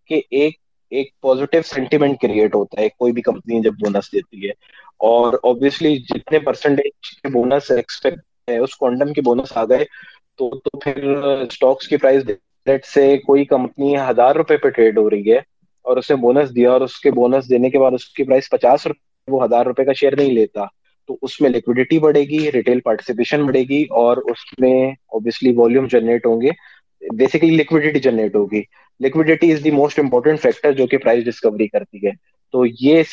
کہ 0.10 0.22
ایک 0.32 0.56
ایک 0.92 1.10
پوزیٹو 1.22 1.62
سینٹیمنٹ 1.66 2.20
کریٹ 2.22 2.56
ہوتا 2.56 2.82
ہے۔ 2.82 2.90
کوئی 2.90 3.14
بھی 3.14 3.22
کمپنی 3.22 3.62
جب 3.62 3.74
بونس 3.80 4.12
دیتی 4.14 4.46
ہے 4.46 4.52
اور 5.06 5.34
obviously 5.48 5.96
جتنے 6.10 6.40
پرسنٹیج 6.40 6.92
کے 7.14 7.30
بونس 7.30 7.72
ایکسپیکٹ 7.72 8.20
ہے، 8.48 8.58
اس 8.58 8.76
کوانٹم 8.76 9.14
کے 9.14 9.22
بونس 9.22 9.58
آ 9.58 9.64
گئے، 9.66 9.86
تو 10.38 10.50
تو 10.60 10.80
پھر 10.80 11.04
اسٹاکس 11.42 11.88
کی 11.88 11.98
پرائز 11.98 12.24
لیٹ 12.26 12.86
سے 12.86 13.18
کوئی 13.18 13.46
کمپنی 13.46 13.96
ہزار 14.10 14.36
روپے 14.36 14.58
پہ 14.58 14.70
ٹریڈ 14.70 14.98
ہو 14.98 15.10
رہی 15.10 15.32
ہے 15.32 15.38
اور 15.86 15.98
اسے 15.98 16.16
بونس 16.16 16.56
دیا 16.56 16.72
اور 16.72 16.82
اس 16.82 17.00
کے 17.00 17.12
بونس 17.12 17.50
دینے 17.50 17.70
کے 17.70 17.80
بعد 17.80 17.92
اس 17.94 18.06
کی 18.08 18.24
پرائز 18.24 18.50
پچاس 18.50 18.88
روپے، 18.88 19.06
وہ 19.28 19.44
ہزار 19.44 19.66
روپے 19.66 19.86
کا 19.86 19.94
شیئر 19.94 20.16
نہیں 20.18 20.32
لیتا۔ 20.32 20.66
تو 21.10 21.18
اس 21.22 21.42
میں 21.42 21.50
لیکوڈیٹی 21.50 22.00
بڑھے 22.00 22.22
گی 22.22 22.52
ریٹیل 22.52 22.80
پارٹیسپیشن 22.80 23.46
بڑھے 23.46 23.64
گی 23.64 23.84
اور 23.90 24.18
اس 24.18 24.60
میں 24.60 24.80
اوبیسلی 25.08 25.54
والیوم 25.56 25.88
جنریٹ 25.88 26.26
ہوں 26.26 26.42
گے۔ 26.42 26.50
بیسیکلی 27.02 27.56
لیکوڈیٹی 27.56 28.00
جنریٹ 28.00 28.36
ہوگی۔ 28.36 28.62
Liquidity 29.00 29.52
is 29.52 29.64
the 29.64 29.72
most 29.72 30.00
important 30.00 30.40
factor 30.42 30.72
جو 30.72 30.88
کہ 30.88 30.98
پرائز 30.98 31.26
ڈسکوری 31.26 31.68
کرتی 31.68 32.08
ہے۔ 32.08 32.12
تو 32.54 32.64
یہ 32.80 33.04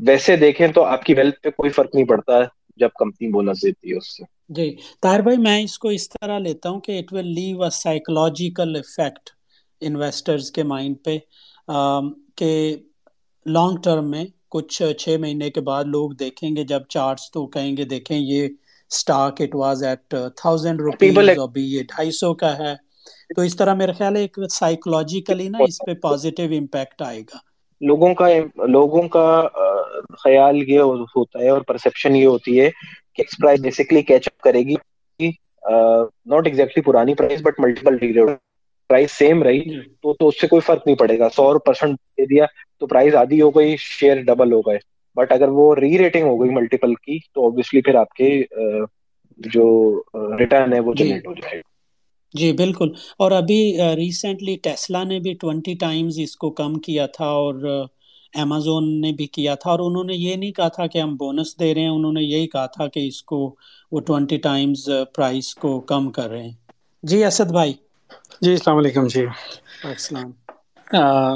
ویسے 0.00 0.36
دیکھیں 0.36 0.68
تو 0.68 0.84
آپ 0.84 1.04
کی 1.04 1.14
ویلتھ 1.14 1.40
پہ 1.40 1.50
کوئی 1.50 1.70
فرق 1.70 1.94
نہیں 1.94 2.04
پڑتا 2.04 2.40
جب 2.76 2.88
کمپنی 2.98 3.28
بونس 3.28 3.62
دیتی 3.62 3.90
ہے 3.90 3.96
اس 3.96 4.16
سے۔ 4.16 4.37
جی۔ 4.50 4.70
طاہر 5.02 5.20
بھائی 5.20 5.36
میں 5.36 5.60
اس 5.62 5.78
کو 5.78 5.88
اس 5.88 6.08
طرح 6.10 6.38
لیتا 6.38 6.68
ہوں 6.68 6.80
کہ 6.80 6.98
it 6.98 7.12
will 7.12 7.26
leave 7.26 7.62
a 7.62 7.70
psychological 7.72 8.76
effect 8.76 9.30
investors 9.82 10.50
کے 10.50 10.62
مائنڈ 10.62 10.96
پہ۔ 11.04 11.16
کہ 12.36 12.50
لانگ 13.46 13.76
ٹرم 13.76 14.10
میں 14.10 14.24
کچھ 14.48 14.82
چھ 14.98 15.16
مہینے 15.20 15.50
کے 15.50 15.60
بعد 15.60 15.84
لوگ 15.86 16.10
دیکھیں 16.10 16.56
گے 16.56 16.64
جب 16.64 16.82
چارٹس 16.88 17.30
تو 17.32 17.46
کہیں 17.46 17.76
گے 17.76 17.84
دیکھیں 17.84 18.18
یہ 18.18 18.48
stock 18.90 19.40
it 19.40 19.54
was 19.54 19.82
at 19.82 20.14
thousand 20.36 20.80
rupees 20.80 21.18
ابھی 21.38 21.64
یہ 21.64 21.82
ڈھائی 21.88 22.10
سو 22.12 22.34
کا 22.34 22.56
ہے۔ 22.58 22.74
تو 23.34 23.42
اس 23.42 23.56
طرح 23.56 23.74
میرا 23.74 23.92
خیال 23.92 24.16
ہے 24.16 24.20
ایک 24.20 24.38
سائیکولوجیکلی 24.50 25.48
نا 25.48 25.58
اس 25.58 25.78
پہ 25.86 25.94
پازیٹیو 25.94 26.50
امپیکٹ 26.58 27.02
آئے 27.02 27.20
گا۔ 27.20 27.38
لوگوں 27.80 28.14
کا 28.14 28.26
لوگوں 28.68 29.02
کا 29.08 29.26
خیال 30.18 30.56
یہ 30.68 30.80
ہوتا 30.80 31.38
ہے 31.38 31.48
اور 31.48 31.60
پرسپشن 31.60 32.16
یہ 32.16 32.26
ہوتی 32.26 32.60
ہے 32.60 32.70
ex 33.18 33.36
price 33.42 33.60
basically 33.60 34.02
catch 34.02 34.28
up 34.28 34.42
کرے 34.42 34.60
گی 34.60 34.74
ناٹ 36.26 36.46
ایگزیکٹلی 36.46 36.82
پرانی 36.82 37.14
price 37.14 37.42
but 37.42 37.60
multiple 37.60 37.96
price 38.90 39.10
same 39.10 39.42
رہی 39.42 39.80
تو 39.80 40.12
تو 40.14 40.28
اس 40.28 40.40
سے 40.40 40.46
کوئی 40.46 40.60
فرق 40.60 40.86
نہیں 40.86 40.96
پڑے 40.96 41.18
گا 41.18 41.28
سو 41.28 41.58
پرسینٹ 41.58 41.98
دے 42.18 42.26
دیا 42.26 42.46
تو 42.78 42.86
پرائز 42.86 43.14
آدھی 43.14 43.40
ہو 43.42 43.50
گئی 43.50 43.76
شیئر 43.76 44.22
ڈبل 44.22 44.52
ہو 44.52 44.60
گئے 44.60 44.78
بٹ 45.16 45.32
اگر 45.32 45.48
وہ 45.48 45.74
ری 45.76 45.96
ریٹنگ 45.98 46.26
ہو 46.26 46.40
گئی 46.40 46.50
ملٹیپل 46.50 46.94
کی 46.94 47.18
تو 47.34 47.46
آبویسلی 47.46 47.80
پھر 47.80 47.94
آپ 47.94 48.12
کے 48.14 48.30
جو 49.38 49.66
ریٹرن 50.38 50.72
ہے 50.72 50.80
وہ 50.80 50.94
جنریٹ 50.94 51.26
ہو 51.26 51.34
جائے 51.34 51.56
گا 51.56 51.66
جی 52.34 52.52
بالکل 52.52 52.88
اور 53.18 53.30
ابھی 53.30 53.60
ریسنٹلی 53.96 54.56
ٹیسلا 54.62 55.02
نے 55.04 55.18
بھی 55.18 55.32
ٹوینٹی 55.34 55.74
ٹائمز 55.74 56.18
اس 56.22 56.36
کو 56.36 56.50
کم 56.50 56.74
کیا 56.78 57.06
تھا 57.06 57.26
اور 57.26 57.54
امیزون 58.34 59.00
نے 59.00 59.12
بھی 59.12 59.26
کیا 59.28 59.54
تھا 59.54 59.70
اور 59.70 59.80
انہوں 59.80 60.04
نے 60.04 60.14
یہ 60.16 60.36
نہیں 60.36 60.52
کہا 60.52 60.68
تھا 60.68 60.86
کہ 60.86 60.98
ہم 60.98 61.14
بونس 61.16 61.58
دے 61.58 61.72
رہے 61.74 61.80
ہیں 61.80 61.88
انہوں 61.88 62.12
نے 62.12 62.22
یہی 62.22 62.46
کہا 62.48 62.66
تھا 62.68 62.86
کہ 62.88 63.06
اس 63.08 63.22
کو 63.24 63.38
وہ 63.92 64.00
ٹوینٹی 64.00 64.36
ٹائمز 64.38 64.84
پرائز 65.14 65.54
کو 65.56 65.80
کم 65.86 66.10
کر 66.10 66.28
رہے 66.30 66.42
ہیں۔ 66.42 66.54
جی 67.02 67.24
اسد 67.24 67.50
بھائی۔ 67.50 67.72
جی 68.42 68.50
السلام 68.50 68.76
علیکم۔ 68.76 69.06
جی۔ 69.08 69.24
السلام۔ 69.84 70.32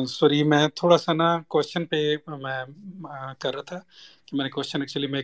سوری 0.09 0.43
میں 0.45 0.67
تھوڑا 0.77 0.97
سا 0.99 1.13
نا 1.13 1.29
کوشچن 1.49 1.85
پہ 1.87 2.01
میں 2.37 2.63
کر 3.39 3.55
رہا 3.55 3.63
تھا 3.63 3.79
کہ 4.27 4.37
میں 4.37 4.45
نے 4.45 4.51
کوشچن 4.51 4.81
ایکچولی 4.81 5.07
میں 5.07 5.23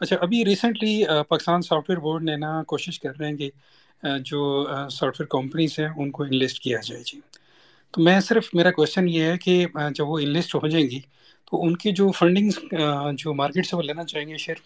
اچھا 0.00 0.16
ابھی 0.20 0.44
recently 0.44 0.94
Pakistan 1.28 1.62
soft 1.62 1.90
where 1.90 2.00
board 2.00 2.22
نے 2.22 2.36
نا 2.36 2.52
کوشش 2.66 3.00
کر 3.00 3.18
رہے 3.18 3.28
ہیں 3.28 3.36
کہ 3.36 3.50
جو 4.22 4.40
سافٹ 4.90 5.20
ویئر 5.20 5.28
کمپنیز 5.30 5.78
ہیں 5.78 5.88
ان 5.88 6.10
کو 6.10 6.22
انلسٹ 6.24 6.58
کیا 6.60 6.78
جائے۔ 6.82 7.02
جی۔ 7.04 7.20
تو 7.94 8.02
میں 8.02 8.18
صرف 8.20 8.48
میرا 8.54 8.70
کوشچن 8.70 9.08
یہ 9.08 9.22
ہے 9.22 9.36
کہ 9.38 9.64
جب 9.96 10.08
وہ 10.08 10.18
انلسٹ 10.18 10.54
ہو 10.54 10.68
جائیں 10.68 10.88
گی، 10.90 11.00
تو 11.52 11.62
ان 11.64 11.76
کی 11.76 11.92
جو 11.92 12.10
فنڈنگ 12.10 12.50
جو 13.18 13.34
مارکیٹ 13.34 13.66
سے 13.66 13.76
وہ 13.76 13.82
لینا 13.82 14.04
چاہیں 14.04 14.28
گے 14.28 14.36
شیئر 14.36 14.56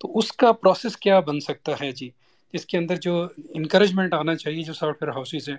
تو 0.00 0.18
اس 0.18 0.32
کا 0.32 0.52
پروسیس 0.52 0.96
کیا 0.96 1.20
بن 1.20 1.40
سکتا 1.40 1.72
ہے 1.80 1.90
جی؟ 1.92 2.08
جس 2.54 2.66
کے 2.66 2.78
اندر 2.78 2.96
جو 3.02 3.26
انکریجمنٹ 3.54 4.14
آنا 4.14 4.34
چاہیے، 4.36 4.62
جو 4.62 4.72
سافٹ 4.72 5.02
ویئر 5.02 5.12
ہاؤسز 5.14 5.48
ہیں، 5.48 5.56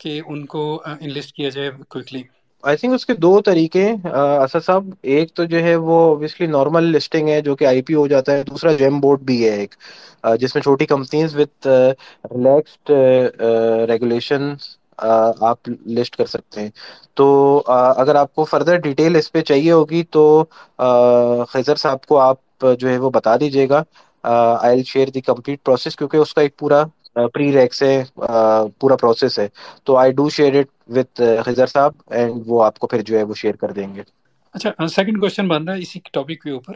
کہ 0.00 0.20
ان 0.26 0.44
کو 0.46 0.62
انلسٹ 1.00 1.32
کیا 1.36 1.48
جائے 1.48 1.70
کوئکلی 1.88 2.22
آئی 2.64 2.76
تھنک 2.76 2.94
اس 2.94 3.06
کے 3.06 3.14
دو 3.14 3.40
طریقے 3.42 3.84
اسد 4.04 4.64
صاحب، 4.64 4.88
ایک 5.14 5.32
تو 5.34 5.44
جو 5.44 5.62
ہے 5.62 5.74
وہ 5.76 5.98
اوبیسلی 6.08 6.46
نارمل 6.46 6.84
لسٹنگ 6.92 7.28
ہے، 7.28 7.40
جو 7.40 7.54
کہ 7.56 7.64
آئی 7.66 7.82
پی 7.82 7.94
ہو 7.94 8.06
جاتا 8.08 8.32
ہے، 8.32 8.42
دوسرا 8.44 8.72
جیم 8.78 9.00
بورڈ 9.00 9.20
بھی 9.30 9.44
ہے 9.44 9.54
ایک 9.60 9.74
جس 10.40 10.54
میں 10.54 10.62
چھوٹی 10.62 10.86
کمپنیز 10.86 11.36
وتھ 11.36 11.66
ریلیکسڈ 11.66 12.90
ریگولیشن 13.90 14.52
آپ 15.00 15.68
لسٹ 15.86 16.16
کر 16.16 16.26
سکتے 16.26 16.60
ہیں۔ 16.60 16.70
تو 17.16 17.26
اگر 17.96 18.14
آپ 18.14 18.34
کو 18.34 18.44
فردر 18.44 18.76
ڈیٹیل 18.80 19.16
اس 19.16 19.30
پہ 19.32 19.40
چاہیے 19.40 19.72
ہوگی 19.72 20.02
تو 20.10 20.44
خیزر 21.48 21.76
صاحب 21.76 22.04
کو 22.06 22.18
آپ 22.18 22.66
جو 22.78 22.88
ہے 22.88 22.98
وہ 22.98 23.10
بتا 23.10 23.36
دیجیے 23.40 23.68
گا۔ 23.68 23.82
I 24.60 24.82
share 24.84 25.08
the 25.10 25.20
complete 25.20 25.62
process 25.64 25.96
کیونکہ 25.96 26.16
اس 26.16 26.34
کا 26.34 26.42
ایک 26.42 26.56
پورا 26.58 26.82
پری 27.34 27.52
ریکس 27.52 27.82
ہے 27.82 28.02
پورا 28.80 28.96
پروسیس 28.96 29.38
ہے۔ 29.38 29.46
تو 29.84 29.96
I 29.96 30.12
do 30.12 30.28
share 30.30 30.58
it 30.58 30.68
with 30.96 31.20
Khizar 31.44 31.66
صاحب 31.66 31.92
اینڈ 32.10 32.42
وہ 32.46 32.62
آپ 32.64 32.78
کو 32.78 32.86
پھر 32.86 33.02
جو 33.02 33.18
ہے 33.18 33.22
وہ 33.22 33.34
شیئر 33.34 33.56
کر 33.56 33.72
دیں 33.72 33.94
گے۔ 33.94 34.02
اچھا 34.54 34.86
سیکنڈ 34.86 35.20
کوشچن 35.20 35.48
بن 35.48 35.64
رہا 35.64 35.74
ہے 35.74 35.80
اسی 35.80 36.00
ٹاپک 36.12 36.42
کے 36.42 36.50
اوپر۔ 36.50 36.74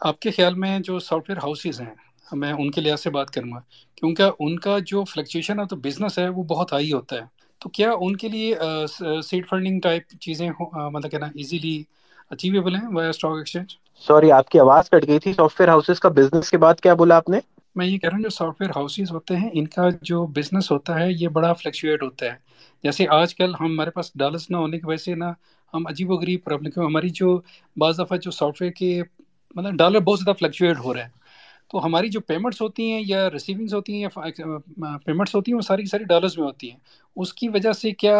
آپ 0.00 0.20
کے 0.20 0.30
خیال 0.30 0.54
میں 0.54 0.78
جو 0.78 0.98
سافٹ 0.98 1.30
ویئر 1.30 1.38
ہاؤسز 1.38 1.80
ہیں 1.80 1.94
میں 2.32 2.52
ان 2.52 2.70
کے 2.70 2.80
لحاظ 2.80 3.00
سے 3.00 3.10
بات 3.10 3.30
کروں 3.30 3.52
گا۔ 3.52 3.60
کیونکہ 3.96 4.30
ان 4.38 4.58
کا 4.58 4.76
جو 4.86 5.04
فلیکچویشن 5.04 5.60
ہے 5.60 5.66
تو 5.66 5.76
بزنس 5.76 6.18
ہے 6.18 6.28
وہ 6.28 6.42
بہت 6.44 6.72
ہائی 6.72 6.92
ہوتا 6.92 7.16
ہے۔ 7.16 7.22
تو 7.60 7.68
کیا 7.68 7.90
ان 8.00 8.16
کے 8.16 8.28
لیے 8.28 8.54
سیٹ 9.22 9.48
فنڈنگ 9.48 9.80
ٹائپ 9.80 10.16
چیزیں 10.20 10.48
مطلب 10.60 11.10
کہنا 11.10 11.26
ایزیلی 11.26 11.82
اچیویبل 12.30 12.74
ہیں 12.76 12.88
وایا 12.92 13.08
اسٹاک 13.08 13.36
ایکسچینج 13.36 13.76
سوری 14.04 14.30
آپ 14.32 14.48
کی 14.48 14.60
آواز 14.60 14.90
کٹ 14.90 15.06
گئی 15.06 15.18
تھی۔ 15.18 15.32
سافٹ 15.32 15.60
ویئر 15.60 15.68
ہاؤسز 15.68 16.00
کا 16.00 16.08
بزنس 16.08 16.50
کے 16.50 16.58
بعد 16.58 16.80
کیا 16.80 16.94
بولا 16.94 17.16
آپ 17.16 17.28
نے؟ 17.28 17.38
میں 17.76 17.86
یہ 17.86 17.98
کہہ 17.98 18.08
رہا 18.08 18.16
ہوں 18.16 18.22
جو 18.22 18.30
سافٹ 18.30 18.60
ویئر 18.60 18.70
ہاؤسز 18.76 19.10
ہوتے 19.12 19.36
ہیں 19.36 19.50
ان 19.52 19.66
کا 19.66 19.88
جو 20.02 20.26
بزنس 20.26 20.70
ہوتا 20.70 20.98
ہے 21.00 21.10
یہ 21.12 21.28
بڑا 21.28 21.52
فلیکچویٹ 21.52 22.02
ہوتا 22.02 22.26
ہے۔ 22.26 22.36
جیسے 22.84 23.04
آج 23.10 23.34
کل 23.34 23.54
ہمارے 23.60 23.90
پاس 23.90 24.10
ڈالرس 24.14 24.50
نہ 24.50 24.56
ہونے 24.56 24.78
کی 24.78 24.86
وجہ 24.86 24.96
سے 24.96 25.14
نا 25.14 25.32
ہم 25.74 25.86
عجیب 25.86 26.10
و 26.10 26.14
غریب 26.14 26.40
پرابلم 26.44 26.70
کیوں 26.70 26.84
ہماری 26.84 27.08
جو 27.10 27.40
بعض 27.76 27.98
دفعہ 27.98 28.16
جو 28.16 28.30
سافٹ 28.30 28.62
ویئر 28.62 28.72
کے 28.72 29.02
مطلب 29.54 29.72
ڈالر 29.72 30.00
بہت 30.00 30.18
زیادہ 30.18 30.36
فلیکچویٹ 30.38 30.78
ہو 30.84 30.94
رہے 30.94 31.02
ہیں 31.02 31.23
تو 31.74 31.84
ہماری 31.84 32.08
جو 32.08 32.20
پیمنٹس 32.20 32.60
ہوتی 32.62 32.90
ہیں 32.90 33.02
یا 33.06 33.28
ریسیونگس 33.30 33.72
ہوتی 33.74 33.92
ہیں 33.94 34.00
یا 34.00 34.08
پیمنٹس 35.04 35.34
ہوتی 35.34 35.50
ہیں 35.50 35.56
وہ 35.56 35.62
ساری 35.62 35.82
کی 35.82 35.88
ساری 35.88 36.04
ڈالرز 36.04 36.38
میں 36.38 36.46
ہوتی 36.46 36.70
ہیں۔ 36.70 36.76
اس 37.16 37.32
کی 37.34 37.48
وجہ 37.48 37.72
سے 37.72 37.90
کیا 37.92 38.18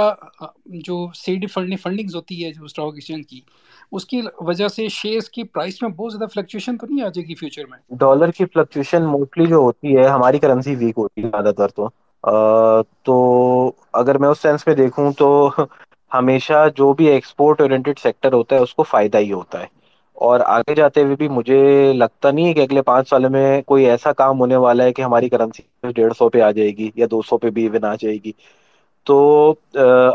جو 0.81 0.97
سی 1.17 1.35
ڈی 1.37 1.47
فنڈنگ 1.47 1.77
فنڈنگز 1.77 2.15
ہوتی 2.17 2.45
ہے 2.45 2.51
جو 2.53 2.65
اسٹاک 2.65 2.95
ایکسچینج 2.95 3.27
کی، 3.27 3.41
اس 3.93 4.05
کی 4.05 4.21
وجہ 4.41 4.69
سے 4.69 4.89
شیئرس 4.89 5.29
کی 5.31 5.43
پرائس 5.45 5.81
میں 5.83 5.91
بہت 5.91 6.13
زیادہ 6.13 6.31
فلیکچویشن 6.35 6.77
تو 6.79 6.87
نہیں 6.87 7.05
آ 7.05 7.09
جائے 7.09 7.27
گی 7.29 7.35
فیوچر 7.35 7.67
میں؟ 7.67 7.79
ڈالر 7.99 8.31
کی 8.31 8.45
فلکچویشن 8.45 9.05
موسٹلی 9.05 9.47
جو 9.47 9.57
ہوتی 9.57 9.97
ہے، 9.97 10.07
ہماری 10.09 10.39
کرنسی 10.39 10.75
ویک 10.75 10.99
ہوتی 10.99 11.23
ہے 11.23 11.31
زیادہ 11.31 11.53
تر 11.57 11.69
تو۔ 11.69 11.89
تو 13.03 13.17
اگر 13.93 14.19
میں 14.19 14.29
اس 14.29 14.39
سینس 14.39 14.67
میں 14.67 14.75
دیکھوں 14.75 15.11
تو 15.13 15.29
ہمیشہ 16.11 16.67
جو 16.77 16.93
بھی 16.93 17.07
ایکسپورٹ 17.07 17.61
اورینٹیڈ 17.61 17.99
سیکٹر 17.99 18.33
ہوتا 18.33 18.57
ہے، 18.57 18.61
اس 18.61 18.75
کو 18.75 18.83
فائدہ 18.83 19.19
ہی 19.19 19.33
ہوتا 19.33 19.61
ہے۔ 19.61 19.67
اور 20.17 20.41
آگے 20.47 20.75
جاتے 20.75 21.03
ہوئے 21.03 21.17
بھی 21.17 21.29
مجھے 21.31 21.59
لگتا 21.95 22.31
نہیں 22.31 22.47
ہے 22.47 22.53
کہ 22.55 22.61
اگلے 22.61 22.83
پانچ 22.83 23.09
سال 23.09 23.29
میں 23.29 23.47
کوئی 23.63 23.85
ایسا 23.87 24.13
کام 24.15 24.41
ہونے 24.41 24.57
والا 24.59 24.85
ہے 24.85 24.93
کہ 24.93 25.03
ہماری 25.03 25.29
کرنسی 25.29 25.63
ڈیڑھ 25.93 26.13
سو 26.15 26.29
پہ 26.29 26.41
آ 26.41 26.51
جائے 26.51 26.71
گی 26.71 26.91
یا 26.97 27.07
دو 27.11 27.21
سو 27.23 27.39
پہ 27.39 27.51
بھی 27.51 27.63
ایون 27.63 27.85
آ 27.85 27.95
جائے 27.97 28.17
گی۔ 28.17 28.33
تو 29.07 29.17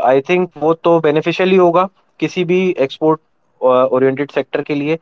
آئی 0.02 0.20
تھنک 0.22 0.50
وہ 0.56 0.72
تو 0.78 0.98
بینیفیشلی 1.00 1.58
ہوگا 1.58 1.86
کسی 2.20 2.44
بھی 2.44 2.60
ایکسپورٹ 2.76 3.20
اورینٹیڈ 3.60 4.30
سیکٹر 4.30 4.62
کے 4.62 4.74
لیے۔ 4.74 4.96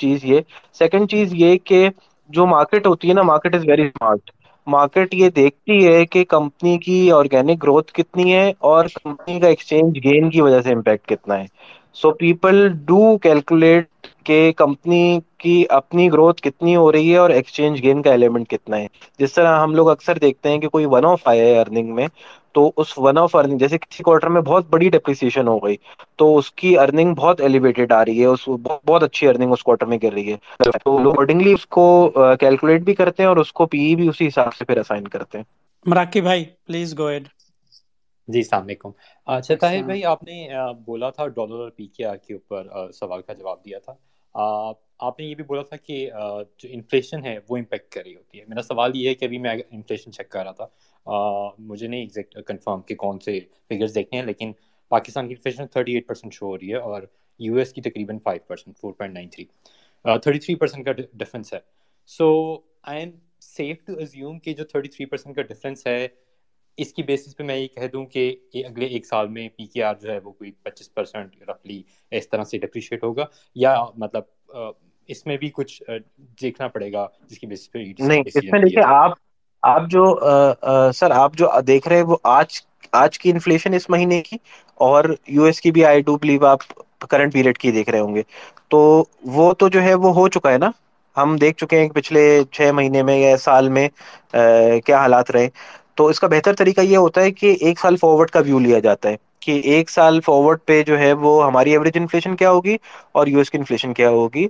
چیز 0.00 0.24
یہ۔ 0.24 0.40
سیکنڈ 0.74 1.10
چیز 1.10 1.32
یہ 1.34 1.56
کہ 1.64 1.88
جو 2.30 2.46
مارکیٹ 2.46 2.86
ہوتی 2.86 3.08
ہے 3.08 3.14
نا 3.14 3.22
market 3.24 3.54
is 3.54 3.66
very 3.66 3.82
smart 3.84 4.30
market 4.66 5.14
یہ 5.14 5.30
دیکھتی 5.32 5.86
ہے 5.86 6.04
کہ 6.06 6.24
کمپنی 6.24 6.76
کی 6.78 6.96
آرگینک 7.12 7.62
گروتھ 7.62 7.92
کتنی 7.92 8.32
ہے 8.32 8.48
اور 8.66 8.84
کمپنی 8.94 9.38
کا 9.40 9.48
ایکسچینج 9.48 9.98
گین 10.04 10.30
کی 10.30 10.40
وجہ 10.40 10.60
سے 10.60 10.72
امپیکٹ 10.72 11.08
کتنا 11.08 11.38
ہے۔ 11.38 11.46
سو 11.96 12.10
پیپل 12.12 12.68
ڈو 12.86 13.16
کیلکولیٹ 13.18 13.88
کہ 14.26 14.52
کمپنی 14.56 15.02
کی 15.38 15.64
اپنی 15.70 16.10
گروتھ 16.12 16.42
کتنی 16.42 16.76
ہو 16.76 16.90
رہی 16.92 17.12
ہے 17.12 17.16
اور 17.16 17.30
ایکسچینج 17.30 17.82
گین 17.82 18.02
کا 18.02 18.10
ایلیمنٹ 18.10 18.48
کتنا 18.48 18.76
ہے۔ 18.76 18.86
جس 19.20 19.32
طرح 19.32 19.60
ہم 19.60 19.74
لوگ 19.74 19.90
اکثر 19.90 20.18
دیکھتے 20.18 20.48
ہیں 20.48 20.58
کہ 20.58 20.68
کوئی 20.68 20.86
ون 20.90 21.04
آف 21.04 21.28
آیا 21.28 21.44
ہے 21.44 21.58
ارننگ 21.60 21.94
میں، 21.94 22.06
تو 22.54 22.70
اس 22.76 22.92
ون 22.96 23.18
آف 23.18 23.34
ارننگ 23.36 23.58
جیسے 23.58 23.78
کسی 23.78 24.02
کوارٹر 24.02 24.28
میں 24.28 24.40
بہت 24.42 24.68
بڑی 24.70 24.88
ڈیپریسیشن 24.90 25.48
ہو 25.48 25.58
گئی، 25.58 25.76
تو 26.18 26.36
اس 26.38 26.50
کی 26.52 26.76
ارننگ 26.78 27.14
بہت 27.14 27.40
ایلیویٹڈ 27.40 27.92
آ 27.92 28.04
رہی 28.04 28.24
ہے 28.24 28.52
بہت 28.84 29.02
اچھی 29.02 29.28
ارننگ 29.28 29.52
اس 29.52 29.62
کوارٹر 29.62 29.86
میں 29.86 29.98
گر 30.02 30.12
رہی 30.12 30.32
ہے۔ 30.32 30.36
تو 30.74 30.96
اکارڈنگلی 31.00 31.52
اس 31.52 31.66
کو 31.68 31.86
کیلکولیٹ 32.40 32.82
بھی 32.82 32.94
کرتے 32.94 33.22
ہیں 33.22 33.28
اور 33.28 33.36
اس 33.36 33.52
کو 33.52 33.66
پی 33.66 33.94
بھی 33.96 34.08
اسی 34.08 34.26
حساب 34.26 34.54
سے 34.54 34.64
پھر 34.64 34.78
اسائن 34.78 35.08
کرتے 35.08 35.38
ہیں۔ 35.38 35.44
مراکی 35.86 36.20
بھائی 36.20 36.44
پلیز 36.66 36.96
گو 36.98 37.06
ایڈ 37.06 37.28
جی 38.28 38.38
السلام 38.38 38.62
علیکم 38.62 38.90
اچھا 39.26 39.54
طاہر 39.60 39.82
بھائی 39.82 40.04
آپ 40.04 40.22
نے 40.24 40.46
بولا 40.86 41.08
تھا 41.10 41.26
ڈالر 41.26 41.60
اور 41.60 41.70
پی 41.70 41.86
کے 41.86 42.04
آر 42.04 42.16
کے 42.16 42.34
اوپر 42.34 42.66
سوال 42.92 43.22
کا 43.22 43.32
جواب 43.32 43.64
دیا 43.64 43.78
تھا۔ 43.78 43.94
آپ 44.98 45.18
نے 45.20 45.26
یہ 45.26 45.34
بھی 45.34 45.44
بولا 45.44 45.62
تھا 45.62 45.76
کہ 45.76 46.08
جو 46.58 46.68
انفلیشن 46.72 47.24
ہے 47.24 47.36
وہ 47.48 47.56
امپیکٹ 47.56 47.92
کر 47.92 48.02
رہی 48.04 48.14
ہوتی 48.14 48.38
ہے۔ 48.40 48.44
میرا 48.48 48.62
سوال 48.62 48.96
یہ 48.96 49.08
ہے 49.08 49.14
کہ 49.14 49.24
ابھی 49.24 49.38
میں 49.38 49.54
انفلیشن 49.70 50.12
چیک 50.12 50.28
کر 50.28 50.44
رہا 50.44 50.52
تھا۔ 50.52 50.66
مجھے 51.58 51.86
نہیں 51.86 52.00
ایگزیکٹ 52.00 52.36
کنفرم 52.46 52.82
کہ 52.82 52.94
کون 52.94 53.18
سے 53.18 53.38
فگرز 53.70 53.94
دیکھنے 53.94 54.18
ہیں 54.18 54.26
لیکن 54.26 54.52
پاکستان 54.90 55.28
کی 55.28 55.34
inflation 55.34 55.66
thirty 55.66 55.94
eight 55.94 56.06
percent 56.08 56.34
show 56.34 56.46
ہو 56.46 56.56
رہی 56.58 56.70
ہے 56.72 56.78
اور 56.78 57.02
یو 57.40 57.56
ایس 57.56 57.72
کی 57.72 57.80
تقریباً 57.82 58.18
five 58.24 58.42
percent 58.46 58.78
four 58.78 58.92
point 58.92 59.14
nine 59.14 59.28
three 59.28 59.44
thirty 60.04 60.38
three 60.38 60.54
percent 60.54 60.84
کا 60.86 60.92
ڈفرینس 60.92 61.52
ہے۔ 61.54 61.58
So 62.10 62.28
I 62.82 63.00
am 63.00 63.10
safe 63.42 63.84
to 63.86 63.92
assume 64.00 64.38
کہ 64.38 64.52
جو 64.54 64.64
تھرٹی 64.64 64.88
تھری 64.88 65.06
پرسینٹ 65.06 65.36
کا 65.36 65.42
ڈفرینس 65.42 65.86
ہے 65.86 66.06
اس 66.78 66.92
کی 66.92 67.02
بیسس 67.04 67.36
پہ 67.36 67.44
میں 67.44 67.56
یہ 67.56 67.66
کہہ 67.68 67.86
دوں 67.88 68.04
کہ 68.06 68.30
اگلے 68.64 68.86
ایک 68.86 69.06
سال 69.06 69.28
میں 69.28 69.48
پی 69.48 69.66
کے 69.66 69.82
آر 69.84 69.94
جو 69.96 70.10
ہے 70.10 70.18
وہ 70.18 70.32
کوئی 70.32 70.50
پچیس 70.62 70.92
پرسینٹ 70.94 71.36
رفلی 71.44 71.82
اس 72.12 72.28
طرح 72.28 72.44
سے 72.44 72.58
ڈپریشیٹ 72.58 73.02
ہوگا 73.02 73.24
یا 73.56 73.74
مطلب 73.96 74.22
اس 75.08 75.26
میں 75.26 75.36
بھی 75.36 75.48
کچھ 75.54 75.82
دیکھنا 76.42 76.68
پڑے 76.68 76.92
گا 76.92 77.06
جس 77.22 77.38
کی 77.38 77.46
بیسس 77.46 77.70
پہ 77.70 77.78
نہیں 78.00 78.22
اس 78.28 78.44
میں 78.44 78.60
دیکھیے 78.60 78.82
آپ 78.86 79.12
آپ 79.62 79.82
جو 79.88 80.04
سر 80.94 81.10
آپ 81.12 81.34
جو 81.34 81.48
دیکھ 81.66 81.88
رہے 81.88 81.96
ہیں 81.96 82.04
وہ 82.04 82.16
آج 82.30 82.60
آج 82.94 83.18
کی 83.18 83.30
انفلیشن 83.30 83.74
اس 83.74 83.88
مہینے 83.88 84.20
کی 84.22 84.36
اور 84.80 85.04
یو 85.28 85.44
ایس 85.44 85.60
کی 85.60 85.70
بھی 85.72 85.84
آئی 85.84 86.00
ڈو 86.02 86.16
بلیو 86.18 86.46
آپ 86.46 86.60
کرنٹ 87.10 87.32
پیریڈ 87.32 87.58
کی 87.58 87.70
دیکھ 87.72 87.90
رہے 87.90 88.00
ہوں 88.00 88.14
گے۔ 88.14 88.22
تو 88.70 88.80
وہ 89.30 89.52
تو 89.54 89.68
جو 89.68 89.82
ہے 89.82 89.94
وہ 89.96 90.14
ہو 90.14 90.28
چکا 90.30 90.52
ہے 90.52 90.58
نا۔ 90.58 90.70
ہم 91.16 91.36
دیکھ 91.36 91.56
چکے 91.58 91.78
ہیں 91.78 91.88
پچھلے 91.90 92.22
چھ 92.52 92.70
مہینے 92.74 93.02
میں 93.02 93.16
یا 93.16 93.36
سال 93.38 93.68
میں 93.70 93.88
کیا 94.82 94.98
حالات 94.98 95.30
رہے۔ 95.30 95.48
تو 95.96 96.06
اس 96.06 96.20
کا 96.20 96.26
بہتر 96.28 96.54
طریقہ 96.54 96.80
یہ 96.82 96.96
ہوتا 96.98 97.20
ہے 97.22 97.30
کہ 97.32 97.54
ایک 97.60 97.80
سال 97.80 97.96
فارورڈ 97.96 98.30
کا 98.30 98.40
ویو 98.40 98.58
لیا 98.58 98.78
جاتا 98.80 99.08
ہے 99.08 99.16
کہ 99.40 99.60
ایک 99.66 99.90
سال 99.90 100.20
فارورڈ 100.22 100.58
پہ 100.62 100.82
جو 100.82 100.98
ہے 100.98 101.12
وہ 101.18 101.44
ہماری 101.46 101.70
ایوریج 101.70 101.96
انفلیشن 101.96 102.36
کیا 102.36 102.50
ہوگی 102.50 102.76
اور 103.12 103.26
یو 103.26 103.38
ایس 103.38 103.50
کی 103.50 103.58
انفلیشن 103.58 103.92
کیا 103.94 104.08
ہوگی؟ 104.10 104.46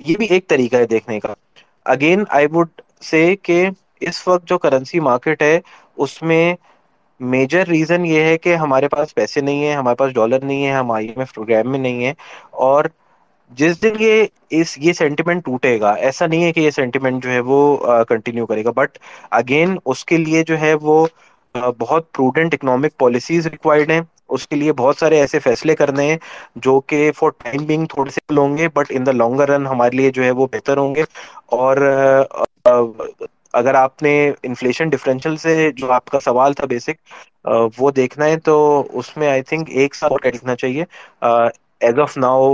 یہ 0.00 0.14
بھی 0.18 0.26
ایک 0.26 0.48
طریقہ 0.48 0.76
ہے 0.76 0.86
دیکھنے 0.88 1.18
کا۔ 1.20 1.34
اگین 1.86 2.22
آئی 2.30 2.46
وڈ 2.50 2.68
سے 3.02 3.20
کہ 3.38 3.64
اس 4.02 4.26
وقت 4.28 4.44
جو 4.44 4.58
کرنسی 4.58 5.00
مارکیٹ 5.00 5.42
ہے، 5.42 5.58
اس 5.98 6.22
میں 6.22 6.54
میجر 7.20 7.66
ریزن 7.66 8.04
یہ 8.06 8.20
ہے 8.22 8.36
کہ 8.38 8.54
ہمارے 8.56 8.88
پاس 8.88 9.14
پیسے 9.14 9.40
نہیں 9.40 9.64
ہے 9.64 9.72
ہمارے 9.74 9.96
پاس 9.96 10.12
ڈالر 10.12 10.44
نہیں 10.44 10.66
ہے 10.66 10.72
ہم 10.72 10.90
آئی 10.92 11.08
ایم 11.08 11.18
ایف 11.18 11.34
پروگرام 11.34 11.70
میں 11.70 11.78
نہیں 11.78 12.04
ہے 12.04 12.12
اور 12.64 12.84
جس 13.52 13.82
دن 13.82 13.94
یہ 13.98 14.24
اس 14.52 14.76
یہ 14.78 14.92
سینٹیمنٹ 14.94 15.44
ٹوٹے 15.44 15.78
گا، 15.80 15.90
ایسا 16.00 16.26
نہیں 16.26 16.44
ہے 16.44 16.52
کہ 16.52 16.60
یہ 16.60 16.70
سینٹیمنٹ 16.72 17.22
جو 17.22 17.30
ہے 17.30 17.40
وہ 17.42 17.58
کنٹینیو 18.08 18.46
کرے 18.46 18.64
گا 18.64 18.70
بٹ 18.72 18.98
اگین 19.32 19.76
اس 19.86 20.04
کے 20.04 20.16
لیے 20.18 20.42
جو 20.44 20.58
ہے 20.58 20.72
وہ 20.82 21.06
بہت 21.78 22.12
پروڈنٹ 22.12 22.54
اکنامک 22.54 22.96
پالیسیز 22.98 23.46
ریکوائرڈ 23.48 23.90
ہیں۔ 23.90 24.00
اس 24.28 24.46
کے 24.48 24.56
لیے 24.56 24.72
بہت 24.74 24.96
سارے 24.96 25.18
ایسے 25.20 25.38
فیصلے 25.40 25.74
کرنے 25.76 26.04
ہیں 26.04 26.16
جو 26.58 26.78
کہ 26.82 27.10
فور 27.16 27.30
ٹائم 27.38 27.64
بینگ 27.66 27.86
تھوڑے 27.88 28.10
سے 28.10 28.20
ہوں 28.30 28.56
گے 28.56 28.68
but 28.70 28.90
in 28.90 29.06
the 29.06 29.12
longer 29.12 29.48
run 29.48 29.66
ہمارے 29.66 29.90
لیے 29.92 30.10
جو 30.12 30.24
ہے 30.24 30.30
وہ 30.32 30.46
بہتر 30.48 30.76
ہوں 30.78 30.94
گے۔ 30.94 31.02
اور 31.52 31.76
اگر 33.54 33.74
آپ 33.76 34.02
نے 34.02 34.12
انفلیشن 34.42 34.88
ڈفرینشیل 34.90 35.36
سے 35.38 35.54
جو 35.74 35.90
آپ 35.92 36.04
کا 36.06 36.20
سوال 36.20 36.52
تھا 36.54 36.66
بیسک 36.66 36.96
وہ 37.78 37.90
دیکھنا 37.92 38.24
ہے 38.26 38.38
تو 38.40 38.56
اس 38.92 39.16
میں 39.16 39.28
آئی 39.28 39.42
تھنک 39.44 39.68
ایک 39.72 39.94
سال 39.94 40.10
اور 40.12 40.20
دیکھنا 40.24 40.56
چاہیے۔ 40.56 40.84
ایز 41.80 41.98
آف 42.00 42.16
ناؤ 42.18 42.44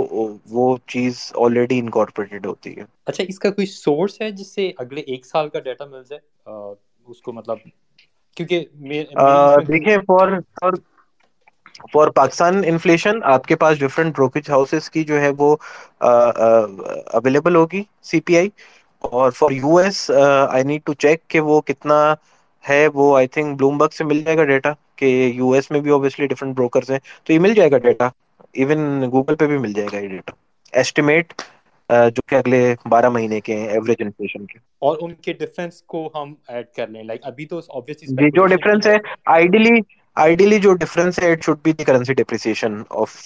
وہ 0.50 0.64
چیز 0.88 1.14
آلریڈی 1.38 1.78
انکارپوریٹڈ 1.78 2.46
ہوتی 2.46 2.76
ہے۔ 2.76 2.84
اچھا 3.06 3.24
اس 3.28 3.38
کا 3.38 3.50
کوئی 3.50 3.66
سورس 3.68 4.20
ہے 4.20 4.30
جس 4.32 4.54
سے 4.54 4.70
اگلے 4.78 5.00
ایک 5.04 5.26
سال 5.26 5.48
کا 5.50 5.58
ڈیٹا 5.60 5.84
مل 5.86 6.02
جائے؟ 6.04 6.20
اس 7.06 7.20
کو 7.20 7.32
مطلب 7.32 7.58
کیونکہ 8.36 8.66
دیکھیں 9.66 9.96
فار 10.08 10.38
فار 11.92 12.08
پاکستان 12.12 12.60
انفلیشن 12.66 13.22
آپ 13.26 13.46
کے 13.46 13.56
پاس 13.56 13.78
ڈفرنٹ 13.78 14.14
بروکریج 14.16 14.50
ہاؤسز 14.50 14.88
کی 14.90 15.04
جو 15.04 15.20
ہے 15.20 15.30
وہ 15.38 15.54
اویلیبل 16.00 17.56
ہوگی 17.56 17.82
سی 18.02 18.20
پی 18.22 18.36
آئی 18.36 18.48
اور 19.04 19.30
for 19.32 19.50
U 19.52 19.76
S 19.78 20.10
I 20.48 20.62
need 20.64 20.80
to 20.82 20.92
check 20.96 21.26
کہ 21.28 21.40
وہ 21.42 21.60
کتنا 21.62 21.98
ہے 22.64 22.86
وہ 22.90 23.16
آئی 23.16 23.26
تھنک 23.28 23.56
بلوم 23.56 23.78
برگ 23.78 23.92
سے 23.92 24.04
مل 24.04 24.20
جائے 24.20 24.36
گا 24.36 24.44
ڈیٹا 24.46 24.72
کہ 24.96 25.06
یو 25.34 25.50
ایس 25.52 25.70
میں 25.70 25.80
بھی 25.80 25.90
اوبیسلی 25.90 26.26
ڈفرنٹ 26.26 26.56
بروکرز 26.56 26.90
ہیں۔ 26.90 26.98
تو 27.24 27.32
یہ 27.32 27.38
مل 27.40 27.54
جائے 27.54 27.70
گا 27.70 27.78
ڈیٹا 27.80 28.08
ایون 28.54 29.02
گوگل 29.12 29.34
پہ 29.36 29.46
بھی 29.46 29.58
مل 29.58 29.72
جائے 29.72 29.88
گا 29.92 29.98
یہ 29.98 30.08
ڈیٹا 30.08 30.32
ایسٹیمیٹ 30.72 31.32
جو 31.90 32.22
کہ 32.28 32.34
اگلے 32.34 32.60
بارہ 32.90 33.08
مہینے 33.08 33.40
کے 33.40 33.56
ہیں 33.56 33.68
ایوریج 33.68 34.02
انفلیشن 34.02 34.46
کے. 34.46 34.58
اور 34.80 34.96
ان 35.00 35.14
کے 35.16 35.32
ڈفرینس 35.34 35.82
کو 35.84 36.08
ہم 36.14 36.34
ایڈ 36.48 36.66
کر 36.76 36.86
لیں. 36.88 37.02
لائک 37.04 37.20
ابھی 37.24 37.46
تو 37.46 37.60
جی 38.10 38.30
جو 38.30 38.46
ڈفرینس 38.46 38.86
ہے 38.86 38.96
آئیڈیلی 39.32 39.78
آئیڈیلی 40.16 40.58
جو 40.60 40.74
ڈفرینس 40.76 41.18
ہے 41.18 41.30
it 41.32 41.44
should 41.44 41.58
be 41.64 41.72
the 41.72 41.84
currency 41.84 42.14
depreciation 42.14 42.82
of 42.92 43.16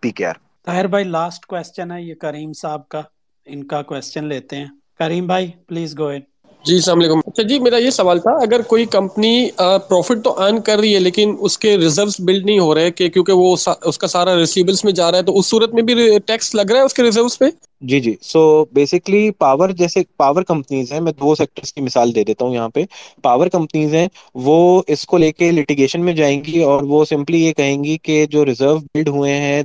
P 0.00 0.10
K 0.10 0.26
R 0.26 0.34
Tahir 0.66 0.86
بھائی 0.88 1.04
لاسٹ 1.06 1.46
کوسچن 1.46 1.90
ہے 1.92 2.00
یہ 2.02 2.14
کریم 2.20 2.52
صاحب 2.52 2.88
کا. 2.88 3.02
ان 3.46 3.62
کا 3.66 3.82
کوسچن 3.82 4.24
لیتے 4.24 4.56
ہیں. 4.56 4.68
کریم 4.98 5.26
بھائی 5.26 5.50
پلیز 5.68 5.98
گو 5.98 6.06
ایڈ 6.06 6.22
جی 6.66 6.74
السلام 6.74 6.98
علیکم۔ 6.98 7.18
اچھا 7.26 7.42
جی 7.42 7.58
میرا 7.60 7.76
یہ 7.76 7.90
سوال 7.90 8.18
تھا، 8.20 8.30
اگر 8.42 8.62
کوئی 8.68 8.84
کمپنی 8.90 9.48
پروفٹ 9.88 10.22
تو 10.24 10.32
ارن 10.42 10.60
کر 10.60 10.78
رہی 10.78 10.94
ہے، 10.94 10.98
لیکن 11.00 11.34
اس 11.38 11.58
کے 11.58 11.76
ریزروس 11.78 12.16
بلڈ 12.20 12.44
نہیں 12.46 12.58
ہو 12.58 12.74
رہے، 12.74 12.90
کہ 12.90 13.08
کیونکہ 13.08 13.32
وہ 13.32 13.54
اس 13.84 13.98
کا 13.98 14.06
سارا 14.06 14.36
ریسیبلس 14.36 14.84
میں 14.84 14.92
جا 14.92 15.10
رہا 15.10 15.18
ہے، 15.18 15.22
تو 15.22 15.38
اس 15.38 15.46
صورت 15.46 15.74
میں 15.74 15.82
بھی 15.82 16.18
ٹیکس 16.26 16.54
لگ 16.54 16.70
رہا 16.70 16.80
ہے 16.80 16.84
اس 16.84 16.94
کے 16.94 17.02
ریزروس 17.02 17.38
پہ؟ 17.38 17.44
جی 17.82 18.00
جی۔ 18.00 18.14
سو 18.22 18.42
بیسکلی 18.72 19.30
پاور 19.38 19.70
جیسے 19.78 20.02
پاور 20.16 20.42
کمپنیز 20.42 20.92
ہیں، 20.92 21.00
میں 21.00 21.12
دو 21.12 21.34
سیکٹرز 21.34 21.72
کی 21.72 21.80
مثال 21.80 22.14
دے 22.14 22.24
دیتا 22.24 22.44
ہوں 22.44 22.54
یہاں 22.54 22.68
پہ۔ 22.68 22.84
پاور 23.22 23.46
کمپنیز 23.48 23.94
ہیں، 23.94 24.06
وہ 24.46 24.82
اس 24.86 25.06
کو 25.06 25.18
لے 25.18 25.30
کے 25.32 25.50
لٹیگیشن 25.52 26.04
میں 26.04 26.12
جائیں 26.14 26.40
گی، 26.44 26.62
اور 26.62 26.82
وہ 26.84 27.04
سمپلی 27.04 27.44
یہ 27.44 27.52
کہیں 27.52 27.82
گی 27.84 27.96
کہ 28.02 28.24
جو 28.30 28.44
ریزرو 28.46 28.76
بلڈ 28.76 29.08
ہوئے 29.08 29.34
ہیں 29.34 29.62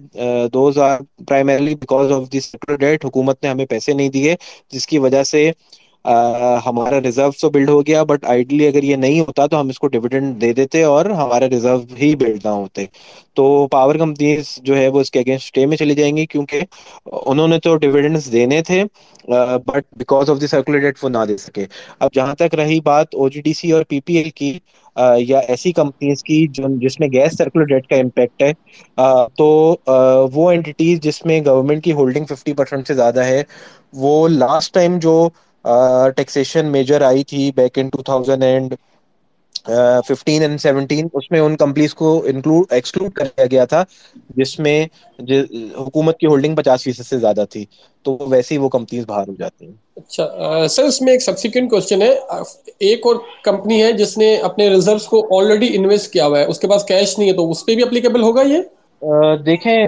those 0.53 0.77
are 0.79 0.97
primarily 1.27 1.75
because 1.75 2.11
of 2.11 2.31
the 2.33 2.39
sector 2.39 2.75
that 2.75 3.05
حکومت 3.05 3.43
نے 3.43 3.49
ہمیں 3.49 3.65
پیسے 3.65 3.93
نہیں 3.93 4.09
دیے، 4.09 4.35
جس 4.73 4.87
کی 4.87 4.99
وجہ 4.99 5.23
سے 5.23 5.51
ہمارا 6.65 6.99
ریزرو 7.01 7.31
تو 7.33 7.49
بلڈ 7.51 7.69
ہو 7.69 7.81
گیا 7.81 8.03
بٹ 8.03 8.23
آئیڈلی 8.25 8.67
اگر 8.67 8.83
یہ 8.83 8.95
نہیں 8.97 9.19
ہوتا 9.19 9.45
تو 9.47 9.59
ہم 9.59 9.69
اس 9.69 9.79
کو 9.79 9.87
ڈویڈنڈ 9.87 10.39
دے 10.41 10.51
دیتے 10.53 10.83
اور 10.85 11.05
ہمارے 11.15 11.49
ریزرو 11.49 11.77
ہی 11.97 12.15
بلڈ 12.15 12.45
نہ 12.45 12.49
ہوتے۔ 12.51 12.85
تو 13.35 13.43
پاور 13.67 13.95
کمپنیز 13.97 14.47
جو 14.63 14.75
ہے 14.77 14.87
وہ 14.87 15.01
اس 15.01 15.11
کے 15.11 15.19
اگینسٹ 15.19 15.45
اسٹے 15.45 15.65
میں 15.65 15.77
چلی 15.77 15.95
جائیں 15.95 16.15
گی 16.17 16.25
کیونکہ 16.27 16.61
انہوں 17.23 17.47
نے 17.47 17.59
تو 17.59 17.75
ڈویڈنڈس 17.77 18.31
دینے 18.31 18.61
تھے 18.63 18.83
but 19.65 19.83
because 19.97 20.29
of 20.29 20.41
the 20.41 20.47
circulate 20.47 20.95
وہ 20.95 21.09
نہ 21.09 21.25
دے 21.27 21.37
سکے۔ 21.37 21.65
اب 21.99 22.09
جہاں 22.13 22.35
تک 22.35 22.55
رہی 22.55 22.79
بات 22.83 23.15
او 23.15 23.29
جی 23.29 23.41
ڈی 23.41 23.53
سی 23.53 23.71
اور 23.71 23.83
پی 23.85 23.99
پی 24.01 24.17
ایل 24.17 24.29
کی 24.31 24.57
یا 25.19 25.39
ایسی 25.41 25.71
کمپنیز 25.73 26.23
کی 26.23 26.45
جو، 26.49 26.67
جس 26.79 26.99
میں 26.99 27.07
گیس 27.09 27.37
سرکولیٹ 27.37 27.87
کا 27.87 27.95
امپیکٹ 27.97 28.41
ہے 28.43 28.51
تو 29.37 29.47
وہ 30.33 30.49
اینٹیز 30.51 30.99
جس 31.01 31.23
میں 31.25 31.39
گورنمنٹ 31.45 31.83
کی 31.83 31.91
ہولڈنگ 31.93 32.25
ففٹی 32.25 32.53
پرسینٹ 32.53 32.87
سے 32.87 32.93
زیادہ 32.95 33.23
ہے، 33.25 33.41
وہ 33.95 34.27
لاسٹ 34.29 34.73
ٹائم 34.73 34.97
جو 34.99 35.13
ٹیکسیشن 36.17 36.65
میجر 36.67 37.01
آئی 37.03 37.23
تھی 37.25 37.51
back 37.55 37.73
in 37.73 37.89
two 37.89 38.01
thousand 38.03 38.43
and 38.43 38.73
fifteen 40.07 40.41
and 40.41 40.59
seventeen 40.59 41.07
اس 41.13 41.29
میں 41.31 41.39
ان 41.39 41.55
کمپنیز 41.57 41.93
کو 41.95 42.07
انکلوڈ 42.27 42.65
ایکسکلوڈ 42.71 43.13
کر 43.13 43.25
دیا 43.27 43.45
گیا 43.47 43.65
تھا 43.65 43.83
جس 44.35 44.57
میں 44.59 44.77
حکومت 45.77 46.17
کی 46.17 46.27
ہولڈنگ 46.27 46.55
پچاس 46.55 46.83
فیصد 46.83 47.05
سے 47.05 47.17
زیادہ 47.19 47.45
تھی 47.49 47.65
تو 48.05 48.17
ویسے 48.27 48.55
ہی 48.55 48.59
وہ 48.59 48.69
کمپنیز 48.69 49.05
باہر 49.05 49.27
ہو 49.27 49.35
جاتی 49.35 49.65
ہیں۔ 49.65 49.73
اچھا 49.97 50.25
سر 50.69 50.83
اس 50.83 51.01
میں 51.01 51.13
ایک 51.13 51.21
سبسیکوینٹ 51.21 51.69
کوشچن 51.69 52.01
ہے۔ 52.01 52.09
ایک 52.81 53.05
اور 53.05 53.15
کمپنی 53.43 53.81
ہے 53.81 53.91
جس 53.93 54.17
نے 54.17 54.29
اپنے 54.43 54.69
ریزروس 54.69 55.05
کو 55.07 55.19
آلریڈی 55.37 55.69
انویسٹ 55.73 56.11
کیا 56.13 56.25
ہوا 56.25 56.39
ہے 56.39 56.45
اس 56.45 56.59
کے 56.59 56.67
پاس 56.67 56.83
کیش 56.85 57.17
نہیں 57.17 57.29
ہے 57.29 57.35
تو 57.35 57.49
اس 57.51 57.65
پہ 57.65 57.75
بھی 57.75 57.83
اپلیکیبل 57.83 58.21
ہوگا 58.23 58.41
یہ؟ 58.45 58.61
دیکھیں 59.45 59.85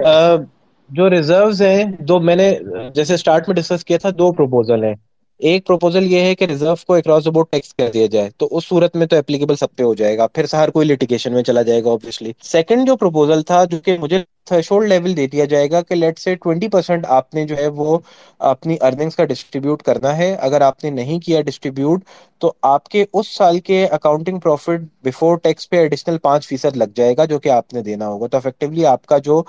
جو 0.90 1.08
ریزروز 1.10 1.62
ہیں 1.62 1.78
دو 2.02 2.18
میں 2.20 2.36
نے 2.36 2.50
جیسے 2.94 3.14
اسٹارٹ 3.14 3.48
میں 3.48 3.56
ڈسکس 3.56 3.84
کیا 3.84 3.98
تھا 3.98 4.10
دو 4.14 4.32
پروپوزل 4.34 4.84
ہیں۔ 4.84 4.94
ایک 5.40 5.66
پروپوزل 5.66 6.12
یہ 6.12 6.20
ہے 6.20 6.34
کہ 6.34 6.44
ریزرو 6.44 6.74
کو 6.86 6.94
اکراس 6.94 7.26
بورڈ 7.26 7.46
ٹیکس 7.50 7.74
کر 7.74 7.90
دیا 7.94 8.06
جائے، 8.06 8.30
تو 8.36 8.48
اس 8.50 8.64
صورت 8.64 8.96
میں 8.96 9.06
تو 9.06 9.16
اپلیکیبل 9.18 9.56
سب 9.56 9.74
پہ 9.76 9.82
ہو 9.82 9.94
جائے 9.94 10.16
گا، 10.18 10.26
پھر 10.26 10.44
ہر 10.52 10.70
کوئی 10.70 10.88
لٹیگیشن 10.88 11.32
میں 11.32 11.42
چلا 11.42 11.62
جائے 11.62 11.84
گا 11.84 11.90
آبویسلی 11.92 12.32
سیکنڈ 12.42 12.86
جو 12.86 12.96
پروپوزل 12.96 13.42
تھا، 13.42 13.64
جو 13.64 13.78
کہ 13.78 13.98
مجھے 13.98 14.22
تھریشولڈ 14.46 14.88
لیول 14.88 15.16
دے 15.16 15.26
دیا 15.26 15.44
جائے 15.46 15.70
گا 15.70 15.80
کہ 15.82 15.94
لیٹ 15.94 16.18
سے 16.18 16.34
ٹوینٹی 16.36 16.68
پرسینٹ 16.68 17.06
آپ 17.10 17.34
نے 17.34 17.44
جو 17.46 17.56
ہے 17.56 17.66
وہ 17.76 17.98
اپنی 18.40 18.76
ارننگس 18.80 19.16
کا 19.16 19.24
ڈسٹریبیوٹ 19.24 19.82
کرنا 19.82 20.16
ہے۔ 20.16 20.34
اگر 20.40 20.60
آپ 20.60 20.84
نے 20.84 20.90
نہیں 20.92 21.20
کیا 21.20 21.40
ڈسٹریبیوٹ 21.42 22.02
تو 22.42 22.52
آپ 22.68 22.88
کے 22.88 23.04
اس 23.12 23.28
سال 23.28 23.58
کے 23.60 23.84
اکاؤنٹنگ 23.88 24.38
پروفٹ 24.40 24.68
بفور 25.04 25.36
ٹیکس 25.42 25.68
پہ 25.70 25.76
ایڈیشنل 25.76 26.18
پانچ 26.22 26.46
فیصد 26.48 26.76
لگ 26.76 26.92
جائے 26.96 27.16
گا 27.16 27.24
جو 27.24 27.38
کہ 27.38 27.48
آپ 27.50 27.72
نے 27.74 27.82
دینا 27.82 28.06
ہوگا۔ 28.08 28.26
تو 28.28 28.36
افیکٹولی 28.36 28.86
آپ 28.86 29.06
کا 29.06 29.18
جو 29.20 29.42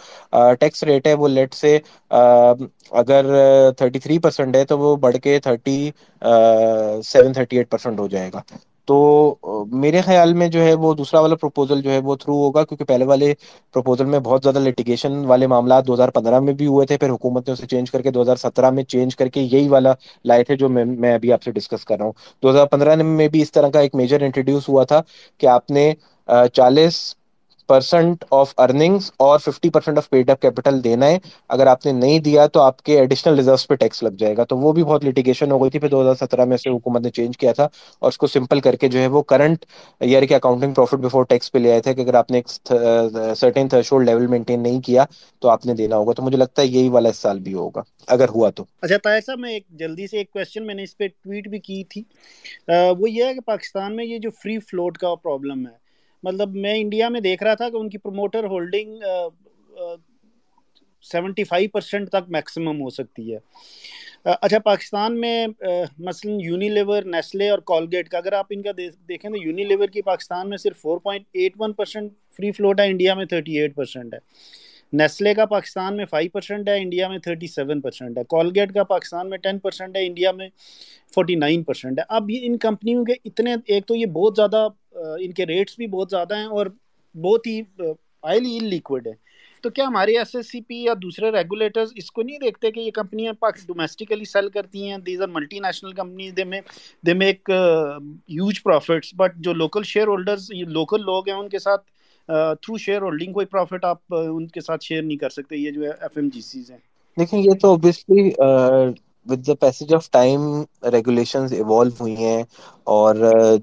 ٹیکس 0.60 0.84
ریٹ 0.84 1.08
ہے 1.08 1.14
وہ 1.14 1.28
لیٹ 1.28 1.54
سے 1.54 1.78
اگر 2.12 3.26
تھرٹی 3.78 4.00
تھری 4.00 4.20
پرسینٹ 4.20 4.56
ہے 4.56 4.64
تو 4.66 4.78
وہ 4.80 4.96
بڑھ 4.98 5.18
کے 5.24 5.38
thirty 5.43 5.80
seven 7.04 7.34
thirty 7.34 7.58
eight 7.58 7.70
percent 7.70 8.00
ہو 8.00 8.08
جائے 8.08 8.30
گا۔ 8.34 8.41
تو 8.88 8.95
میرے 9.73 10.01
خیال 10.01 10.33
میں 10.33 10.47
جو 10.49 10.61
ہے 10.61 10.73
وہ 10.75 10.93
دوسرا 10.95 11.19
والا 11.19 11.36
پروپوزل 11.36 11.81
جو 11.81 11.91
ہے 11.91 11.99
وہ 11.99 12.15
تھرو 12.15 12.33
ہوگا 12.38 12.63
کیونکہ 12.63 12.86
پہلے 12.86 13.05
والے 13.05 13.33
پروپوزل 13.75 14.05
میں 14.05 14.19
بہت 14.19 14.43
زیادہ 14.43 14.59
لٹیگیشن 14.59 15.25
والے 15.27 15.47
معاملات 15.47 15.88
دو 15.88 15.93
ہزار 15.93 16.09
پندرہ 16.09 16.39
میں 16.39 16.53
بھی 16.53 16.67
ہوئے 16.67 16.86
تھے، 16.86 16.97
پھر 16.97 17.09
حکومت 17.09 17.47
نے 17.47 17.53
اسے 17.53 17.67
چینج 17.67 17.91
کر 17.91 18.01
کے 18.01 18.11
دو 18.11 18.21
ہزار 18.21 18.36
سترہ 18.38 18.69
میں 18.71 18.83
چینج 18.86 19.15
کر 19.15 19.27
کے 19.27 19.41
یہی 19.43 19.67
والا 19.69 19.93
لائے 20.25 20.43
تھے 20.43 20.55
جو 20.55 20.69
میں 20.69 21.13
ابھی 21.13 21.31
آپ 21.33 21.43
سے 21.43 21.51
ڈسکس 21.51 21.86
کر 21.86 21.97
رہا 21.97 22.05
ہوں۔ 22.05 22.13
دو 22.43 22.49
ہزار 22.49 22.65
پندرہ 22.67 22.95
میں 22.97 23.27
بھی 23.27 23.41
اس 23.41 23.51
طرح 23.51 23.69
کا 23.69 23.79
ایک 23.79 23.95
میجر 23.95 24.21
انٹروڈیوس 24.23 24.69
ہوا 24.69 24.83
تھا 24.86 25.01
کہ 25.39 25.47
آپ 25.47 25.71
نے 25.71 25.93
چالیس 26.53 26.97
پرسینٹ 27.68 28.24
آف 28.32 28.53
ارننگس 28.57 29.11
اور 29.20 29.39
fifty 29.39 29.70
percent 29.70 29.97
of 29.97 30.09
paid 30.09 30.30
up 30.30 30.41
capital 30.41 30.84
دینا 30.84 31.07
ہے۔ 31.07 31.18
اگر 31.49 31.68
آپ 31.68 31.86
نے 31.86 31.91
نہیں 31.91 32.20
دیا 32.20 32.45
تو 32.47 32.61
آپ 32.61 32.82
کے 32.82 32.99
ایڈیشنل 32.99 33.36
ریزروس 33.36 33.68
پہ 33.68 33.76
ٹیکس 33.76 34.03
لگ 34.03 34.16
جائے 34.20 34.38
گا۔ 34.38 34.43
تو 34.43 34.57
وہ 34.57 34.72
بھی 34.74 34.84
بہت 34.84 35.05
لٹیگیشن 35.05 35.51
ہو 35.51 35.61
گئی 35.61 35.70
تھی۔ 35.70 35.80
پھر 35.80 35.89
دو 35.89 36.01
ہزار 36.01 36.16
سترہ 36.20 36.45
میں 36.45 36.57
سے 36.57 36.70
حکومت 36.70 37.01
نے 37.01 37.09
چینج 37.09 37.38
کیا 37.38 37.53
تھا 37.53 37.63
اور 37.99 38.07
اس 38.07 38.18
کو 38.18 38.28
سمپل 38.28 38.59
کر 38.59 38.76
کے 38.76 38.88
جو 38.88 38.99
ہے 38.99 39.07
وہ 39.07 39.22
کرنٹ 39.22 39.66
ایئر 39.99 40.24
کے 40.24 40.36
اکاؤنٹنگ 40.36 40.74
پروفٹ 40.74 40.99
بفور 40.99 41.24
ٹیکس 41.26 41.51
پہ 41.51 41.57
لے 41.57 41.72
آئے 41.72 41.82
تھے 41.82 41.93
کہ 41.93 42.01
اگر 42.01 42.13
آپ 42.13 42.32
نے 42.32 42.41
سرٹن 43.38 43.68
تھریشولڈ 43.68 44.05
لیول 44.05 44.28
مینٹین 44.28 44.63
نہیں 44.63 44.82
کیا 44.82 45.05
تو 45.41 45.49
آپ 45.49 45.66
نے 45.66 45.74
دینا 45.74 45.95
ہوگا۔ 45.95 46.13
تو 46.13 46.24
مجھے 46.24 46.38
لگتا 46.38 46.61
ہے 46.61 46.68
یہی 46.68 46.89
والا 46.89 47.09
اس 47.09 47.18
سال 47.18 47.39
بھی 47.39 47.53
ہوگا۔ 47.53 47.82
اگر 48.07 48.30
ہوا 48.30 48.49
تو۔ 48.49 48.63
اچھا 48.82 48.97
طاہر 49.03 49.20
صاحب، 49.26 49.39
میں 49.39 49.51
ایک 49.51 49.67
جلدی 49.79 50.08
سے 50.08 50.17
ایک 50.17 50.32
کوشچن 50.32 50.66
میں 50.67 50.75
نے 50.75 50.83
اس 50.83 50.97
پہ 50.97 51.08
ٹویٹ 51.08 51.47
بھی 51.47 51.59
کی 51.59 51.83
تھی۔ 51.83 52.01
وہ 53.00 53.09
یہ 53.09 53.24
ہے 53.24 53.33
کہ 53.33 53.39
پاکستان 53.46 53.96
میں 53.96 54.05
یہ 54.05 54.17
جو 54.17 54.29
فری 54.43 54.58
فلوٹ 54.59 54.97
کا 54.97 55.16
پرابلم 55.16 55.66
ہے 55.67 55.84
مطلب 56.26 56.56
میں 56.56 56.74
انڈیا 56.80 57.10
میں 57.10 57.22
دیکھ 57.22 57.43
رہا 57.43 57.54
تھا 57.54 57.70
کہ 57.70 57.78
ان 57.78 57.89
کی 57.89 57.97
promoter 57.97 58.43
holding 58.50 59.02
seventy 61.06 61.43
five 61.43 61.70
percent 61.74 62.10
تک 62.10 62.30
میکسیمم 62.32 62.82
ہو 62.82 62.89
سکتی 62.89 63.34
ہے۔ 63.34 63.39
اچھا 64.26 64.60
پاکستان 64.60 65.20
میں 65.22 65.47
مثلا 66.00 66.32
یونی 66.42 66.70
لیور 66.70 67.04
نیسلے 67.06 67.50
اور 67.50 67.60
کولگیٹ 67.72 68.10
کا، 68.10 68.18
اگر 68.18 68.34
آپ 68.34 68.46
ان 68.50 68.62
کا 68.62 68.72
دیکھیں 68.78 69.30
تو 69.30 69.36
یونی 69.38 69.64
لیور 69.64 69.88
کی 69.88 70.02
پاکستان 70.02 70.50
میں 70.50 70.58
صرف 70.58 70.82
four 70.82 70.97
point 71.00 71.26
eight 71.34 71.54
one 71.60 71.74
percent 71.74 72.12
free 72.38 72.52
float 72.52 72.80
ہے، 72.80 72.86
انڈیا 72.89 73.14
میں 73.14 73.26
تھرٹی 73.26 73.60
ایٹ 73.60 73.76
پرسینٹ 73.76 74.14
ہے۔ 74.14 74.20
نیسلے 74.93 75.33
کا 75.33 75.45
پاکستان 75.45 75.97
میں 75.97 76.05
فائیو 76.05 76.29
پرسینٹ 76.33 76.70
ہے، 76.70 76.78
انڈیا 76.82 77.07
میں 77.09 77.17
تھرٹی 77.20 77.47
سیون 77.47 77.82
پرسینٹ 77.82 78.17
ہے۔ 78.17 78.24
کولگیٹ 78.29 78.74
کا 78.74 78.83
پاکستان 78.83 79.29
میں 79.29 79.37
ٹین 79.37 79.59
پرسینٹ 79.59 79.97
ہے، 79.97 80.05
انڈیا 80.05 80.32
میں 80.32 80.47
فورٹی 81.16 81.36
نائن 81.36 81.63
پرسینٹ 81.63 81.99
ہے۔ 81.99 82.03
اب 82.09 82.29
یہ 82.29 82.45
ان 82.45 82.57
کمپنیوں 82.57 83.03
کے 83.05 83.13
اتنے، 83.25 83.55
ایک 83.66 83.86
تو 83.87 83.95
یہ 83.95 84.05
بہت 84.16 84.36
زیادہ 84.36 84.67
ان 85.20 85.32
کے 85.32 85.45
ریٹس 85.45 85.78
بھی 85.78 85.87
بہت 85.87 86.09
زیادہ 86.12 86.37
ہیں 86.37 86.45
اور 86.47 86.66
بہت 87.16 87.47
ہی 87.47 87.62
آئلی 88.24 88.57
ان 88.57 88.66
لیکوڈ 88.66 89.07
ہے 89.07 89.13
تو 89.63 89.70
کیا 89.70 89.86
ہمارے 89.86 90.17
ایس 90.17 90.36
ایس 90.36 90.51
سی 90.51 90.59
پی 90.62 90.75
یا 90.75 90.93
دوسرے 91.01 91.32
ریگولیٹرز 91.32 91.91
اس 91.95 92.12
کو 92.12 92.21
نہیں 92.21 92.37
دیکھتے 92.39 92.71
کہ 92.71 92.79
یہ 92.79 92.91
کمپنیاں 92.91 93.33
ڈومیسٹکلی 93.67 94.25
سیل 94.25 94.49
کرتی 94.49 94.89
ہیں؟ 94.89 94.97
These 95.05 95.21
are 95.21 95.28
multi 95.28 95.59
national 95.59 95.91
companies 95.93 96.36
they 96.37 96.43
میں 96.43 96.62
they 97.03 97.13
make 97.13 97.49
huge 97.49 98.62
profits 98.63 99.13
but 99.17 99.37
جو 99.37 99.53
لوکل 99.53 99.83
شیئر 99.83 100.07
ہولڈرز 100.07 100.49
لوکل 100.70 101.01
لوگ 101.05 101.29
ہیں، 101.29 101.36
ان 101.36 101.49
کے 101.49 101.59
ساتھ 101.59 101.89
تھرو 102.30 102.78
شیئر 102.78 103.02
ہولڈنگ 103.02 103.34
کوئی 103.34 103.46
پروفٹ 103.47 103.86
آپ 103.86 104.00
ان 104.16 104.47
کے 104.47 104.62
ساتھ 104.62 104.84
شیئر 104.84 105.02
نہیں 105.04 105.18
کر 105.18 105.30
سکتے، 105.32 105.56
یہ 105.58 105.72
جو 105.72 105.84
ہے 105.84 105.92
ایف 105.92 106.18
ایم 106.18 106.30
جی 106.30 106.42
سیز 106.43 106.72
ہیں۔ 106.72 106.78
دیکھیں، 107.18 107.39
یہ 107.39 107.54
تو 107.62 107.70
obviously 107.70 108.30
with 109.28 109.47
the 109.47 109.54
passage 109.60 109.93
of 109.96 110.10
time 110.12 110.42
regulations 110.93 111.54
evolve 111.54 111.92
ہوئی 112.00 112.16
ہیں 112.16 112.42
اور 112.88 113.16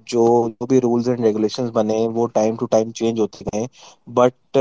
جو 0.07 0.25
جو 0.51 0.67
بھی 0.67 0.81
رولز 0.81 1.09
اینڈ 1.09 1.21
ریگولیشنز 1.21 1.71
بنے 1.73 1.97
ہیں، 1.97 2.09
وہ 2.11 2.27
ٹائم 2.31 2.57
ٹو 2.57 2.67
ٹائم 2.69 2.91
چینج 2.93 3.21
ہوتے 3.21 3.45
گئے 3.47 3.67
بٹ 4.11 4.59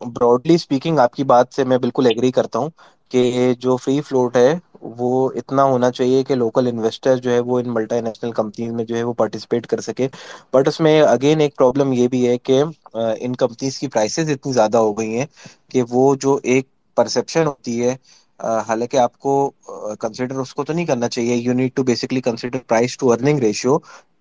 براڈلی 0.00 0.54
اسپیکنگ 0.54 0.98
آپ 0.98 1.12
کی 1.12 1.24
بات 1.24 1.46
سے 1.48 1.64
میں 1.64 1.78
بالکل 1.78 2.06
ایگری 2.06 2.30
کرتا 2.32 2.58
ہوں 2.58 2.70
کہ 3.10 3.22
جو 3.60 3.76
فری 3.78 4.00
فلوٹ 4.02 4.36
ہے 4.36 4.52
وہ 4.92 5.08
اتنا 5.36 5.62
ہونا 5.64 5.90
چاہیے 5.92 6.22
کہ 6.24 6.34
لوکل 6.36 6.66
انویسٹر 6.66 7.16
جو 7.18 7.30
ہے 7.30 7.38
وہ 7.40 7.58
ان 7.58 7.72
ملٹی 7.74 8.00
نیشنل 8.00 8.30
کمپنیز 8.32 8.72
میں 8.72 8.84
جو 8.84 8.96
ہے 8.96 9.02
وہ 9.02 9.12
پارٹیسپیٹ 9.14 9.66
کر 9.66 9.80
سکے۔ 9.82 10.08
بٹ 10.52 10.68
اس 10.68 10.80
میں 10.80 11.00
اگین 11.02 11.40
ایک 11.40 11.56
پرابلم 11.56 11.92
یہ 11.92 12.08
بھی 12.08 12.26
ہے 12.28 12.36
کہ 12.40 12.62
ان 12.94 13.36
کمپنیز 13.36 13.78
کی 13.78 13.88
پرائسز 13.88 14.30
اتنی 14.30 14.52
زیادہ 14.52 14.78
ہو 14.78 14.92
گئی 14.92 15.18
ہیں 15.18 15.26
کہ 15.70 15.82
وہ 15.90 16.14
جو 16.16 16.38
ایک 16.44 16.66
پرسپشن 16.96 17.46
ہوتی 17.46 17.82
ہے 17.82 17.94
حالانکہ 18.40 18.96
آپ 18.96 19.18
کو 19.18 19.34
کنسیڈر 20.00 20.36
اس 20.36 20.54
کو 20.54 20.64
تو 20.64 20.72
نہیں 20.72 20.86
کرنا 20.86 21.08
چاہیے 21.08 21.34
you 21.36 21.52
need 21.52 21.74
to 21.74 21.82
basically 21.84 22.20
consider 22.22 22.58
price 22.66 22.96
to 22.98 23.12
earning 23.12 23.38
ratio 23.38 23.76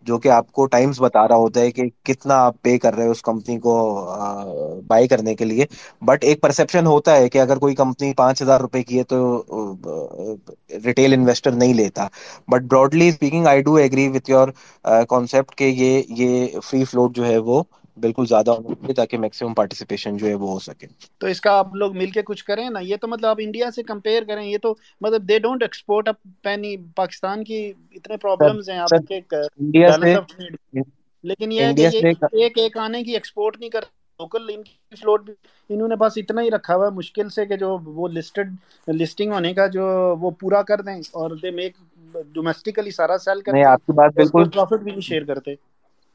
جو 0.07 0.17
کہ 0.19 0.29
آپ 0.29 0.51
کو 0.51 0.65
ٹائمس 0.67 0.99
بتا 1.01 1.27
رہا 1.27 1.35
ہوتا 1.35 1.59
ہے 1.59 1.71
کہ 1.71 1.83
کتنا 2.03 2.35
آپ 2.37 2.61
پے 2.61 2.77
کر 2.77 2.95
رہے 2.95 3.03
ہیں 3.03 3.11
اس 3.11 3.21
کمپنی 3.23 3.57
کو 3.59 3.73
بائی 4.87 5.07
کرنے 5.07 5.35
کے 5.35 5.45
لیے۔ 5.45 5.65
بٹ 6.01 6.23
ایک 6.23 6.41
پرسپشن 6.41 6.85
ہوتا 6.87 7.15
ہے 7.15 7.29
کہ 7.29 7.39
اگر 7.39 7.57
کوئی 7.57 7.75
کمپنی 7.75 8.13
پانچ 8.13 8.41
ہزار 8.41 8.59
روپے 8.61 8.83
کی 8.83 8.97
ہے 8.97 9.03
تو 9.05 9.43
ریٹیل 10.85 11.13
انویسٹر 11.13 11.51
نہیں 11.53 11.73
لیتا۔ 11.73 12.07
But 12.47 12.61
broadly 12.63 13.07
speaking 13.09 13.47
I 13.47 13.61
do 13.63 13.75
agree 13.75 14.07
with 14.09 14.29
your 14.29 14.47
concept 15.09 15.55
کہ 15.55 15.63
یہ 15.65 16.01
یہ 16.17 16.59
فری 16.61 16.83
فلوٹ 16.85 17.15
جو 17.15 17.25
ہے 17.25 17.37
وہ 17.39 17.61
بالکل 17.97 18.25
زیادہ 18.25 18.51
ہونا 18.51 18.73
چاہیے 18.75 18.93
تاکہ 18.93 19.17
میکسیمم 19.17 19.53
پارٹیسپیشن 19.53 20.17
جو 20.17 20.27
ہے 20.27 20.33
وہ 20.35 20.49
ہو 20.49 20.59
سکے۔ 20.61 20.87
تو 21.21 21.27
اس 21.27 21.41
کا 21.41 21.51
آپ 21.53 21.75
لوگ 21.75 21.95
مل 21.97 22.09
کے 22.09 22.21
کچھ 22.21 22.43
کریں 22.45 22.69
نا 22.69 22.79
یہ 22.81 22.95
تو 22.97 23.07
مطلب 23.07 23.25
آپ 23.25 23.37
انڈیا 23.39 23.69
سے 23.71 23.83
کمپیئر 23.83 24.23
کریں 24.23 24.43
یہ 24.45 24.57
تو 24.61 24.73
مطلب 25.01 25.27
they 25.29 25.39
don't 25.39 25.63
export 25.63 26.07
a 26.07 26.15
penny 26.41 26.75
Pakistan 26.95 27.43
کی 27.43 27.61
اتنے 27.91 28.17
پرابلمز 28.17 28.69
ہیں 28.69 28.77
آپ 28.79 28.91
کے 29.07 29.19
لیکن 31.23 31.51
یہ 31.51 31.65
ہے 31.65 31.73
کہ 31.75 31.87
ایک 32.33 32.57
ایک 32.57 32.77
آنے 32.77 33.03
کی 33.03 33.13
ایکسپورٹ 33.13 33.59
نہیں 33.59 33.69
کر 33.69 33.83
لوکل 34.19 34.49
ان 34.49 34.63
کی 34.63 34.95
فلوٹ 34.95 35.23
بھی 35.23 35.33
انہوں 35.69 35.87
نے 35.87 35.95
بس 35.95 36.13
اتنا 36.15 36.41
ہی 36.41 36.49
رکھا 36.51 36.75
ہوا 36.75 36.85
ہے 36.85 36.91
مشکل 36.91 37.29
سے 37.29 37.45
کہ 37.45 37.55
جو 37.57 37.69
وہ 37.85 38.07
لسٹڈ 38.07 38.53
لسٹنگ 38.87 39.31
ہونے 39.31 39.53
کا 39.53 39.67
جو 39.67 39.85
وہ 40.19 40.31
پورا 40.39 40.61
کر 40.63 40.81
دیں 40.81 40.95
اور 41.13 41.31
دے 41.37 41.51
میک 41.51 41.77
ڈومیسٹکلی 42.33 42.91
سارا 42.91 43.17
سیل 43.17 43.41
کر 43.41 43.55
دیں 43.55 43.65
آپ 43.65 43.85
کی 43.85 43.93
بات 43.93 44.13
بالکل 44.13 44.49
پروفٹ 44.49 44.83
بھی 44.83 44.91
نہیں 44.91 45.01
شیئر 45.03 45.23
کرتے۔ 45.23 45.55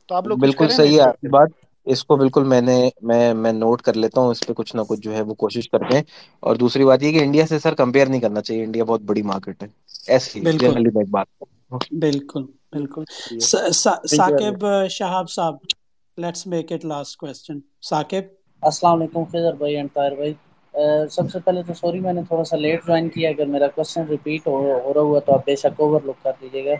تو 0.09 0.15
آپ 0.15 0.27
لوگ 0.27 0.39
بالکل 0.39 0.69
صحیح 0.71 0.97
ہے 0.97 1.03
آپ 1.03 1.21
کی 1.21 1.29
بات۔ 1.29 1.49
اس 1.89 2.05
کو 2.05 2.17
بالکل 2.17 2.45
میں 2.45 2.61
نے 2.61 2.89
میں 3.03 3.35
میں 3.35 3.53
نوٹ 3.53 3.83
کر 3.83 3.95
لیتا 3.95 4.21
ہوں 4.21 4.29
اس 4.29 4.47
پہ 4.47 4.53
کچھ 4.53 4.77
نہ 4.77 4.81
کچھ 4.89 5.01
جو 5.01 5.15
ہے 5.15 5.23
وہ 5.23 5.35
کوشش 5.35 5.69
کرتے 5.69 5.97
ہیں۔ 5.97 6.03
اور 6.41 6.57
دوسری 6.57 6.85
بات 6.85 7.03
یہ 7.03 7.13
کہ 7.13 7.25
انڈیا 7.25 7.47
سے 7.47 7.59
سر 7.59 7.75
کمپیئر 7.75 8.07
نہیں 8.07 8.21
کرنا 8.21 8.43
چاہیے۔ 8.43 8.65
انڈیا 8.65 8.85
بہت 8.85 9.01
بڑی 9.01 9.23
مارکیٹ 9.23 9.63
ہے۔ 9.63 9.69
ایسی 10.07 10.41
جنرلی 10.59 10.91
میں 10.95 11.05
بات 11.11 11.27
بالکل 12.01 12.43
بالکل۔ 12.73 13.05
ثاقب 14.09 14.65
شہاب 14.91 15.31
صاحب 15.31 15.55
let's 16.19 16.47
make 16.47 16.73
it 16.73 16.85
last 16.85 17.17
question 17.17 17.59
Saqib? 17.89 18.23
السلام 18.63 18.99
علیکم 18.99 19.25
خضر 19.25 19.53
بھائی 19.53 19.77
اینڈ 19.77 19.89
طاہر 19.95 20.15
بھائی۔ 20.15 20.33
سب 21.11 21.31
سے 21.31 21.39
پہلے 21.41 21.63
تو 21.63 21.75
سوری، 21.75 22.01
میں 22.01 22.13
نے 22.13 22.23
تھوڑا 22.29 22.45
سا 22.45 22.57
لیٹ 22.57 22.87
جوائن 22.87 23.09
کیا، 23.09 23.31
اگر 23.31 23.47
میرا 23.47 23.67
کوشچن 23.69 24.03
ریپیٹ 24.09 24.47
ہو 24.47 24.63
رہا 24.95 25.01
ہوا 25.01 25.21
تو 25.21 25.35
آپ 25.35 25.45
بے 25.47 25.57
شک 25.57 25.81
اوور 25.81 26.01
لک 26.05 26.23
کر 26.23 26.33
دیجیے 26.43 26.65
گا۔ 26.65 26.75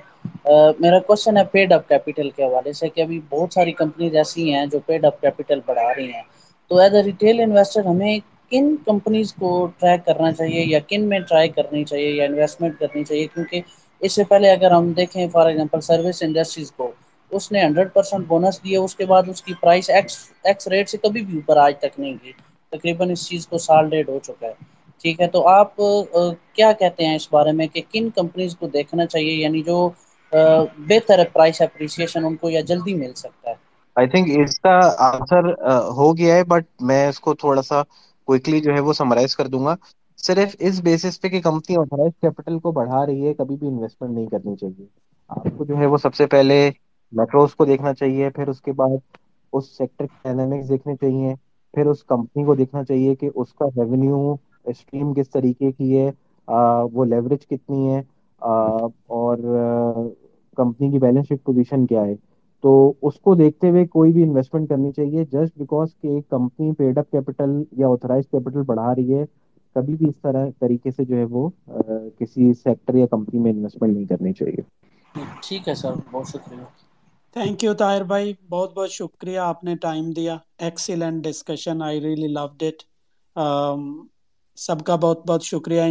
میرا 0.79 0.99
کوشچن 1.07 1.37
ہے 1.37 1.45
پیڈ 1.53 1.73
اپ 1.73 1.89
کیپیٹل 1.89 2.31
کے 2.31 2.45
حوالے 2.45 2.73
سے 2.73 2.89
کہ 2.89 3.01
ابھی 3.01 3.21
بہت 3.31 3.53
ساری 3.53 3.73
کمپنیز 3.75 4.17
ایسی 4.17 4.53
ہیں 4.55 4.65
جو 4.67 4.79
پیڈ 4.87 5.05
اپ 5.05 5.21
کیپیٹل 5.21 5.61
بڑھا 5.67 5.93
رہی 5.95 6.13
ہیں۔ 6.13 6.23
تو 6.71 6.79
ایز 6.79 6.95
اے 6.95 7.03
ریٹیل 7.03 7.41
انویسٹر 7.41 7.85
ہمیں 7.85 8.19
کن 8.53 8.75
کمپنیز 8.85 9.33
کو 9.35 9.49
ٹریک 9.79 10.05
کرنا 10.07 10.31
چاہیے 10.33 10.65
یا 10.65 10.79
کن 10.89 11.09
میں 11.09 11.19
ٹرائی 11.21 11.49
کرنی 11.51 11.85
چاہیے 11.85 12.11
یا 12.11 12.25
انویسٹمنٹ 12.25 12.79
کرنی 12.79 13.05
چاہیے؟ 13.05 13.27
کیونکہ 13.27 13.61
اس 14.03 14.13
سے 14.13 14.25
پہلے 14.25 14.51
اگر 14.51 14.71
ہم 14.71 14.93
دیکھیں 14.93 15.27
فار 15.29 15.47
ایگزامپل 15.47 15.81
سروس 15.83 16.23
انڈسٹریز 16.23 16.71
کو، 16.73 16.91
اس 17.31 17.51
نے 17.53 17.63
ہنڈریڈ 17.63 17.93
پرسینٹ 17.93 18.27
بونس 18.27 18.63
دیا 18.65 18.81
اس 18.81 18.95
کے 18.97 19.07
بعد 19.07 19.29
اس 19.29 19.43
کی 19.43 19.55
پرائس 19.61 19.91
ایکس 19.91 20.17
ایکس 20.45 20.69
ریٹ 20.69 20.89
سے 20.89 20.99
کبھی 20.99 21.23
بھی 21.23 21.37
اوپر 21.37 21.57
آج 21.59 21.79
تک 21.79 21.99
نہیں 21.99 22.15
کی 22.23 22.33
تقریباً 22.73 23.11
اس 23.11 23.29
چیز 23.29 23.47
کو 23.49 23.59
سال 23.61 23.89
ڈیٹ 23.91 24.09
ہو 24.09 24.19
چکا 24.21 24.47
ہے۔ 24.47 24.53
ٹھیک 25.01 25.21
ہے، 25.21 25.27
تو 25.29 25.47
آپ 25.49 25.77
کیا 25.77 26.71
کہتے 26.75 27.07
ہیں 27.07 27.15
اس 27.17 27.29
بارے 27.31 27.53
میں 27.53 27.67
کہ 27.69 27.83
کن 27.89 28.09
کمپنیز 28.13 28.57
کو 28.57 28.69
دیکھنا 28.71 29.07
چاہیے؟ 29.07 29.35
یعنی 29.35 29.63
جو 29.63 29.89
بہتر 30.33 31.23
پرائس 31.33 31.61
اپریسیشن 31.63 32.25
ان 32.25 32.37
کو 32.37 32.51
یا 32.51 32.61
جلدی 32.65 32.95
مل 32.97 33.13
سکتا 33.17 33.51
ہے۔ 33.51 33.55
آئی 33.97 34.09
تھنک 34.09 34.29
اس 34.37 34.59
کا 34.59 34.75
آنسر 35.07 35.45
ہو 35.97 36.17
گیا 36.17 36.35
ہے 36.35 36.45
بٹ 36.47 36.65
میں 36.83 37.07
اس 37.09 37.21
کو 37.21 37.35
تھوڑا 37.37 37.63
سا 37.63 37.83
کوئکلی 38.29 38.61
جو 38.61 38.75
ہے 38.75 38.81
وہ 38.81 38.93
سمرائز 38.95 39.37
کر 39.37 39.47
دوں 39.49 39.65
گا۔ 39.65 39.75
صرف 40.19 40.55
اس 40.61 40.81
بیسس 40.83 41.21
پہ 41.21 41.29
کہ 41.29 41.41
کمپنی 41.43 41.77
آتھرائز 41.79 42.13
کیپٹل 42.17 42.59
کو 42.61 42.73
بڑھا 42.73 43.05
رہی 43.07 43.27
ہے، 43.27 43.35
کبھی 43.35 43.57
بھی 43.57 43.67
انویسٹمنٹ 43.69 44.13
نہیں 44.13 44.27
کرنی 44.29 44.57
چاہیے۔ 44.57 44.87
آپ 45.31 45.47
کو 45.53 45.65
جو 45.65 45.77
ہے 45.77 45.87
وہ 45.87 45.99
سب 45.99 46.15
سے 46.15 46.27
پہلے 46.29 46.59
میٹروز 47.13 47.55
کو 47.55 47.65
دیکھنا 47.65 47.93
چاہیے، 47.95 48.31
پھر 48.31 48.49
اس 48.49 48.61
کے 48.61 48.73
بعد 48.75 48.97
اس 49.53 49.77
سیکٹر 49.77 50.07
کے 50.07 50.19
ڈائنامکس 50.25 50.69
دیکھنے 50.69 50.95
چاہیے۔ 50.97 51.35
پھر 51.75 51.87
اس 51.87 52.03
کمپنی 52.05 52.45
کو 52.45 52.55
دیکھنا 52.55 52.83
چاہیے 52.85 53.15
کہ 53.15 53.31
اس 53.35 53.53
کا 53.55 53.67
ریونیو 53.77 54.35
اسٹریم 54.67 55.13
کس 55.15 55.31
طریقے 55.31 55.71
کی 55.73 55.97
ہے 55.99 56.11
وہ 56.93 57.05
لیوریج 57.05 57.47
کتنی 57.47 57.91
ہے 57.91 58.01
اور 58.41 59.39
کمپنی 60.57 60.91
کی 60.91 60.99
بیلنس 60.99 61.29
شیٹ 61.29 61.43
پوزیشن 61.45 61.87
کیا 61.87 62.05
ہے۔ 62.05 62.15
تو 62.65 62.71
اس 63.03 63.19
کو 63.21 63.35
دیکھتے 63.35 63.69
ہوئے 63.71 63.87
کوئی 63.89 64.13
بھی 64.13 64.23
انویسٹمنٹ 64.23 64.69
کرنی 64.69 64.91
چاہیے 64.93 65.25
جسٹ 65.25 65.59
بیکاز 65.59 65.89
کہ 65.95 66.09
ایک 66.09 66.29
کمپنی 66.29 66.73
پیڈ 66.73 66.99
اپ 66.99 67.11
کیپٹل 67.11 67.51
یا 67.73 67.89
آتھرائز 67.89 68.25
کیپٹل 68.29 68.63
بڑھا 68.67 68.95
رہی 68.95 69.15
ہے، 69.15 69.25
کبھی 69.77 69.95
بھی 69.97 70.09
اس 70.09 70.21
طرح 70.23 70.47
طریقے 70.59 70.91
سے 70.91 71.05
جو 71.05 71.17
ہے 71.17 71.25
وہ 71.31 71.49
کسی 72.19 72.53
سیکٹر 72.55 72.95
یا 72.95 73.07
کمپنی 73.09 73.41
میں 73.41 73.53
انویسٹمنٹ 73.53 73.93
نہیں 73.93 74.07
کرنی 74.07 74.33
چاہیے۔ 74.33 74.63
ٹھیک 75.43 75.69
ہے 75.69 75.75
سر، 75.75 75.95
بہت 76.11 76.27
شکریہ۔ 76.29 76.65
تھینک 77.37 77.65
یو 77.65 77.73
طاہر 77.75 78.03
بھائی 78.03 78.33
بہت 78.49 78.73
بہت 78.75 78.91
شکریہ 78.91 79.39
آپ 79.39 79.65
نے 79.65 79.75
ٹائم 79.77 80.11
دیا 80.11 80.37
excellent 80.59 81.25
discussion 81.25 81.83
I 81.83 82.01
really 82.01 82.29
loved 82.29 82.63
it 82.63 82.83
سب 84.59 84.85
کا 84.85 84.97
بہت 84.97 85.27
بہت 85.27 85.43
شکریہ 85.43 85.83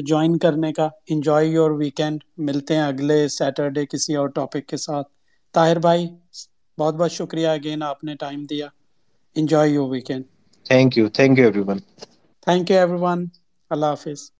جوائن 0.00 0.38
کرنے 0.38 0.72
کا 0.72 0.88
انجوائے 1.08 1.46
یور 1.46 1.70
ویکینڈ 1.70 2.24
ملتے 2.38 2.76
ہیں 2.76 2.82
اگلے 2.82 3.28
سیٹرڈے 3.28 3.86
کسی 3.86 4.16
اور 4.16 4.28
ٹاپک 4.28 4.66
کے 4.66 4.76
ساتھ 4.76 5.08
طاہر 5.54 5.78
بھائی 5.78 6.06
بہت 6.78 6.94
بہت 6.94 7.12
شکریہ 7.12 7.48
اگین 7.48 7.82
آپ 7.82 8.04
نے 8.04 8.14
ٹائم 8.14 8.44
دیا 8.50 8.68
enjoy 9.36 9.70
your 9.70 9.90
weekend 9.90 10.24
thank 10.66 10.98
you 10.98 11.08
thank 11.08 11.38
you 11.38 11.44
everyone 11.60 11.78
thank 12.40 12.70
you 12.70 12.76
everyone 13.00 13.24
اللہ 13.70 13.86
حافظ 13.86 14.30